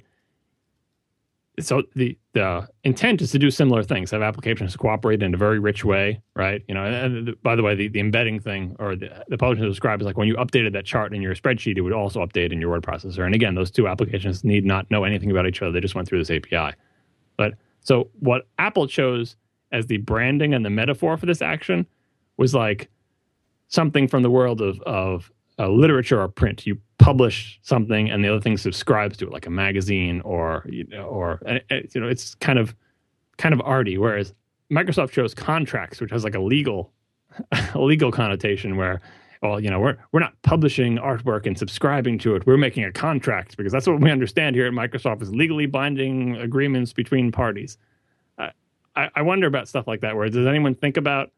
so 1.62 1.84
the 1.96 2.18
the 2.34 2.68
intent 2.84 3.22
is 3.22 3.32
to 3.32 3.40
do 3.40 3.52
similar 3.52 3.84
things, 3.84 4.12
have 4.12 4.22
applications 4.22 4.76
cooperate 4.76 5.22
in 5.22 5.34
a 5.34 5.38
very 5.38 5.60
rich 5.60 5.84
way, 5.84 6.22
right? 6.36 6.64
You 6.68 6.76
know, 6.76 6.86
and, 6.86 7.36
by 7.44 7.56
the 7.56 7.64
way, 7.64 7.76
the, 7.76 7.90
the 7.90 8.00
embedding 8.00 8.40
thing 8.40 8.76
or 8.80 8.96
the, 8.96 9.24
the 9.28 9.38
publish 9.38 9.60
and 9.60 9.68
subscribe 9.68 10.00
is 10.02 10.06
like 10.06 10.18
when 10.18 10.28
you 10.28 10.36
updated 10.36 10.74
that 10.74 10.86
chart 10.86 11.14
in 11.14 11.22
your 11.22 11.36
spreadsheet, 11.36 11.78
it 11.78 11.82
would 11.82 11.94
also 11.94 12.26
update 12.26 12.52
in 12.52 12.62
your 12.62 12.70
word 12.70 12.84
processor. 12.84 13.26
And 13.26 13.36
again, 13.36 13.56
those 13.56 13.72
two 13.72 13.88
applications 13.88 14.44
need 14.44 14.66
not 14.66 14.90
know 14.90 15.04
anything 15.04 15.32
about 15.32 15.46
each 15.48 15.62
other; 15.62 15.72
they 15.72 15.82
just 15.82 15.96
went 15.96 16.08
through 16.08 16.24
this 16.24 16.32
API. 16.32 16.76
But 17.38 17.54
so 17.82 18.10
what 18.20 18.48
Apple 18.58 18.88
chose 18.88 19.36
as 19.72 19.88
the 19.88 19.98
branding 19.98 20.54
and 20.54 20.64
the 20.66 20.70
metaphor 20.70 21.18
for 21.18 21.26
this 21.26 21.42
action 21.42 21.86
was 22.38 22.54
like 22.54 22.90
something 23.68 24.08
from 24.08 24.24
the 24.24 24.30
world 24.30 24.62
of 24.62 24.80
of 24.82 25.32
literature 25.70 26.22
or 26.22 26.28
print. 26.28 26.66
You 26.66 26.78
publish 26.98 27.60
something, 27.64 28.10
and 28.10 28.24
the 28.24 28.30
other 28.30 28.42
thing 28.42 28.58
subscribes 28.58 29.18
to 29.18 29.28
it, 29.28 29.32
like 29.32 29.46
a 29.46 29.50
magazine 29.52 30.22
or 30.22 30.66
you 30.70 30.86
know, 30.86 31.04
or 31.04 31.40
you 31.70 32.02
know, 32.02 32.08
it's 32.08 32.36
kind 32.36 32.60
of 32.60 32.76
kind 33.38 33.54
of 33.54 33.62
arty. 33.64 33.98
Whereas 33.98 34.34
Microsoft 34.72 35.12
chose 35.12 35.34
contracts, 35.34 36.00
which 36.00 36.12
has 36.12 36.24
like 36.24 36.36
a 36.36 36.40
legal 36.40 36.92
a 37.74 37.80
legal 37.80 38.12
connotation 38.12 38.78
where 38.78 39.02
well, 39.42 39.60
you 39.60 39.70
know, 39.70 39.80
we're 39.80 39.98
we're 40.12 40.20
not 40.20 40.40
publishing 40.44 40.98
artwork 40.98 41.46
and 41.46 41.58
subscribing 41.58 42.20
to 42.20 42.36
it. 42.36 42.46
We're 42.46 42.58
making 42.58 42.84
a 42.84 42.92
contract 42.92 43.58
because 43.58 43.74
that's 43.74 43.88
what 43.88 44.00
we 44.00 44.12
understand 44.12 44.56
here 44.56 44.68
at 44.68 44.74
Microsoft 44.74 45.22
is 45.22 45.34
legally 45.34 45.66
binding 45.66 46.38
agreements 46.38 46.94
between 46.94 47.32
parties. 47.32 47.78
I, 48.96 49.10
I 49.16 49.22
wonder 49.22 49.48
about 49.48 49.68
stuff 49.68 49.88
like 49.88 50.02
that. 50.02 50.16
Where 50.16 50.30
does 50.30 50.46
anyone 50.46 50.76
think 50.76 50.98
about 50.98 51.32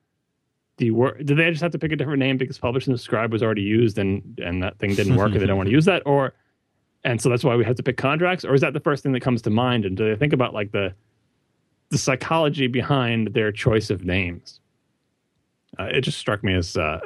the 0.78 0.92
word 0.92 1.26
did 1.26 1.38
they 1.38 1.50
just 1.50 1.62
have 1.62 1.72
to 1.72 1.80
pick 1.80 1.92
a 1.92 1.96
different 1.96 2.20
name 2.20 2.38
because 2.38 2.58
publish 2.58 2.88
and 2.88 2.98
subscribe 2.98 3.32
was 3.32 3.44
already 3.44 3.62
used 3.62 3.98
and 3.98 4.40
and 4.44 4.64
that 4.64 4.78
thing 4.80 4.96
didn't 4.96 5.16
work 5.16 5.32
and 5.32 5.42
they 5.42 5.46
don't 5.46 5.58
want 5.58 5.68
to 5.68 5.72
use 5.80 5.86
that 5.86 6.02
or 6.06 6.34
and 7.04 7.22
so 7.22 7.30
that's 7.30 7.44
why 7.44 7.56
we 7.56 7.66
have 7.66 7.76
to 7.76 7.84
pick 7.84 7.98
contracts 7.98 8.46
or 8.46 8.54
is 8.54 8.62
that 8.62 8.74
the 8.74 8.80
first 8.80 9.04
thing 9.04 9.12
that 9.12 9.20
comes 9.20 9.42
to 9.42 9.50
mind? 9.50 9.86
And 9.86 9.98
do 9.98 10.10
they 10.10 10.16
think 10.16 10.34
about 10.34 10.54
like 10.54 10.72
the 10.72 10.94
the 11.90 11.98
psychology 11.98 12.68
behind 12.68 13.34
their 13.34 13.52
choice 13.52 13.90
of 13.90 14.04
names? 14.04 14.60
Uh, 15.78 15.86
it 15.86 16.02
just 16.02 16.18
struck 16.18 16.44
me 16.44 16.54
as 16.54 16.78
uh, 16.78 17.00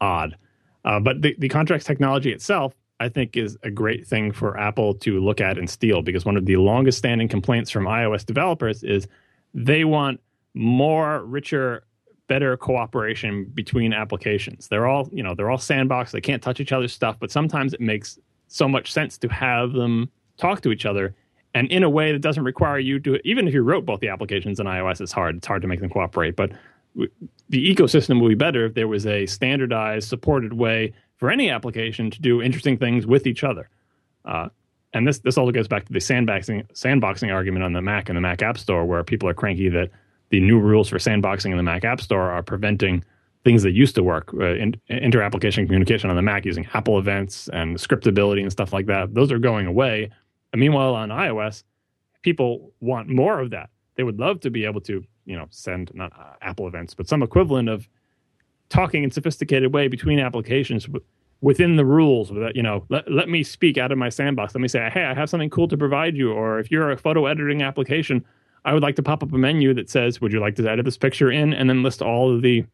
odd. 0.00 0.36
Uh, 0.84 0.98
but 0.98 1.22
the, 1.22 1.36
the 1.38 1.48
contracts 1.48 1.86
technology 1.86 2.32
itself 2.32 2.74
i 2.98 3.08
think 3.08 3.36
is 3.36 3.56
a 3.62 3.70
great 3.70 4.04
thing 4.06 4.32
for 4.32 4.58
apple 4.58 4.94
to 4.94 5.20
look 5.20 5.40
at 5.40 5.56
and 5.56 5.70
steal 5.70 6.02
because 6.02 6.24
one 6.24 6.36
of 6.36 6.44
the 6.44 6.56
longest 6.56 6.98
standing 6.98 7.28
complaints 7.28 7.70
from 7.70 7.84
ios 7.84 8.26
developers 8.26 8.82
is 8.82 9.06
they 9.54 9.84
want 9.84 10.20
more 10.54 11.24
richer 11.24 11.84
better 12.28 12.56
cooperation 12.56 13.44
between 13.44 13.92
applications. 13.92 14.68
They're 14.68 14.86
all, 14.86 15.08
you 15.12 15.22
know, 15.22 15.34
they're 15.34 15.50
all 15.50 15.58
sandbox. 15.58 16.12
They 16.12 16.20
can't 16.20 16.42
touch 16.42 16.60
each 16.60 16.72
other's 16.72 16.92
stuff, 16.92 17.16
but 17.18 17.30
sometimes 17.30 17.74
it 17.74 17.80
makes 17.80 18.18
so 18.48 18.68
much 18.68 18.92
sense 18.92 19.18
to 19.18 19.28
have 19.28 19.72
them 19.72 20.10
talk 20.36 20.60
to 20.62 20.70
each 20.70 20.86
other 20.86 21.14
and 21.54 21.70
in 21.70 21.82
a 21.82 21.90
way 21.90 22.12
that 22.12 22.20
doesn't 22.20 22.44
require 22.44 22.78
you 22.78 22.98
to 23.00 23.18
even 23.26 23.46
if 23.46 23.54
you 23.54 23.62
wrote 23.62 23.84
both 23.84 24.00
the 24.00 24.08
applications 24.08 24.60
in 24.60 24.66
iOS 24.66 25.00
it's 25.00 25.12
hard 25.12 25.36
it's 25.36 25.46
hard 25.46 25.62
to 25.62 25.68
make 25.68 25.80
them 25.80 25.90
cooperate 25.90 26.36
but 26.36 26.52
the 26.94 27.74
ecosystem 27.74 28.20
would 28.20 28.28
be 28.28 28.34
better 28.34 28.66
if 28.66 28.74
there 28.74 28.88
was 28.88 29.06
a 29.06 29.24
standardized 29.26 30.08
supported 30.08 30.52
way 30.52 30.92
for 31.16 31.30
any 31.30 31.48
application 31.50 32.10
to 32.10 32.20
do 32.20 32.42
interesting 32.42 32.76
things 32.76 33.06
with 33.06 33.26
each 33.26 33.44
other 33.44 33.68
uh, 34.24 34.48
and 34.92 35.06
this 35.06 35.18
this 35.20 35.38
also 35.38 35.52
goes 35.52 35.68
back 35.68 35.84
to 35.84 35.92
the 35.92 35.98
sandboxing 35.98 36.66
sandboxing 36.72 37.32
argument 37.32 37.64
on 37.64 37.72
the 37.72 37.82
Mac 37.82 38.08
and 38.08 38.16
the 38.16 38.20
Mac 38.20 38.42
App 38.42 38.58
Store 38.58 38.84
where 38.84 39.02
people 39.02 39.28
are 39.28 39.34
cranky 39.34 39.68
that 39.68 39.90
the 40.32 40.40
new 40.40 40.58
rules 40.58 40.88
for 40.88 40.96
sandboxing 40.96 41.50
in 41.50 41.58
the 41.58 41.62
Mac 41.62 41.84
App 41.84 42.00
Store 42.00 42.30
are 42.30 42.42
preventing 42.42 43.04
things 43.44 43.62
that 43.62 43.72
used 43.72 43.94
to 43.94 44.02
work 44.02 44.32
uh, 44.34 44.54
in, 44.54 44.74
inter-application 44.88 45.66
communication 45.66 46.08
on 46.08 46.16
the 46.16 46.22
Mac 46.22 46.46
using 46.46 46.66
Apple 46.72 46.98
events 46.98 47.48
and 47.52 47.76
scriptability 47.76 48.40
and 48.40 48.50
stuff 48.50 48.72
like 48.72 48.86
that. 48.86 49.12
Those 49.14 49.30
are 49.30 49.38
going 49.38 49.66
away. 49.66 50.10
And 50.52 50.60
meanwhile, 50.60 50.94
on 50.94 51.10
iOS, 51.10 51.64
people 52.22 52.72
want 52.80 53.08
more 53.08 53.40
of 53.40 53.50
that. 53.50 53.68
They 53.96 54.04
would 54.04 54.18
love 54.18 54.40
to 54.40 54.50
be 54.50 54.64
able 54.64 54.80
to, 54.82 55.04
you 55.26 55.36
know, 55.36 55.46
send 55.50 55.90
not 55.94 56.12
uh, 56.18 56.32
Apple 56.40 56.66
events, 56.66 56.94
but 56.94 57.08
some 57.08 57.22
equivalent 57.22 57.68
of 57.68 57.86
talking 58.70 59.04
in 59.04 59.10
sophisticated 59.10 59.74
way 59.74 59.86
between 59.86 60.18
applications 60.18 60.86
w- 60.86 61.04
within 61.42 61.76
the 61.76 61.84
rules. 61.84 62.30
That 62.30 62.56
you 62.56 62.62
know, 62.62 62.86
let, 62.88 63.10
let 63.12 63.28
me 63.28 63.42
speak 63.42 63.76
out 63.76 63.92
of 63.92 63.98
my 63.98 64.08
sandbox. 64.08 64.54
Let 64.54 64.62
me 64.62 64.68
say, 64.68 64.88
hey, 64.88 65.04
I 65.04 65.12
have 65.12 65.28
something 65.28 65.50
cool 65.50 65.68
to 65.68 65.76
provide 65.76 66.16
you. 66.16 66.32
Or 66.32 66.58
if 66.58 66.70
you're 66.70 66.90
a 66.90 66.96
photo 66.96 67.26
editing 67.26 67.60
application, 67.60 68.24
I 68.64 68.74
would 68.74 68.82
like 68.82 68.96
to 68.96 69.02
pop 69.02 69.22
up 69.22 69.32
a 69.32 69.38
menu 69.38 69.74
that 69.74 69.90
says, 69.90 70.20
Would 70.20 70.32
you 70.32 70.40
like 70.40 70.56
to 70.56 70.68
edit 70.68 70.84
this 70.84 70.96
picture 70.96 71.30
in? 71.30 71.52
And 71.52 71.68
then 71.68 71.82
list 71.82 72.02
all 72.02 72.34
of 72.34 72.42
the 72.42 72.64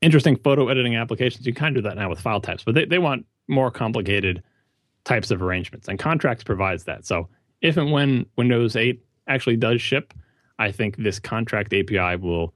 interesting 0.00 0.36
photo 0.36 0.68
editing 0.68 0.96
applications. 0.96 1.46
You 1.46 1.52
can 1.52 1.60
kind 1.60 1.76
of 1.76 1.82
do 1.82 1.88
that 1.88 1.96
now 1.96 2.10
with 2.10 2.20
file 2.20 2.40
types, 2.40 2.62
but 2.62 2.74
they, 2.74 2.84
they 2.84 2.98
want 2.98 3.26
more 3.48 3.70
complicated 3.70 4.42
types 5.04 5.30
of 5.30 5.42
arrangements. 5.42 5.88
And 5.88 5.98
contracts 5.98 6.44
provides 6.44 6.84
that. 6.84 7.06
So 7.06 7.28
if 7.62 7.76
and 7.76 7.90
when 7.90 8.26
Windows 8.36 8.76
8 8.76 9.02
actually 9.26 9.56
does 9.56 9.80
ship, 9.80 10.12
I 10.58 10.70
think 10.70 10.96
this 10.96 11.18
contract 11.18 11.72
API 11.72 12.16
will, 12.16 12.54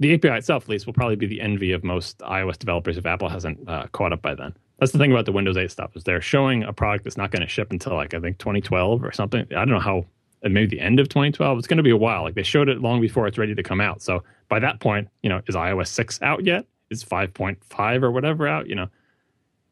the 0.00 0.14
API 0.14 0.30
itself 0.30 0.64
at 0.64 0.68
least, 0.70 0.86
will 0.86 0.94
probably 0.94 1.16
be 1.16 1.26
the 1.26 1.40
envy 1.40 1.72
of 1.72 1.84
most 1.84 2.18
iOS 2.18 2.58
developers 2.58 2.96
if 2.96 3.06
Apple 3.06 3.28
hasn't 3.28 3.68
uh, 3.68 3.86
caught 3.92 4.12
up 4.12 4.22
by 4.22 4.34
then. 4.34 4.54
That's 4.80 4.92
the 4.92 4.98
thing 4.98 5.12
about 5.12 5.26
the 5.26 5.32
Windows 5.32 5.56
8 5.56 5.70
stuff 5.70 5.94
is 5.94 6.04
they're 6.04 6.20
showing 6.20 6.64
a 6.64 6.72
product 6.72 7.04
that's 7.04 7.16
not 7.16 7.30
going 7.30 7.42
to 7.42 7.48
ship 7.48 7.70
until 7.70 7.94
like 7.94 8.12
I 8.14 8.20
think 8.20 8.38
2012 8.38 9.04
or 9.04 9.12
something. 9.12 9.42
I 9.50 9.54
don't 9.54 9.70
know 9.70 9.78
how 9.78 10.06
maybe 10.52 10.76
the 10.76 10.82
end 10.82 11.00
of 11.00 11.08
2012. 11.08 11.58
It's 11.58 11.66
going 11.66 11.78
to 11.78 11.82
be 11.82 11.90
a 11.90 11.96
while. 11.96 12.22
Like 12.22 12.34
they 12.34 12.42
showed 12.42 12.68
it 12.68 12.80
long 12.80 13.00
before 13.00 13.26
it's 13.26 13.38
ready 13.38 13.54
to 13.54 13.62
come 13.62 13.80
out. 13.80 14.02
So 14.02 14.22
by 14.48 14.58
that 14.60 14.80
point, 14.80 15.08
you 15.22 15.30
know, 15.30 15.40
is 15.46 15.54
iOS 15.54 15.88
6 15.88 16.20
out 16.22 16.44
yet? 16.44 16.66
Is 16.90 17.02
5.5 17.02 18.02
or 18.02 18.10
whatever 18.10 18.46
out? 18.46 18.68
You 18.68 18.74
know, 18.74 18.88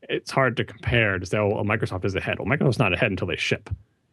it's 0.09 0.31
hard 0.31 0.57
to 0.57 0.65
compare 0.65 1.19
to 1.19 1.27
say, 1.27 1.39
oh, 1.39 1.49
well, 1.49 1.65
Microsoft 1.65 2.05
is 2.05 2.15
ahead. 2.15 2.39
Well, 2.39 2.49
Microsoft's 2.49 2.79
not 2.79 2.93
ahead 2.93 3.11
until 3.11 3.27
they 3.27 3.37
ship. 3.37 3.69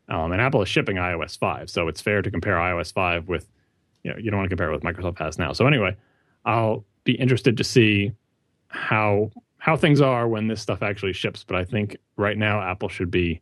Um, 0.10 0.32
and 0.32 0.42
Apple 0.42 0.62
is 0.62 0.70
shipping 0.70 0.98
iOS 0.98 1.38
5. 1.38 1.70
So 1.70 1.88
it's 1.88 2.02
fair 2.02 2.22
to 2.22 2.32
compare 2.32 2.56
iOS 2.56 2.92
5 2.92 3.28
with, 3.28 3.48
you 4.04 4.12
know, 4.12 4.18
you 4.18 4.30
don't 4.30 4.40
want 4.40 4.50
to 4.50 4.56
compare 4.56 4.72
it 4.72 4.74
with 4.74 4.84
Microsoft 4.84 5.20
has 5.20 5.38
now. 5.38 5.54
So 5.54 5.66
anyway, 5.66 5.96
I'll 6.46 6.84
be 7.04 7.14
interested 7.14 7.58
to 7.58 7.64
see 7.64 8.12
how 8.68 9.32
how 9.60 9.76
things 9.76 10.00
are 10.00 10.28
when 10.28 10.48
this 10.48 10.62
stuff 10.62 10.82
actually 10.82 11.14
ships. 11.14 11.44
But 11.44 11.58
I 11.58 11.66
think 11.66 11.98
right 12.16 12.38
now 12.38 12.62
Apple 12.62 12.90
should 12.90 13.12
be 13.12 13.42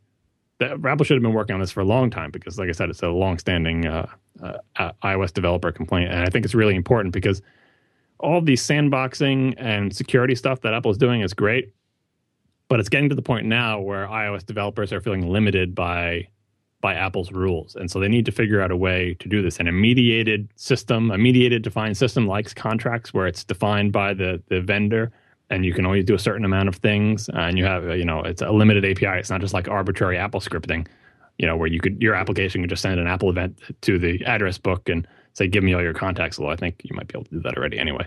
Apple 0.60 1.04
should 1.04 1.14
have 1.14 1.22
been 1.22 1.34
working 1.34 1.54
on 1.54 1.60
this 1.60 1.70
for 1.70 1.80
a 1.80 1.84
long 1.84 2.10
time 2.10 2.30
because, 2.30 2.58
like 2.58 2.68
I 2.68 2.72
said, 2.72 2.90
it's 2.90 3.02
a 3.02 3.08
long-standing 3.08 3.86
uh, 3.86 4.08
uh, 4.42 4.92
iOS 5.02 5.32
developer 5.32 5.70
complaint, 5.70 6.10
and 6.10 6.20
I 6.20 6.30
think 6.30 6.44
it's 6.44 6.54
really 6.54 6.74
important 6.74 7.12
because 7.12 7.42
all 8.18 8.40
these 8.40 8.62
sandboxing 8.62 9.54
and 9.58 9.94
security 9.94 10.34
stuff 10.34 10.60
that 10.62 10.74
Apple 10.74 10.90
is 10.90 10.98
doing 10.98 11.20
is 11.20 11.32
great, 11.32 11.72
but 12.68 12.80
it's 12.80 12.88
getting 12.88 13.08
to 13.08 13.14
the 13.14 13.22
point 13.22 13.46
now 13.46 13.80
where 13.80 14.06
iOS 14.08 14.44
developers 14.44 14.92
are 14.92 15.00
feeling 15.00 15.28
limited 15.28 15.74
by 15.74 16.28
by 16.80 16.94
Apple's 16.94 17.32
rules, 17.32 17.74
and 17.74 17.90
so 17.90 17.98
they 17.98 18.08
need 18.08 18.24
to 18.26 18.32
figure 18.32 18.60
out 18.60 18.70
a 18.70 18.76
way 18.76 19.16
to 19.18 19.28
do 19.28 19.42
this. 19.42 19.58
And 19.58 19.68
a 19.68 19.72
mediated 19.72 20.48
system, 20.54 21.10
a 21.10 21.18
mediated 21.18 21.62
defined 21.62 21.96
system, 21.96 22.26
likes 22.26 22.54
contracts 22.54 23.12
where 23.12 23.26
it's 23.26 23.44
defined 23.44 23.92
by 23.92 24.14
the 24.14 24.42
the 24.48 24.60
vendor 24.60 25.12
and 25.50 25.64
you 25.64 25.72
can 25.72 25.86
only 25.86 26.02
do 26.02 26.14
a 26.14 26.18
certain 26.18 26.44
amount 26.44 26.68
of 26.68 26.76
things 26.76 27.28
and 27.34 27.58
you 27.58 27.64
have 27.64 27.84
you 27.96 28.04
know 28.04 28.22
it's 28.22 28.42
a 28.42 28.50
limited 28.50 28.84
api 28.84 29.18
it's 29.18 29.30
not 29.30 29.40
just 29.40 29.54
like 29.54 29.68
arbitrary 29.68 30.18
apple 30.18 30.40
scripting 30.40 30.86
you 31.38 31.46
know 31.46 31.56
where 31.56 31.68
you 31.68 31.80
could 31.80 32.00
your 32.02 32.14
application 32.14 32.60
could 32.62 32.70
just 32.70 32.82
send 32.82 33.00
an 33.00 33.06
apple 33.06 33.30
event 33.30 33.58
to 33.80 33.98
the 33.98 34.24
address 34.24 34.58
book 34.58 34.88
and 34.88 35.06
say 35.34 35.46
give 35.46 35.64
me 35.64 35.72
all 35.72 35.82
your 35.82 35.94
contacts. 35.94 36.38
Although 36.38 36.52
i 36.52 36.56
think 36.56 36.80
you 36.82 36.94
might 36.94 37.08
be 37.08 37.14
able 37.14 37.24
to 37.24 37.30
do 37.30 37.40
that 37.40 37.56
already 37.56 37.78
anyway. 37.78 38.06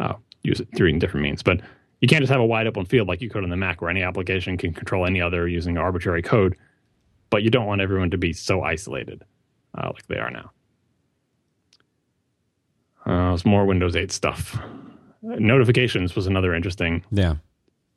Uh, 0.00 0.14
use 0.42 0.60
it 0.60 0.68
through 0.74 0.90
different 0.98 1.22
means. 1.22 1.42
But 1.42 1.60
you 2.00 2.08
can't 2.08 2.22
just 2.22 2.32
have 2.32 2.40
a 2.40 2.46
wide 2.46 2.66
open 2.66 2.86
field 2.86 3.06
like 3.06 3.20
you 3.20 3.28
could 3.28 3.44
on 3.44 3.50
the 3.50 3.56
mac 3.56 3.82
where 3.82 3.90
any 3.90 4.02
application 4.02 4.56
can 4.56 4.72
control 4.72 5.04
any 5.06 5.20
other 5.20 5.46
using 5.46 5.76
arbitrary 5.76 6.22
code 6.22 6.56
but 7.28 7.42
you 7.42 7.50
don't 7.50 7.66
want 7.66 7.80
everyone 7.80 8.10
to 8.10 8.18
be 8.18 8.32
so 8.32 8.62
isolated 8.62 9.22
uh, 9.76 9.90
like 9.92 10.06
they 10.08 10.18
are 10.18 10.30
now. 10.30 10.50
Uh, 13.06 13.34
it's 13.34 13.44
more 13.44 13.66
windows 13.66 13.94
8 13.94 14.10
stuff 14.10 14.58
notifications 15.22 16.16
was 16.16 16.26
another 16.26 16.54
interesting 16.54 17.04
yeah 17.10 17.36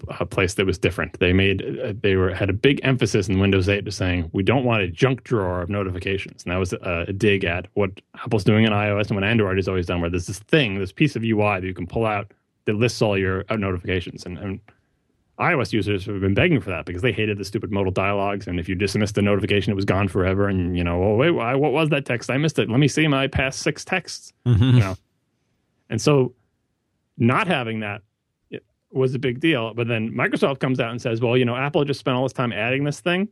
uh, 0.09 0.25
place 0.25 0.55
that 0.55 0.65
was 0.65 0.77
different. 0.77 1.19
They 1.19 1.33
made 1.33 1.61
uh, 1.81 1.93
they 2.01 2.15
were 2.15 2.33
had 2.33 2.49
a 2.49 2.53
big 2.53 2.79
emphasis 2.83 3.29
in 3.29 3.39
Windows 3.39 3.69
8 3.69 3.85
to 3.85 3.91
saying 3.91 4.29
we 4.33 4.43
don't 4.43 4.65
want 4.65 4.81
a 4.81 4.87
junk 4.87 5.23
drawer 5.23 5.61
of 5.61 5.69
notifications, 5.69 6.43
and 6.43 6.51
that 6.51 6.57
was 6.57 6.73
a, 6.73 7.05
a, 7.07 7.13
dig 7.13 7.45
at 7.45 7.67
what 7.73 8.01
Apple's 8.15 8.43
doing 8.43 8.65
in 8.65 8.71
iOS 8.71 9.07
and 9.07 9.15
what 9.15 9.23
Android 9.23 9.57
has 9.57 9.67
always 9.67 9.85
done, 9.85 10.01
where 10.01 10.09
there's 10.09 10.27
this 10.27 10.39
thing, 10.39 10.79
this 10.79 10.91
piece 10.91 11.15
of 11.15 11.23
UI 11.23 11.59
that 11.59 11.63
you 11.63 11.73
can 11.73 11.87
pull 11.87 12.05
out 12.05 12.31
that 12.65 12.75
lists 12.75 13.01
all 13.01 13.17
your 13.17 13.45
uh, 13.49 13.55
notifications, 13.55 14.25
and, 14.25 14.37
and 14.37 14.59
iOS 15.39 15.73
users 15.73 16.05
have 16.05 16.19
been 16.19 16.33
begging 16.33 16.59
for 16.59 16.69
that 16.69 16.85
because 16.85 17.01
they 17.01 17.11
hated 17.11 17.37
the 17.37 17.45
stupid 17.45 17.71
modal 17.71 17.91
dialogues, 17.91 18.47
and 18.47 18.59
if 18.59 18.67
you 18.67 18.75
dismissed 18.75 19.15
the 19.15 19.21
notification, 19.21 19.71
it 19.71 19.75
was 19.75 19.85
gone 19.85 20.07
forever, 20.07 20.47
and 20.47 20.77
you 20.77 20.83
know, 20.83 21.01
oh 21.01 21.15
wait, 21.15 21.31
why, 21.31 21.55
what 21.55 21.71
was 21.71 21.89
that 21.89 22.05
text? 22.05 22.29
I 22.29 22.37
missed 22.37 22.59
it. 22.59 22.69
Let 22.69 22.79
me 22.79 22.87
see 22.87 23.07
my 23.07 23.27
past 23.27 23.59
six 23.59 23.85
texts. 23.85 24.33
Mm-hmm. 24.45 24.63
You 24.63 24.79
know, 24.79 24.95
and 25.89 26.01
so 26.01 26.33
not 27.17 27.47
having 27.47 27.81
that 27.81 28.01
was 28.93 29.15
a 29.15 29.19
big 29.19 29.39
deal. 29.39 29.73
But 29.73 29.87
then 29.87 30.11
Microsoft 30.11 30.59
comes 30.59 30.79
out 30.79 30.91
and 30.91 31.01
says, 31.01 31.19
well, 31.19 31.35
you 31.35 31.45
know, 31.45 31.55
Apple 31.55 31.83
just 31.83 31.99
spent 31.99 32.15
all 32.15 32.23
this 32.23 32.33
time 32.33 32.53
adding 32.53 32.83
this 32.83 33.01
thing. 33.01 33.27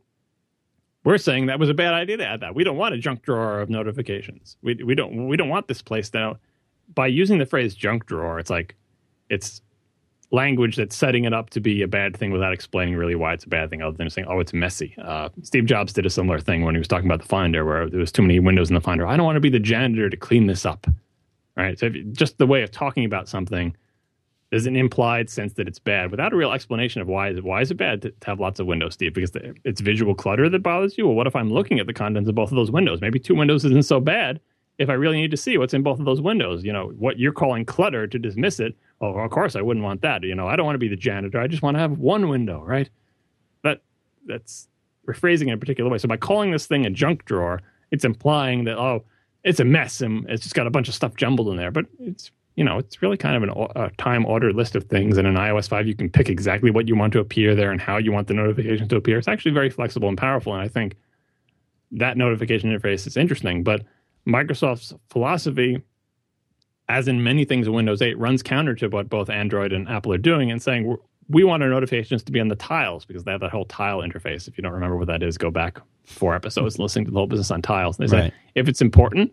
We're 1.04 1.18
saying 1.18 1.46
that 1.46 1.58
was 1.58 1.68
a 1.68 1.74
bad 1.74 1.94
idea 1.94 2.16
to 2.18 2.26
add 2.26 2.40
that. 2.40 2.54
We 2.54 2.62
don't 2.62 2.76
want 2.76 2.94
a 2.94 2.98
junk 2.98 3.22
drawer 3.22 3.60
of 3.60 3.68
notifications. 3.68 4.56
We 4.62 4.74
we 4.84 4.94
don't 4.94 5.26
we 5.26 5.36
don't 5.36 5.48
want 5.48 5.66
this 5.66 5.82
place 5.82 6.12
now. 6.14 6.36
By 6.94 7.08
using 7.08 7.38
the 7.38 7.46
phrase 7.46 7.74
junk 7.74 8.06
drawer, 8.06 8.38
it's 8.38 8.50
like 8.50 8.76
it's 9.28 9.62
language 10.30 10.76
that's 10.76 10.94
setting 10.94 11.24
it 11.24 11.34
up 11.34 11.50
to 11.50 11.60
be 11.60 11.82
a 11.82 11.88
bad 11.88 12.16
thing 12.16 12.30
without 12.30 12.52
explaining 12.52 12.94
really 12.94 13.16
why 13.16 13.34
it's 13.34 13.44
a 13.44 13.48
bad 13.48 13.68
thing, 13.68 13.82
other 13.82 13.96
than 13.96 14.08
saying, 14.10 14.28
"Oh, 14.30 14.38
it's 14.38 14.52
messy." 14.52 14.94
Uh, 15.02 15.28
Steve 15.42 15.66
Jobs 15.66 15.92
did 15.92 16.06
a 16.06 16.10
similar 16.10 16.38
thing 16.38 16.62
when 16.62 16.76
he 16.76 16.78
was 16.78 16.86
talking 16.86 17.06
about 17.06 17.20
the 17.20 17.28
Finder, 17.28 17.64
where 17.64 17.90
there 17.90 17.98
was 17.98 18.12
too 18.12 18.22
many 18.22 18.38
windows 18.38 18.70
in 18.70 18.74
the 18.74 18.80
Finder. 18.80 19.04
I 19.04 19.16
don't 19.16 19.26
want 19.26 19.36
to 19.36 19.40
be 19.40 19.50
the 19.50 19.58
janitor 19.58 20.08
to 20.08 20.16
clean 20.16 20.46
this 20.46 20.64
up, 20.64 20.86
right? 21.56 21.78
So 21.78 21.86
if, 21.86 22.12
just 22.12 22.38
the 22.38 22.46
way 22.46 22.62
of 22.62 22.70
talking 22.70 23.04
about 23.04 23.28
something 23.28 23.76
there's 24.52 24.66
an 24.66 24.76
implied 24.76 25.30
sense 25.30 25.54
that 25.54 25.66
it's 25.66 25.78
bad 25.78 26.10
without 26.10 26.34
a 26.34 26.36
real 26.36 26.52
explanation 26.52 27.00
of 27.00 27.08
why 27.08 27.30
is 27.30 27.38
it, 27.38 27.44
why 27.44 27.62
is 27.62 27.70
it 27.70 27.78
bad 27.78 28.02
to, 28.02 28.10
to 28.10 28.26
have 28.26 28.38
lots 28.38 28.60
of 28.60 28.66
windows, 28.66 28.92
Steve? 28.92 29.14
Because 29.14 29.30
the, 29.30 29.54
it's 29.64 29.80
visual 29.80 30.14
clutter 30.14 30.46
that 30.50 30.62
bothers 30.62 30.98
you. 30.98 31.06
Well, 31.06 31.16
what 31.16 31.26
if 31.26 31.34
I'm 31.34 31.50
looking 31.50 31.80
at 31.80 31.86
the 31.86 31.94
contents 31.94 32.28
of 32.28 32.34
both 32.34 32.50
of 32.50 32.56
those 32.56 32.70
windows? 32.70 33.00
Maybe 33.00 33.18
two 33.18 33.34
windows 33.34 33.64
isn't 33.64 33.86
so 33.86 33.98
bad 33.98 34.40
if 34.76 34.90
I 34.90 34.92
really 34.92 35.16
need 35.16 35.30
to 35.30 35.38
see 35.38 35.56
what's 35.56 35.72
in 35.72 35.82
both 35.82 35.98
of 35.98 36.04
those 36.04 36.20
windows. 36.20 36.64
You 36.64 36.72
know, 36.74 36.88
what 36.98 37.18
you're 37.18 37.32
calling 37.32 37.64
clutter 37.64 38.06
to 38.06 38.18
dismiss 38.18 38.60
it. 38.60 38.76
Well, 39.00 39.18
of 39.18 39.30
course 39.30 39.56
I 39.56 39.62
wouldn't 39.62 39.84
want 39.84 40.02
that. 40.02 40.22
You 40.22 40.34
know, 40.34 40.48
I 40.48 40.56
don't 40.56 40.66
want 40.66 40.74
to 40.74 40.78
be 40.80 40.88
the 40.88 40.96
janitor. 40.96 41.40
I 41.40 41.46
just 41.46 41.62
want 41.62 41.76
to 41.76 41.80
have 41.80 41.92
one 41.92 42.28
window, 42.28 42.62
right? 42.62 42.90
But 43.62 43.82
that's 44.26 44.68
rephrasing 45.08 45.46
in 45.46 45.54
a 45.54 45.58
particular 45.58 45.90
way. 45.90 45.96
So 45.96 46.08
by 46.08 46.18
calling 46.18 46.50
this 46.50 46.66
thing 46.66 46.84
a 46.84 46.90
junk 46.90 47.24
drawer, 47.24 47.62
it's 47.90 48.04
implying 48.04 48.64
that 48.64 48.76
oh, 48.76 49.02
it's 49.44 49.60
a 49.60 49.64
mess 49.64 50.00
and 50.00 50.28
it's 50.28 50.42
just 50.42 50.54
got 50.54 50.66
a 50.66 50.70
bunch 50.70 50.88
of 50.88 50.94
stuff 50.94 51.16
jumbled 51.16 51.48
in 51.48 51.56
there. 51.56 51.70
But 51.70 51.86
it's 51.98 52.30
you 52.54 52.64
know, 52.64 52.78
it's 52.78 53.00
really 53.00 53.16
kind 53.16 53.36
of 53.36 53.42
an, 53.42 53.68
a 53.76 53.90
time 53.96 54.26
ordered 54.26 54.54
list 54.54 54.76
of 54.76 54.84
things. 54.84 55.16
And 55.16 55.26
in 55.26 55.34
iOS 55.34 55.68
5, 55.68 55.86
you 55.86 55.94
can 55.94 56.10
pick 56.10 56.28
exactly 56.28 56.70
what 56.70 56.86
you 56.86 56.94
want 56.94 57.12
to 57.14 57.18
appear 57.18 57.54
there 57.54 57.70
and 57.70 57.80
how 57.80 57.96
you 57.96 58.12
want 58.12 58.28
the 58.28 58.34
notifications 58.34 58.88
to 58.88 58.96
appear. 58.96 59.18
It's 59.18 59.28
actually 59.28 59.52
very 59.52 59.70
flexible 59.70 60.08
and 60.08 60.18
powerful. 60.18 60.52
And 60.52 60.62
I 60.62 60.68
think 60.68 60.96
that 61.92 62.16
notification 62.16 62.70
interface 62.70 63.06
is 63.06 63.16
interesting. 63.16 63.62
But 63.64 63.84
Microsoft's 64.26 64.94
philosophy, 65.08 65.82
as 66.88 67.08
in 67.08 67.22
many 67.22 67.44
things 67.46 67.66
in 67.66 67.72
Windows 67.72 68.02
8, 68.02 68.18
runs 68.18 68.42
counter 68.42 68.74
to 68.76 68.88
what 68.88 69.08
both 69.08 69.30
Android 69.30 69.72
and 69.72 69.88
Apple 69.88 70.12
are 70.12 70.18
doing 70.18 70.50
and 70.50 70.60
saying, 70.60 70.96
we 71.28 71.44
want 71.44 71.62
our 71.62 71.68
notifications 71.68 72.22
to 72.24 72.32
be 72.32 72.40
on 72.40 72.48
the 72.48 72.56
tiles 72.56 73.04
because 73.04 73.24
they 73.24 73.30
have 73.30 73.40
that 73.40 73.50
whole 73.50 73.64
tile 73.64 73.98
interface. 73.98 74.48
If 74.48 74.58
you 74.58 74.62
don't 74.62 74.72
remember 74.72 74.96
what 74.96 75.06
that 75.06 75.22
is, 75.22 75.38
go 75.38 75.50
back 75.50 75.80
four 76.04 76.34
episodes 76.34 76.78
listening 76.78 77.04
to 77.06 77.10
the 77.10 77.16
whole 77.16 77.26
business 77.26 77.50
on 77.50 77.62
tiles. 77.62 77.98
And 77.98 78.08
they 78.08 78.10
say, 78.10 78.32
if 78.54 78.68
it's 78.68 78.80
important, 78.80 79.32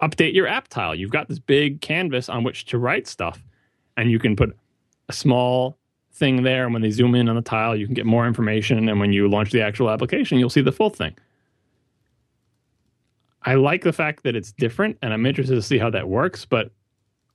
update 0.00 0.34
your 0.34 0.46
app 0.46 0.68
tile. 0.68 0.94
You've 0.94 1.10
got 1.10 1.28
this 1.28 1.38
big 1.38 1.80
canvas 1.80 2.28
on 2.28 2.44
which 2.44 2.66
to 2.66 2.78
write 2.78 3.06
stuff, 3.06 3.42
and 3.96 4.10
you 4.10 4.18
can 4.18 4.36
put 4.36 4.56
a 5.08 5.12
small 5.12 5.76
thing 6.12 6.42
there. 6.44 6.64
And 6.64 6.72
when 6.72 6.82
they 6.82 6.90
zoom 6.90 7.14
in 7.14 7.28
on 7.28 7.36
the 7.36 7.42
tile, 7.42 7.76
you 7.76 7.86
can 7.86 7.94
get 7.94 8.06
more 8.06 8.26
information. 8.26 8.88
And 8.88 9.00
when 9.00 9.12
you 9.12 9.28
launch 9.28 9.50
the 9.50 9.60
actual 9.60 9.90
application, 9.90 10.38
you'll 10.38 10.50
see 10.50 10.62
the 10.62 10.72
full 10.72 10.90
thing. 10.90 11.14
I 13.42 13.54
like 13.54 13.82
the 13.82 13.92
fact 13.92 14.22
that 14.22 14.34
it's 14.36 14.52
different, 14.52 14.96
and 15.02 15.12
I'm 15.12 15.26
interested 15.26 15.56
to 15.56 15.62
see 15.62 15.78
how 15.78 15.90
that 15.90 16.08
works. 16.08 16.44
But 16.44 16.70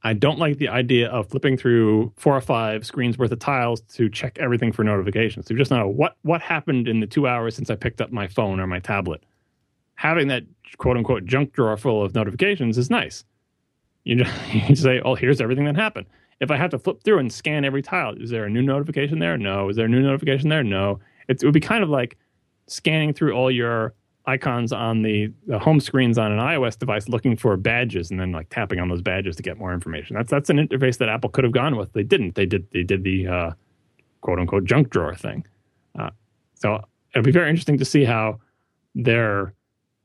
I 0.04 0.14
don't 0.14 0.40
like 0.40 0.58
the 0.58 0.70
idea 0.70 1.10
of 1.10 1.30
flipping 1.30 1.58
through 1.58 2.14
four 2.16 2.36
or 2.36 2.42
five 2.42 2.86
screens 2.86 3.18
worth 3.18 3.32
of 3.32 3.40
tiles 3.40 3.82
to 3.96 4.10
check 4.10 4.38
everything 4.40 4.72
for 4.72 4.84
notifications. 4.84 5.50
You 5.50 5.58
just 5.58 5.72
know 5.72 5.88
what 5.88 6.16
what 6.22 6.42
happened 6.42 6.88
in 6.88 7.00
the 7.00 7.08
two 7.08 7.28
hours 7.28 7.56
since 7.56 7.70
I 7.70 7.76
picked 7.76 8.00
up 8.02 8.12
my 8.12 8.28
phone 8.28 8.60
or 8.60 8.68
my 8.68 8.80
tablet 8.80 9.24
having 10.00 10.30
that 10.30 10.44
quote 10.78 10.96
unquote 10.96 11.26
junk 11.26 11.52
drawer 11.52 11.76
full 11.76 12.02
of 12.02 12.16
notifications 12.16 12.78
is 12.78 12.90
nice. 12.90 13.26
You 14.06 14.24
just, 14.24 14.54
you 14.70 14.76
say, 14.76 15.02
oh, 15.04 15.14
here's 15.14 15.42
everything 15.42 15.66
that 15.66 15.76
happened. 15.76 16.08
If 16.40 16.52
I 16.52 16.56
have 16.56 16.72
to 16.72 16.80
flip 16.80 17.04
through 17.04 17.20
and 17.20 17.32
scan 17.32 17.66
every 17.66 17.82
tile, 17.82 18.16
is 18.16 18.30
there 18.30 18.46
a 18.46 18.50
new 18.50 18.62
notification 18.62 19.20
there? 19.20 19.38
No. 19.38 19.68
Is 19.68 19.76
there 19.76 19.88
a 19.88 19.90
new 19.90 20.02
notification 20.02 20.48
there? 20.48 20.64
No. 20.64 21.02
It's, 21.28 21.44
it 21.44 21.46
would 21.46 21.54
be 21.54 21.60
kind 21.60 21.84
of 21.84 21.90
like 21.90 22.18
scanning 22.68 23.12
through 23.12 23.34
all 23.34 23.52
your 23.52 23.94
icons 24.26 24.72
on 24.72 25.02
the, 25.02 25.32
the 25.48 25.58
home 25.58 25.80
screens 25.80 26.18
on 26.18 26.32
an 26.32 26.40
iOS 26.40 26.78
device 26.78 27.08
looking 27.10 27.36
for 27.36 27.56
badges 27.58 28.12
and 28.12 28.20
then 28.20 28.32
like 28.32 28.50
tapping 28.50 28.80
on 28.80 28.90
those 28.90 29.02
badges 29.02 29.36
to 29.38 29.44
get 29.44 29.58
more 29.58 29.74
information. 29.74 30.16
That's 30.16 30.30
that's 30.30 30.50
an 30.50 30.58
interface 30.58 30.98
that 31.00 31.10
Apple 31.10 31.30
could 31.30 31.44
have 31.44 31.54
gone 31.54 31.76
with. 31.76 31.94
They 31.94 32.04
didn't. 32.04 32.36
They 32.36 32.46
did 32.46 32.68
they 32.72 32.84
did 32.84 33.04
the 33.04 33.28
uh, 33.28 33.52
quote 34.22 34.40
unquote 34.40 34.66
junk 34.66 34.90
drawer 34.90 35.16
thing. 35.16 35.46
Uh, 35.98 36.12
so 36.54 36.84
it'll 37.14 37.26
be 37.26 37.32
very 37.32 37.50
interesting 37.50 37.78
to 37.78 37.86
see 37.86 38.04
how 38.04 38.40
their 38.96 39.54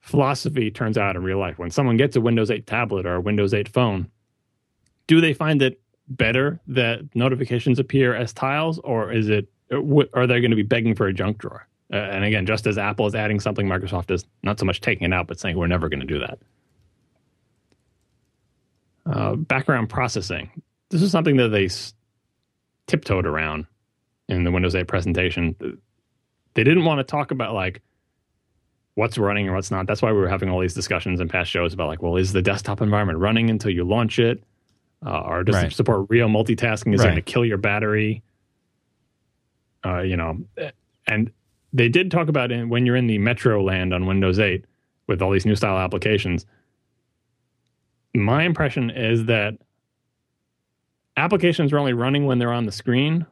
philosophy 0.00 0.70
turns 0.70 0.98
out 0.98 1.16
in 1.16 1.22
real 1.22 1.38
life. 1.38 1.58
When 1.58 1.70
someone 1.70 1.96
gets 1.96 2.14
a 2.16 2.20
Windows 2.20 2.50
8 2.50 2.66
tablet 2.66 3.06
or 3.06 3.14
a 3.14 3.20
Windows 3.20 3.54
8 3.54 3.68
phone, 3.68 4.08
do 5.06 5.20
they 5.20 5.32
find 5.32 5.62
it 5.62 5.80
better 6.08 6.60
that 6.66 7.00
notifications 7.14 7.78
appear 7.78 8.14
as 8.14 8.32
tiles, 8.32 8.78
or 8.80 9.10
is 9.10 9.28
it 9.28 9.48
are 9.70 10.26
they 10.26 10.40
going 10.40 10.50
to 10.50 10.56
be 10.56 10.62
begging 10.62 10.94
for 10.94 11.06
a 11.06 11.12
junk 11.12 11.38
drawer? 11.38 11.66
Uh, 11.94 11.98
and 11.98 12.24
again, 12.24 12.44
just 12.44 12.66
as 12.66 12.76
Apple 12.76 13.06
is 13.06 13.14
adding 13.14 13.38
something, 13.38 13.68
Microsoft 13.68 14.10
is 14.10 14.24
not 14.42 14.58
so 14.58 14.66
much 14.66 14.80
taking 14.80 15.12
it 15.12 15.14
out, 15.14 15.28
but 15.28 15.38
saying 15.38 15.56
we're 15.56 15.68
never 15.68 15.88
going 15.88 16.00
to 16.00 16.06
do 16.06 16.18
that. 16.18 16.38
Uh, 19.06 19.36
background 19.36 19.88
processing. 19.88 20.50
This 20.90 21.02
is 21.02 21.12
something 21.12 21.36
that 21.36 21.50
they 21.50 21.66
s- 21.66 21.94
tiptoed 22.88 23.26
around 23.26 23.66
in 24.28 24.42
the 24.42 24.50
Windows 24.50 24.74
8 24.74 24.88
presentation. 24.88 25.54
They 26.54 26.64
didn't 26.64 26.84
want 26.84 26.98
to 26.98 27.04
talk 27.04 27.30
about 27.30 27.54
like 27.54 27.80
what's 28.94 29.16
running 29.16 29.46
and 29.46 29.54
what's 29.54 29.70
not. 29.70 29.86
That's 29.86 30.02
why 30.02 30.10
we 30.10 30.18
were 30.18 30.28
having 30.28 30.48
all 30.48 30.58
these 30.58 30.74
discussions 30.74 31.20
in 31.20 31.28
past 31.28 31.48
shows 31.48 31.72
about 31.74 31.86
like, 31.86 32.02
well, 32.02 32.16
is 32.16 32.32
the 32.32 32.42
desktop 32.42 32.80
environment 32.80 33.20
running 33.20 33.50
until 33.50 33.70
you 33.70 33.84
launch 33.84 34.18
it? 34.18 34.42
Uh, 35.06 35.20
or 35.20 35.44
does 35.44 35.54
right. 35.54 35.66
it 35.66 35.72
support 35.72 36.06
real 36.08 36.26
multitasking? 36.26 36.92
Is 36.92 37.00
right. 37.00 37.06
it 37.06 37.10
going 37.10 37.14
to 37.16 37.22
kill 37.22 37.44
your 37.44 37.58
battery? 37.58 38.24
Uh, 39.84 40.00
you 40.00 40.16
know, 40.16 40.38
and 41.06 41.30
they 41.74 41.88
did 41.88 42.10
talk 42.10 42.28
about 42.28 42.50
when 42.68 42.86
you're 42.86 42.96
in 42.96 43.08
the 43.08 43.18
Metro 43.18 43.62
land 43.62 43.92
on 43.92 44.06
Windows 44.06 44.38
8 44.38 44.64
with 45.08 45.20
all 45.20 45.32
these 45.32 45.44
new 45.44 45.56
style 45.56 45.76
applications. 45.76 46.46
My 48.14 48.44
impression 48.44 48.90
is 48.90 49.26
that 49.26 49.58
applications 51.16 51.72
are 51.72 51.78
only 51.78 51.92
running 51.92 52.26
when 52.26 52.38
they're 52.38 52.52
on 52.52 52.64
the 52.64 52.72
screen, 52.72 53.26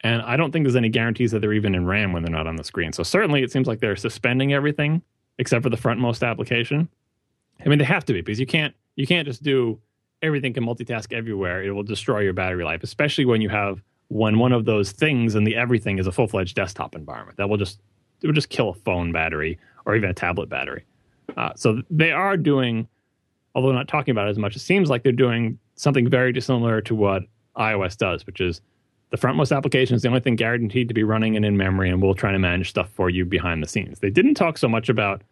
and 0.00 0.22
I 0.22 0.36
don't 0.36 0.50
think 0.52 0.64
there's 0.64 0.74
any 0.74 0.88
guarantees 0.88 1.30
that 1.32 1.40
they're 1.40 1.52
even 1.52 1.74
in 1.74 1.86
RAM 1.86 2.12
when 2.12 2.22
they're 2.22 2.32
not 2.32 2.46
on 2.46 2.56
the 2.56 2.64
screen. 2.64 2.94
So 2.94 3.02
certainly 3.02 3.42
it 3.42 3.52
seems 3.52 3.66
like 3.66 3.80
they're 3.80 3.94
suspending 3.94 4.54
everything 4.54 5.02
except 5.38 5.62
for 5.62 5.70
the 5.70 5.76
frontmost 5.76 6.26
application. 6.26 6.88
I 7.64 7.68
mean, 7.68 7.78
they 7.78 7.84
have 7.84 8.06
to 8.06 8.14
be 8.14 8.22
because 8.22 8.40
you 8.40 8.46
can't 8.46 8.74
you 8.96 9.06
can't 9.06 9.26
just 9.26 9.42
do 9.42 9.78
everything 10.22 10.54
can 10.54 10.64
multitask 10.64 11.12
everywhere. 11.12 11.62
It 11.62 11.72
will 11.72 11.82
destroy 11.82 12.20
your 12.20 12.32
battery 12.32 12.64
life, 12.64 12.82
especially 12.82 13.26
when 13.26 13.40
you 13.42 13.50
have 13.50 13.82
when 14.12 14.38
one 14.38 14.52
of 14.52 14.66
those 14.66 14.92
things 14.92 15.34
and 15.34 15.46
the 15.46 15.56
everything 15.56 15.98
is 15.98 16.06
a 16.06 16.12
full 16.12 16.26
fledged 16.26 16.54
desktop 16.54 16.94
environment. 16.94 17.38
That 17.38 17.48
will 17.48 17.56
just 17.56 17.80
it 18.20 18.26
will 18.26 18.34
just 18.34 18.50
kill 18.50 18.68
a 18.68 18.74
phone 18.74 19.10
battery 19.10 19.58
or 19.86 19.96
even 19.96 20.10
a 20.10 20.14
tablet 20.14 20.48
battery. 20.48 20.84
Uh, 21.36 21.52
so 21.56 21.82
they 21.90 22.12
are 22.12 22.36
doing, 22.36 22.86
although 23.54 23.72
not 23.72 23.88
talking 23.88 24.12
about 24.12 24.28
it 24.28 24.30
as 24.30 24.38
much, 24.38 24.54
it 24.54 24.60
seems 24.60 24.90
like 24.90 25.02
they're 25.02 25.12
doing 25.12 25.58
something 25.76 26.08
very 26.08 26.30
dissimilar 26.30 26.82
to 26.82 26.94
what 26.94 27.22
iOS 27.56 27.96
does, 27.96 28.26
which 28.26 28.40
is 28.40 28.60
the 29.10 29.16
frontmost 29.16 29.56
application 29.56 29.96
is 29.96 30.02
the 30.02 30.08
only 30.08 30.20
thing 30.20 30.36
guaranteed 30.36 30.88
to 30.88 30.94
be 30.94 31.04
running 31.04 31.34
and 31.34 31.44
in 31.44 31.56
memory, 31.56 31.88
and 31.88 32.02
we'll 32.02 32.14
try 32.14 32.32
to 32.32 32.38
manage 32.38 32.68
stuff 32.68 32.90
for 32.90 33.08
you 33.08 33.24
behind 33.24 33.62
the 33.62 33.68
scenes. 33.68 34.00
They 34.00 34.10
didn't 34.10 34.34
talk 34.34 34.58
so 34.58 34.68
much 34.68 34.90
about 34.90 35.22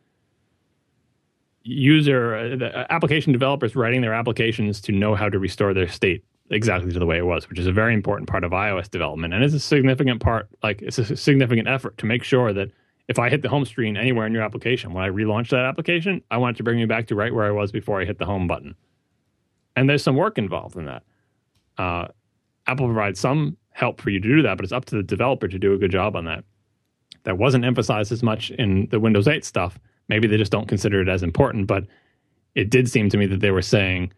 user 1.63 2.35
uh, 2.35 2.57
the 2.57 2.87
application 2.91 3.33
developers 3.33 3.77
writing 3.77 4.01
their 4.01 4.15
applications 4.15 4.81
to 4.81 4.93
know 4.93 5.15
how 5.15 5.29
to 5.29 5.39
restore 5.39 5.75
their 5.75 5.89
state 5.89 6.25
exactly 6.51 6.93
to 6.93 6.99
the 6.99 7.07
way 7.07 7.19
it 7.19 7.27
was, 7.27 7.49
which 7.49 7.59
is 7.59 7.67
a 7.67 7.73
very 7.73 7.95
important 7.95 8.29
part 8.29 8.45
of 8.45 8.53
iOS 8.53 8.91
development, 8.91 9.33
and 9.33 9.45
it's 9.45 9.55
a 9.55 9.61
significant 9.61 10.21
part. 10.21 10.49
Like 10.63 10.83
it's 10.83 10.99
a 10.99 11.17
significant 11.17 11.69
effort 11.69 11.97
to 11.99 12.07
make 12.07 12.25
sure 12.25 12.53
that 12.53 12.71
if 13.09 13.19
I 13.19 13.29
hit 13.29 13.43
the 13.43 13.49
home 13.49 13.65
screen 13.65 13.97
anywhere 13.97 14.27
in 14.27 14.33
your 14.33 14.43
application, 14.43 14.93
when 14.93 15.03
I 15.05 15.09
relaunch 15.09 15.51
that 15.51 15.65
application, 15.65 16.23
I 16.31 16.37
want 16.37 16.57
it 16.57 16.59
to 16.59 16.63
bring 16.63 16.77
me 16.77 16.87
back 16.87 17.07
to 17.09 17.15
right 17.15 17.35
where 17.35 17.47
I 17.47 17.51
was 17.51 17.73
before 17.73 18.01
I 18.01 18.05
hit 18.05 18.19
the 18.19 18.27
home 18.27 18.47
button. 18.47 18.75
And 19.75 19.89
there's 19.89 20.03
some 20.05 20.17
work 20.17 20.39
involved 20.39 20.77
in 20.77 20.85
that. 20.85 21.03
Uh, 21.79 22.09
Apple 22.67 22.87
provides 22.87 23.19
some 23.19 23.57
help 23.73 24.01
for 24.01 24.11
you 24.11 24.21
to 24.21 24.29
do 24.29 24.43
that, 24.43 24.57
but 24.57 24.65
it's 24.65 24.73
up 24.73 24.85
to 24.87 24.97
the 24.97 25.03
developer 25.03 25.49
to 25.49 25.59
do 25.59 25.73
a 25.73 25.79
good 25.79 25.91
job 25.91 26.15
on 26.15 26.25
that. 26.27 26.45
That 27.25 27.39
wasn't 27.39 27.65
emphasized 27.65 28.13
as 28.13 28.23
much 28.23 28.51
in 28.53 28.87
the 28.91 29.01
Windows 29.01 29.27
8 29.27 29.45
stuff. 29.45 29.79
Maybe 30.09 30.29
they 30.29 30.37
just 30.37 30.53
don't 30.53 30.69
consider 30.69 31.01
it 31.01 31.09
as 31.09 31.23
important, 31.23 31.67
but 31.67 31.87
it 32.55 32.71
did 32.71 32.89
seem 32.89 33.09
to 33.11 33.17
me 33.17 33.27
that 33.27 33.41
they 33.41 33.51
were 33.51 33.63
saying 33.63 34.13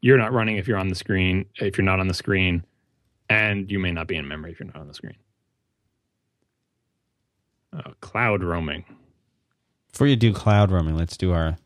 you're 0.00 0.18
not 0.18 0.32
running 0.32 0.56
if 0.56 0.68
you're 0.68 0.78
on 0.78 0.88
the 0.88 0.94
screen, 0.94 1.46
if 1.60 1.76
you're 1.76 1.84
not 1.84 2.00
on 2.00 2.08
the 2.08 2.14
screen, 2.14 2.64
and 3.28 3.70
you 3.70 3.78
may 3.78 3.90
not 3.90 4.06
be 4.06 4.16
in 4.16 4.26
memory 4.26 4.52
if 4.52 4.60
you're 4.60 4.66
not 4.66 4.76
on 4.76 4.88
the 4.88 4.94
screen. 4.94 5.16
Uh, 7.72 7.92
cloud 8.00 8.42
roaming. 8.42 8.84
Before 9.92 10.06
you 10.06 10.16
do 10.16 10.32
cloud 10.32 10.70
roaming, 10.70 10.96
let's 10.96 11.16
do 11.16 11.32
our 11.32 11.58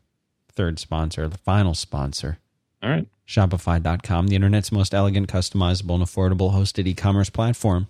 third 0.51 0.79
sponsor, 0.79 1.27
the 1.27 1.37
final 1.37 1.73
sponsor. 1.73 2.39
All 2.81 2.89
right. 2.89 3.07
Shopify.com, 3.27 4.27
the 4.27 4.35
internet's 4.35 4.71
most 4.71 4.93
elegant, 4.93 5.29
customizable, 5.29 5.95
and 5.95 6.03
affordable 6.03 6.53
hosted 6.53 6.87
e 6.87 6.93
commerce 6.93 7.29
platform. 7.29 7.87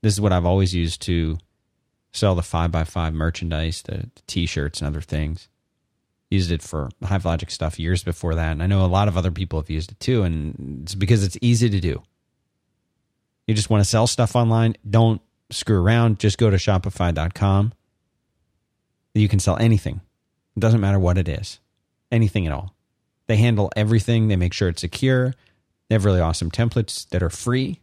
This 0.00 0.12
is 0.14 0.20
what 0.20 0.32
I've 0.32 0.44
always 0.44 0.74
used 0.74 1.02
to 1.02 1.38
sell 2.12 2.36
the 2.36 2.42
5x5 2.42 3.12
merchandise, 3.14 3.82
the, 3.82 4.10
the 4.14 4.22
t 4.28 4.46
shirts, 4.46 4.80
and 4.80 4.86
other 4.86 5.00
things. 5.00 5.48
Used 6.30 6.50
it 6.50 6.62
for 6.62 6.90
Hivelogic 7.02 7.50
stuff 7.50 7.78
years 7.78 8.04
before 8.04 8.34
that. 8.34 8.52
And 8.52 8.62
I 8.62 8.66
know 8.66 8.84
a 8.84 8.86
lot 8.86 9.08
of 9.08 9.16
other 9.16 9.30
people 9.30 9.60
have 9.60 9.70
used 9.70 9.92
it 9.92 10.00
too. 10.00 10.24
And 10.24 10.82
it's 10.82 10.94
because 10.94 11.24
it's 11.24 11.38
easy 11.40 11.70
to 11.70 11.80
do. 11.80 12.02
You 13.46 13.54
just 13.54 13.70
want 13.70 13.82
to 13.82 13.88
sell 13.88 14.06
stuff 14.06 14.36
online, 14.36 14.76
don't 14.88 15.22
screw 15.50 15.80
around. 15.80 16.18
Just 16.18 16.36
go 16.36 16.50
to 16.50 16.56
shopify.com. 16.56 17.72
You 19.14 19.28
can 19.28 19.38
sell 19.38 19.56
anything. 19.56 20.00
It 20.56 20.60
doesn't 20.60 20.80
matter 20.80 20.98
what 20.98 21.18
it 21.18 21.28
is, 21.28 21.58
anything 22.12 22.46
at 22.46 22.52
all. 22.52 22.74
They 23.26 23.36
handle 23.36 23.70
everything, 23.74 24.28
they 24.28 24.36
make 24.36 24.52
sure 24.52 24.68
it's 24.68 24.80
secure. 24.80 25.34
They 25.88 25.94
have 25.94 26.04
really 26.04 26.20
awesome 26.20 26.50
templates 26.50 27.08
that 27.08 27.22
are 27.22 27.30
free. 27.30 27.80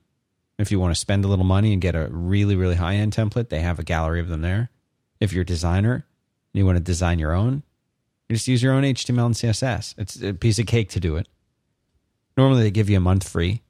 If 0.58 0.72
you 0.72 0.80
want 0.80 0.94
to 0.94 1.00
spend 1.00 1.26
a 1.26 1.28
little 1.28 1.46
money 1.46 1.74
and 1.74 1.82
get 1.82 1.96
a 1.96 2.08
really, 2.10 2.56
really 2.56 2.76
high 2.76 2.96
end 2.96 3.14
template, 3.14 3.50
they 3.50 3.60
have 3.60 3.80
a 3.80 3.84
gallery 3.84 4.20
of 4.20 4.28
them 4.28 4.42
there. 4.42 4.70
If 5.20 5.34
you're 5.34 5.42
a 5.42 5.46
designer 5.46 5.94
and 5.94 6.04
you 6.54 6.66
want 6.66 6.78
to 6.78 6.84
design 6.84 7.20
your 7.20 7.34
own, 7.34 7.64
just 8.32 8.48
use 8.48 8.64
your 8.64 8.74
own 8.74 8.84
HTML 8.84 9.28
and 9.28 9.36
CSS. 9.36 9.96
It's 9.98 10.22
a 10.22 10.34
piece 10.34 10.60
of 10.60 10.66
cake 10.66 10.90
to 10.90 11.00
do 11.00 11.16
it. 11.18 11.28
Normally, 12.38 12.64
they 12.64 12.72
give 12.72 12.90
you 12.90 12.98
a 12.98 13.02
month 13.02 13.28
free. 13.28 13.62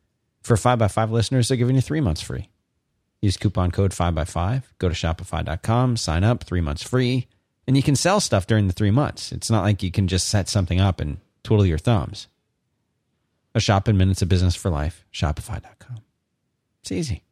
For 0.42 0.56
5x5 0.56 1.12
listeners, 1.12 1.48
they're 1.48 1.58
giving 1.58 1.76
you 1.76 1.82
three 1.82 2.02
months 2.02 2.22
free. 2.22 2.50
Use 3.22 3.38
coupon 3.38 3.72
code 3.72 3.92
5x5. 3.92 4.64
Go 4.78 4.90
to 4.90 4.96
shopify.com, 4.96 5.98
sign 5.98 6.24
up, 6.24 6.44
three 6.44 6.62
months 6.62 6.84
free, 6.84 7.28
and 7.68 7.76
you 7.76 7.84
can 7.84 7.96
sell 7.96 8.20
stuff 8.20 8.46
during 8.46 8.68
the 8.68 8.74
three 8.74 8.92
months. 8.92 9.32
It's 9.32 9.50
not 9.50 9.64
like 9.64 9.82
you 9.82 9.92
can 9.92 10.08
just 10.08 10.30
set 10.30 10.48
something 10.48 10.80
up 10.80 11.02
and 11.02 11.18
twiddle 11.44 11.66
your 11.66 11.78
thumbs. 11.78 12.28
A 13.56 13.60
shop 13.60 13.88
in 13.88 13.98
minutes 13.98 14.22
of 14.22 14.30
business 14.30 14.56
for 14.56 14.70
life. 14.70 15.06
Shopify.com. 15.14 16.02
It's 16.82 16.92
easy. 16.92 17.24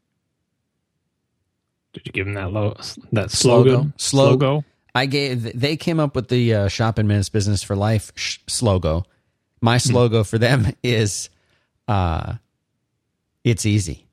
Did 1.94 2.08
you 2.08 2.12
give 2.12 2.26
them 2.26 2.34
that 2.36 2.52
low 2.52 2.76
that 3.12 3.30
slogan? 3.30 3.94
Slogo. 3.98 4.38
Slogo. 4.40 4.64
I 4.96 5.06
gave. 5.08 5.60
They 5.60 5.76
came 5.78 6.00
up 6.00 6.16
with 6.16 6.28
the 6.28 6.54
uh, 6.54 6.68
shop 6.68 6.98
and 6.98 7.08
minutes 7.08 7.30
business 7.30 7.64
for 7.64 7.76
life 7.76 8.12
sh- 8.16 8.40
slogo. 8.48 9.06
My 9.62 9.78
Hmm. 9.80 9.92
slogo 9.96 10.28
for 10.28 10.38
them 10.38 10.68
is, 10.84 11.30
uh, 11.88 12.34
it's 13.44 13.66
easy. 13.66 14.06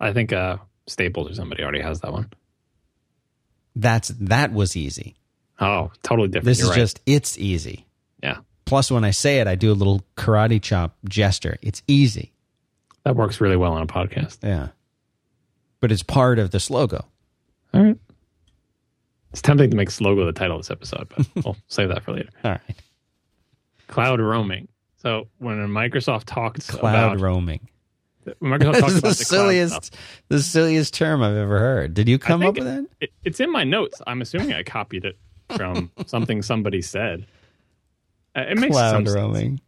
I 0.00 0.12
think 0.12 0.32
uh, 0.32 0.56
Staples 0.86 1.30
or 1.30 1.34
somebody 1.34 1.62
already 1.62 1.80
has 1.80 2.00
that 2.00 2.12
one. 2.12 2.30
That's 3.76 4.08
that 4.08 4.52
was 4.52 4.76
easy. 4.76 5.14
Oh, 5.60 5.90
totally 6.02 6.28
different. 6.28 6.46
This 6.46 6.58
You're 6.58 6.66
is 6.66 6.70
right. 6.70 6.76
just 6.78 7.00
it's 7.06 7.38
easy. 7.38 7.86
yeah. 8.22 8.38
Plus, 8.64 8.90
when 8.90 9.04
I 9.04 9.10
say 9.10 9.40
it, 9.40 9.46
I 9.48 9.56
do 9.56 9.72
a 9.72 9.74
little 9.74 10.00
karate 10.16 10.62
chop 10.62 10.96
gesture. 11.08 11.56
It's 11.60 11.82
easy. 11.88 12.32
That 13.04 13.16
works 13.16 13.40
really 13.40 13.56
well 13.56 13.72
on 13.72 13.82
a 13.82 13.86
podcast. 13.86 14.38
Yeah, 14.42 14.68
but 15.80 15.90
it's 15.92 16.02
part 16.02 16.38
of 16.38 16.50
the 16.50 16.58
slogo. 16.58 17.04
All 17.74 17.82
right. 17.82 17.96
It's 19.32 19.42
tempting 19.42 19.70
to 19.70 19.76
make 19.76 19.88
Slogo 19.90 20.26
the 20.26 20.32
title 20.32 20.56
of 20.56 20.62
this 20.62 20.70
episode, 20.70 21.08
but 21.08 21.26
we'll 21.44 21.56
save 21.68 21.88
that 21.88 22.02
for 22.02 22.12
later. 22.12 22.30
All 22.44 22.50
right, 22.52 22.60
Cloud 23.88 24.20
roaming. 24.20 24.68
So 24.96 25.28
when 25.38 25.56
Microsoft 25.68 26.24
talks 26.26 26.70
cloud 26.70 27.14
about 27.14 27.20
roaming. 27.20 27.68
Microsoft 28.42 28.80
talks 28.80 28.92
about 28.98 29.08
the 29.08 29.14
silliest, 29.14 29.96
the 30.28 30.40
silliest 30.42 30.92
term 30.94 31.22
I've 31.22 31.36
ever 31.36 31.58
heard. 31.58 31.94
Did 31.94 32.08
you 32.08 32.18
come 32.18 32.42
up 32.42 32.54
with 32.56 32.64
that? 32.64 32.86
it, 33.00 33.10
it's 33.24 33.40
in 33.40 33.50
my 33.50 33.64
notes. 33.64 34.02
I'm 34.06 34.20
assuming 34.20 34.52
I 34.52 34.62
copied 34.62 35.04
it 35.04 35.18
from 35.56 35.90
something 36.06 36.42
somebody 36.42 36.82
said. 36.82 37.26
Uh, 38.36 38.42
It 38.50 38.58
makes 38.58 38.74
Cloud 38.76 39.06
sense. 39.06 39.14
roaming. 39.14 39.60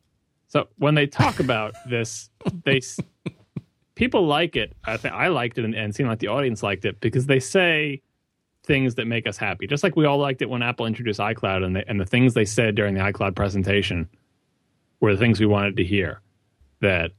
So 0.48 0.68
when 0.76 0.94
they 0.94 1.06
talk 1.06 1.40
about 1.40 1.74
this, 1.88 2.28
they 2.64 2.80
people 3.94 4.26
like 4.26 4.54
it. 4.54 4.74
I 4.84 4.96
think 4.98 5.14
I 5.14 5.28
liked 5.28 5.56
it, 5.58 5.64
and, 5.64 5.74
and 5.74 5.94
seemed 5.94 6.10
like 6.10 6.18
the 6.18 6.28
audience 6.28 6.62
liked 6.62 6.84
it 6.84 7.00
because 7.00 7.24
they 7.26 7.40
say 7.40 8.02
things 8.64 8.94
that 8.96 9.06
make 9.06 9.26
us 9.26 9.36
happy. 9.36 9.66
Just 9.66 9.82
like 9.82 9.96
we 9.96 10.04
all 10.04 10.18
liked 10.18 10.42
it 10.42 10.50
when 10.50 10.62
Apple 10.62 10.86
introduced 10.86 11.20
iCloud, 11.20 11.64
and 11.64 11.76
they, 11.76 11.84
and 11.86 12.00
the 12.00 12.06
things 12.06 12.34
they 12.34 12.44
said 12.44 12.74
during 12.74 12.94
the 12.94 13.00
iCloud 13.00 13.34
presentation 13.34 14.08
were 15.00 15.12
the 15.12 15.18
things 15.18 15.40
we 15.40 15.46
wanted 15.46 15.76
to 15.76 15.84
hear. 15.84 16.20
That 16.80 17.12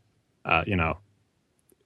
uh, 0.46 0.64
you 0.66 0.76
know. 0.76 0.98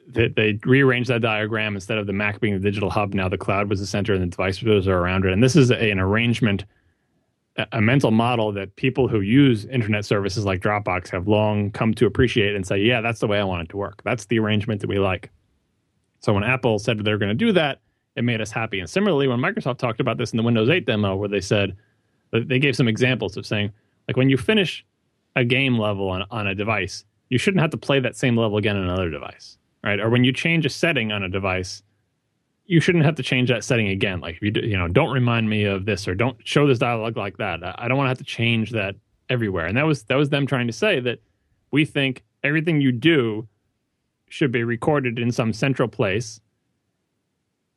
That 0.10 0.38
they 0.38 0.58
rearranged 0.64 1.10
that 1.10 1.22
diagram 1.22 1.76
instead 1.76 1.97
of 1.97 2.08
the 2.08 2.14
Mac 2.14 2.39
being 2.39 2.53
the 2.53 2.62
digital 2.62 2.89
hub. 2.89 3.14
Now 3.14 3.28
the 3.28 3.38
cloud 3.38 3.70
was 3.70 3.82
the 3.82 3.86
center, 3.86 4.14
and 4.14 4.22
the 4.22 4.28
devices 4.28 4.88
are 4.88 4.97
around 4.97 5.26
it. 5.26 5.34
And 5.34 5.43
this 5.43 5.58
is 5.58 5.70
a, 5.70 5.91
an 5.91 5.99
arrangement 5.99 6.64
a- 7.58 7.68
a 7.74 7.82
mental 7.82 8.12
model 8.12 8.51
that 8.53 8.76
people 8.76 9.08
who 9.08 9.22
use 9.22 9.66
internet 9.66 10.05
services 10.05 10.45
like 10.45 10.62
Dropbox 10.62 11.10
have 11.10 11.28
long 11.28 11.72
come 11.72 11.93
to 11.95 12.05
appreciate 12.05 12.55
and 12.55 12.66
say, 12.66 12.78
yeah, 12.78 13.01
that's 13.01 13.20
the 13.20 13.28
way 13.28 13.39
I 13.39 13.43
want 13.43 13.64
it 13.64 13.70
to 13.70 13.78
work. 13.78 14.01
That's 14.03 14.26
the 14.26 14.39
arrangement 14.39 14.82
that 14.82 14.89
we 14.89 14.99
like. 14.99 15.32
So 16.20 16.34
when 16.34 16.43
Apple 16.43 16.80
said 16.80 17.03
they're 17.03 17.18
going 17.18 17.30
to 17.30 17.36
do 17.36 17.51
that, 17.53 17.80
it 18.18 18.24
made 18.24 18.41
us 18.41 18.51
happy. 18.51 18.80
And 18.80 18.89
similarly, 18.89 19.28
when 19.28 19.39
Microsoft 19.39 19.78
talked 19.78 19.99
about 19.99 20.18
this 20.18 20.34
in 20.34 20.38
the 20.38 20.43
Windows 20.43 20.70
8 20.70 20.86
demo, 20.86 21.15
where 21.15 21.30
they 21.30 21.39
said, 21.39 21.78
they 22.34 22.59
gave 22.59 22.76
some 22.76 22.88
examples 22.88 23.38
of 23.38 23.45
saying, 23.45 23.72
like 24.07 24.18
when 24.18 24.30
you 24.30 24.38
finish 24.38 24.84
a 25.36 25.45
game 25.45 25.78
level 25.78 26.09
on, 26.09 26.24
on 26.32 26.47
a 26.47 26.55
device, 26.55 27.05
you 27.30 27.38
shouldn't 27.38 27.61
have 27.61 27.70
to 27.70 27.78
play 27.78 27.99
that 27.99 28.15
same 28.15 28.36
level 28.36 28.57
again 28.57 28.76
on 28.76 28.84
another 28.84 29.11
device, 29.11 29.57
right? 29.84 29.99
Or 29.99 30.09
when 30.09 30.24
you 30.24 30.34
change 30.34 30.65
a 30.65 30.70
setting 30.70 31.11
on 31.11 31.24
a 31.24 31.30
device, 31.30 31.84
you 32.65 32.82
shouldn't 32.82 33.05
have 33.05 33.15
to 33.15 33.24
change 33.24 33.49
that 33.49 33.63
setting 33.63 33.89
again. 33.89 34.20
Like 34.20 34.39
you 34.41 34.51
do, 34.51 34.61
you 34.61 34.78
know, 34.78 34.88
don't 34.88 35.13
remind 35.13 35.49
me 35.49 35.63
of 35.65 35.86
this 35.86 36.07
or 36.07 36.15
don't 36.15 36.38
show 36.45 36.68
this 36.68 36.80
dialogue 36.80 37.15
like 37.15 37.38
that. 37.38 37.63
I 37.63 37.76
I 37.78 37.88
don't 37.88 37.97
want 37.97 38.07
to 38.07 38.09
have 38.09 38.18
to 38.18 38.24
change 38.24 38.72
that 38.72 38.95
everywhere. 39.30 39.68
And 39.68 39.78
that 39.78 39.86
was 39.86 40.03
that 40.03 40.15
was 40.15 40.30
them 40.30 40.47
trying 40.47 40.68
to 40.68 40.74
say 40.74 40.99
that 41.01 41.20
we 41.72 41.86
think 41.86 42.24
everything 42.43 42.82
you 42.82 42.91
do 42.91 43.47
should 44.28 44.51
be 44.51 44.63
recorded 44.63 45.20
in 45.20 45.32
some 45.32 45.53
central 45.53 45.88
place 45.88 46.41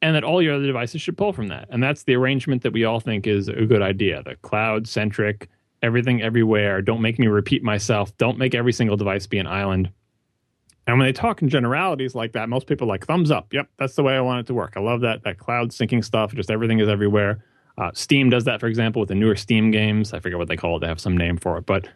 and 0.03 0.15
that 0.15 0.25
all 0.25 0.41
your 0.41 0.55
other 0.55 0.67
devices 0.67 1.01
should 1.01 1.17
pull 1.17 1.33
from 1.33 1.49
that. 1.49 1.69
And 1.71 1.83
that's 1.83 2.05
the 2.05 2.15
arrangement 2.15 2.63
that 2.63 2.73
we 2.73 2.85
all 2.85 3.01
think 3.01 3.27
is 3.27 3.49
a 3.49 3.67
good 3.67 3.83
idea. 3.83 4.23
The 4.23 4.37
cloud 4.37 4.89
centric, 4.89 5.49
everything 5.83 6.23
everywhere. 6.23 6.81
Don't 6.83 7.03
make 7.03 7.19
me 7.19 7.27
repeat 7.27 7.63
myself. 7.63 8.17
Don't 8.17 8.39
make 8.39 8.55
every 8.55 8.73
single 8.73 8.97
device 8.97 9.27
be 9.27 9.39
an 9.39 9.47
island. 9.47 9.91
And 10.87 10.99
when 10.99 11.07
they 11.07 11.13
talk 11.13 11.43
in 11.43 11.49
generalities 11.49 12.15
like 12.15 12.33
that, 12.33 12.49
most 12.49 12.67
people 12.67 12.89
like 12.89 13.07
thumbs 13.07 13.31
up. 13.31 13.53
Yep, 13.53 13.69
that's 13.79 13.95
the 13.95 14.03
way 14.03 14.17
I 14.17 14.21
want 14.21 14.41
it 14.41 14.47
to 14.47 14.55
work. 14.55 14.73
I 14.77 14.81
love 14.81 15.03
that 15.03 15.23
that 15.25 15.39
cloud 15.39 15.71
syncing 15.71 16.05
stuff. 16.05 16.35
Just 16.35 16.51
everything 16.51 16.81
is 16.81 16.89
everywhere. 16.89 17.45
Uh, 17.79 17.91
Steam 17.95 18.29
does 18.29 18.45
that, 18.45 18.61
for 18.61 18.67
example, 18.67 19.01
with 19.01 19.09
the 19.09 19.15
newer 19.15 19.37
Steam 19.37 19.71
games. 19.71 20.13
I 20.13 20.21
forget 20.21 20.39
what 20.39 20.49
they 20.49 20.57
call 20.57 20.77
it. 20.77 20.81
They 20.81 20.89
have 20.89 21.01
some 21.01 21.17
name 21.17 21.37
for 21.37 21.59
it. 21.59 21.67
But 21.67 21.89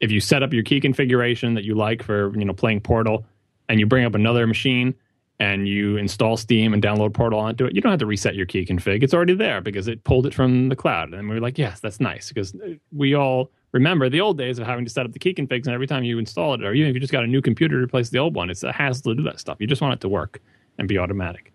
if 0.00 0.10
you 0.12 0.20
set 0.20 0.42
up 0.42 0.52
your 0.52 0.62
key 0.62 0.80
configuration 0.80 1.54
that 1.54 1.64
you 1.64 1.74
like 1.74 2.02
for 2.02 2.32
you 2.38 2.44
know 2.44 2.52
playing 2.52 2.82
Portal, 2.82 3.26
and 3.68 3.80
you 3.80 3.86
bring 3.86 4.04
up 4.04 4.14
another 4.14 4.46
machine 4.46 4.94
and 5.40 5.68
you 5.68 5.96
install 5.96 6.36
Steam 6.36 6.74
and 6.74 6.82
download 6.82 7.14
Portal 7.14 7.38
onto 7.38 7.66
it, 7.66 7.74
you 7.74 7.80
don't 7.80 7.92
have 7.92 8.00
to 8.00 8.06
reset 8.06 8.34
your 8.34 8.46
key 8.46 8.64
config. 8.64 9.02
It's 9.02 9.14
already 9.14 9.34
there 9.34 9.60
because 9.60 9.86
it 9.86 10.02
pulled 10.04 10.26
it 10.26 10.34
from 10.34 10.68
the 10.68 10.76
cloud. 10.76 11.14
And 11.14 11.28
we 11.28 11.34
were 11.36 11.40
like, 11.40 11.58
yes, 11.58 11.78
that's 11.80 12.00
nice 12.00 12.28
because 12.28 12.54
we 12.92 13.14
all 13.14 13.50
remember 13.72 14.08
the 14.08 14.20
old 14.20 14.38
days 14.38 14.58
of 14.58 14.66
having 14.66 14.84
to 14.84 14.90
set 14.90 15.06
up 15.06 15.12
the 15.12 15.18
key 15.18 15.34
configs, 15.34 15.66
and 15.66 15.74
every 15.74 15.86
time 15.86 16.02
you 16.02 16.18
install 16.18 16.54
it, 16.54 16.64
or 16.64 16.72
even 16.72 16.88
if 16.88 16.94
you 16.94 17.00
just 17.00 17.12
got 17.12 17.24
a 17.24 17.26
new 17.26 17.42
computer 17.42 17.76
to 17.76 17.84
replace 17.84 18.10
the 18.10 18.18
old 18.18 18.34
one, 18.34 18.50
it's 18.50 18.62
a 18.62 18.72
hassle 18.72 19.12
to 19.12 19.16
do 19.16 19.22
that 19.24 19.38
stuff. 19.38 19.58
You 19.60 19.66
just 19.66 19.82
want 19.82 19.94
it 19.94 20.00
to 20.00 20.08
work 20.08 20.40
and 20.78 20.88
be 20.88 20.98
automatic. 20.98 21.52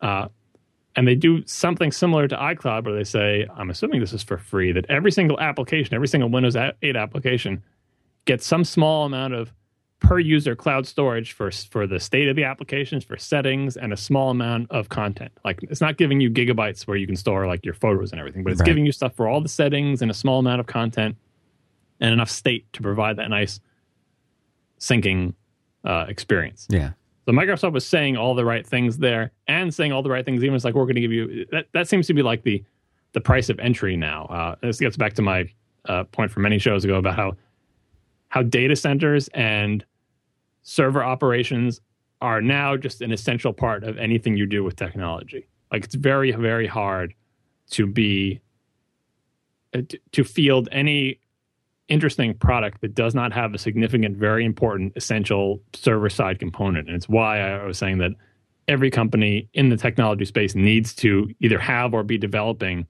Uh, 0.00 0.28
and 0.96 1.08
they 1.08 1.14
do 1.14 1.44
something 1.46 1.90
similar 1.90 2.28
to 2.28 2.36
iCloud 2.36 2.84
where 2.84 2.94
they 2.94 3.04
say, 3.04 3.46
I'm 3.56 3.70
assuming 3.70 4.00
this 4.00 4.12
is 4.12 4.22
for 4.22 4.38
free, 4.38 4.72
that 4.72 4.86
every 4.88 5.10
single 5.10 5.38
application, 5.40 5.94
every 5.94 6.08
single 6.08 6.30
Windows 6.30 6.56
8 6.56 6.96
application 6.96 7.62
gets 8.26 8.46
some 8.46 8.64
small 8.64 9.04
amount 9.04 9.34
of 9.34 9.52
per 10.04 10.18
user 10.18 10.54
cloud 10.54 10.86
storage 10.86 11.32
for 11.32 11.50
for 11.50 11.86
the 11.86 11.98
state 12.00 12.28
of 12.28 12.36
the 12.36 12.44
applications, 12.44 13.04
for 13.04 13.16
settings, 13.16 13.76
and 13.76 13.92
a 13.92 13.96
small 13.96 14.30
amount 14.30 14.70
of 14.70 14.88
content. 14.88 15.32
Like 15.44 15.62
it's 15.62 15.80
not 15.80 15.96
giving 15.96 16.20
you 16.20 16.30
gigabytes 16.30 16.86
where 16.86 16.96
you 16.96 17.06
can 17.06 17.16
store 17.16 17.46
like 17.46 17.64
your 17.64 17.74
photos 17.74 18.10
and 18.12 18.20
everything, 18.20 18.42
but 18.44 18.52
it's 18.52 18.60
Right. 18.60 18.66
giving 18.66 18.86
you 18.86 18.92
stuff 18.92 19.14
for 19.14 19.26
all 19.28 19.40
the 19.40 19.48
settings 19.48 20.02
and 20.02 20.10
a 20.10 20.14
small 20.14 20.38
amount 20.38 20.60
of 20.60 20.66
content 20.66 21.16
and 22.00 22.12
enough 22.12 22.30
state 22.30 22.70
to 22.74 22.82
provide 22.82 23.16
that 23.16 23.30
nice 23.30 23.60
syncing 24.78 25.34
uh, 25.84 26.06
experience. 26.08 26.66
Yeah. 26.70 26.92
So 27.26 27.32
Microsoft 27.32 27.72
was 27.72 27.86
saying 27.86 28.16
all 28.16 28.34
the 28.34 28.44
right 28.44 28.66
things 28.66 28.98
there 28.98 29.32
and 29.48 29.72
saying 29.72 29.92
all 29.92 30.02
the 30.02 30.10
right 30.10 30.24
things. 30.24 30.42
Even 30.44 30.54
it's 30.54 30.64
like 30.64 30.74
we're 30.74 30.84
going 30.84 30.96
to 30.96 31.00
give 31.00 31.12
you 31.12 31.46
that. 31.52 31.66
That 31.72 31.88
seems 31.88 32.06
to 32.08 32.14
be 32.14 32.22
like 32.22 32.42
the 32.42 32.62
the 33.12 33.20
price 33.20 33.48
of 33.48 33.58
entry 33.60 33.96
now. 33.96 34.26
Uh, 34.26 34.56
this 34.60 34.78
gets 34.78 34.96
back 34.96 35.14
to 35.14 35.22
my 35.22 35.48
uh, 35.86 36.04
point 36.04 36.30
from 36.30 36.42
many 36.42 36.58
shows 36.58 36.84
ago 36.84 36.96
about 36.96 37.14
how 37.16 37.36
how 38.28 38.42
data 38.42 38.76
centers 38.76 39.28
and 39.28 39.84
server 40.64 41.04
operations 41.04 41.80
are 42.20 42.40
now 42.40 42.76
just 42.76 43.00
an 43.00 43.12
essential 43.12 43.52
part 43.52 43.84
of 43.84 43.96
anything 43.98 44.36
you 44.36 44.46
do 44.46 44.64
with 44.64 44.76
technology. 44.76 45.46
Like 45.70 45.84
it's 45.84 45.94
very 45.94 46.32
very 46.32 46.66
hard 46.66 47.14
to 47.70 47.86
be 47.86 48.40
uh, 49.74 49.82
to 50.12 50.24
field 50.24 50.68
any 50.72 51.20
interesting 51.88 52.34
product 52.34 52.80
that 52.80 52.94
does 52.94 53.14
not 53.14 53.32
have 53.32 53.52
a 53.54 53.58
significant, 53.58 54.16
very 54.16 54.44
important, 54.44 54.92
essential 54.96 55.60
server 55.74 56.08
side 56.08 56.38
component. 56.38 56.88
And 56.88 56.96
it's 56.96 57.08
why 57.08 57.40
I 57.40 57.64
was 57.64 57.78
saying 57.78 57.98
that 57.98 58.12
every 58.68 58.90
company 58.90 59.48
in 59.52 59.68
the 59.68 59.76
technology 59.76 60.24
space 60.24 60.54
needs 60.54 60.94
to 60.94 61.28
either 61.40 61.58
have 61.58 61.92
or 61.92 62.02
be 62.02 62.16
developing 62.16 62.86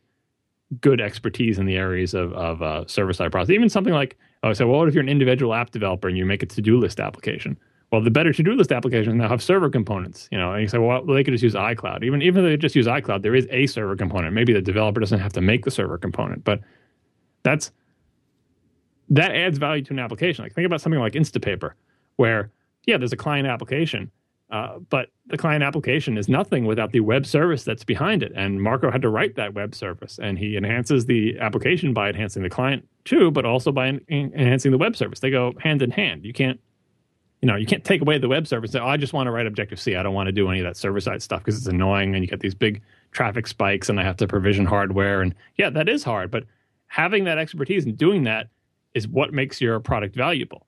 good 0.80 1.00
expertise 1.00 1.58
in 1.58 1.66
the 1.66 1.76
areas 1.76 2.14
of, 2.14 2.32
of 2.34 2.62
uh, 2.62 2.86
server 2.86 3.12
side 3.12 3.32
process. 3.32 3.50
Even 3.50 3.68
something 3.68 3.92
like, 3.92 4.16
oh, 4.44 4.52
so 4.52 4.68
what 4.68 4.86
if 4.86 4.94
you're 4.94 5.02
an 5.02 5.08
individual 5.08 5.54
app 5.54 5.70
developer 5.70 6.06
and 6.06 6.16
you 6.16 6.24
make 6.24 6.42
a 6.42 6.46
to 6.46 6.62
do 6.62 6.78
list 6.78 7.00
application? 7.00 7.58
Well, 7.90 8.02
the 8.02 8.10
better 8.10 8.32
to 8.32 8.42
do 8.42 8.52
list 8.52 8.72
applications 8.72 9.14
now 9.14 9.28
have 9.28 9.42
server 9.42 9.70
components, 9.70 10.28
you 10.30 10.38
know, 10.38 10.52
and 10.52 10.62
you 10.62 10.68
say, 10.68 10.78
well, 10.78 11.04
they 11.04 11.24
could 11.24 11.32
just 11.32 11.44
use 11.44 11.54
iCloud. 11.54 12.04
Even, 12.04 12.22
even 12.22 12.44
if 12.44 12.50
they 12.50 12.56
just 12.56 12.74
use 12.74 12.86
iCloud, 12.86 13.22
there 13.22 13.34
is 13.34 13.46
a 13.50 13.66
server 13.66 13.96
component. 13.96 14.34
Maybe 14.34 14.52
the 14.52 14.60
developer 14.60 15.00
doesn't 15.00 15.20
have 15.20 15.32
to 15.34 15.40
make 15.40 15.64
the 15.64 15.70
server 15.70 15.96
component, 15.98 16.44
but 16.44 16.60
that's 17.42 17.72
that 19.10 19.34
adds 19.34 19.58
value 19.58 19.82
to 19.84 19.92
an 19.92 19.98
application. 19.98 20.44
Like 20.44 20.54
think 20.54 20.66
about 20.66 20.80
something 20.80 21.00
like 21.00 21.12
Instapaper, 21.12 21.72
where 22.16 22.50
yeah, 22.86 22.98
there's 22.98 23.12
a 23.12 23.16
client 23.16 23.46
application, 23.46 24.10
uh, 24.54 24.78
but 24.88 25.08
the 25.26 25.36
client 25.36 25.64
application 25.64 26.16
is 26.16 26.28
nothing 26.28 26.64
without 26.64 26.92
the 26.92 27.00
web 27.00 27.26
service 27.26 27.64
that's 27.64 27.82
behind 27.82 28.22
it. 28.22 28.30
And 28.36 28.62
Marco 28.62 28.88
had 28.88 29.02
to 29.02 29.08
write 29.08 29.34
that 29.34 29.52
web 29.52 29.74
service, 29.74 30.20
and 30.22 30.38
he 30.38 30.56
enhances 30.56 31.06
the 31.06 31.36
application 31.40 31.92
by 31.92 32.08
enhancing 32.08 32.44
the 32.44 32.48
client 32.48 32.88
too, 33.04 33.32
but 33.32 33.44
also 33.44 33.72
by 33.72 33.88
en- 33.88 34.00
enhancing 34.08 34.70
the 34.70 34.78
web 34.78 34.94
service. 34.94 35.18
They 35.18 35.30
go 35.30 35.54
hand 35.58 35.82
in 35.82 35.90
hand. 35.90 36.24
You 36.24 36.32
can't, 36.32 36.60
you 37.42 37.48
know, 37.48 37.56
you 37.56 37.66
can't 37.66 37.82
take 37.82 38.00
away 38.00 38.18
the 38.18 38.28
web 38.28 38.46
service. 38.46 38.70
Say, 38.70 38.78
oh, 38.78 38.86
I 38.86 38.96
just 38.96 39.12
want 39.12 39.26
to 39.26 39.32
write 39.32 39.48
Objective 39.48 39.80
C. 39.80 39.96
I 39.96 40.04
don't 40.04 40.14
want 40.14 40.28
to 40.28 40.32
do 40.32 40.48
any 40.48 40.60
of 40.60 40.66
that 40.66 40.76
server 40.76 41.00
side 41.00 41.20
stuff 41.20 41.40
because 41.40 41.58
it's 41.58 41.66
annoying, 41.66 42.14
and 42.14 42.22
you 42.22 42.30
get 42.30 42.38
these 42.38 42.54
big 42.54 42.80
traffic 43.10 43.48
spikes, 43.48 43.88
and 43.88 43.98
I 43.98 44.04
have 44.04 44.18
to 44.18 44.28
provision 44.28 44.66
hardware. 44.66 45.20
And 45.20 45.34
yeah, 45.56 45.70
that 45.70 45.88
is 45.88 46.04
hard, 46.04 46.30
but 46.30 46.44
having 46.86 47.24
that 47.24 47.38
expertise 47.38 47.86
and 47.86 47.98
doing 47.98 48.22
that 48.22 48.50
is 48.94 49.08
what 49.08 49.32
makes 49.32 49.60
your 49.60 49.80
product 49.80 50.14
valuable. 50.14 50.64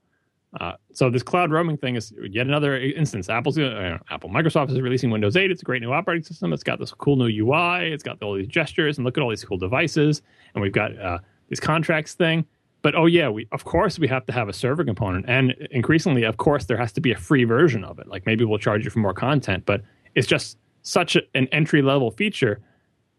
Uh, 0.61 0.73
so 0.93 1.11
this 1.11 1.23
cloud 1.23 1.51
roaming 1.51 1.77
thing 1.77 1.97
is 1.97 2.13
yet 2.31 2.47
another 2.47 2.79
instance. 2.79 3.29
Apple's 3.29 3.59
uh, 3.59 3.99
Apple 4.11 4.31
Microsoft 4.31 4.71
is 4.71 4.81
releasing 4.81 5.11
Windows 5.11 5.37
8. 5.37 5.51
It's 5.51 5.63
a 5.63 5.65
great 5.65 5.83
new 5.83 5.93
operating 5.93 6.25
system. 6.25 6.53
It's 6.53 6.63
got 6.63 6.79
this 6.79 6.93
cool 6.93 7.17
new 7.17 7.27
UI. 7.27 7.93
It's 7.93 8.03
got 8.03 8.23
all 8.23 8.35
these 8.35 8.47
gestures 8.47 8.97
and 8.97 9.05
look 9.05 9.19
at 9.19 9.23
all 9.23 9.31
these 9.31 9.45
cool 9.45 9.59
devices. 9.59 10.23
And 10.55 10.63
we've 10.63 10.73
got 10.73 10.99
uh, 10.99 11.19
these 11.49 11.61
contracts 11.61 12.15
thing. 12.15 12.47
But 12.83 12.95
oh 12.95 13.07
yeah, 13.07 13.29
we 13.29 13.49
of 13.51 13.65
course 13.65 13.99
we 13.99 14.07
have 14.09 14.25
to 14.27 14.33
have 14.33 14.49
a 14.49 14.53
server 14.53 14.85
component, 14.85 15.25
and 15.29 15.53
increasingly, 15.73 16.23
of 16.23 16.37
course, 16.37 16.67
there 16.67 16.77
has 16.77 16.93
to 16.93 17.01
be 17.01 17.11
a 17.11 17.17
free 17.17 17.43
version 17.43 17.83
of 17.83 17.99
it. 17.99 18.07
Like 18.07 18.27
maybe 18.27 18.45
we'll 18.45 18.61
charge 18.61 18.85
you 18.85 18.91
for 18.91 19.01
more 19.01 19.15
content, 19.15 19.65
but 19.67 19.83
it's 20.15 20.29
just 20.29 20.57
such 20.83 21.17
a, 21.17 21.23
an 21.35 21.49
entry 21.51 21.83
level 21.83 22.13
feature 22.13 22.61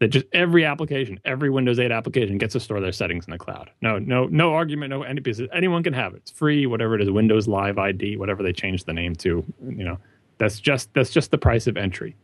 that 0.00 0.08
just 0.08 0.26
every 0.32 0.64
application, 0.64 1.18
every 1.24 1.50
Windows 1.50 1.78
8 1.78 1.90
application 1.90 2.38
gets 2.38 2.52
to 2.52 2.60
store 2.60 2.80
their 2.80 2.92
settings 2.92 3.26
in 3.26 3.32
the 3.32 3.38
cloud. 3.38 3.70
No, 3.80 3.98
no, 3.98 4.26
no 4.26 4.54
argument, 4.54 4.90
no 4.90 5.02
any 5.02 5.20
because 5.20 5.42
anyone 5.52 5.82
can 5.82 5.92
have 5.92 6.14
it. 6.14 6.18
It's 6.18 6.30
free, 6.30 6.66
whatever 6.66 6.94
it 6.94 7.02
is, 7.02 7.10
Windows 7.10 7.48
Live 7.48 7.78
ID, 7.78 8.16
whatever 8.16 8.42
they 8.42 8.52
change 8.52 8.84
the 8.84 8.92
name 8.92 9.14
to. 9.16 9.44
You 9.60 9.84
know, 9.84 9.98
that's 10.38 10.60
just 10.60 10.92
that's 10.94 11.10
just 11.10 11.30
the 11.30 11.38
price 11.38 11.66
of 11.66 11.76
entry, 11.76 12.14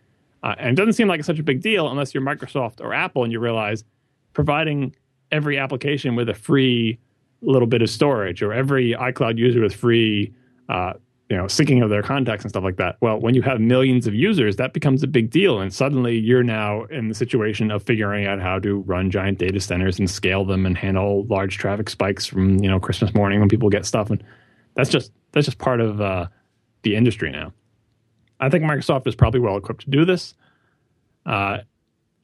uh, 0.42 0.54
and 0.58 0.70
it 0.70 0.76
doesn't 0.76 0.92
seem 0.92 1.08
like 1.08 1.24
such 1.24 1.38
a 1.38 1.42
big 1.42 1.62
deal 1.62 1.90
unless 1.90 2.14
you're 2.14 2.22
Microsoft 2.22 2.80
or 2.80 2.94
Apple 2.94 3.24
and 3.24 3.32
you 3.32 3.40
realize 3.40 3.82
providing 4.34 4.94
every 5.32 5.58
application 5.58 6.14
with 6.14 6.28
a 6.28 6.34
free 6.34 6.98
little 7.42 7.66
bit 7.66 7.82
of 7.82 7.90
storage 7.90 8.42
or 8.42 8.52
every 8.52 8.92
iCloud 8.92 9.36
user 9.36 9.60
with 9.60 9.74
free 9.74 10.32
uh, 10.68 10.94
you 11.34 11.40
know 11.40 11.46
syncing 11.46 11.82
of 11.82 11.90
their 11.90 12.02
contacts 12.02 12.44
and 12.44 12.50
stuff 12.50 12.62
like 12.62 12.76
that. 12.76 12.96
Well 13.00 13.18
when 13.18 13.34
you 13.34 13.42
have 13.42 13.60
millions 13.60 14.06
of 14.06 14.14
users 14.14 14.54
that 14.56 14.72
becomes 14.72 15.02
a 15.02 15.08
big 15.08 15.30
deal. 15.30 15.60
And 15.60 15.74
suddenly 15.74 16.16
you're 16.16 16.44
now 16.44 16.84
in 16.84 17.08
the 17.08 17.14
situation 17.14 17.72
of 17.72 17.82
figuring 17.82 18.24
out 18.24 18.40
how 18.40 18.60
to 18.60 18.76
run 18.82 19.10
giant 19.10 19.38
data 19.38 19.58
centers 19.58 19.98
and 19.98 20.08
scale 20.08 20.44
them 20.44 20.64
and 20.64 20.78
handle 20.78 21.26
large 21.26 21.58
traffic 21.58 21.90
spikes 21.90 22.24
from 22.24 22.62
you 22.62 22.70
know 22.70 22.78
christmas 22.78 23.12
morning 23.14 23.40
when 23.40 23.48
people 23.48 23.68
get 23.68 23.84
stuff. 23.84 24.10
And 24.10 24.22
that's 24.74 24.90
just 24.90 25.10
that's 25.32 25.46
just 25.46 25.58
part 25.58 25.80
of 25.80 26.00
uh, 26.00 26.28
the 26.82 26.94
industry 26.94 27.32
now. 27.32 27.52
I 28.38 28.48
think 28.48 28.62
microsoft 28.62 29.08
is 29.08 29.16
probably 29.16 29.40
well 29.40 29.56
equipped 29.56 29.82
to 29.82 29.90
do 29.90 30.04
this. 30.04 30.34
Uh, 31.26 31.58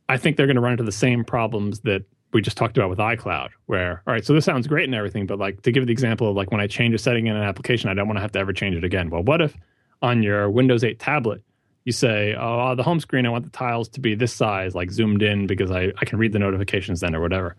i 0.09 0.17
think 0.19 0.37
they're 0.37 0.47
going 0.47 0.57
to 0.57 0.61
run 0.61 0.73
into 0.73 0.85
the 0.85 0.93
same 0.93 1.25
problems 1.25 1.81
that 1.81 2.05
we 2.33 2.41
just 2.41 2.57
talked 2.57 2.77
about 2.77 2.91
with 2.91 2.99
iCloud, 2.99 3.51
where 3.67 4.03
all 4.07 4.13
right, 4.13 4.25
so 4.25 4.33
this 4.33 4.45
sounds 4.45 4.67
great 4.67 4.85
and 4.85 4.95
everything, 4.95 5.27
but 5.27 5.39
like 5.39 5.63
to 5.63 5.73
give 5.73 5.87
the 5.87 5.93
example 5.93 6.29
of 6.29 6.37
like 6.37 6.51
when 6.51 6.61
I 6.61 6.67
change 6.67 6.95
a 6.95 6.99
setting 6.99 7.27
in 7.27 7.37
an 7.37 7.43
application, 7.43 7.91
I 7.91 7.95
don't 7.95 8.07
want 8.07 8.19
to 8.19 8.23
have 8.23 8.33
to 8.33 8.39
ever 8.39 8.53
change 8.53 8.77
it 8.77 8.85
again. 8.85 9.11
Well, 9.11 9.23
what 9.23 9.41
if 9.41 9.57
on 10.03 10.23
your 10.23 10.51
Windows 10.51 10.85
8 10.85 10.99
tablet 10.99 11.43
you 11.85 11.93
say, 11.93 12.37
oh, 12.39 12.75
the 12.75 12.83
home 12.83 13.01
screen, 13.01 13.27
I 13.27 13.31
want 13.31 13.45
the 13.45 13.51
tiles 13.51 13.89
to 13.91 14.01
be 14.01 14.15
this 14.15 14.35
size, 14.35 14.75
like 14.75 14.91
zoomed 14.91 15.23
in 15.23 15.47
because 15.47 15.71
I, 15.71 15.93
I 15.99 16.05
can 16.05 16.19
read 16.19 16.33
the 16.33 16.39
notifications 16.39 17.01
then 17.01 17.15
or 17.15 17.21
whatever. 17.21 17.57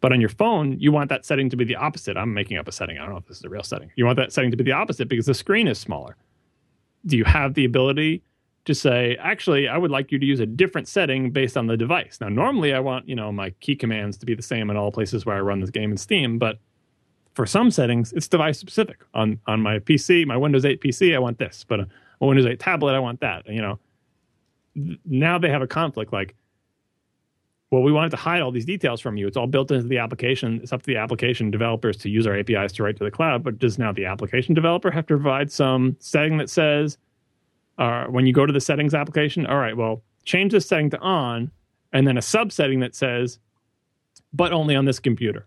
But 0.00 0.12
on 0.12 0.20
your 0.20 0.30
phone, 0.30 0.78
you 0.80 0.92
want 0.92 1.08
that 1.10 1.24
setting 1.24 1.48
to 1.50 1.56
be 1.56 1.64
the 1.64 1.76
opposite. 1.76 2.16
I'm 2.16 2.34
making 2.34 2.58
up 2.58 2.68
a 2.68 2.72
setting. 2.72 2.98
I 2.98 3.02
don't 3.02 3.10
know 3.10 3.18
if 3.18 3.26
this 3.26 3.38
is 3.38 3.44
a 3.44 3.48
real 3.48 3.62
setting. 3.62 3.90
You 3.96 4.06
want 4.06 4.16
that 4.16 4.32
setting 4.32 4.50
to 4.50 4.56
be 4.56 4.64
the 4.64 4.72
opposite 4.72 5.08
because 5.08 5.26
the 5.26 5.34
screen 5.34 5.68
is 5.68 5.78
smaller. 5.78 6.16
Do 7.06 7.16
you 7.16 7.24
have 7.24 7.54
the 7.54 7.64
ability 7.64 8.22
to 8.64 8.74
say, 8.74 9.16
actually, 9.20 9.68
I 9.68 9.76
would 9.76 9.90
like 9.90 10.10
you 10.10 10.18
to 10.18 10.24
use 10.24 10.40
a 10.40 10.46
different 10.46 10.88
setting 10.88 11.30
based 11.30 11.56
on 11.56 11.66
the 11.66 11.76
device. 11.76 12.18
Now, 12.20 12.28
normally 12.28 12.72
I 12.72 12.80
want, 12.80 13.08
you 13.08 13.14
know, 13.14 13.30
my 13.30 13.50
key 13.60 13.76
commands 13.76 14.16
to 14.18 14.26
be 14.26 14.34
the 14.34 14.42
same 14.42 14.70
in 14.70 14.76
all 14.76 14.90
places 14.90 15.26
where 15.26 15.36
I 15.36 15.40
run 15.40 15.60
this 15.60 15.70
game 15.70 15.90
in 15.90 15.96
Steam, 15.98 16.38
but 16.38 16.58
for 17.34 17.46
some 17.46 17.70
settings, 17.70 18.12
it's 18.12 18.28
device 18.28 18.58
specific. 18.58 19.00
On 19.12 19.38
on 19.46 19.60
my 19.60 19.80
PC, 19.80 20.26
my 20.26 20.36
Windows 20.36 20.64
8 20.64 20.80
PC, 20.80 21.14
I 21.14 21.18
want 21.18 21.38
this, 21.38 21.64
but 21.68 21.80
a, 21.80 21.88
Windows 22.20 22.46
8 22.46 22.58
tablet, 22.58 22.94
I 22.94 23.00
want 23.00 23.20
that. 23.20 23.46
You 23.46 23.60
know, 23.60 23.78
now 25.04 25.38
they 25.38 25.50
have 25.50 25.60
a 25.60 25.66
conflict 25.66 26.12
like, 26.12 26.34
well, 27.70 27.82
we 27.82 27.92
wanted 27.92 28.10
to 28.10 28.16
hide 28.16 28.40
all 28.40 28.52
these 28.52 28.64
details 28.64 29.00
from 29.00 29.16
you. 29.16 29.26
It's 29.26 29.36
all 29.36 29.48
built 29.48 29.70
into 29.72 29.88
the 29.88 29.98
application. 29.98 30.60
It's 30.62 30.72
up 30.72 30.82
to 30.82 30.86
the 30.86 30.96
application 30.96 31.50
developers 31.50 31.96
to 31.98 32.08
use 32.08 32.26
our 32.26 32.38
APIs 32.38 32.72
to 32.74 32.84
write 32.84 32.96
to 32.98 33.04
the 33.04 33.10
cloud. 33.10 33.42
But 33.42 33.58
does 33.58 33.78
now 33.78 33.92
the 33.92 34.06
application 34.06 34.54
developer 34.54 34.90
have 34.90 35.06
to 35.08 35.14
provide 35.14 35.50
some 35.50 35.96
setting 35.98 36.38
that 36.38 36.48
says, 36.48 36.96
uh, 37.78 38.04
when 38.06 38.26
you 38.26 38.32
go 38.32 38.46
to 38.46 38.52
the 38.52 38.60
settings 38.60 38.94
application, 38.94 39.46
all 39.46 39.58
right, 39.58 39.76
well, 39.76 40.02
change 40.24 40.52
this 40.52 40.66
setting 40.66 40.90
to 40.90 40.98
on, 40.98 41.50
and 41.92 42.06
then 42.06 42.16
a 42.16 42.20
subsetting 42.20 42.80
that 42.80 42.94
says, 42.94 43.38
but 44.32 44.52
only 44.52 44.76
on 44.76 44.84
this 44.84 44.98
computer, 44.98 45.46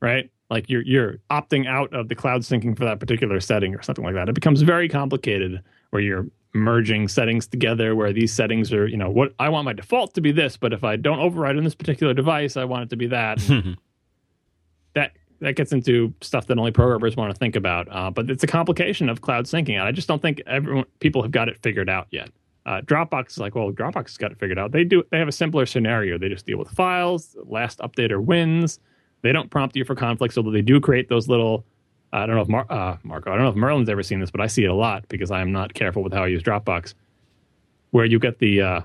right? 0.00 0.30
Like 0.50 0.70
you're 0.70 0.82
you're 0.82 1.18
opting 1.30 1.66
out 1.66 1.92
of 1.92 2.08
the 2.08 2.14
cloud 2.14 2.40
syncing 2.42 2.76
for 2.76 2.84
that 2.84 3.00
particular 3.00 3.38
setting 3.40 3.74
or 3.74 3.82
something 3.82 4.04
like 4.04 4.14
that. 4.14 4.28
It 4.28 4.34
becomes 4.34 4.62
very 4.62 4.88
complicated 4.88 5.62
where 5.90 6.00
you're 6.00 6.26
merging 6.54 7.08
settings 7.08 7.46
together 7.46 7.94
where 7.94 8.12
these 8.12 8.32
settings 8.32 8.72
are, 8.72 8.86
you 8.86 8.96
know, 8.96 9.10
what 9.10 9.34
I 9.38 9.48
want 9.48 9.66
my 9.66 9.72
default 9.72 10.14
to 10.14 10.20
be 10.20 10.32
this, 10.32 10.56
but 10.56 10.72
if 10.72 10.84
I 10.84 10.96
don't 10.96 11.18
override 11.18 11.56
on 11.56 11.64
this 11.64 11.74
particular 11.74 12.14
device, 12.14 12.56
I 12.56 12.64
want 12.64 12.84
it 12.84 12.90
to 12.90 12.96
be 12.96 13.06
that. 13.08 13.38
that 14.94 15.12
that 15.40 15.54
gets 15.54 15.72
into 15.72 16.12
stuff 16.20 16.46
that 16.46 16.58
only 16.58 16.72
programmers 16.72 17.16
want 17.16 17.32
to 17.32 17.38
think 17.38 17.56
about. 17.56 17.86
Uh, 17.90 18.10
but 18.10 18.30
it's 18.30 18.42
a 18.42 18.46
complication 18.46 19.08
of 19.08 19.20
cloud 19.20 19.46
syncing, 19.46 19.74
and 19.74 19.82
I 19.82 19.92
just 19.92 20.08
don't 20.08 20.20
think 20.20 20.42
everyone 20.46 20.84
people 21.00 21.22
have 21.22 21.30
got 21.30 21.48
it 21.48 21.58
figured 21.62 21.88
out 21.88 22.08
yet. 22.10 22.30
Uh, 22.66 22.82
Dropbox 22.82 23.30
is 23.30 23.38
like, 23.38 23.54
well, 23.54 23.72
Dropbox 23.72 24.08
has 24.08 24.18
got 24.18 24.32
it 24.32 24.38
figured 24.38 24.58
out. 24.58 24.72
They 24.72 24.84
do. 24.84 25.02
They 25.10 25.18
have 25.18 25.28
a 25.28 25.32
simpler 25.32 25.64
scenario. 25.64 26.18
They 26.18 26.28
just 26.28 26.44
deal 26.44 26.58
with 26.58 26.68
files. 26.68 27.36
Last 27.44 27.78
updater 27.78 28.22
wins. 28.22 28.78
They 29.22 29.32
don't 29.32 29.50
prompt 29.50 29.74
you 29.74 29.84
for 29.84 29.94
conflicts, 29.94 30.36
although 30.36 30.50
they 30.50 30.62
do 30.62 30.80
create 30.80 31.08
those 31.08 31.28
little. 31.28 31.64
I 32.12 32.26
don't 32.26 32.36
know 32.36 32.42
if 32.42 32.48
Mar- 32.48 32.66
uh, 32.70 32.96
Marco. 33.04 33.30
I 33.30 33.36
don't 33.36 33.44
know 33.44 33.50
if 33.50 33.56
Merlin's 33.56 33.88
ever 33.88 34.02
seen 34.02 34.20
this, 34.20 34.30
but 34.30 34.40
I 34.40 34.46
see 34.46 34.64
it 34.64 34.68
a 34.68 34.74
lot 34.74 35.08
because 35.08 35.30
I 35.30 35.40
am 35.40 35.52
not 35.52 35.74
careful 35.74 36.02
with 36.02 36.12
how 36.12 36.24
I 36.24 36.26
use 36.26 36.42
Dropbox. 36.42 36.94
Where 37.90 38.04
you 38.04 38.18
get 38.18 38.38
the, 38.38 38.60
uh, 38.60 38.80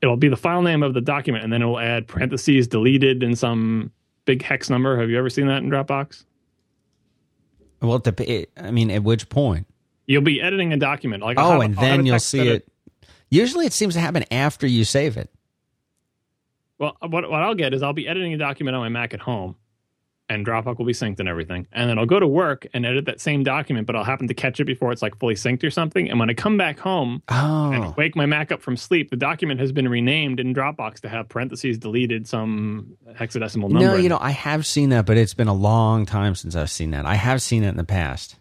it'll 0.00 0.16
be 0.16 0.28
the 0.28 0.36
file 0.36 0.62
name 0.62 0.82
of 0.82 0.94
the 0.94 1.02
document, 1.02 1.44
and 1.44 1.52
then 1.52 1.60
it 1.60 1.66
will 1.66 1.78
add 1.78 2.06
parentheses 2.06 2.66
deleted 2.66 3.22
in 3.22 3.36
some 3.36 3.92
big 4.26 4.42
hex 4.42 4.68
number. 4.68 5.00
Have 5.00 5.08
you 5.08 5.18
ever 5.18 5.30
seen 5.30 5.46
that 5.46 5.62
in 5.62 5.70
Dropbox? 5.70 6.24
Well, 7.80 8.02
I 8.56 8.70
mean, 8.70 8.90
at 8.90 9.02
which 9.02 9.28
point? 9.28 9.66
You'll 10.06 10.22
be 10.22 10.40
editing 10.40 10.72
a 10.72 10.76
document. 10.76 11.22
Like, 11.22 11.38
oh, 11.38 11.60
and 11.60 11.76
then 11.76 12.04
you'll 12.06 12.18
see 12.18 12.48
it. 12.48 12.68
Usually, 13.30 13.66
it 13.66 13.72
seems 13.72 13.94
to 13.94 14.00
happen 14.00 14.24
after 14.30 14.66
you 14.66 14.84
save 14.84 15.16
it. 15.16 15.30
Well, 16.78 16.96
what 17.00 17.28
what 17.30 17.42
I'll 17.42 17.54
get 17.54 17.74
is 17.74 17.82
I'll 17.82 17.92
be 17.92 18.06
editing 18.06 18.34
a 18.34 18.38
document 18.38 18.76
on 18.76 18.82
my 18.82 18.88
Mac 18.88 19.14
at 19.14 19.20
home, 19.20 19.56
and 20.28 20.44
Dropbox 20.44 20.78
will 20.78 20.86
be 20.86 20.92
synced 20.92 21.20
and 21.20 21.28
everything. 21.28 21.66
And 21.72 21.88
then 21.88 21.98
I'll 21.98 22.06
go 22.06 22.18
to 22.18 22.26
work 22.26 22.66
and 22.74 22.84
edit 22.84 23.04
that 23.06 23.20
same 23.20 23.44
document, 23.44 23.86
but 23.86 23.94
I'll 23.94 24.04
happen 24.04 24.28
to 24.28 24.34
catch 24.34 24.58
it 24.60 24.64
before 24.64 24.92
it's 24.92 25.02
like 25.02 25.18
fully 25.18 25.34
synced 25.34 25.62
or 25.62 25.70
something. 25.70 26.10
And 26.10 26.18
when 26.18 26.28
I 26.28 26.34
come 26.34 26.56
back 26.56 26.78
home 26.78 27.22
oh. 27.28 27.72
and 27.72 27.96
wake 27.96 28.16
my 28.16 28.26
Mac 28.26 28.50
up 28.50 28.62
from 28.62 28.76
sleep, 28.76 29.10
the 29.10 29.16
document 29.16 29.60
has 29.60 29.72
been 29.72 29.88
renamed 29.88 30.40
in 30.40 30.54
Dropbox 30.54 31.00
to 31.00 31.08
have 31.08 31.28
parentheses 31.28 31.78
deleted 31.78 32.26
some 32.26 32.96
hexadecimal 33.12 33.70
number. 33.70 33.80
No, 33.80 33.94
you 33.94 34.08
know, 34.08 34.18
I 34.20 34.30
have 34.30 34.66
seen 34.66 34.88
that, 34.90 35.06
but 35.06 35.16
it's 35.16 35.34
been 35.34 35.48
a 35.48 35.54
long 35.54 36.06
time 36.06 36.34
since 36.34 36.56
I've 36.56 36.70
seen 36.70 36.90
that. 36.90 37.06
I 37.06 37.14
have 37.14 37.40
seen 37.40 37.62
it 37.62 37.68
in 37.68 37.76
the 37.76 37.84
past. 37.84 38.36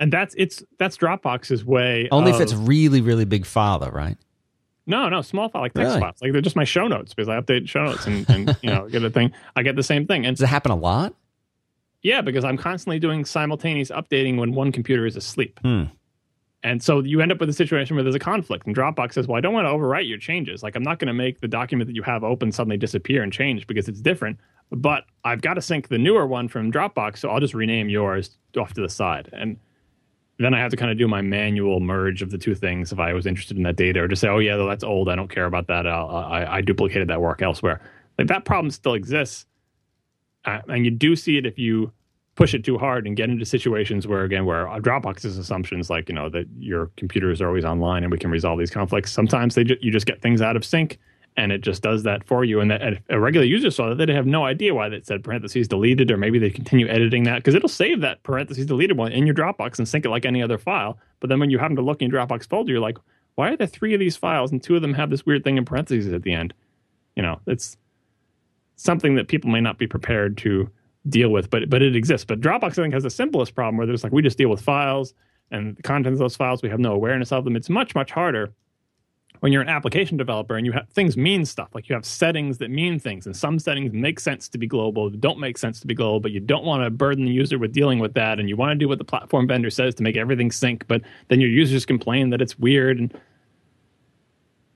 And 0.00 0.12
that's 0.12 0.34
it's 0.38 0.62
that's 0.78 0.96
Dropbox's 0.96 1.64
way. 1.64 2.08
Only 2.12 2.30
of, 2.30 2.36
if 2.36 2.42
it's 2.42 2.54
really, 2.54 3.00
really 3.00 3.24
big 3.24 3.44
file, 3.44 3.80
though, 3.80 3.88
right? 3.88 4.16
No, 4.86 5.08
no, 5.10 5.20
small 5.20 5.50
file 5.50 5.62
like 5.62 5.74
text 5.74 5.88
really? 5.88 6.00
files. 6.00 6.16
Like 6.22 6.32
they're 6.32 6.40
just 6.40 6.56
my 6.56 6.64
show 6.64 6.86
notes 6.88 7.12
because 7.12 7.28
I 7.28 7.38
update 7.38 7.68
show 7.68 7.84
notes 7.84 8.06
and, 8.06 8.28
and 8.30 8.56
you 8.62 8.70
know 8.70 8.88
get 8.88 9.04
a 9.04 9.10
thing. 9.10 9.32
I 9.54 9.62
get 9.62 9.76
the 9.76 9.82
same 9.82 10.06
thing. 10.06 10.24
And 10.24 10.36
does 10.36 10.42
it 10.42 10.46
happen 10.46 10.72
a 10.72 10.76
lot? 10.76 11.14
Yeah, 12.02 12.20
because 12.20 12.44
I'm 12.44 12.56
constantly 12.56 12.98
doing 12.98 13.24
simultaneous 13.24 13.90
updating 13.90 14.38
when 14.38 14.52
one 14.52 14.72
computer 14.72 15.06
is 15.06 15.16
asleep. 15.16 15.58
Hmm. 15.62 15.84
And 16.64 16.82
so 16.82 17.00
you 17.00 17.20
end 17.20 17.30
up 17.30 17.38
with 17.38 17.48
a 17.48 17.52
situation 17.52 17.94
where 17.94 18.02
there's 18.02 18.16
a 18.16 18.20
conflict, 18.20 18.66
and 18.66 18.74
Dropbox 18.74 19.14
says, 19.14 19.28
"Well, 19.28 19.36
I 19.36 19.40
don't 19.40 19.54
want 19.54 19.66
to 19.66 19.70
overwrite 19.70 20.08
your 20.08 20.18
changes. 20.18 20.62
Like, 20.62 20.74
I'm 20.74 20.82
not 20.82 20.98
going 20.98 21.06
to 21.06 21.14
make 21.14 21.40
the 21.40 21.48
document 21.48 21.86
that 21.86 21.94
you 21.94 22.02
have 22.02 22.24
open 22.24 22.50
suddenly 22.50 22.76
disappear 22.76 23.22
and 23.22 23.32
change 23.32 23.66
because 23.66 23.88
it's 23.88 24.00
different. 24.00 24.38
But 24.70 25.04
I've 25.24 25.40
got 25.40 25.54
to 25.54 25.62
sync 25.62 25.88
the 25.88 25.98
newer 25.98 26.26
one 26.26 26.48
from 26.48 26.72
Dropbox, 26.72 27.18
so 27.18 27.30
I'll 27.30 27.40
just 27.40 27.54
rename 27.54 27.88
yours 27.88 28.36
off 28.56 28.74
to 28.74 28.80
the 28.80 28.88
side. 28.88 29.30
And 29.32 29.56
then 30.38 30.52
I 30.52 30.58
have 30.58 30.70
to 30.72 30.76
kind 30.76 30.90
of 30.90 30.98
do 30.98 31.08
my 31.08 31.22
manual 31.22 31.80
merge 31.80 32.22
of 32.22 32.30
the 32.30 32.38
two 32.38 32.54
things 32.54 32.92
if 32.92 32.98
I 32.98 33.12
was 33.12 33.24
interested 33.24 33.56
in 33.56 33.62
that 33.62 33.76
data, 33.76 34.00
or 34.00 34.08
just 34.08 34.20
say, 34.20 34.28
"Oh 34.28 34.38
yeah, 34.38 34.56
that's 34.56 34.84
old. 34.84 35.08
I 35.08 35.14
don't 35.14 35.30
care 35.30 35.46
about 35.46 35.68
that. 35.68 35.86
I, 35.86 36.56
I 36.56 36.60
duplicated 36.60 37.08
that 37.08 37.20
work 37.20 37.40
elsewhere." 37.40 37.80
Like 38.18 38.26
that 38.26 38.44
problem 38.44 38.72
still 38.72 38.94
exists 38.94 39.46
uh, 40.48 40.60
and 40.68 40.84
you 40.84 40.90
do 40.90 41.16
see 41.16 41.36
it 41.36 41.46
if 41.46 41.58
you 41.58 41.92
push 42.34 42.54
it 42.54 42.64
too 42.64 42.78
hard 42.78 43.06
and 43.06 43.16
get 43.16 43.28
into 43.28 43.44
situations 43.44 44.06
where 44.06 44.22
again 44.22 44.44
where 44.44 44.66
dropbox's 44.80 45.38
assumptions 45.38 45.90
like 45.90 46.08
you 46.08 46.14
know 46.14 46.28
that 46.28 46.46
your 46.58 46.86
computers 46.96 47.40
are 47.40 47.48
always 47.48 47.64
online 47.64 48.04
and 48.04 48.12
we 48.12 48.18
can 48.18 48.30
resolve 48.30 48.58
these 48.58 48.70
conflicts 48.70 49.10
sometimes 49.10 49.56
they 49.56 49.64
ju- 49.64 49.76
you 49.80 49.90
just 49.90 50.06
get 50.06 50.22
things 50.22 50.40
out 50.40 50.54
of 50.54 50.64
sync 50.64 50.98
and 51.38 51.52
it 51.52 51.60
just 51.60 51.82
does 51.82 52.02
that 52.02 52.24
for 52.24 52.44
you. 52.44 52.60
And 52.60 52.70
that 52.72 52.82
and 52.82 53.00
a 53.08 53.20
regular 53.20 53.46
user 53.46 53.70
saw 53.70 53.88
that, 53.88 53.94
they'd 53.94 54.08
have 54.08 54.26
no 54.26 54.44
idea 54.44 54.74
why 54.74 54.88
that 54.88 55.06
said 55.06 55.22
parentheses 55.22 55.68
deleted, 55.68 56.10
or 56.10 56.16
maybe 56.16 56.38
they 56.38 56.50
continue 56.50 56.88
editing 56.88 57.22
that 57.24 57.36
because 57.36 57.54
it'll 57.54 57.68
save 57.68 58.00
that 58.00 58.24
parentheses 58.24 58.66
deleted 58.66 58.98
one 58.98 59.12
in 59.12 59.24
your 59.24 59.36
Dropbox 59.36 59.78
and 59.78 59.88
sync 59.88 60.04
it 60.04 60.10
like 60.10 60.26
any 60.26 60.42
other 60.42 60.58
file. 60.58 60.98
But 61.20 61.30
then 61.30 61.38
when 61.38 61.48
you 61.48 61.58
happen 61.58 61.76
to 61.76 61.82
look 61.82 62.02
in 62.02 62.10
your 62.10 62.20
Dropbox 62.20 62.48
folder, 62.48 62.72
you're 62.72 62.80
like, 62.80 62.98
why 63.36 63.50
are 63.50 63.56
there 63.56 63.68
three 63.68 63.94
of 63.94 64.00
these 64.00 64.16
files 64.16 64.50
and 64.50 64.60
two 64.60 64.74
of 64.74 64.82
them 64.82 64.94
have 64.94 65.10
this 65.10 65.24
weird 65.24 65.44
thing 65.44 65.56
in 65.56 65.64
parentheses 65.64 66.12
at 66.12 66.24
the 66.24 66.32
end? 66.32 66.54
You 67.14 67.22
know, 67.22 67.40
it's 67.46 67.76
something 68.78 69.16
that 69.16 69.28
people 69.28 69.50
may 69.50 69.60
not 69.60 69.76
be 69.76 69.86
prepared 69.86 70.38
to 70.38 70.70
deal 71.08 71.28
with, 71.28 71.50
but 71.50 71.68
but 71.68 71.82
it 71.82 71.94
exists. 71.94 72.24
But 72.24 72.40
Dropbox, 72.40 72.70
I 72.70 72.82
think, 72.82 72.94
has 72.94 73.02
the 73.02 73.10
simplest 73.10 73.54
problem 73.54 73.76
where 73.76 73.86
there's 73.86 74.02
like 74.02 74.12
we 74.12 74.22
just 74.22 74.38
deal 74.38 74.48
with 74.48 74.62
files 74.62 75.12
and 75.50 75.76
the 75.76 75.82
contents 75.82 76.16
of 76.16 76.20
those 76.20 76.36
files. 76.36 76.62
We 76.62 76.70
have 76.70 76.80
no 76.80 76.92
awareness 76.92 77.32
of 77.32 77.44
them. 77.44 77.56
It's 77.56 77.68
much 77.68 77.94
much 77.94 78.10
harder 78.10 78.52
when 79.40 79.52
you're 79.52 79.62
an 79.62 79.68
application 79.68 80.16
developer 80.16 80.56
and 80.56 80.66
you 80.66 80.72
have 80.72 80.88
things 80.88 81.16
mean 81.16 81.44
stuff 81.44 81.68
like 81.74 81.88
you 81.88 81.94
have 81.94 82.04
settings 82.04 82.58
that 82.58 82.70
mean 82.70 82.98
things 82.98 83.26
and 83.26 83.36
some 83.36 83.58
settings 83.58 83.92
make 83.92 84.18
sense 84.18 84.48
to 84.48 84.58
be 84.58 84.66
global 84.66 85.10
don't 85.10 85.38
make 85.38 85.56
sense 85.56 85.80
to 85.80 85.86
be 85.86 85.94
global 85.94 86.20
but 86.20 86.32
you 86.32 86.40
don't 86.40 86.64
want 86.64 86.82
to 86.82 86.90
burden 86.90 87.24
the 87.24 87.30
user 87.30 87.58
with 87.58 87.72
dealing 87.72 87.98
with 87.98 88.14
that 88.14 88.40
and 88.40 88.48
you 88.48 88.56
want 88.56 88.70
to 88.70 88.74
do 88.74 88.88
what 88.88 88.98
the 88.98 89.04
platform 89.04 89.46
vendor 89.46 89.70
says 89.70 89.94
to 89.94 90.02
make 90.02 90.16
everything 90.16 90.50
sync 90.50 90.86
but 90.88 91.02
then 91.28 91.40
your 91.40 91.50
users 91.50 91.86
complain 91.86 92.30
that 92.30 92.42
it's 92.42 92.58
weird 92.58 92.98
and 92.98 93.16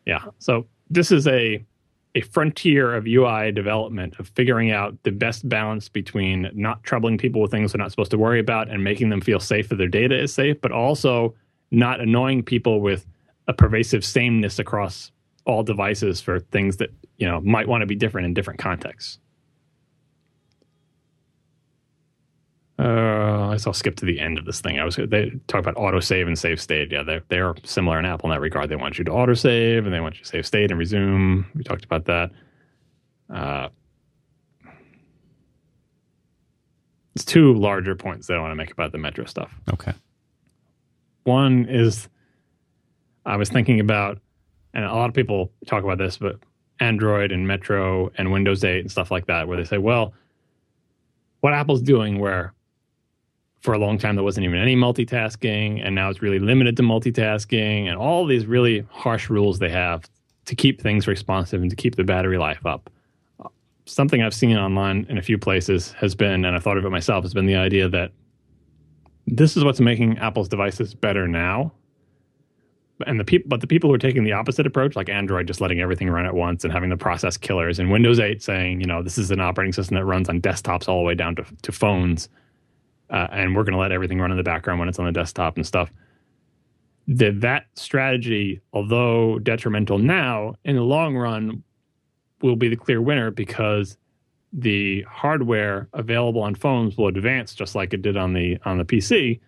yeah 0.07 0.25
so 0.39 0.67
this 0.91 1.11
is 1.11 1.27
a 1.27 1.65
a 2.15 2.21
frontier 2.21 2.95
of 2.95 3.07
UI 3.07 3.53
development 3.53 4.17
of 4.19 4.29
figuring 4.29 4.71
out 4.71 4.97
the 5.03 5.11
best 5.11 5.49
balance 5.49 5.89
between 5.89 6.51
not 6.53 6.83
troubling 6.83 7.17
people 7.17 7.41
with 7.41 7.51
things 7.51 7.73
they're 7.73 7.79
not 7.79 7.91
supposed 7.91 8.11
to 8.11 8.19
worry 8.19 8.39
about 8.39 8.69
and 8.69 8.85
making 8.85 9.09
them 9.09 9.21
feel 9.21 9.41
safe 9.41 9.69
that 9.71 9.77
their 9.77 9.89
data 9.89 10.21
is 10.21 10.33
safe, 10.33 10.61
but 10.61 10.73
also 10.73 11.35
not 11.71 12.01
annoying 12.01 12.43
people 12.43 12.81
with 12.81 13.07
a 13.49 13.53
pervasive 13.53 14.05
sameness 14.05 14.59
across 14.59 15.11
all 15.47 15.63
devices 15.63 16.21
for 16.21 16.39
things 16.39 16.77
that 16.77 16.91
you 17.17 17.27
know 17.27 17.41
might 17.41 17.67
want 17.67 17.81
to 17.81 17.87
be 17.87 17.97
different 17.97 18.27
in 18.27 18.35
different 18.35 18.61
contexts. 18.61 19.19
Uh, 22.79 23.51
I 23.51 23.59
will 23.65 23.73
skip 23.75 23.97
to 23.97 24.05
the 24.05 24.19
end 24.19 24.39
of 24.39 24.45
this 24.45 24.61
thing. 24.61 24.79
I 24.79 24.85
was 24.85 24.97
they 24.97 25.31
talk 25.47 25.61
about 25.61 25.77
autosave 25.77 26.27
and 26.27 26.39
save 26.39 26.61
state. 26.61 26.91
Yeah, 26.91 27.03
they 27.03 27.21
they 27.29 27.39
are 27.39 27.55
similar 27.65 27.99
in 27.99 28.05
Apple 28.05 28.31
in 28.31 28.35
that 28.35 28.41
regard. 28.41 28.71
They 28.71 28.77
want 28.77 28.99
you 28.99 29.05
to 29.05 29.11
autosave 29.11 29.85
and 29.85 29.93
they 29.93 30.01
want 30.01 30.17
you 30.17 30.25
to 30.25 30.29
save 30.29 30.47
state 30.47 30.71
and 30.71 30.79
resume. 30.79 31.47
We 31.55 31.63
talked 31.63 31.85
about 31.85 32.07
that. 32.07 32.31
Uh, 33.33 33.69
it's 37.15 37.25
two 37.25 37.55
larger 37.55 37.95
points 37.95 38.27
that 38.27 38.37
I 38.37 38.41
want 38.41 38.53
to 38.53 38.57
make 38.57 38.71
about 38.71 38.93
the 38.93 38.99
Metro 38.99 39.27
stuff. 39.27 39.55
Okay. 39.73 39.93
One 41.25 41.67
is 41.69 42.09
I 43.25 43.37
was 43.37 43.49
thinking 43.49 43.81
about, 43.81 44.19
and 44.75 44.85
a 44.85 44.95
lot 44.95 45.09
of 45.09 45.15
people 45.15 45.53
talk 45.67 45.85
about 45.85 45.99
this, 45.99 46.17
but 46.17 46.39
Android 46.81 47.31
and 47.31 47.47
Metro 47.47 48.11
and 48.17 48.33
Windows 48.33 48.65
8 48.65 48.81
and 48.81 48.91
stuff 48.91 49.11
like 49.11 49.27
that, 49.27 49.47
where 49.47 49.57
they 49.57 49.65
say, 49.65 49.79
well, 49.79 50.15
what 51.41 51.53
Apple's 51.53 51.83
doing, 51.83 52.19
where 52.19 52.55
for 53.63 53.73
a 53.73 53.79
long 53.79 53.97
time 53.97 54.17
there 54.17 54.25
wasn't 54.25 54.45
even 54.45 54.59
any 54.59 54.75
multitasking 54.75 55.81
and 55.85 55.95
now 55.95 56.11
it's 56.11 56.21
really 56.21 56.41
limited 56.41 56.77
to 56.77 56.83
multitasking 56.83 57.87
and 57.87 57.97
all 57.97 58.27
these 58.27 58.45
really 58.45 58.85
harsh 58.91 59.31
rules 59.31 59.61
they 59.61 59.71
have 59.71 60.09
to 60.45 60.57
keep 60.57 60.81
things 60.81 61.07
responsive 61.07 61.63
and 61.63 61.71
to 61.71 61.77
keep 61.77 61.95
the 61.95 62.03
battery 62.03 62.39
life 62.39 62.67
up. 62.67 62.91
Something 63.87 64.21
i've 64.23 64.35
seen 64.35 64.57
online 64.57 65.07
in 65.09 65.17
a 65.17 65.23
few 65.23 65.39
places 65.39 65.93
has 65.93 66.15
been 66.15 66.45
and 66.45 66.57
i 66.57 66.59
thought 66.59 66.77
of 66.77 66.85
it 66.85 66.91
myself 66.91 67.25
has 67.25 67.33
been 67.33 67.47
the 67.47 67.57
idea 67.57 67.89
that 67.89 68.13
this 69.27 69.57
is 69.57 69.65
what's 69.65 69.81
making 69.81 70.19
apple's 70.19 70.49
devices 70.49 70.95
better 70.95 71.29
now. 71.29 71.73
And 73.07 73.19
the 73.19 73.25
people 73.25 73.49
but 73.49 73.61
the 73.61 73.67
people 73.69 73.91
who 73.91 73.95
are 73.95 73.99
taking 73.99 74.25
the 74.25 74.33
opposite 74.33 74.67
approach 74.67 74.97
like 74.97 75.09
android 75.09 75.47
just 75.47 75.61
letting 75.61 75.81
everything 75.81 76.11
run 76.11 76.27
at 76.27 76.35
once 76.35 76.65
and 76.65 76.73
having 76.73 76.91
the 76.91 76.97
process 76.97 77.37
killers 77.37 77.79
and 77.79 77.93
windows 77.93 78.19
8 78.19 78.43
saying 78.43 78.81
you 78.81 78.87
know 78.87 79.03
this 79.03 79.19
is 79.19 79.31
an 79.31 79.41
operating 79.41 79.73
system 79.73 79.97
that 79.97 80.05
runs 80.05 80.29
on 80.29 80.41
desktops 80.41 80.89
all 80.89 80.99
the 80.99 81.05
way 81.05 81.15
down 81.15 81.37
to, 81.37 81.45
to 81.63 81.73
phones 81.73 82.29
uh, 83.13 83.29
and 83.31 83.55
we're 83.55 83.63
going 83.63 83.75
to 83.75 83.79
let 83.79 83.93
everything 83.93 84.19
run 84.19 84.31
in 84.31 84.37
the 84.37 84.43
background 84.43 84.81
when 84.81 84.89
it's 84.89 84.99
on 84.99 85.05
the 85.05 85.13
desktop 85.13 85.57
and 85.57 85.67
stuff. 85.67 85.93
That 87.07 87.41
that 87.43 87.67
strategy, 87.75 88.61
although 88.73 89.39
detrimental 89.39 89.99
now, 89.99 90.55
in 90.65 90.77
the 90.77 90.83
long 90.83 91.17
run, 91.17 91.63
will 92.41 92.57
be 92.57 92.69
the 92.69 92.77
clear 92.77 93.03
winner 93.03 93.31
because 93.31 93.99
the 94.53 95.03
hardware 95.03 95.89
available 95.93 96.43
on 96.43 96.55
phones 96.55 96.97
will 96.97 97.09
advance 97.09 97.55
just 97.55 97.75
like 97.75 97.93
it 97.93 98.03
did 98.03 98.17
on 98.17 98.33
the 98.33 98.59
on 98.65 98.79
the 98.79 98.85
PC. 98.85 99.41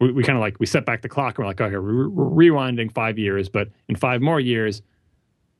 We, 0.00 0.12
we 0.12 0.24
kind 0.24 0.36
of 0.36 0.40
like 0.40 0.58
we 0.58 0.66
set 0.66 0.84
back 0.84 1.02
the 1.02 1.08
clock 1.08 1.38
and 1.38 1.44
we're 1.44 1.50
like, 1.50 1.60
okay, 1.60 1.76
we're, 1.76 2.08
rewinding 2.08 2.92
five 2.92 3.16
years, 3.18 3.48
but 3.48 3.68
in 3.88 3.94
five 3.94 4.20
more 4.20 4.40
years, 4.40 4.82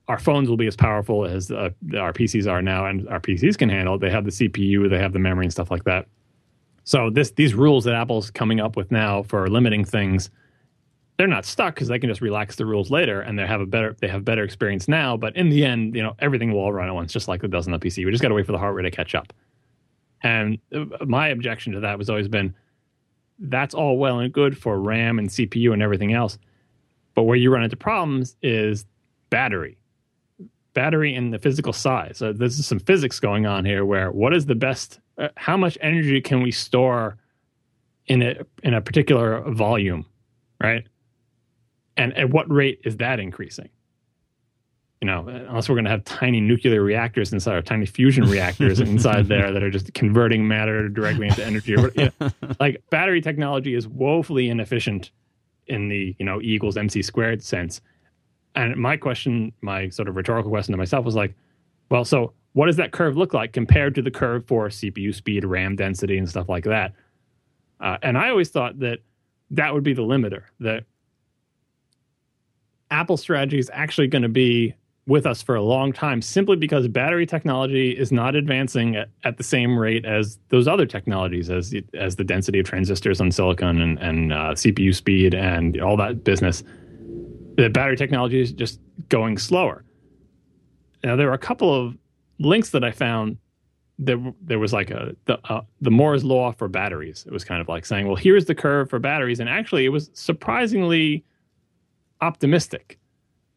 our 0.08 0.18
phones 0.18 0.48
will 0.48 0.56
be 0.56 0.66
as 0.66 0.76
powerful 0.76 1.24
as 1.24 1.50
uh, 1.50 1.70
our 1.96 2.12
PCs 2.12 2.50
are 2.50 2.60
now, 2.60 2.86
and 2.86 3.08
our 3.08 3.20
PCs 3.20 3.56
can 3.56 3.68
handle 3.68 3.94
it. 3.94 4.00
They 4.00 4.10
have 4.10 4.24
the 4.24 4.30
CPU, 4.30 4.90
they 4.90 4.98
have 4.98 5.12
the 5.12 5.18
memory, 5.18 5.46
and 5.46 5.52
stuff 5.52 5.70
like 5.70 5.84
that. 5.84 6.06
So 6.84 7.10
this 7.10 7.30
these 7.32 7.54
rules 7.54 7.84
that 7.84 7.94
Apple's 7.94 8.30
coming 8.30 8.60
up 8.60 8.76
with 8.76 8.92
now 8.92 9.22
for 9.22 9.48
limiting 9.48 9.84
things, 9.84 10.30
they're 11.16 11.26
not 11.26 11.44
stuck 11.44 11.74
because 11.74 11.88
they 11.88 11.98
can 11.98 12.10
just 12.10 12.20
relax 12.20 12.56
the 12.56 12.66
rules 12.66 12.90
later 12.90 13.20
and 13.20 13.38
they 13.38 13.46
have 13.46 13.60
a 13.60 13.66
better 13.66 13.96
they 14.00 14.08
have 14.08 14.24
better 14.24 14.44
experience 14.44 14.86
now. 14.86 15.16
But 15.16 15.34
in 15.36 15.48
the 15.48 15.64
end, 15.64 15.94
you 15.94 16.02
know, 16.02 16.14
everything 16.18 16.52
will 16.52 16.60
all 16.60 16.72
run 16.72 16.88
at 16.88 16.94
once, 16.94 17.12
just 17.12 17.26
like 17.26 17.42
it 17.42 17.50
does 17.50 17.66
on 17.66 17.72
the 17.72 17.78
PC. 17.78 18.04
We 18.04 18.10
just 18.10 18.22
got 18.22 18.28
to 18.28 18.34
wait 18.34 18.46
for 18.46 18.52
the 18.52 18.58
hardware 18.58 18.82
to 18.82 18.90
catch 18.90 19.14
up. 19.14 19.32
And 20.22 20.58
uh, 20.74 20.84
my 21.06 21.28
objection 21.28 21.72
to 21.72 21.80
that 21.80 21.98
was 21.98 22.08
always 22.08 22.28
been, 22.28 22.54
that's 23.38 23.74
all 23.74 23.98
well 23.98 24.20
and 24.20 24.32
good 24.32 24.56
for 24.56 24.80
RAM 24.80 25.18
and 25.18 25.28
CPU 25.28 25.72
and 25.72 25.82
everything 25.82 26.14
else, 26.14 26.38
but 27.14 27.24
where 27.24 27.36
you 27.36 27.52
run 27.52 27.62
into 27.62 27.76
problems 27.76 28.36
is 28.42 28.86
battery 29.30 29.76
battery 30.74 31.14
and 31.14 31.32
the 31.32 31.38
physical 31.38 31.72
size. 31.72 32.18
So 32.18 32.32
there's 32.32 32.66
some 32.66 32.80
physics 32.80 33.20
going 33.20 33.46
on 33.46 33.64
here 33.64 33.84
where 33.84 34.10
what 34.10 34.34
is 34.34 34.46
the 34.46 34.56
best 34.56 35.00
uh, 35.18 35.28
how 35.36 35.56
much 35.56 35.78
energy 35.80 36.20
can 36.20 36.42
we 36.42 36.50
store 36.50 37.16
in 38.06 38.22
a 38.22 38.36
in 38.62 38.74
a 38.74 38.80
particular 38.80 39.40
volume, 39.50 40.06
right? 40.60 40.86
And 41.96 42.16
at 42.16 42.30
what 42.30 42.50
rate 42.50 42.80
is 42.84 42.96
that 42.98 43.20
increasing? 43.20 43.68
You 45.00 45.06
know, 45.06 45.28
unless 45.28 45.68
we're 45.68 45.74
going 45.74 45.84
to 45.84 45.90
have 45.90 46.04
tiny 46.04 46.40
nuclear 46.40 46.82
reactors 46.82 47.32
inside, 47.32 47.56
or 47.56 47.62
tiny 47.62 47.86
fusion 47.86 48.24
reactors 48.24 48.80
inside 48.80 49.28
there 49.28 49.52
that 49.52 49.62
are 49.62 49.70
just 49.70 49.92
converting 49.94 50.48
matter 50.48 50.88
directly 50.88 51.28
into 51.28 51.44
energy. 51.44 51.76
Or, 51.76 51.90
you 51.94 52.10
know, 52.20 52.30
like 52.60 52.82
battery 52.90 53.20
technology 53.20 53.74
is 53.74 53.86
woefully 53.86 54.48
inefficient 54.48 55.10
in 55.66 55.88
the 55.88 56.14
you 56.18 56.24
know 56.24 56.40
E 56.40 56.54
equals 56.54 56.76
mc 56.76 57.02
squared 57.02 57.42
sense. 57.42 57.80
And 58.56 58.76
my 58.76 58.96
question, 58.96 59.52
my 59.62 59.88
sort 59.88 60.08
of 60.08 60.16
rhetorical 60.16 60.50
question 60.50 60.72
to 60.72 60.78
myself 60.78 61.04
was 61.04 61.16
like, 61.16 61.34
well, 61.90 62.04
so 62.04 62.32
what 62.54 62.66
does 62.66 62.76
that 62.76 62.92
curve 62.92 63.16
look 63.16 63.34
like 63.34 63.52
compared 63.52 63.94
to 63.96 64.02
the 64.02 64.10
curve 64.10 64.46
for 64.46 64.68
CPU 64.68 65.14
speed, 65.14 65.44
RAM 65.44 65.76
density, 65.76 66.16
and 66.16 66.28
stuff 66.28 66.48
like 66.48 66.64
that? 66.64 66.94
Uh, 67.80 67.98
and 68.02 68.16
I 68.16 68.30
always 68.30 68.48
thought 68.48 68.78
that 68.78 69.00
that 69.50 69.74
would 69.74 69.82
be 69.82 69.92
the 69.92 70.02
limiter. 70.02 70.44
That 70.60 70.84
Apple 72.90 73.16
strategy 73.16 73.58
is 73.58 73.70
actually 73.74 74.06
going 74.06 74.22
to 74.22 74.28
be 74.28 74.74
with 75.06 75.26
us 75.26 75.42
for 75.42 75.56
a 75.56 75.62
long 75.62 75.92
time 75.92 76.22
simply 76.22 76.56
because 76.56 76.88
battery 76.88 77.26
technology 77.26 77.90
is 77.90 78.10
not 78.10 78.34
advancing 78.34 78.96
at, 78.96 79.10
at, 79.24 79.36
the 79.36 79.42
same 79.42 79.76
rate 79.78 80.04
as 80.06 80.38
those 80.48 80.66
other 80.66 80.86
technologies, 80.86 81.50
as 81.50 81.74
as 81.92 82.16
the 82.16 82.24
density 82.24 82.60
of 82.60 82.66
transistors 82.66 83.20
on 83.20 83.30
silicon 83.30 83.80
and, 83.82 83.98
and 83.98 84.32
uh, 84.32 84.52
CPU 84.54 84.94
speed 84.94 85.34
and 85.34 85.80
all 85.80 85.96
that 85.96 86.24
business. 86.24 86.62
The 87.56 87.68
battery 87.68 87.96
technology 87.96 88.40
is 88.40 88.52
just 88.52 88.80
going 89.08 89.38
slower. 89.38 89.84
Now 91.02 91.16
there 91.16 91.28
are 91.28 91.34
a 91.34 91.38
couple 91.38 91.74
of 91.74 91.98
links 92.38 92.70
that 92.70 92.84
I 92.84 92.90
found, 92.90 93.38
there 93.98 94.18
there 94.42 94.58
was 94.58 94.72
like 94.72 94.90
a 94.90 95.14
the 95.26 95.38
uh, 95.48 95.62
the 95.80 95.90
Moore's 95.90 96.24
law 96.24 96.52
for 96.52 96.68
batteries. 96.68 97.24
It 97.26 97.32
was 97.32 97.44
kind 97.44 97.60
of 97.60 97.68
like 97.68 97.86
saying, 97.86 98.06
well, 98.06 98.16
here's 98.16 98.46
the 98.46 98.54
curve 98.54 98.90
for 98.90 98.98
batteries, 98.98 99.40
and 99.40 99.48
actually, 99.48 99.84
it 99.84 99.90
was 99.90 100.10
surprisingly 100.14 101.24
optimistic. 102.20 102.98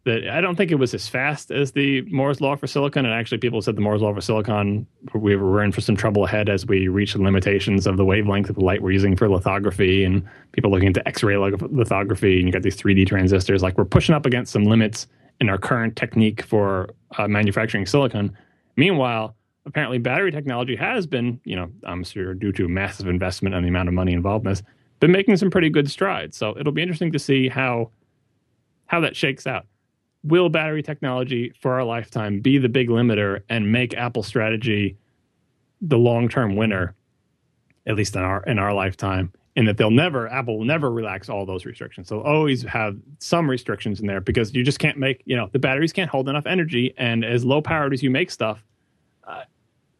That 0.06 0.30
I 0.30 0.40
don't 0.40 0.56
think 0.56 0.72
it 0.72 0.76
was 0.76 0.94
as 0.94 1.08
fast 1.08 1.52
as 1.52 1.72
the 1.72 2.02
Moore's 2.04 2.40
law 2.40 2.56
for 2.56 2.68
silicon, 2.68 3.06
and 3.06 3.14
actually, 3.14 3.40
people 3.40 3.62
said 3.62 3.76
the 3.76 3.82
Moore's 3.82 4.02
law 4.02 4.14
for 4.14 4.22
silicon 4.22 4.86
we 5.14 5.36
were 5.36 5.64
in 5.64 5.72
for 5.72 5.82
some 5.82 5.98
trouble 5.98 6.24
ahead 6.26 6.50
as 6.50 6.66
we 6.66 6.88
reached 6.88 7.16
the 7.16 7.22
limitations 7.22 7.88
of 7.88 7.98
the 7.98 8.06
wavelength 8.06 8.50
of 8.50 8.56
the 8.56 8.64
light 8.64 8.82
we're 8.82 8.92
using 8.92 9.16
for 9.16 9.28
lithography, 9.28 10.04
and 10.04 10.24
people 10.52 10.70
looking 10.70 10.88
into 10.88 11.06
X-ray 11.08 11.36
lithography, 11.36 12.38
and 12.38 12.48
you 12.48 12.54
got 12.54 12.62
these 12.62 12.78
3D 12.78 13.08
transistors. 13.08 13.64
Like 13.64 13.78
we're 13.78 13.86
pushing 13.86 14.14
up 14.14 14.26
against 14.26 14.54
some 14.54 14.66
limits 14.66 15.08
in 15.42 15.50
our 15.50 15.58
current 15.58 15.96
technique 15.96 16.44
for 16.44 16.90
uh, 17.18 17.28
manufacturing 17.28 17.86
silicon 17.86 18.36
Meanwhile, 18.78 19.36
apparently 19.66 19.98
battery 19.98 20.32
technology 20.32 20.76
has 20.76 21.06
been, 21.06 21.42
you 21.44 21.56
know, 21.56 21.70
I'm 21.84 22.04
sure 22.04 22.34
due 22.34 22.54
to 22.54 22.68
massive 22.70 23.08
investment 23.08 23.54
and 23.54 23.64
the 23.64 23.70
amount 23.70 23.90
of 23.90 23.94
money 23.94 24.14
involved 24.14 24.46
in 24.46 24.52
this, 24.52 24.64
been 25.00 25.12
making 25.12 25.38
some 25.38 25.52
pretty 25.52 25.70
good 25.70 25.92
strides. 25.92 26.38
So 26.38 26.58
it'll 26.58 26.74
be 26.74 26.82
interesting 26.82 27.12
to 27.12 27.20
see 27.20 27.50
how 27.50 27.92
how 28.86 29.02
that 29.02 29.16
shakes 29.16 29.46
out. 29.46 29.66
Will 30.24 30.50
battery 30.50 30.82
technology 30.82 31.52
for 31.60 31.74
our 31.74 31.84
lifetime 31.84 32.40
be 32.40 32.58
the 32.58 32.70
big 32.70 32.88
limiter 32.88 33.42
and 33.50 33.72
make 33.72 33.94
Apple 33.94 34.24
strategy 34.24 34.98
the 35.82 35.98
long 35.98 36.30
term 36.30 36.56
winner, 36.56 36.96
at 37.86 37.96
least 37.96 38.16
in 38.16 38.22
our 38.22 38.44
in 38.44 38.58
our 38.58 38.74
lifetime, 38.74 39.32
in 39.56 39.66
that 39.66 39.78
they'll 39.78 39.92
never 39.92 40.28
Apple 40.30 40.60
will 40.60 40.66
never 40.66 40.92
relax 40.92 41.30
all 41.30 41.46
those 41.46 41.66
restrictions. 41.66 42.10
They'll 42.10 42.22
always 42.22 42.64
have 42.64 42.98
some 43.20 43.50
restrictions 43.50 44.00
in 44.00 44.08
there 44.08 44.22
because 44.22 44.54
you 44.54 44.64
just 44.64 44.80
can't 44.80 44.98
make 44.98 45.22
you 45.26 45.36
know 45.36 45.50
the 45.52 45.60
batteries 45.60 45.94
can't 45.94 46.10
hold 46.10 46.30
enough 46.30 46.46
energy, 46.46 46.94
and 46.98 47.26
as 47.26 47.44
low 47.44 47.62
powered 47.62 47.94
as 47.94 48.02
you 48.02 48.10
make 48.10 48.32
stuff, 48.32 48.64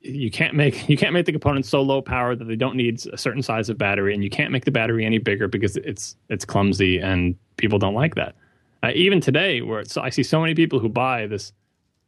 you 0.08 0.32
can't 0.32 0.54
make 0.54 0.88
you 0.90 0.98
can't 0.98 1.14
make 1.14 1.26
the 1.26 1.32
components 1.32 1.70
so 1.70 1.82
low 1.82 2.02
power 2.02 2.36
that 2.36 2.46
they 2.46 2.56
don't 2.56 2.76
need 2.76 3.06
a 3.12 3.18
certain 3.18 3.42
size 3.44 3.70
of 3.70 3.78
battery, 3.78 4.14
and 4.14 4.24
you 4.24 4.30
can't 4.30 4.52
make 4.52 4.66
the 4.66 4.72
battery 4.72 5.06
any 5.06 5.18
bigger 5.18 5.48
because 5.48 5.78
it's 5.78 6.16
it's 6.30 6.46
clumsy 6.46 7.00
and 7.00 7.36
people 7.58 7.80
don't 7.80 7.94
like 7.94 8.16
that. 8.16 8.36
Uh, 8.84 8.92
even 8.94 9.20
today, 9.20 9.62
where 9.62 9.84
I 9.98 10.10
see 10.10 10.24
so 10.24 10.40
many 10.40 10.54
people 10.56 10.80
who 10.80 10.90
buy 10.90 11.28
this 11.28 11.54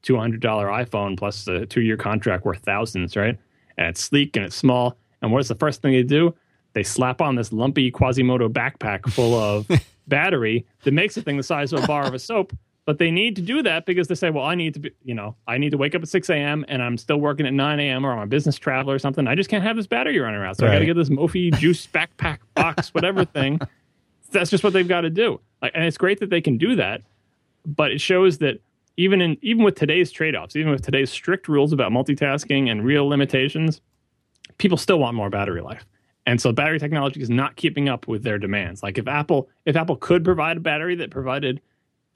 two 0.01 0.17
hundred 0.17 0.41
dollar 0.41 0.67
iPhone 0.67 1.17
plus 1.17 1.47
a 1.47 1.65
two 1.65 1.81
year 1.81 1.97
contract 1.97 2.45
worth 2.45 2.59
thousands, 2.59 3.15
right? 3.15 3.37
And 3.77 3.87
it's 3.87 4.01
sleek 4.01 4.35
and 4.35 4.45
it's 4.45 4.55
small. 4.55 4.97
And 5.21 5.31
what's 5.31 5.47
the 5.47 5.55
first 5.55 5.81
thing 5.81 5.93
they 5.93 6.03
do? 6.03 6.35
They 6.73 6.83
slap 6.83 7.21
on 7.21 7.35
this 7.35 7.51
lumpy 7.51 7.91
Quasimodo 7.91 8.47
backpack 8.47 9.11
full 9.11 9.33
of 9.35 9.67
battery 10.07 10.65
that 10.83 10.93
makes 10.93 11.15
the 11.15 11.21
thing 11.21 11.37
the 11.37 11.43
size 11.43 11.73
of 11.73 11.83
a 11.83 11.87
bar 11.87 12.05
of 12.05 12.13
a 12.13 12.19
soap. 12.19 12.53
But 12.89 12.97
they 12.97 13.11
need 13.11 13.35
to 13.35 13.43
do 13.43 13.61
that 13.61 13.85
because 13.85 14.07
they 14.07 14.15
say, 14.15 14.31
well, 14.31 14.45
I 14.45 14.55
need 14.55 14.73
to 14.73 14.79
be, 14.79 14.91
you 15.03 15.13
know, 15.13 15.35
I 15.45 15.59
need 15.59 15.69
to 15.69 15.77
wake 15.77 15.93
up 15.93 16.01
at 16.01 16.07
6 16.07 16.27
a.m. 16.31 16.65
and 16.67 16.81
I'm 16.81 16.97
still 16.97 17.17
working 17.17 17.45
at 17.45 17.53
9 17.53 17.79
a.m. 17.79 18.03
or 18.03 18.11
I'm 18.11 18.17
a 18.17 18.25
business 18.25 18.57
traveler 18.57 18.95
or 18.95 18.97
something. 18.97 19.27
I 19.27 19.35
just 19.35 19.47
can't 19.47 19.63
have 19.63 19.75
this 19.75 19.85
battery 19.85 20.17
running 20.17 20.39
around. 20.39 20.55
So 20.55 20.65
right. 20.65 20.71
I 20.71 20.75
got 20.77 20.79
to 20.79 20.85
get 20.87 20.95
this 20.95 21.09
Mophie 21.09 21.53
juice 21.59 21.85
backpack 21.85 22.39
box, 22.55 22.91
whatever 22.95 23.25
thing. 23.25 23.59
That's 24.31 24.49
just 24.49 24.63
what 24.63 24.73
they've 24.73 24.87
got 24.87 25.01
to 25.01 25.11
do. 25.11 25.39
Like, 25.61 25.73
and 25.75 25.83
it's 25.83 25.99
great 25.99 26.19
that 26.21 26.31
they 26.31 26.41
can 26.41 26.57
do 26.57 26.77
that, 26.77 27.03
but 27.63 27.91
it 27.91 28.01
shows 28.01 28.39
that 28.39 28.59
even 28.97 29.21
in 29.21 29.37
even 29.43 29.63
with 29.63 29.75
today's 29.75 30.11
trade-offs, 30.11 30.55
even 30.55 30.71
with 30.71 30.81
today's 30.81 31.11
strict 31.11 31.47
rules 31.47 31.71
about 31.71 31.91
multitasking 31.91 32.71
and 32.71 32.83
real 32.83 33.07
limitations, 33.07 33.81
people 34.57 34.79
still 34.79 34.97
want 34.97 35.15
more 35.15 35.29
battery 35.29 35.61
life. 35.61 35.85
And 36.25 36.41
so 36.41 36.51
battery 36.51 36.79
technology 36.79 37.21
is 37.21 37.29
not 37.29 37.55
keeping 37.55 37.87
up 37.87 38.07
with 38.07 38.23
their 38.23 38.39
demands. 38.39 38.81
Like 38.81 38.97
if 38.97 39.07
Apple 39.07 39.47
if 39.65 39.75
Apple 39.75 39.95
could 39.95 40.25
provide 40.25 40.57
a 40.57 40.59
battery 40.59 40.95
that 40.95 41.11
provided 41.11 41.61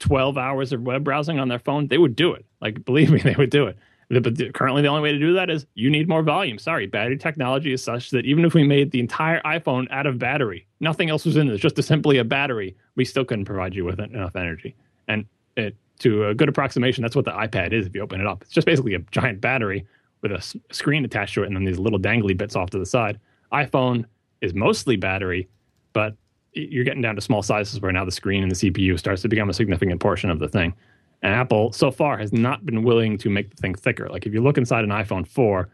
12 0.00 0.36
hours 0.36 0.72
of 0.72 0.82
web 0.82 1.04
browsing 1.04 1.38
on 1.38 1.48
their 1.48 1.58
phone, 1.58 1.88
they 1.88 1.98
would 1.98 2.16
do 2.16 2.32
it. 2.32 2.44
Like 2.60 2.84
believe 2.84 3.10
me, 3.10 3.20
they 3.24 3.34
would 3.34 3.50
do 3.50 3.66
it. 3.66 3.78
But 4.10 4.54
currently, 4.54 4.82
the 4.82 4.88
only 4.88 5.02
way 5.02 5.12
to 5.12 5.18
do 5.18 5.32
that 5.34 5.48
is 5.48 5.66
you 5.74 5.90
need 5.90 6.08
more 6.08 6.22
volume. 6.22 6.58
Sorry, 6.58 6.86
battery 6.86 7.16
technology 7.16 7.72
is 7.72 7.82
such 7.82 8.10
that 8.10 8.26
even 8.26 8.44
if 8.44 8.52
we 8.52 8.62
made 8.62 8.90
the 8.90 9.00
entire 9.00 9.40
iPhone 9.42 9.86
out 9.90 10.06
of 10.06 10.18
battery, 10.18 10.66
nothing 10.80 11.08
else 11.08 11.24
was 11.24 11.36
in 11.36 11.48
it, 11.48 11.56
just 11.56 11.78
a, 11.78 11.82
simply 11.82 12.18
a 12.18 12.24
battery, 12.24 12.76
we 12.96 13.04
still 13.04 13.24
couldn't 13.24 13.46
provide 13.46 13.74
you 13.74 13.84
with 13.84 13.98
enough 13.98 14.36
energy. 14.36 14.76
And 15.08 15.24
it, 15.56 15.74
to 16.00 16.26
a 16.28 16.34
good 16.34 16.50
approximation, 16.50 17.02
that's 17.02 17.16
what 17.16 17.24
the 17.24 17.32
iPad 17.32 17.72
is 17.72 17.86
if 17.86 17.94
you 17.94 18.02
open 18.02 18.20
it 18.20 18.26
up. 18.26 18.42
It's 18.42 18.52
just 18.52 18.66
basically 18.66 18.94
a 18.94 18.98
giant 19.10 19.40
battery 19.40 19.86
with 20.20 20.32
a 20.32 20.58
screen 20.70 21.04
attached 21.04 21.34
to 21.34 21.42
it 21.42 21.46
and 21.46 21.56
then 21.56 21.64
these 21.64 21.78
little 21.78 21.98
dangly 21.98 22.36
bits 22.36 22.56
off 22.56 22.70
to 22.70 22.78
the 22.78 22.86
side 22.86 23.18
iPhone 23.52 24.04
is 24.40 24.52
mostly 24.54 24.96
battery, 24.96 25.48
but 25.92 26.16
you're 26.54 26.84
getting 26.84 27.02
down 27.02 27.14
to 27.16 27.20
small 27.20 27.42
sizes 27.42 27.80
where 27.80 27.92
now 27.92 28.04
the 28.04 28.12
screen 28.12 28.42
and 28.42 28.50
the 28.50 28.56
CPU 28.56 28.98
starts 28.98 29.22
to 29.22 29.28
become 29.28 29.50
a 29.50 29.54
significant 29.54 30.00
portion 30.00 30.30
of 30.30 30.38
the 30.38 30.48
thing. 30.48 30.74
And 31.22 31.32
Apple 31.32 31.72
so 31.72 31.90
far 31.90 32.18
has 32.18 32.32
not 32.32 32.64
been 32.66 32.82
willing 32.82 33.18
to 33.18 33.30
make 33.30 33.50
the 33.50 33.56
thing 33.56 33.74
thicker. 33.74 34.08
Like 34.08 34.26
if 34.26 34.34
you 34.34 34.42
look 34.42 34.58
inside 34.58 34.84
an 34.84 34.90
iPhone 34.90 35.26
4, 35.26 35.68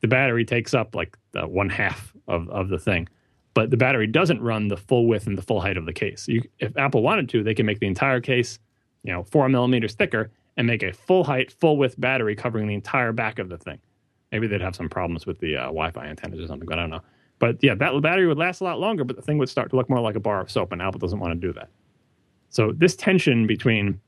the 0.00 0.08
battery 0.08 0.44
takes 0.44 0.74
up 0.74 0.94
like 0.94 1.16
one 1.34 1.68
half 1.68 2.12
of, 2.26 2.48
of 2.50 2.68
the 2.68 2.78
thing. 2.78 3.08
But 3.54 3.70
the 3.70 3.76
battery 3.76 4.06
doesn't 4.06 4.42
run 4.42 4.68
the 4.68 4.76
full 4.76 5.06
width 5.06 5.26
and 5.26 5.38
the 5.38 5.42
full 5.42 5.60
height 5.60 5.76
of 5.76 5.86
the 5.86 5.92
case. 5.92 6.26
You, 6.26 6.42
if 6.58 6.76
Apple 6.76 7.02
wanted 7.02 7.28
to, 7.30 7.42
they 7.42 7.54
can 7.54 7.66
make 7.66 7.78
the 7.78 7.86
entire 7.86 8.20
case, 8.20 8.58
you 9.04 9.12
know, 9.12 9.22
four 9.22 9.48
millimeters 9.48 9.94
thicker 9.94 10.30
and 10.56 10.66
make 10.66 10.82
a 10.82 10.92
full 10.92 11.22
height, 11.22 11.52
full 11.52 11.76
width 11.76 12.00
battery 12.00 12.34
covering 12.34 12.66
the 12.66 12.74
entire 12.74 13.12
back 13.12 13.38
of 13.38 13.48
the 13.48 13.58
thing. 13.58 13.78
Maybe 14.32 14.48
they'd 14.48 14.60
have 14.60 14.74
some 14.74 14.88
problems 14.88 15.26
with 15.26 15.38
the 15.38 15.56
uh, 15.56 15.62
Wi-Fi 15.66 16.06
antennas 16.06 16.40
or 16.40 16.46
something, 16.48 16.66
but 16.66 16.78
I 16.78 16.82
don't 16.82 16.90
know. 16.90 17.02
But 17.38 17.58
yeah, 17.62 17.74
that 17.74 18.00
battery 18.02 18.26
would 18.26 18.38
last 18.38 18.60
a 18.60 18.64
lot 18.64 18.78
longer, 18.78 19.04
but 19.04 19.16
the 19.16 19.22
thing 19.22 19.38
would 19.38 19.48
start 19.48 19.70
to 19.70 19.76
look 19.76 19.90
more 19.90 20.00
like 20.00 20.16
a 20.16 20.20
bar 20.20 20.40
of 20.40 20.50
soap, 20.50 20.72
and 20.72 20.80
Apple 20.80 20.98
doesn't 20.98 21.18
want 21.18 21.38
to 21.40 21.46
do 21.46 21.52
that. 21.54 21.68
So 22.50 22.72
this 22.72 22.94
tension 22.94 23.46
between 23.46 24.00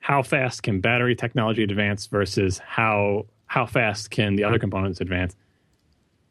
how 0.00 0.22
fast 0.22 0.62
can 0.62 0.80
battery 0.80 1.14
technology 1.14 1.62
advance 1.62 2.06
versus 2.06 2.58
how 2.58 3.26
how 3.46 3.66
fast 3.66 4.10
can 4.10 4.34
the 4.34 4.44
other 4.44 4.58
components 4.58 5.00
advance 5.00 5.36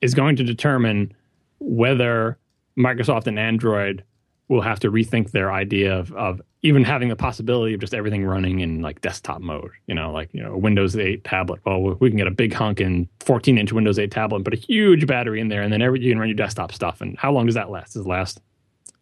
is 0.02 0.14
going 0.14 0.35
to 0.35 0.43
determine 0.43 1.14
whether 1.60 2.38
Microsoft 2.77 3.27
and 3.27 3.38
Android 3.38 4.03
will 4.52 4.61
have 4.61 4.82
to 4.82 4.91
rethink 4.91 5.32
their 5.32 5.52
idea 5.52 5.98
of, 5.98 6.11
of 6.11 6.41
even 6.61 6.84
having 6.84 7.07
the 7.07 7.15
possibility 7.15 7.73
of 7.73 7.80
just 7.80 7.94
everything 7.94 8.26
running 8.26 8.60
in 8.60 8.82
like 8.82 8.99
desktop 8.99 9.40
mode. 9.40 9.72
You 9.88 9.95
know, 9.95 10.11
like 10.11 10.30
you 10.34 10.44
know, 10.44 10.53
a 10.53 10.57
Windows 10.57 10.95
8 10.95 11.23
tablet. 11.23 11.61
Well, 11.65 11.95
we 11.99 12.10
can 12.10 12.18
get 12.18 12.28
a 12.28 12.32
big 12.32 12.53
honking 12.53 13.07
14 13.22 13.57
inch 13.57 13.72
Windows 13.72 13.98
8 13.98 14.11
tablet 14.11 14.38
and 14.38 14.45
put 14.45 14.53
a 14.53 14.57
huge 14.57 15.07
battery 15.07 15.40
in 15.40 15.48
there, 15.48 15.61
and 15.61 15.72
then 15.72 15.82
every, 15.82 16.02
you 16.02 16.11
can 16.11 16.19
run 16.19 16.28
your 16.28 16.36
desktop 16.36 16.73
stuff. 16.73 16.99
And 16.99 17.18
how 17.18 17.32
long 17.32 17.45
does 17.45 17.56
that 17.56 17.72
last? 17.72 17.94
Does 17.94 18.06
it 18.06 18.10
last? 18.10 18.41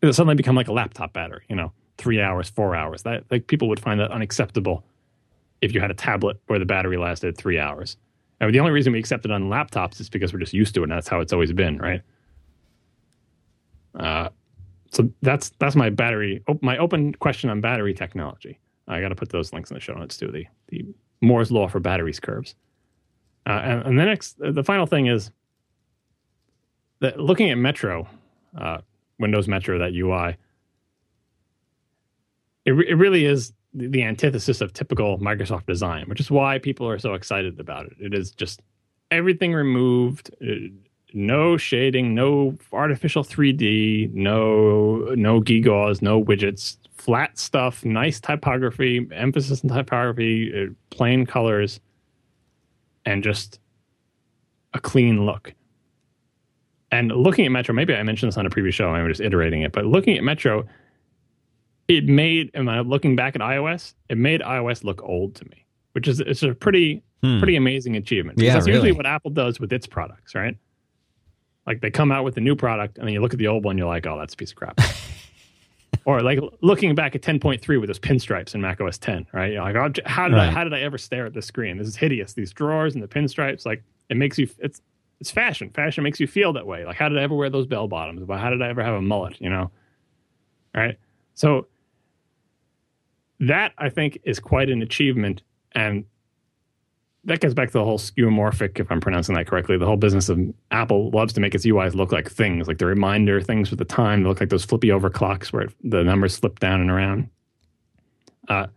It'll 0.02 0.14
suddenly 0.14 0.36
become 0.36 0.56
like 0.56 0.68
a 0.68 0.74
laptop 0.74 1.14
battery. 1.14 1.44
You 1.50 1.56
know, 1.56 1.74
three 1.98 2.22
hours, 2.22 2.48
four 2.48 2.76
hours. 2.76 3.02
That 3.02 3.24
like 3.32 3.48
people 3.48 3.68
would 3.70 3.80
find 3.80 4.00
that 4.00 4.12
unacceptable 4.12 4.86
if 5.62 5.74
you 5.74 5.82
had 5.82 5.90
a 5.90 5.96
tablet 5.96 6.40
where 6.46 6.60
the 6.60 6.66
battery 6.66 6.98
lasted 6.98 7.38
three 7.38 7.60
hours. 7.60 7.98
And 8.40 8.54
the 8.54 8.60
only 8.60 8.72
reason 8.72 8.94
we 8.94 9.00
accept 9.00 9.26
it 9.26 9.32
on 9.32 9.50
laptops 9.50 10.00
is 10.00 10.10
because 10.10 10.32
we're 10.32 10.40
just 10.40 10.54
used 10.54 10.76
to 10.76 10.82
it, 10.82 10.84
and 10.84 10.92
that's 10.92 11.08
how 11.08 11.20
it's 11.20 11.34
always 11.34 11.52
been, 11.52 11.80
right? 11.80 12.02
Uh, 13.96 14.30
so 14.91 15.10
that's 15.22 15.49
that's 15.60 15.76
my 15.76 15.90
battery 15.90 16.44
my 16.61 16.78
open 16.78 17.14
question 17.16 17.49
on 17.49 17.61
battery 17.61 17.94
technology. 17.94 18.60
I 18.88 19.02
got 19.02 19.10
to 19.10 19.16
put 19.16 19.30
those 19.30 19.53
links 19.53 19.70
in 19.70 19.76
the 19.76 19.82
show 19.82 19.94
notes 19.94 20.18
too. 20.18 20.32
The 20.32 20.48
the 20.68 20.86
Moore's 21.22 21.52
law 21.52 21.68
for 21.68 21.80
batteries 21.80 22.20
curves. 22.20 22.56
Uh, 23.45 23.61
and, 23.64 23.86
and, 23.88 23.99
the 23.99 24.06
next, 24.06 24.38
the 24.40 24.64
final 24.64 24.86
thing 24.86 25.07
is 25.07 25.32
that 26.99 27.20
looking 27.20 27.49
at 27.49 27.57
Metro, 27.57 28.07
uh, 28.57 28.80
Windows 29.18 29.48
Metro, 29.48 29.80
that 29.80 29.94
UI, 29.94 30.38
it, 32.66 32.74
it 32.74 32.95
really 32.95 33.26
is 33.26 33.53
the, 33.74 33.88
the 33.88 34.03
antithesis 34.03 34.61
of 34.61 34.74
typical 34.74 35.18
Microsoft 35.20 35.66
design, 35.66 36.06
which 36.07 36.20
is 36.20 36.30
why 36.30 36.60
people 36.60 36.88
are 36.88 36.99
so 36.99 37.14
excited 37.14 37.60
about 37.60 37.86
it. 37.86 37.94
It 37.99 38.14
is 38.14 38.32
just 38.32 38.61
everything 39.10 39.53
removed. 39.53 40.32
It, 40.40 40.74
no 41.14 41.57
shading, 41.57 42.14
no 42.14 42.57
artificial 42.72 43.23
3D, 43.23 44.14
no 44.14 44.98
no 45.15 45.41
gewgaws, 45.41 46.02
no 46.02 46.23
widgets, 46.23 46.77
flat 46.94 47.38
stuff, 47.38 47.84
nice 47.86 48.19
typography, 48.19 49.07
emphasis 49.11 49.64
on 49.64 49.69
typography, 49.69 50.52
uh, 50.53 50.73
plain 50.90 51.26
colors, 51.26 51.80
and 53.06 53.23
just 53.23 53.60
a 54.73 54.80
clean 54.80 55.26
look. 55.26 55.53
And 56.91 57.11
looking 57.11 57.45
at 57.45 57.52
Metro, 57.52 57.73
maybe 57.73 57.94
I 57.94 58.03
mentioned 58.03 58.31
this 58.31 58.38
on 58.38 58.45
a 58.45 58.49
previous 58.49 58.76
show, 58.76 58.90
I'm 58.90 59.07
just 59.07 59.22
iterating 59.22 59.61
it, 59.61 59.72
but 59.72 59.86
looking 59.86 60.18
at 60.18 60.23
Metro, 60.23 60.65
it 61.88 62.06
made, 62.06 62.52
am 62.53 62.69
I 62.69 62.81
looking 62.81 63.15
back 63.15 63.36
at 63.36 63.41
iOS? 63.41 63.94
It 64.10 64.18
made 64.18 64.41
iOS 64.41 64.84
look 64.84 65.02
old 65.03 65.36
to 65.36 65.45
me, 65.45 65.65
which 65.94 66.07
is 66.07 66.19
it's 66.19 66.44
a 66.44 66.53
pretty 66.53 67.03
hmm. 67.23 67.40
pretty 67.40 67.56
amazing 67.56 67.95
achievement. 67.95 68.40
Yeah, 68.40 68.53
that's 68.53 68.68
really. 68.68 68.77
usually 68.77 68.91
what 68.91 69.06
Apple 69.06 69.31
does 69.31 69.60
with 69.60 69.73
its 69.73 69.88
products, 69.88 70.36
right? 70.36 70.56
Like 71.70 71.82
they 71.82 71.91
come 71.91 72.12
out 72.12 72.24
with 72.24 72.36
a 72.36 72.41
new 72.41 72.56
product 72.56 72.98
and 72.98 73.08
then 73.08 73.14
you 73.14 73.22
look 73.22 73.32
at 73.32 73.38
the 73.38 73.48
old 73.48 73.64
one, 73.64 73.78
you're 73.78 73.88
like, 73.88 74.08
oh, 74.08 74.18
that's 74.18 74.34
a 74.34 74.38
piece 74.38 74.50
of 74.50 74.58
crap. 74.58 74.82
or 76.06 76.22
like 76.22 76.40
looking 76.62 76.96
back 76.96 77.14
at 77.14 77.22
10.3 77.22 77.80
with 77.80 77.88
those 77.88 78.00
pinstripes 78.00 78.56
in 78.56 78.62
Mac 78.62 78.82
OS 78.82 78.98
10, 78.98 79.28
right? 79.34 79.54
You're 79.54 79.62
like, 79.62 79.76
oh, 79.76 80.02
how 80.08 80.28
did 80.28 80.36
right. 80.36 80.50
I 80.50 80.52
how 80.52 80.64
did 80.64 80.74
I 80.74 80.82
ever 80.82 80.98
stare 80.98 81.28
at 81.28 81.34
this 81.34 81.46
screen? 81.46 81.78
This 81.78 81.88
is 81.88 81.96
hideous. 81.96 82.34
These 82.34 82.54
drawers 82.54 82.96
and 82.96 83.04
the 83.04 83.08
pinstripes, 83.08 83.68
like 83.68 83.84
it 84.10 84.18
makes 84.18 84.40
you 84.40 84.50
it's 84.58 84.82
it's 85.20 85.30
fashion. 85.30 85.70
Fashion 85.70 86.04
makes 86.04 86.20
you 86.20 86.26
feel 86.26 86.54
that 86.54 86.66
way. 86.66 86.86
Like 86.86 86.96
how 86.96 87.08
did 87.08 87.20
I 87.20 87.22
ever 87.22 87.36
wear 87.36 87.52
those 87.52 87.68
bell 87.68 87.88
bottoms? 87.88 88.28
How 88.28 88.50
did 88.50 88.64
I 88.64 88.70
ever 88.70 88.82
have 88.82 88.96
a 88.96 89.02
mullet? 89.02 89.40
You 89.40 89.52
know, 89.52 89.70
right? 90.74 90.98
So 91.36 91.68
that 93.41 93.74
I 93.78 93.90
think 93.90 94.20
is 94.24 94.40
quite 94.40 94.72
an 94.72 94.82
achievement, 94.82 95.44
and 95.74 96.06
that 97.30 97.40
gets 97.40 97.54
back 97.54 97.70
to 97.70 97.74
the 97.74 97.84
whole 97.84 98.00
skeuomorphic, 98.00 98.80
if 98.80 98.92
I'm 98.92 99.00
pronouncing 99.00 99.36
that 99.36 99.48
correctly. 99.48 99.78
The 99.78 99.86
whole 99.86 99.98
business 99.98 100.30
of 100.30 100.40
Apple 100.72 101.12
loves 101.12 101.32
to 101.34 101.40
make 101.40 101.54
its 101.54 101.66
UIs 101.66 101.94
look 101.94 102.12
like 102.12 102.30
things, 102.30 102.68
like 102.68 102.80
the 102.80 102.86
reminder 102.86 103.40
things 103.40 103.70
with 103.70 103.80
the 103.80 103.86
time. 103.86 104.24
They 104.24 104.30
look 104.30 104.40
like 104.40 104.50
those 104.50 104.66
flippy 104.66 104.88
overclocks 104.88 105.54
where 105.54 105.64
it, 105.64 105.74
the 105.84 106.04
numbers 106.04 106.38
flip 106.38 106.60
down 106.60 106.82
and 106.82 106.90
around. 106.90 107.30
Uh, 108.48 108.68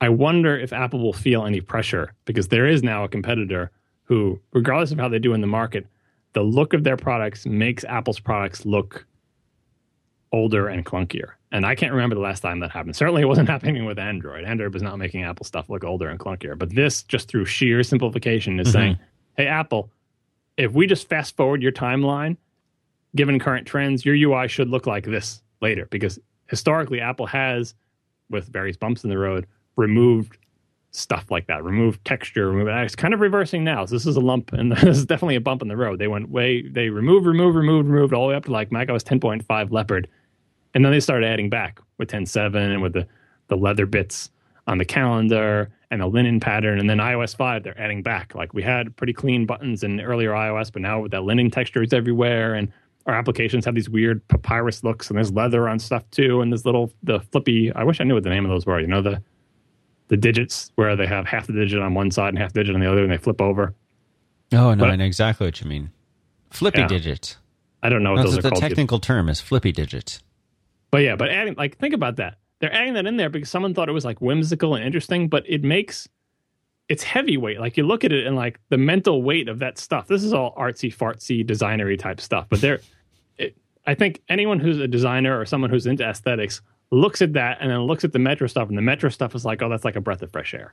I 0.00 0.10
wonder 0.10 0.56
if 0.56 0.72
Apple 0.72 1.00
will 1.00 1.14
feel 1.14 1.46
any 1.46 1.60
pressure 1.60 2.14
because 2.26 2.48
there 2.48 2.66
is 2.66 2.82
now 2.82 3.04
a 3.04 3.08
competitor 3.08 3.70
who, 4.04 4.40
regardless 4.52 4.92
of 4.92 4.98
how 4.98 5.08
they 5.08 5.18
do 5.18 5.32
in 5.32 5.40
the 5.40 5.46
market, 5.46 5.86
the 6.34 6.42
look 6.42 6.74
of 6.74 6.84
their 6.84 6.96
products 6.96 7.46
makes 7.46 7.84
Apple's 7.84 8.20
products 8.20 8.66
look 8.66 9.06
older 10.30 10.68
and 10.68 10.84
clunkier. 10.84 11.32
And 11.50 11.64
I 11.64 11.74
can't 11.74 11.92
remember 11.92 12.14
the 12.14 12.20
last 12.20 12.40
time 12.40 12.60
that 12.60 12.70
happened. 12.70 12.94
Certainly, 12.94 13.22
it 13.22 13.26
wasn't 13.26 13.48
happening 13.50 13.84
with 13.84 13.98
Android. 13.98 14.44
Android 14.44 14.74
was 14.74 14.82
not 14.82 14.98
making 14.98 15.24
Apple 15.24 15.46
stuff 15.46 15.70
look 15.70 15.84
older 15.84 16.08
and 16.08 16.18
clunkier. 16.18 16.58
But 16.58 16.74
this, 16.74 17.02
just 17.04 17.28
through 17.28 17.46
sheer 17.46 17.82
simplification, 17.82 18.60
is 18.60 18.68
mm-hmm. 18.68 18.72
saying, 18.72 18.98
hey, 19.36 19.46
Apple, 19.46 19.90
if 20.56 20.72
we 20.72 20.86
just 20.86 21.08
fast 21.08 21.36
forward 21.36 21.62
your 21.62 21.72
timeline, 21.72 22.36
given 23.16 23.38
current 23.38 23.66
trends, 23.66 24.04
your 24.04 24.14
UI 24.14 24.48
should 24.48 24.68
look 24.68 24.86
like 24.86 25.06
this 25.06 25.42
later. 25.62 25.86
Because 25.90 26.18
historically, 26.48 27.00
Apple 27.00 27.26
has, 27.26 27.74
with 28.28 28.48
various 28.48 28.76
bumps 28.76 29.04
in 29.04 29.10
the 29.10 29.18
road, 29.18 29.46
removed 29.76 30.36
stuff 30.90 31.30
like 31.30 31.46
that. 31.46 31.64
Remove 31.64 32.02
texture, 32.04 32.50
remove 32.50 32.68
It's 32.68 32.96
kind 32.96 33.14
of 33.14 33.20
reversing 33.20 33.64
now. 33.64 33.84
So 33.84 33.94
this 33.94 34.06
is 34.06 34.16
a 34.16 34.20
lump, 34.20 34.52
and 34.52 34.72
this 34.82 34.98
is 34.98 35.06
definitely 35.06 35.36
a 35.36 35.40
bump 35.40 35.62
in 35.62 35.68
the 35.68 35.76
road. 35.76 35.98
They 35.98 36.08
went 36.08 36.30
way, 36.30 36.66
they 36.68 36.90
removed, 36.90 37.26
removed, 37.26 37.56
removed, 37.56 37.88
removed, 37.88 38.12
all 38.12 38.26
the 38.26 38.30
way 38.30 38.36
up 38.36 38.44
to 38.46 38.52
like 38.52 38.72
macOS 38.72 39.04
10.5 39.04 39.70
Leopard, 39.70 40.08
and 40.74 40.84
then 40.84 40.92
they 40.92 41.00
started 41.00 41.26
adding 41.26 41.50
back 41.50 41.80
with 41.98 42.10
10.7 42.10 42.54
and 42.56 42.82
with 42.82 42.92
the 42.92 43.06
the 43.48 43.56
leather 43.56 43.86
bits 43.86 44.30
on 44.66 44.76
the 44.78 44.84
calendar 44.84 45.70
and 45.90 46.02
the 46.02 46.06
linen 46.06 46.38
pattern, 46.38 46.78
and 46.78 46.88
then 46.88 46.98
iOS 46.98 47.34
5 47.34 47.62
they're 47.62 47.80
adding 47.80 48.02
back. 48.02 48.34
Like 48.34 48.52
we 48.52 48.62
had 48.62 48.94
pretty 48.96 49.14
clean 49.14 49.46
buttons 49.46 49.82
in 49.82 50.00
earlier 50.00 50.32
iOS, 50.32 50.70
but 50.70 50.82
now 50.82 51.02
with 51.02 51.12
that 51.12 51.24
linen 51.24 51.50
texture 51.50 51.82
is 51.82 51.92
everywhere, 51.92 52.54
and 52.54 52.70
our 53.06 53.14
applications 53.14 53.64
have 53.64 53.74
these 53.74 53.88
weird 53.88 54.26
papyrus 54.28 54.84
looks, 54.84 55.08
and 55.08 55.16
there's 55.16 55.32
leather 55.32 55.68
on 55.68 55.78
stuff 55.78 56.08
too, 56.10 56.42
and 56.42 56.52
there's 56.52 56.66
little 56.66 56.92
the 57.02 57.20
flippy. 57.32 57.72
I 57.72 57.84
wish 57.84 58.00
I 58.00 58.04
knew 58.04 58.14
what 58.14 58.22
the 58.22 58.30
name 58.30 58.44
of 58.44 58.50
those 58.50 58.66
were. 58.66 58.78
You 58.78 58.86
know 58.86 59.00
the 59.00 59.22
the 60.08 60.16
digits 60.16 60.72
where 60.74 60.96
they 60.96 61.06
have 61.06 61.26
half 61.26 61.46
the 61.46 61.52
digit 61.52 61.80
on 61.80 61.94
one 61.94 62.10
side 62.10 62.30
and 62.30 62.38
half 62.38 62.52
the 62.52 62.60
digit 62.60 62.74
on 62.74 62.80
the 62.80 62.90
other, 62.90 63.02
and 63.02 63.10
they 63.10 63.16
flip 63.16 63.40
over. 63.40 63.74
Oh 64.52 64.74
no, 64.74 64.76
but, 64.76 64.90
I 64.90 64.96
know 64.96 65.04
exactly 65.04 65.46
what 65.46 65.60
you 65.60 65.68
mean. 65.68 65.90
Flippy 66.50 66.80
yeah. 66.80 66.88
digits. 66.88 67.36
I 67.82 67.88
don't 67.88 68.02
know 68.02 68.12
what 68.12 68.16
That's 68.18 68.30
those 68.30 68.42
the 68.42 68.48
are 68.48 68.50
called. 68.50 68.62
The 68.62 68.68
technical 68.68 68.98
term 68.98 69.28
is 69.28 69.40
flippy 69.40 69.72
digits. 69.72 70.20
But 70.90 70.98
yeah, 70.98 71.16
but 71.16 71.30
adding 71.30 71.54
like 71.56 71.78
think 71.78 71.94
about 71.94 72.16
that. 72.16 72.38
They're 72.60 72.72
adding 72.72 72.94
that 72.94 73.06
in 73.06 73.16
there 73.16 73.28
because 73.28 73.48
someone 73.48 73.74
thought 73.74 73.88
it 73.88 73.92
was 73.92 74.04
like 74.04 74.20
whimsical 74.20 74.74
and 74.74 74.84
interesting, 74.84 75.28
but 75.28 75.44
it 75.46 75.62
makes 75.62 76.08
it's 76.88 77.02
heavyweight. 77.02 77.60
Like 77.60 77.76
you 77.76 77.86
look 77.86 78.04
at 78.04 78.12
it 78.12 78.26
and 78.26 78.34
like 78.34 78.58
the 78.70 78.78
mental 78.78 79.22
weight 79.22 79.48
of 79.48 79.58
that 79.58 79.78
stuff. 79.78 80.08
This 80.08 80.24
is 80.24 80.32
all 80.32 80.54
artsy 80.56 80.94
fartsy 80.94 81.46
designery 81.46 81.98
type 81.98 82.20
stuff, 82.20 82.46
but 82.48 82.60
they're. 82.60 82.80
It, 83.36 83.56
I 83.86 83.94
think 83.94 84.22
anyone 84.28 84.58
who's 84.58 84.78
a 84.78 84.88
designer 84.88 85.38
or 85.38 85.44
someone 85.44 85.70
who's 85.70 85.86
into 85.86 86.04
aesthetics 86.04 86.62
looks 86.90 87.20
at 87.20 87.34
that 87.34 87.58
and 87.60 87.70
then 87.70 87.80
looks 87.80 88.04
at 88.04 88.12
the 88.12 88.18
Metro 88.18 88.46
stuff, 88.46 88.68
and 88.68 88.76
the 88.76 88.82
Metro 88.82 89.10
stuff 89.10 89.34
is 89.34 89.44
like, 89.44 89.62
oh, 89.62 89.68
that's 89.68 89.84
like 89.84 89.96
a 89.96 90.00
breath 90.00 90.22
of 90.22 90.32
fresh 90.32 90.54
air, 90.54 90.72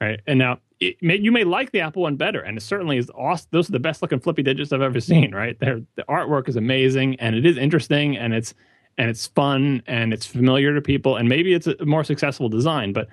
right? 0.00 0.20
And 0.26 0.38
now 0.38 0.58
may, 1.00 1.16
you 1.18 1.30
may 1.30 1.44
like 1.44 1.70
the 1.70 1.80
Apple 1.80 2.02
one 2.02 2.16
better, 2.16 2.40
and 2.40 2.56
it 2.56 2.60
certainly 2.60 2.98
is 2.98 3.10
awesome. 3.14 3.48
Those 3.52 3.68
are 3.68 3.72
the 3.72 3.78
best 3.78 4.02
looking 4.02 4.18
flippy 4.18 4.42
digits 4.42 4.72
I've 4.72 4.82
ever 4.82 5.00
seen, 5.00 5.32
right? 5.34 5.58
They're, 5.58 5.82
the 5.94 6.04
artwork 6.08 6.48
is 6.48 6.56
amazing, 6.56 7.20
and 7.20 7.36
it 7.36 7.46
is 7.46 7.56
interesting, 7.56 8.16
and 8.16 8.34
it's 8.34 8.54
and 8.98 9.08
it's 9.08 9.26
fun, 9.28 9.82
and 9.86 10.12
it's 10.12 10.26
familiar 10.26 10.74
to 10.74 10.82
people, 10.82 11.16
and 11.16 11.28
maybe 11.28 11.54
it's 11.54 11.66
a 11.66 11.86
more 11.86 12.04
successful 12.04 12.50
design, 12.50 12.92
but 12.92 13.08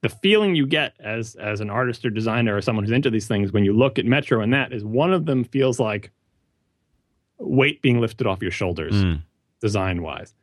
the 0.00 0.08
feeling 0.08 0.54
you 0.54 0.66
get 0.66 0.94
as 0.98 1.36
as 1.36 1.60
an 1.60 1.70
artist 1.70 2.04
or 2.04 2.10
designer 2.10 2.56
or 2.56 2.60
someone 2.60 2.84
who's 2.84 2.92
into 2.92 3.10
these 3.10 3.28
things 3.28 3.52
when 3.52 3.64
you 3.64 3.72
look 3.72 3.98
at 3.98 4.04
Metro 4.04 4.40
and 4.40 4.52
that 4.52 4.72
is 4.72 4.84
one 4.84 5.12
of 5.12 5.26
them 5.26 5.44
feels 5.44 5.78
like 5.78 6.10
weight 7.38 7.82
being 7.82 8.00
lifted 8.00 8.26
off 8.26 8.42
your 8.42 8.50
shoulders, 8.50 8.94
mm. 8.94 9.22
design 9.60 10.02
wise 10.02 10.34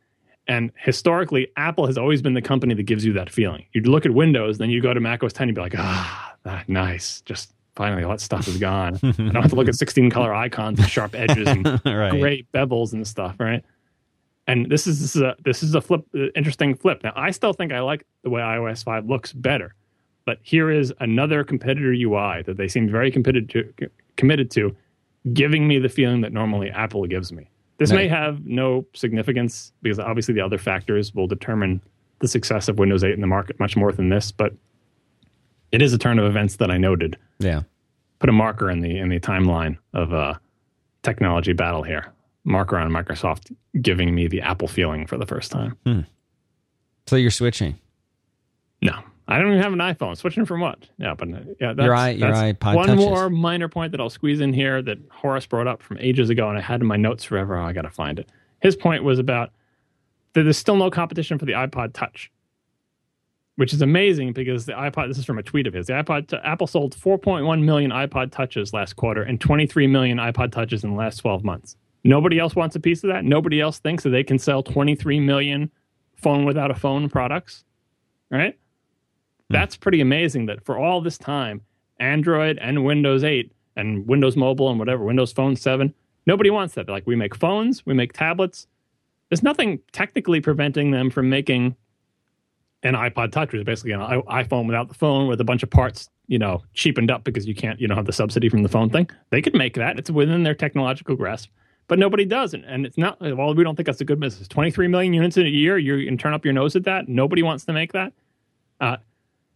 and 0.48 0.72
historically, 0.76 1.48
Apple 1.56 1.86
has 1.86 1.98
always 1.98 2.22
been 2.22 2.34
the 2.34 2.42
company 2.42 2.74
that 2.74 2.84
gives 2.84 3.04
you 3.04 3.12
that 3.14 3.30
feeling. 3.30 3.66
You 3.72 3.82
look 3.82 4.06
at 4.06 4.12
Windows, 4.12 4.58
then 4.58 4.70
you 4.70 4.80
go 4.80 4.94
to 4.94 5.00
Mac 5.00 5.22
OS 5.24 5.32
10, 5.32 5.48
you'd 5.48 5.54
be 5.54 5.60
like, 5.60 5.74
ah, 5.76 6.36
nice. 6.68 7.20
Just 7.22 7.52
finally, 7.74 8.04
all 8.04 8.10
that 8.10 8.20
stuff 8.20 8.46
is 8.46 8.56
gone. 8.56 8.94
I 9.02 9.10
don't 9.10 9.34
have 9.34 9.50
to 9.50 9.56
look 9.56 9.68
at 9.68 9.74
16 9.74 10.10
color 10.10 10.32
icons 10.32 10.78
and 10.78 10.88
sharp 10.88 11.14
edges 11.14 11.48
and 11.48 11.66
right. 11.84 12.10
great 12.12 12.50
bevels 12.52 12.92
and 12.92 13.06
stuff, 13.06 13.36
right? 13.40 13.64
And 14.46 14.70
this 14.70 14.86
is 14.86 15.00
this 15.00 15.16
is 15.16 15.22
a 15.22 15.36
this 15.44 15.62
is 15.62 15.74
a 15.74 15.80
flip, 15.80 16.04
uh, 16.14 16.26
interesting 16.36 16.74
flip. 16.74 17.02
Now, 17.02 17.12
I 17.16 17.30
still 17.30 17.52
think 17.52 17.72
I 17.72 17.80
like 17.80 18.06
the 18.22 18.30
way 18.30 18.40
iOS 18.40 18.84
5 18.84 19.06
looks 19.06 19.32
better, 19.32 19.74
but 20.24 20.38
here 20.42 20.70
is 20.70 20.92
another 21.00 21.42
competitor 21.42 21.92
UI 21.92 22.42
that 22.42 22.56
they 22.56 22.68
seem 22.68 22.88
very 22.88 23.10
committed 23.10 23.48
to, 23.50 23.72
committed 24.16 24.50
to, 24.52 24.76
giving 25.32 25.66
me 25.66 25.78
the 25.78 25.88
feeling 25.88 26.20
that 26.20 26.32
normally 26.32 26.70
Apple 26.70 27.06
gives 27.06 27.32
me. 27.32 27.48
This 27.78 27.92
may 27.92 28.08
have 28.08 28.46
no 28.46 28.86
significance 28.94 29.72
because 29.82 29.98
obviously 29.98 30.32
the 30.32 30.40
other 30.40 30.56
factors 30.56 31.14
will 31.14 31.26
determine 31.26 31.82
the 32.20 32.28
success 32.28 32.68
of 32.68 32.78
Windows 32.78 33.04
8 33.04 33.12
in 33.12 33.20
the 33.20 33.26
market 33.26 33.60
much 33.60 33.76
more 33.76 33.92
than 33.92 34.08
this, 34.08 34.32
but 34.32 34.54
it 35.72 35.82
is 35.82 35.92
a 35.92 35.98
turn 35.98 36.18
of 36.18 36.24
events 36.24 36.56
that 36.56 36.70
I 36.70 36.78
noted. 36.78 37.18
Yeah. 37.38 37.62
Put 38.18 38.30
a 38.30 38.32
marker 38.32 38.70
in 38.70 38.80
the 38.80 38.96
in 38.96 39.10
the 39.10 39.20
timeline 39.20 39.76
of 39.92 40.12
a 40.12 40.16
uh, 40.16 40.38
technology 41.02 41.52
battle 41.52 41.82
here. 41.82 42.12
Marker 42.46 42.78
on 42.78 42.90
Microsoft 42.90 43.54
giving 43.82 44.14
me 44.14 44.28
the 44.28 44.40
Apple 44.40 44.68
feeling 44.68 45.06
for 45.06 45.18
the 45.18 45.26
first 45.26 45.50
time. 45.50 45.76
Hmm. 45.84 46.00
So 47.06 47.16
you're 47.16 47.30
switching? 47.30 47.78
No. 48.80 48.98
I 49.28 49.38
don't 49.38 49.48
even 49.48 49.60
have 49.60 49.72
an 49.72 49.80
iPhone. 49.80 50.16
Switching 50.16 50.44
from 50.44 50.60
what? 50.60 50.78
Yeah, 50.98 51.14
but 51.14 51.28
yeah, 51.60 51.72
that's, 51.72 51.84
your, 51.84 51.94
i, 51.94 52.10
your 52.10 52.30
that's 52.30 52.58
iPod 52.58 52.74
one 52.76 52.86
touches. 52.86 53.04
more 53.04 53.28
minor 53.28 53.68
point 53.68 53.90
that 53.90 54.00
I'll 54.00 54.08
squeeze 54.08 54.40
in 54.40 54.52
here 54.52 54.80
that 54.82 54.98
Horace 55.10 55.46
brought 55.46 55.66
up 55.66 55.82
from 55.82 55.98
ages 55.98 56.30
ago, 56.30 56.48
and 56.48 56.56
I 56.56 56.60
had 56.60 56.80
in 56.80 56.86
my 56.86 56.96
notes 56.96 57.24
forever. 57.24 57.58
Oh, 57.58 57.64
I 57.64 57.72
got 57.72 57.82
to 57.82 57.90
find 57.90 58.20
it. 58.20 58.30
His 58.60 58.76
point 58.76 59.02
was 59.02 59.18
about 59.18 59.50
that 60.34 60.44
there's 60.44 60.56
still 60.56 60.76
no 60.76 60.90
competition 60.90 61.38
for 61.38 61.44
the 61.44 61.54
iPod 61.54 61.92
Touch, 61.92 62.30
which 63.56 63.72
is 63.72 63.82
amazing 63.82 64.32
because 64.32 64.66
the 64.66 64.74
iPod. 64.74 65.08
This 65.08 65.18
is 65.18 65.24
from 65.24 65.38
a 65.38 65.42
tweet 65.42 65.66
of 65.66 65.74
his. 65.74 65.88
The 65.88 65.94
iPod 65.94 66.32
Apple 66.44 66.68
sold 66.68 66.94
4.1 66.96 67.64
million 67.64 67.90
iPod 67.90 68.30
Touches 68.30 68.72
last 68.72 68.94
quarter 68.94 69.22
and 69.22 69.40
23 69.40 69.88
million 69.88 70.18
iPod 70.18 70.52
Touches 70.52 70.84
in 70.84 70.90
the 70.90 70.96
last 70.96 71.16
12 71.16 71.42
months. 71.42 71.76
Nobody 72.06 72.38
else 72.38 72.54
wants 72.54 72.76
a 72.76 72.80
piece 72.80 73.02
of 73.02 73.08
that. 73.08 73.24
Nobody 73.24 73.60
else 73.60 73.78
thinks 73.78 74.04
that 74.04 74.10
they 74.10 74.22
can 74.22 74.38
sell 74.38 74.62
23 74.62 75.20
million 75.20 75.70
phone 76.16 76.44
without 76.44 76.70
a 76.70 76.74
phone 76.74 77.08
products, 77.08 77.64
right? 78.30 78.56
Hmm. 79.48 79.52
That's 79.52 79.76
pretty 79.76 80.00
amazing 80.00 80.46
that 80.46 80.64
for 80.64 80.78
all 80.78 81.00
this 81.00 81.18
time, 81.18 81.62
Android 81.98 82.58
and 82.58 82.84
Windows 82.84 83.24
8 83.24 83.52
and 83.76 84.06
Windows 84.06 84.36
Mobile 84.36 84.70
and 84.70 84.78
whatever, 84.78 85.04
Windows 85.04 85.32
Phone 85.32 85.56
7, 85.56 85.92
nobody 86.26 86.50
wants 86.50 86.74
that. 86.74 86.86
They're 86.86 86.94
like, 86.94 87.06
we 87.06 87.16
make 87.16 87.34
phones, 87.34 87.84
we 87.84 87.94
make 87.94 88.12
tablets. 88.12 88.66
There's 89.28 89.42
nothing 89.42 89.80
technically 89.92 90.40
preventing 90.40 90.92
them 90.92 91.10
from 91.10 91.28
making 91.28 91.74
an 92.82 92.94
iPod 92.94 93.32
Touch, 93.32 93.52
which 93.52 93.60
is 93.60 93.64
basically 93.64 93.92
an 93.92 94.00
iPhone 94.00 94.66
without 94.66 94.88
the 94.88 94.94
phone 94.94 95.26
with 95.26 95.40
a 95.40 95.44
bunch 95.44 95.62
of 95.62 95.70
parts, 95.70 96.08
you 96.28 96.38
know, 96.38 96.62
cheapened 96.74 97.10
up 97.10 97.24
because 97.24 97.46
you 97.46 97.54
can't, 97.54 97.80
you 97.80 97.88
don't 97.88 97.96
have 97.96 98.06
the 98.06 98.12
subsidy 98.12 98.48
from 98.48 98.62
the 98.62 98.68
phone 98.68 98.90
thing. 98.90 99.10
They 99.30 99.42
could 99.42 99.54
make 99.54 99.74
that. 99.74 99.98
It's 99.98 100.10
within 100.10 100.44
their 100.44 100.54
technological 100.54 101.16
grasp, 101.16 101.50
but 101.88 101.98
nobody 101.98 102.24
does. 102.24 102.54
And 102.54 102.84
it's 102.84 102.98
not, 102.98 103.20
well, 103.20 103.54
we 103.54 103.64
don't 103.64 103.76
think 103.76 103.86
that's 103.86 104.00
a 104.00 104.04
good 104.04 104.20
business. 104.20 104.48
23 104.48 104.88
million 104.88 105.12
units 105.12 105.36
in 105.36 105.46
a 105.46 105.50
year, 105.50 105.78
you 105.78 106.04
can 106.06 106.18
turn 106.18 106.34
up 106.34 106.44
your 106.44 106.54
nose 106.54 106.76
at 106.76 106.84
that. 106.84 107.08
Nobody 107.08 107.42
wants 107.42 107.64
to 107.66 107.72
make 107.72 107.92
that. 107.92 108.12
Uh, 108.80 108.96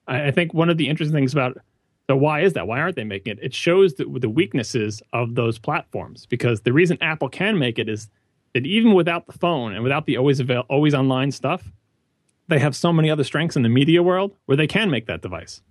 I 0.07 0.31
think 0.31 0.55
one 0.55 0.71
of 0.71 0.77
the 0.77 0.89
interesting 0.89 1.17
things 1.17 1.33
about 1.33 1.59
so 2.09 2.17
why 2.17 2.41
is 2.41 2.55
that? 2.55 2.67
Why 2.67 2.81
aren't 2.81 2.97
they 2.97 3.05
making 3.05 3.35
it? 3.35 3.39
It 3.41 3.55
shows 3.55 3.95
the, 3.95 4.05
the 4.05 4.29
weaknesses 4.29 5.01
of 5.13 5.37
those 5.37 5.61
platforms 5.61 6.27
because 6.27 6.63
the 6.63 6.73
reason 6.73 6.99
Apple 7.01 7.29
can 7.29 7.57
make 7.57 7.79
it 7.79 7.89
is 7.89 8.09
that 8.53 8.67
even 8.67 8.95
without 8.95 9.29
the 9.29 9.33
phone 9.33 9.73
and 9.75 9.85
without 9.85 10.07
the 10.07 10.17
always 10.17 10.41
avail- 10.41 10.67
always 10.69 10.93
online 10.93 11.31
stuff, 11.31 11.71
they 12.49 12.59
have 12.59 12.75
so 12.75 12.93
many 12.93 13.13
other 13.13 13.23
strengths 13.23 13.55
in 13.55 13.63
the 13.63 13.69
media 13.69 14.03
world 14.03 14.35
where 14.47 14.57
they 14.57 14.67
can 14.67 14.91
make 14.91 15.07
that 15.07 15.23
device. 15.23 15.63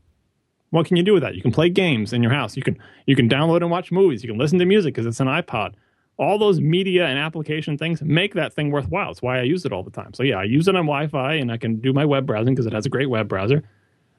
What 0.69 0.85
can 0.85 0.95
you 0.95 1.03
do 1.03 1.11
with 1.13 1.23
that? 1.23 1.35
You 1.35 1.41
can 1.41 1.51
play 1.51 1.67
games 1.67 2.13
in 2.13 2.23
your 2.23 2.31
house. 2.31 2.55
You 2.55 2.63
can 2.63 2.77
you 3.05 3.17
can 3.17 3.27
download 3.27 3.57
and 3.57 3.69
watch 3.69 3.91
movies. 3.91 4.23
You 4.23 4.29
can 4.29 4.39
listen 4.39 4.59
to 4.59 4.65
music 4.65 4.93
because 4.93 5.07
it's 5.07 5.19
an 5.19 5.27
iPod. 5.27 5.73
All 6.19 6.37
those 6.37 6.59
media 6.59 7.07
and 7.07 7.17
application 7.17 7.77
things 7.77 8.01
make 8.01 8.33
that 8.35 8.53
thing 8.53 8.71
worthwhile. 8.71 9.09
It's 9.09 9.21
why 9.21 9.39
I 9.39 9.43
use 9.43 9.65
it 9.65 9.71
all 9.71 9.83
the 9.83 9.89
time. 9.89 10.13
So 10.13 10.21
yeah, 10.21 10.37
I 10.37 10.43
use 10.43 10.67
it 10.67 10.75
on 10.75 10.85
Wi-Fi 10.85 11.35
and 11.35 11.51
I 11.51 11.57
can 11.57 11.79
do 11.79 11.93
my 11.93 12.03
web 12.05 12.27
browsing 12.27 12.53
because 12.53 12.65
it 12.65 12.73
has 12.73 12.85
a 12.85 12.89
great 12.89 13.09
web 13.09 13.27
browser. 13.27 13.63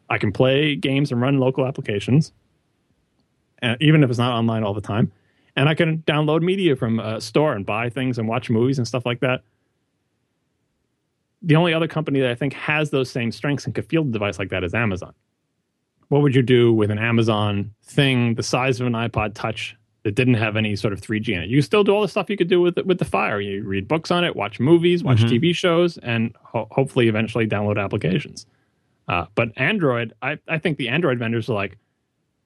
I 0.08 0.18
can 0.18 0.32
play 0.32 0.74
games 0.74 1.12
and 1.12 1.20
run 1.20 1.38
local 1.38 1.66
applications, 1.66 2.32
uh, 3.62 3.76
even 3.80 4.02
if 4.02 4.10
it's 4.10 4.18
not 4.18 4.32
online 4.32 4.64
all 4.64 4.74
the 4.74 4.80
time. 4.80 5.12
And 5.56 5.68
I 5.68 5.74
can 5.74 5.98
download 5.98 6.42
media 6.42 6.74
from 6.74 6.98
a 6.98 7.20
store 7.20 7.52
and 7.52 7.66
buy 7.66 7.90
things 7.90 8.18
and 8.18 8.26
watch 8.26 8.48
movies 8.50 8.78
and 8.78 8.88
stuff 8.88 9.04
like 9.04 9.20
that. 9.20 9.42
The 11.42 11.56
only 11.56 11.74
other 11.74 11.88
company 11.88 12.20
that 12.20 12.30
I 12.30 12.34
think 12.34 12.54
has 12.54 12.90
those 12.90 13.10
same 13.10 13.30
strengths 13.30 13.66
and 13.66 13.74
could 13.74 13.86
field 13.86 14.08
a 14.08 14.10
device 14.10 14.38
like 14.38 14.50
that 14.50 14.64
is 14.64 14.74
Amazon. 14.74 15.12
What 16.08 16.22
would 16.22 16.34
you 16.34 16.42
do 16.42 16.72
with 16.72 16.90
an 16.90 16.98
Amazon 16.98 17.72
thing 17.84 18.34
the 18.34 18.42
size 18.42 18.80
of 18.80 18.86
an 18.86 18.94
iPod 18.94 19.34
Touch 19.34 19.76
that 20.02 20.14
didn't 20.14 20.34
have 20.34 20.56
any 20.56 20.76
sort 20.76 20.92
of 20.92 21.00
3G 21.00 21.28
in 21.34 21.42
it? 21.42 21.50
You 21.50 21.62
still 21.62 21.84
do 21.84 21.92
all 21.92 22.02
the 22.02 22.08
stuff 22.08 22.30
you 22.30 22.36
could 22.36 22.48
do 22.48 22.60
with 22.60 22.78
it, 22.78 22.86
with 22.86 22.98
the 22.98 23.04
Fire. 23.04 23.40
You 23.40 23.62
read 23.62 23.88
books 23.88 24.10
on 24.10 24.24
it, 24.24 24.36
watch 24.36 24.60
movies, 24.60 25.04
watch 25.04 25.18
mm-hmm. 25.18 25.34
TV 25.36 25.54
shows, 25.54 25.98
and 25.98 26.34
ho- 26.42 26.68
hopefully 26.70 27.08
eventually 27.08 27.46
download 27.46 27.82
applications. 27.82 28.46
Uh, 29.08 29.26
but 29.34 29.50
Android, 29.56 30.14
I, 30.22 30.38
I 30.48 30.58
think 30.58 30.78
the 30.78 30.88
Android 30.88 31.18
vendors 31.18 31.50
are 31.50 31.54
like, 31.54 31.76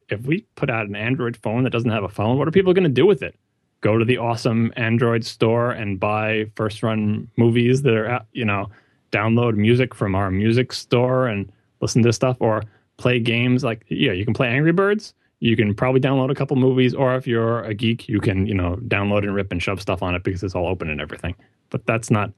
if 0.09 0.23
we 0.23 0.47
put 0.57 0.71
out 0.71 0.87
an 0.87 0.97
Android 0.97 1.37
phone 1.37 1.65
that 1.65 1.71
doesn't 1.71 1.91
have 1.91 2.05
a 2.05 2.09
phone, 2.09 2.39
what 2.39 2.49
are 2.49 2.53
people 2.53 2.73
going 2.73 2.85
to 2.85 2.91
do 2.91 3.07
with 3.07 3.23
it? 3.23 3.35
Go 3.81 3.99
to 3.99 4.05
the 4.05 4.19
awesome 4.19 4.73
Android 4.77 5.25
store 5.25 5.73
and 5.73 6.01
buy 6.01 6.47
first 6.57 6.83
run 6.83 7.29
movies 7.37 7.83
that 7.83 7.95
are, 7.95 8.07
at, 8.07 8.27
you 8.33 8.45
know, 8.45 8.71
download 9.13 9.57
music 9.57 9.95
from 9.95 10.15
our 10.15 10.31
music 10.31 10.73
store 10.73 11.27
and 11.27 11.51
listen 11.81 12.03
to 12.03 12.13
stuff 12.13 12.37
or 12.41 12.63
play 12.97 13.21
games 13.21 13.63
like, 13.63 13.85
yeah, 13.89 14.13
you 14.13 14.25
can 14.25 14.35
play 14.35 14.49
Angry 14.49 14.73
Birds. 14.73 15.15
You 15.45 15.57
can 15.57 15.75
probably 15.75 16.01
download 16.01 16.31
a 16.31 16.35
couple 16.35 16.57
movies, 16.57 16.95
or 16.95 17.17
if 17.17 17.27
you're 17.27 17.63
a 17.65 17.75
geek, 17.75 18.09
you 18.09 18.19
can, 18.19 18.47
you 18.47 18.55
know, 18.55 18.77
download 18.89 19.25
and 19.25 19.35
rip 19.35 19.53
and 19.53 19.63
shove 19.63 19.79
stuff 19.79 20.03
on 20.03 20.15
it 20.15 20.25
because 20.25 20.43
it's 20.43 20.55
all 20.55 20.67
open 20.67 20.89
and 20.89 21.03
everything. 21.03 21.35
But 21.69 21.85
that's 21.85 22.11
not 22.11 22.33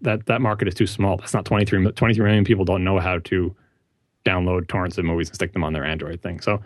that 0.00 0.26
that 0.26 0.40
market 0.40 0.66
is 0.66 0.74
too 0.74 0.88
small. 0.88 1.16
That's 1.16 1.32
not 1.32 1.44
23, 1.44 1.92
23 1.92 2.24
million 2.24 2.44
people 2.44 2.64
don't 2.64 2.82
know 2.82 2.98
how 2.98 3.20
to 3.20 3.54
download 4.26 4.66
torrents 4.66 4.98
of 4.98 5.04
movies 5.04 5.28
and 5.28 5.36
stick 5.36 5.52
them 5.52 5.62
on 5.62 5.72
their 5.72 5.84
Android 5.84 6.20
thing. 6.20 6.40
So 6.40 6.60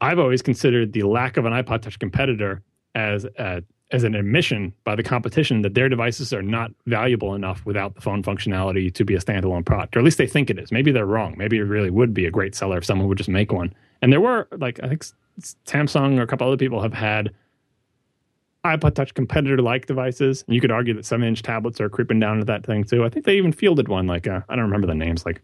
I've 0.00 0.20
always 0.20 0.40
considered 0.40 0.92
the 0.92 1.02
lack 1.02 1.36
of 1.36 1.46
an 1.46 1.52
iPod 1.52 1.82
Touch 1.82 1.98
competitor 1.98 2.62
as 2.94 3.24
a, 3.24 3.64
as 3.90 4.04
an 4.04 4.14
admission 4.14 4.72
by 4.84 4.94
the 4.94 5.02
competition 5.02 5.62
that 5.62 5.74
their 5.74 5.88
devices 5.88 6.32
are 6.32 6.42
not 6.42 6.70
valuable 6.86 7.34
enough 7.34 7.66
without 7.66 7.96
the 7.96 8.00
phone 8.00 8.22
functionality 8.22 8.94
to 8.94 9.04
be 9.04 9.16
a 9.16 9.20
standalone 9.20 9.64
product, 9.64 9.96
or 9.96 9.98
at 9.98 10.04
least 10.04 10.18
they 10.18 10.28
think 10.28 10.48
it 10.48 10.60
is. 10.60 10.70
Maybe 10.70 10.92
they're 10.92 11.06
wrong. 11.06 11.34
Maybe 11.36 11.58
it 11.58 11.62
really 11.62 11.90
would 11.90 12.14
be 12.14 12.26
a 12.26 12.30
great 12.30 12.54
seller 12.54 12.78
if 12.78 12.84
someone 12.84 13.08
would 13.08 13.18
just 13.18 13.28
make 13.28 13.50
one. 13.50 13.74
And 14.02 14.12
there 14.12 14.20
were 14.20 14.48
like 14.58 14.82
I 14.82 14.88
think 14.88 15.04
Samsung 15.40 16.18
or 16.18 16.22
a 16.22 16.26
couple 16.26 16.46
other 16.46 16.56
people 16.56 16.80
have 16.82 16.94
had 16.94 17.34
iPod 18.64 18.94
Touch 18.94 19.14
competitor 19.14 19.62
like 19.62 19.86
devices. 19.86 20.44
And 20.46 20.54
you 20.54 20.60
could 20.60 20.72
argue 20.72 20.94
that 20.94 21.04
seven 21.04 21.26
inch 21.26 21.42
tablets 21.42 21.80
are 21.80 21.88
creeping 21.88 22.20
down 22.20 22.38
to 22.38 22.44
that 22.44 22.64
thing 22.64 22.84
too. 22.84 23.04
I 23.04 23.08
think 23.08 23.24
they 23.24 23.36
even 23.36 23.52
fielded 23.52 23.88
one 23.88 24.06
like 24.06 24.26
uh, 24.26 24.40
I 24.48 24.56
don't 24.56 24.64
remember 24.64 24.86
the 24.86 24.94
names 24.94 25.24
like 25.24 25.42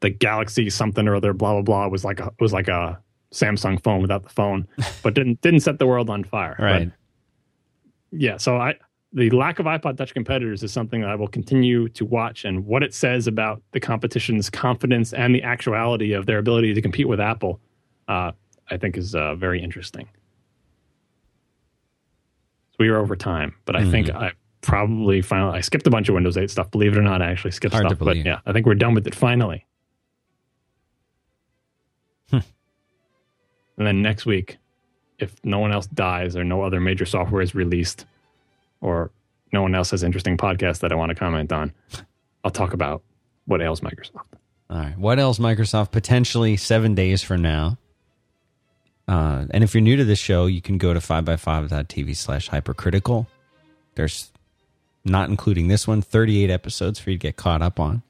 the 0.00 0.10
Galaxy 0.10 0.70
something 0.70 1.06
or 1.06 1.14
other 1.14 1.32
blah 1.32 1.52
blah 1.52 1.62
blah 1.62 1.88
was 1.88 2.04
like 2.04 2.20
a 2.20 2.32
was 2.40 2.52
like 2.52 2.68
a 2.68 3.00
Samsung 3.32 3.82
phone 3.82 4.02
without 4.02 4.24
the 4.24 4.28
phone, 4.28 4.66
but 5.02 5.14
didn't 5.14 5.40
didn't 5.40 5.60
set 5.60 5.78
the 5.78 5.86
world 5.86 6.10
on 6.10 6.24
fire. 6.24 6.56
Right. 6.58 6.90
But 6.90 8.18
yeah, 8.18 8.36
so 8.36 8.56
I 8.56 8.74
the 9.12 9.30
lack 9.30 9.58
of 9.58 9.66
iPod 9.66 9.96
Touch 9.96 10.14
competitors 10.14 10.62
is 10.62 10.72
something 10.72 11.00
that 11.00 11.10
I 11.10 11.14
will 11.16 11.28
continue 11.28 11.88
to 11.90 12.04
watch, 12.04 12.44
and 12.44 12.66
what 12.66 12.82
it 12.82 12.94
says 12.94 13.26
about 13.26 13.62
the 13.72 13.80
competition's 13.80 14.50
confidence 14.50 15.12
and 15.12 15.34
the 15.34 15.42
actuality 15.42 16.12
of 16.12 16.26
their 16.26 16.38
ability 16.38 16.74
to 16.74 16.82
compete 16.82 17.08
with 17.08 17.20
Apple, 17.20 17.60
uh, 18.10 18.32
I 18.68 18.76
think 18.76 18.96
is 18.96 19.14
uh, 19.14 19.36
very 19.36 19.62
interesting. 19.62 20.08
So 22.72 22.76
we 22.80 22.88
are 22.88 22.98
over 22.98 23.14
time, 23.14 23.54
but 23.64 23.76
I 23.76 23.82
mm-hmm. 23.82 23.90
think 23.90 24.10
I 24.10 24.32
probably 24.62 25.22
finally 25.22 25.56
I 25.56 25.60
skipped 25.60 25.86
a 25.86 25.90
bunch 25.90 26.08
of 26.08 26.16
Windows 26.16 26.36
8 26.36 26.50
stuff. 26.50 26.70
Believe 26.72 26.92
it 26.92 26.98
or 26.98 27.02
not, 27.02 27.22
I 27.22 27.30
actually 27.30 27.52
skipped 27.52 27.72
Hard 27.72 27.86
stuff, 27.86 27.98
but 28.00 28.16
yeah, 28.16 28.40
I 28.44 28.52
think 28.52 28.66
we're 28.66 28.74
done 28.74 28.94
with 28.94 29.06
it 29.06 29.14
finally. 29.14 29.64
Hmm. 32.30 32.38
And 33.78 33.86
then 33.86 34.02
next 34.02 34.26
week, 34.26 34.58
if 35.20 35.34
no 35.44 35.60
one 35.60 35.70
else 35.70 35.86
dies 35.86 36.34
or 36.34 36.42
no 36.42 36.62
other 36.62 36.80
major 36.80 37.06
software 37.06 37.42
is 37.42 37.54
released 37.54 38.06
or 38.80 39.12
no 39.52 39.62
one 39.62 39.74
else 39.74 39.92
has 39.92 40.02
interesting 40.02 40.36
podcasts 40.36 40.80
that 40.80 40.90
I 40.90 40.96
want 40.96 41.10
to 41.10 41.14
comment 41.14 41.52
on, 41.52 41.72
I'll 42.44 42.50
talk 42.50 42.72
about 42.72 43.02
what 43.44 43.62
ails 43.62 43.82
Microsoft. 43.82 44.34
All 44.68 44.78
right. 44.78 44.98
What 44.98 45.20
ails 45.20 45.38
Microsoft 45.38 45.92
potentially 45.92 46.56
seven 46.56 46.94
days 46.94 47.22
from 47.22 47.42
now? 47.42 47.78
Uh, 49.10 49.46
and 49.50 49.64
if 49.64 49.74
you're 49.74 49.80
new 49.80 49.96
to 49.96 50.04
this 50.04 50.18
show, 50.18 50.46
you 50.46 50.62
can 50.62 50.78
go 50.78 50.94
to 50.94 51.00
5by5.tv 51.00 52.16
slash 52.16 52.48
hypercritical. 52.48 53.26
There's, 53.96 54.30
not 55.02 55.30
including 55.30 55.68
this 55.68 55.88
one, 55.88 56.02
38 56.02 56.50
episodes 56.50 56.98
for 56.98 57.10
you 57.10 57.16
to 57.16 57.20
get 57.20 57.36
caught 57.36 57.62
up 57.62 57.80
on. 57.80 58.02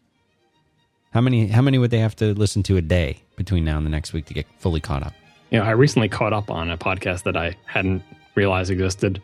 How 1.13 1.21
many, 1.21 1.47
how 1.47 1.63
many 1.63 1.79
would 1.79 1.91
they 1.91 2.01
have 2.01 2.17
to 2.17 2.35
listen 2.35 2.63
to 2.65 2.77
a 2.77 2.83
day 2.83 3.23
between 3.37 3.65
now 3.65 3.77
and 3.77 3.87
the 3.87 3.91
next 3.91 4.13
week 4.13 4.27
to 4.27 4.35
get 4.35 4.47
fully 4.59 4.81
caught 4.81 5.05
up? 5.05 5.15
you 5.51 5.59
know, 5.59 5.65
I 5.65 5.73
recently 5.73 6.09
caught 6.09 6.33
up 6.33 6.51
on 6.51 6.71
a 6.71 6.79
podcast 6.79 7.25
that 7.25 7.37
I 7.37 7.57
hadn't 7.67 8.03
realized 8.35 8.71
existed, 8.71 9.21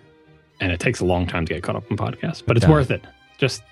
and 0.61 0.73
it 0.73 0.81
takes 0.81 1.01
a 1.01 1.05
long 1.05 1.27
time 1.27 1.47
to 1.47 1.55
get 1.55 1.63
caught 1.63 1.77
up 1.77 1.91
on 1.91 1.97
podcasts, 1.97 2.43
but 2.45 2.57
it's 2.57 2.67
worth 2.67 2.91
it. 2.91 3.03
Just 3.39 3.63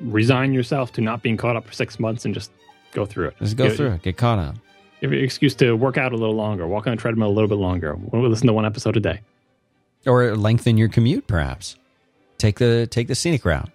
resign 0.00 0.52
yourself 0.52 0.92
to 0.92 1.00
not 1.00 1.22
being 1.22 1.36
caught 1.36 1.56
up 1.56 1.66
for 1.66 1.72
six 1.72 1.98
months 1.98 2.24
and 2.24 2.32
just 2.32 2.50
go 2.92 3.06
through 3.06 3.28
it. 3.28 3.36
Just 3.40 3.56
go 3.56 3.68
get, 3.68 3.76
through 3.76 3.92
it. 3.92 4.02
Get 4.02 4.16
caught 4.16 4.38
up. 4.38 4.56
Give 5.00 5.12
an 5.12 5.18
excuse 5.18 5.54
to 5.56 5.72
work 5.76 5.98
out 5.98 6.12
a 6.12 6.16
little 6.16 6.34
longer, 6.34 6.66
walk 6.66 6.86
on 6.86 6.92
a 6.94 6.96
treadmill 6.96 7.28
a 7.28 7.34
little 7.34 7.48
bit 7.48 7.58
longer, 7.58 7.98
listen 8.12 8.46
to 8.46 8.52
one 8.52 8.64
episode 8.64 8.96
a 8.96 9.00
day, 9.00 9.20
or 10.06 10.34
lengthen 10.36 10.78
your 10.78 10.88
commute. 10.88 11.26
Perhaps 11.26 11.76
take 12.38 12.58
the 12.58 12.86
take 12.90 13.08
the 13.08 13.14
scenic 13.14 13.44
route. 13.44 13.68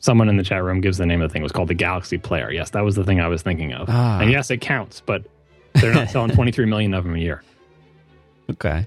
Someone 0.00 0.28
in 0.28 0.36
the 0.36 0.42
chat 0.42 0.62
room 0.62 0.80
gives 0.80 0.98
the 0.98 1.06
name 1.06 1.22
of 1.22 1.28
the 1.30 1.32
thing. 1.32 1.42
It 1.42 1.44
was 1.44 1.52
called 1.52 1.68
the 1.68 1.74
Galaxy 1.74 2.18
Player. 2.18 2.50
Yes, 2.50 2.70
that 2.70 2.84
was 2.84 2.96
the 2.96 3.04
thing 3.04 3.20
I 3.20 3.28
was 3.28 3.42
thinking 3.42 3.72
of. 3.72 3.88
Ah. 3.88 4.20
And 4.20 4.30
yes, 4.30 4.50
it 4.50 4.60
counts, 4.60 5.00
but 5.04 5.24
they're 5.74 5.94
not 5.94 6.10
selling 6.10 6.30
23 6.34 6.66
million 6.66 6.94
of 6.94 7.04
them 7.04 7.14
a 7.14 7.18
year. 7.18 7.42
Okay. 8.50 8.86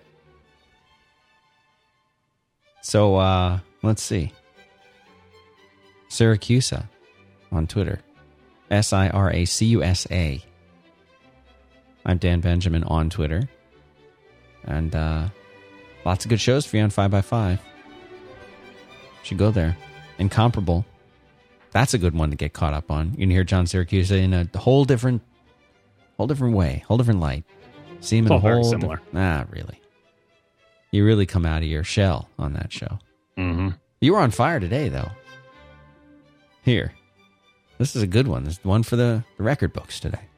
So 2.81 3.15
uh 3.15 3.60
let's 3.84 4.03
see. 4.03 4.34
Siracusa 6.10 6.88
on 7.51 7.68
Twitter. 7.68 7.99
S 8.72 8.93
I 8.93 9.10
R 9.10 9.31
A 9.31 9.45
C 9.45 9.65
U 9.68 9.84
S 9.84 10.07
A. 10.11 10.43
I'm 12.10 12.18
Dan 12.18 12.40
Benjamin 12.40 12.84
on 12.86 13.11
Twitter. 13.11 13.48
And 14.64 14.95
uh 14.95 15.27
lots 16.06 16.26
of 16.26 16.30
good 16.30 16.41
shows 16.41 16.65
for 16.65 16.77
you 16.77 16.84
on 16.84 16.90
5by5. 16.90 17.60
Should 19.22 19.38
go 19.38 19.52
there. 19.52 19.77
Incomparable. 20.18 20.86
That's 21.69 21.94
a 21.94 21.99
good 21.99 22.15
one 22.15 22.31
to 22.31 22.36
get 22.36 22.53
caught 22.53 22.73
up 22.73 22.90
on. 22.90 23.11
You 23.11 23.19
can 23.19 23.30
hear 23.30 23.44
John 23.44 23.65
Siracusa 23.65 24.18
in 24.18 24.34
a 24.34 24.49
whole 24.57 24.86
different 24.86 25.22
whole 26.18 26.26
different 26.26 26.56
way, 26.56 26.84
whole 26.88 26.98
different 26.98 27.19
light. 27.19 27.44
See 27.99 28.18
him 28.18 28.26
in 28.26 28.31
a 28.31 28.40
whole 28.40 28.64
similar. 28.64 28.95
Di- 28.95 29.03
nah, 29.14 29.45
really. 29.52 29.80
You 30.90 31.06
really 31.06 31.27
come 31.27 31.45
out 31.45 31.61
of 31.61 31.68
your 31.68 31.84
shell 31.84 32.27
on 32.40 32.53
that 32.53 32.73
show. 32.73 32.98
Mm-hmm. 33.38 33.69
You 34.02 34.14
were 34.14 34.19
on 34.19 34.31
fire 34.31 34.60
today, 34.60 34.90
though. 34.90 35.11
Here, 36.64 36.91
this 37.77 37.95
is 37.95 38.02
a 38.02 38.07
good 38.07 38.27
one. 38.27 38.45
This 38.45 38.57
is 38.57 38.65
one 38.65 38.81
for 38.81 38.95
the, 38.95 39.23
the 39.38 39.44
record 39.44 39.73
books 39.73 39.99
today. 39.99 40.28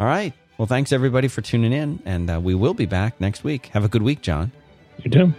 All 0.00 0.06
right. 0.06 0.32
Well, 0.56 0.64
thanks 0.66 0.92
everybody 0.92 1.28
for 1.28 1.42
tuning 1.42 1.74
in, 1.74 2.02
and 2.06 2.30
uh, 2.30 2.40
we 2.40 2.54
will 2.54 2.72
be 2.72 2.86
back 2.86 3.20
next 3.20 3.44
week. 3.44 3.66
Have 3.66 3.84
a 3.84 3.88
good 3.88 4.00
week, 4.00 4.22
John. 4.22 4.50
You 5.04 5.10
too. 5.10 5.34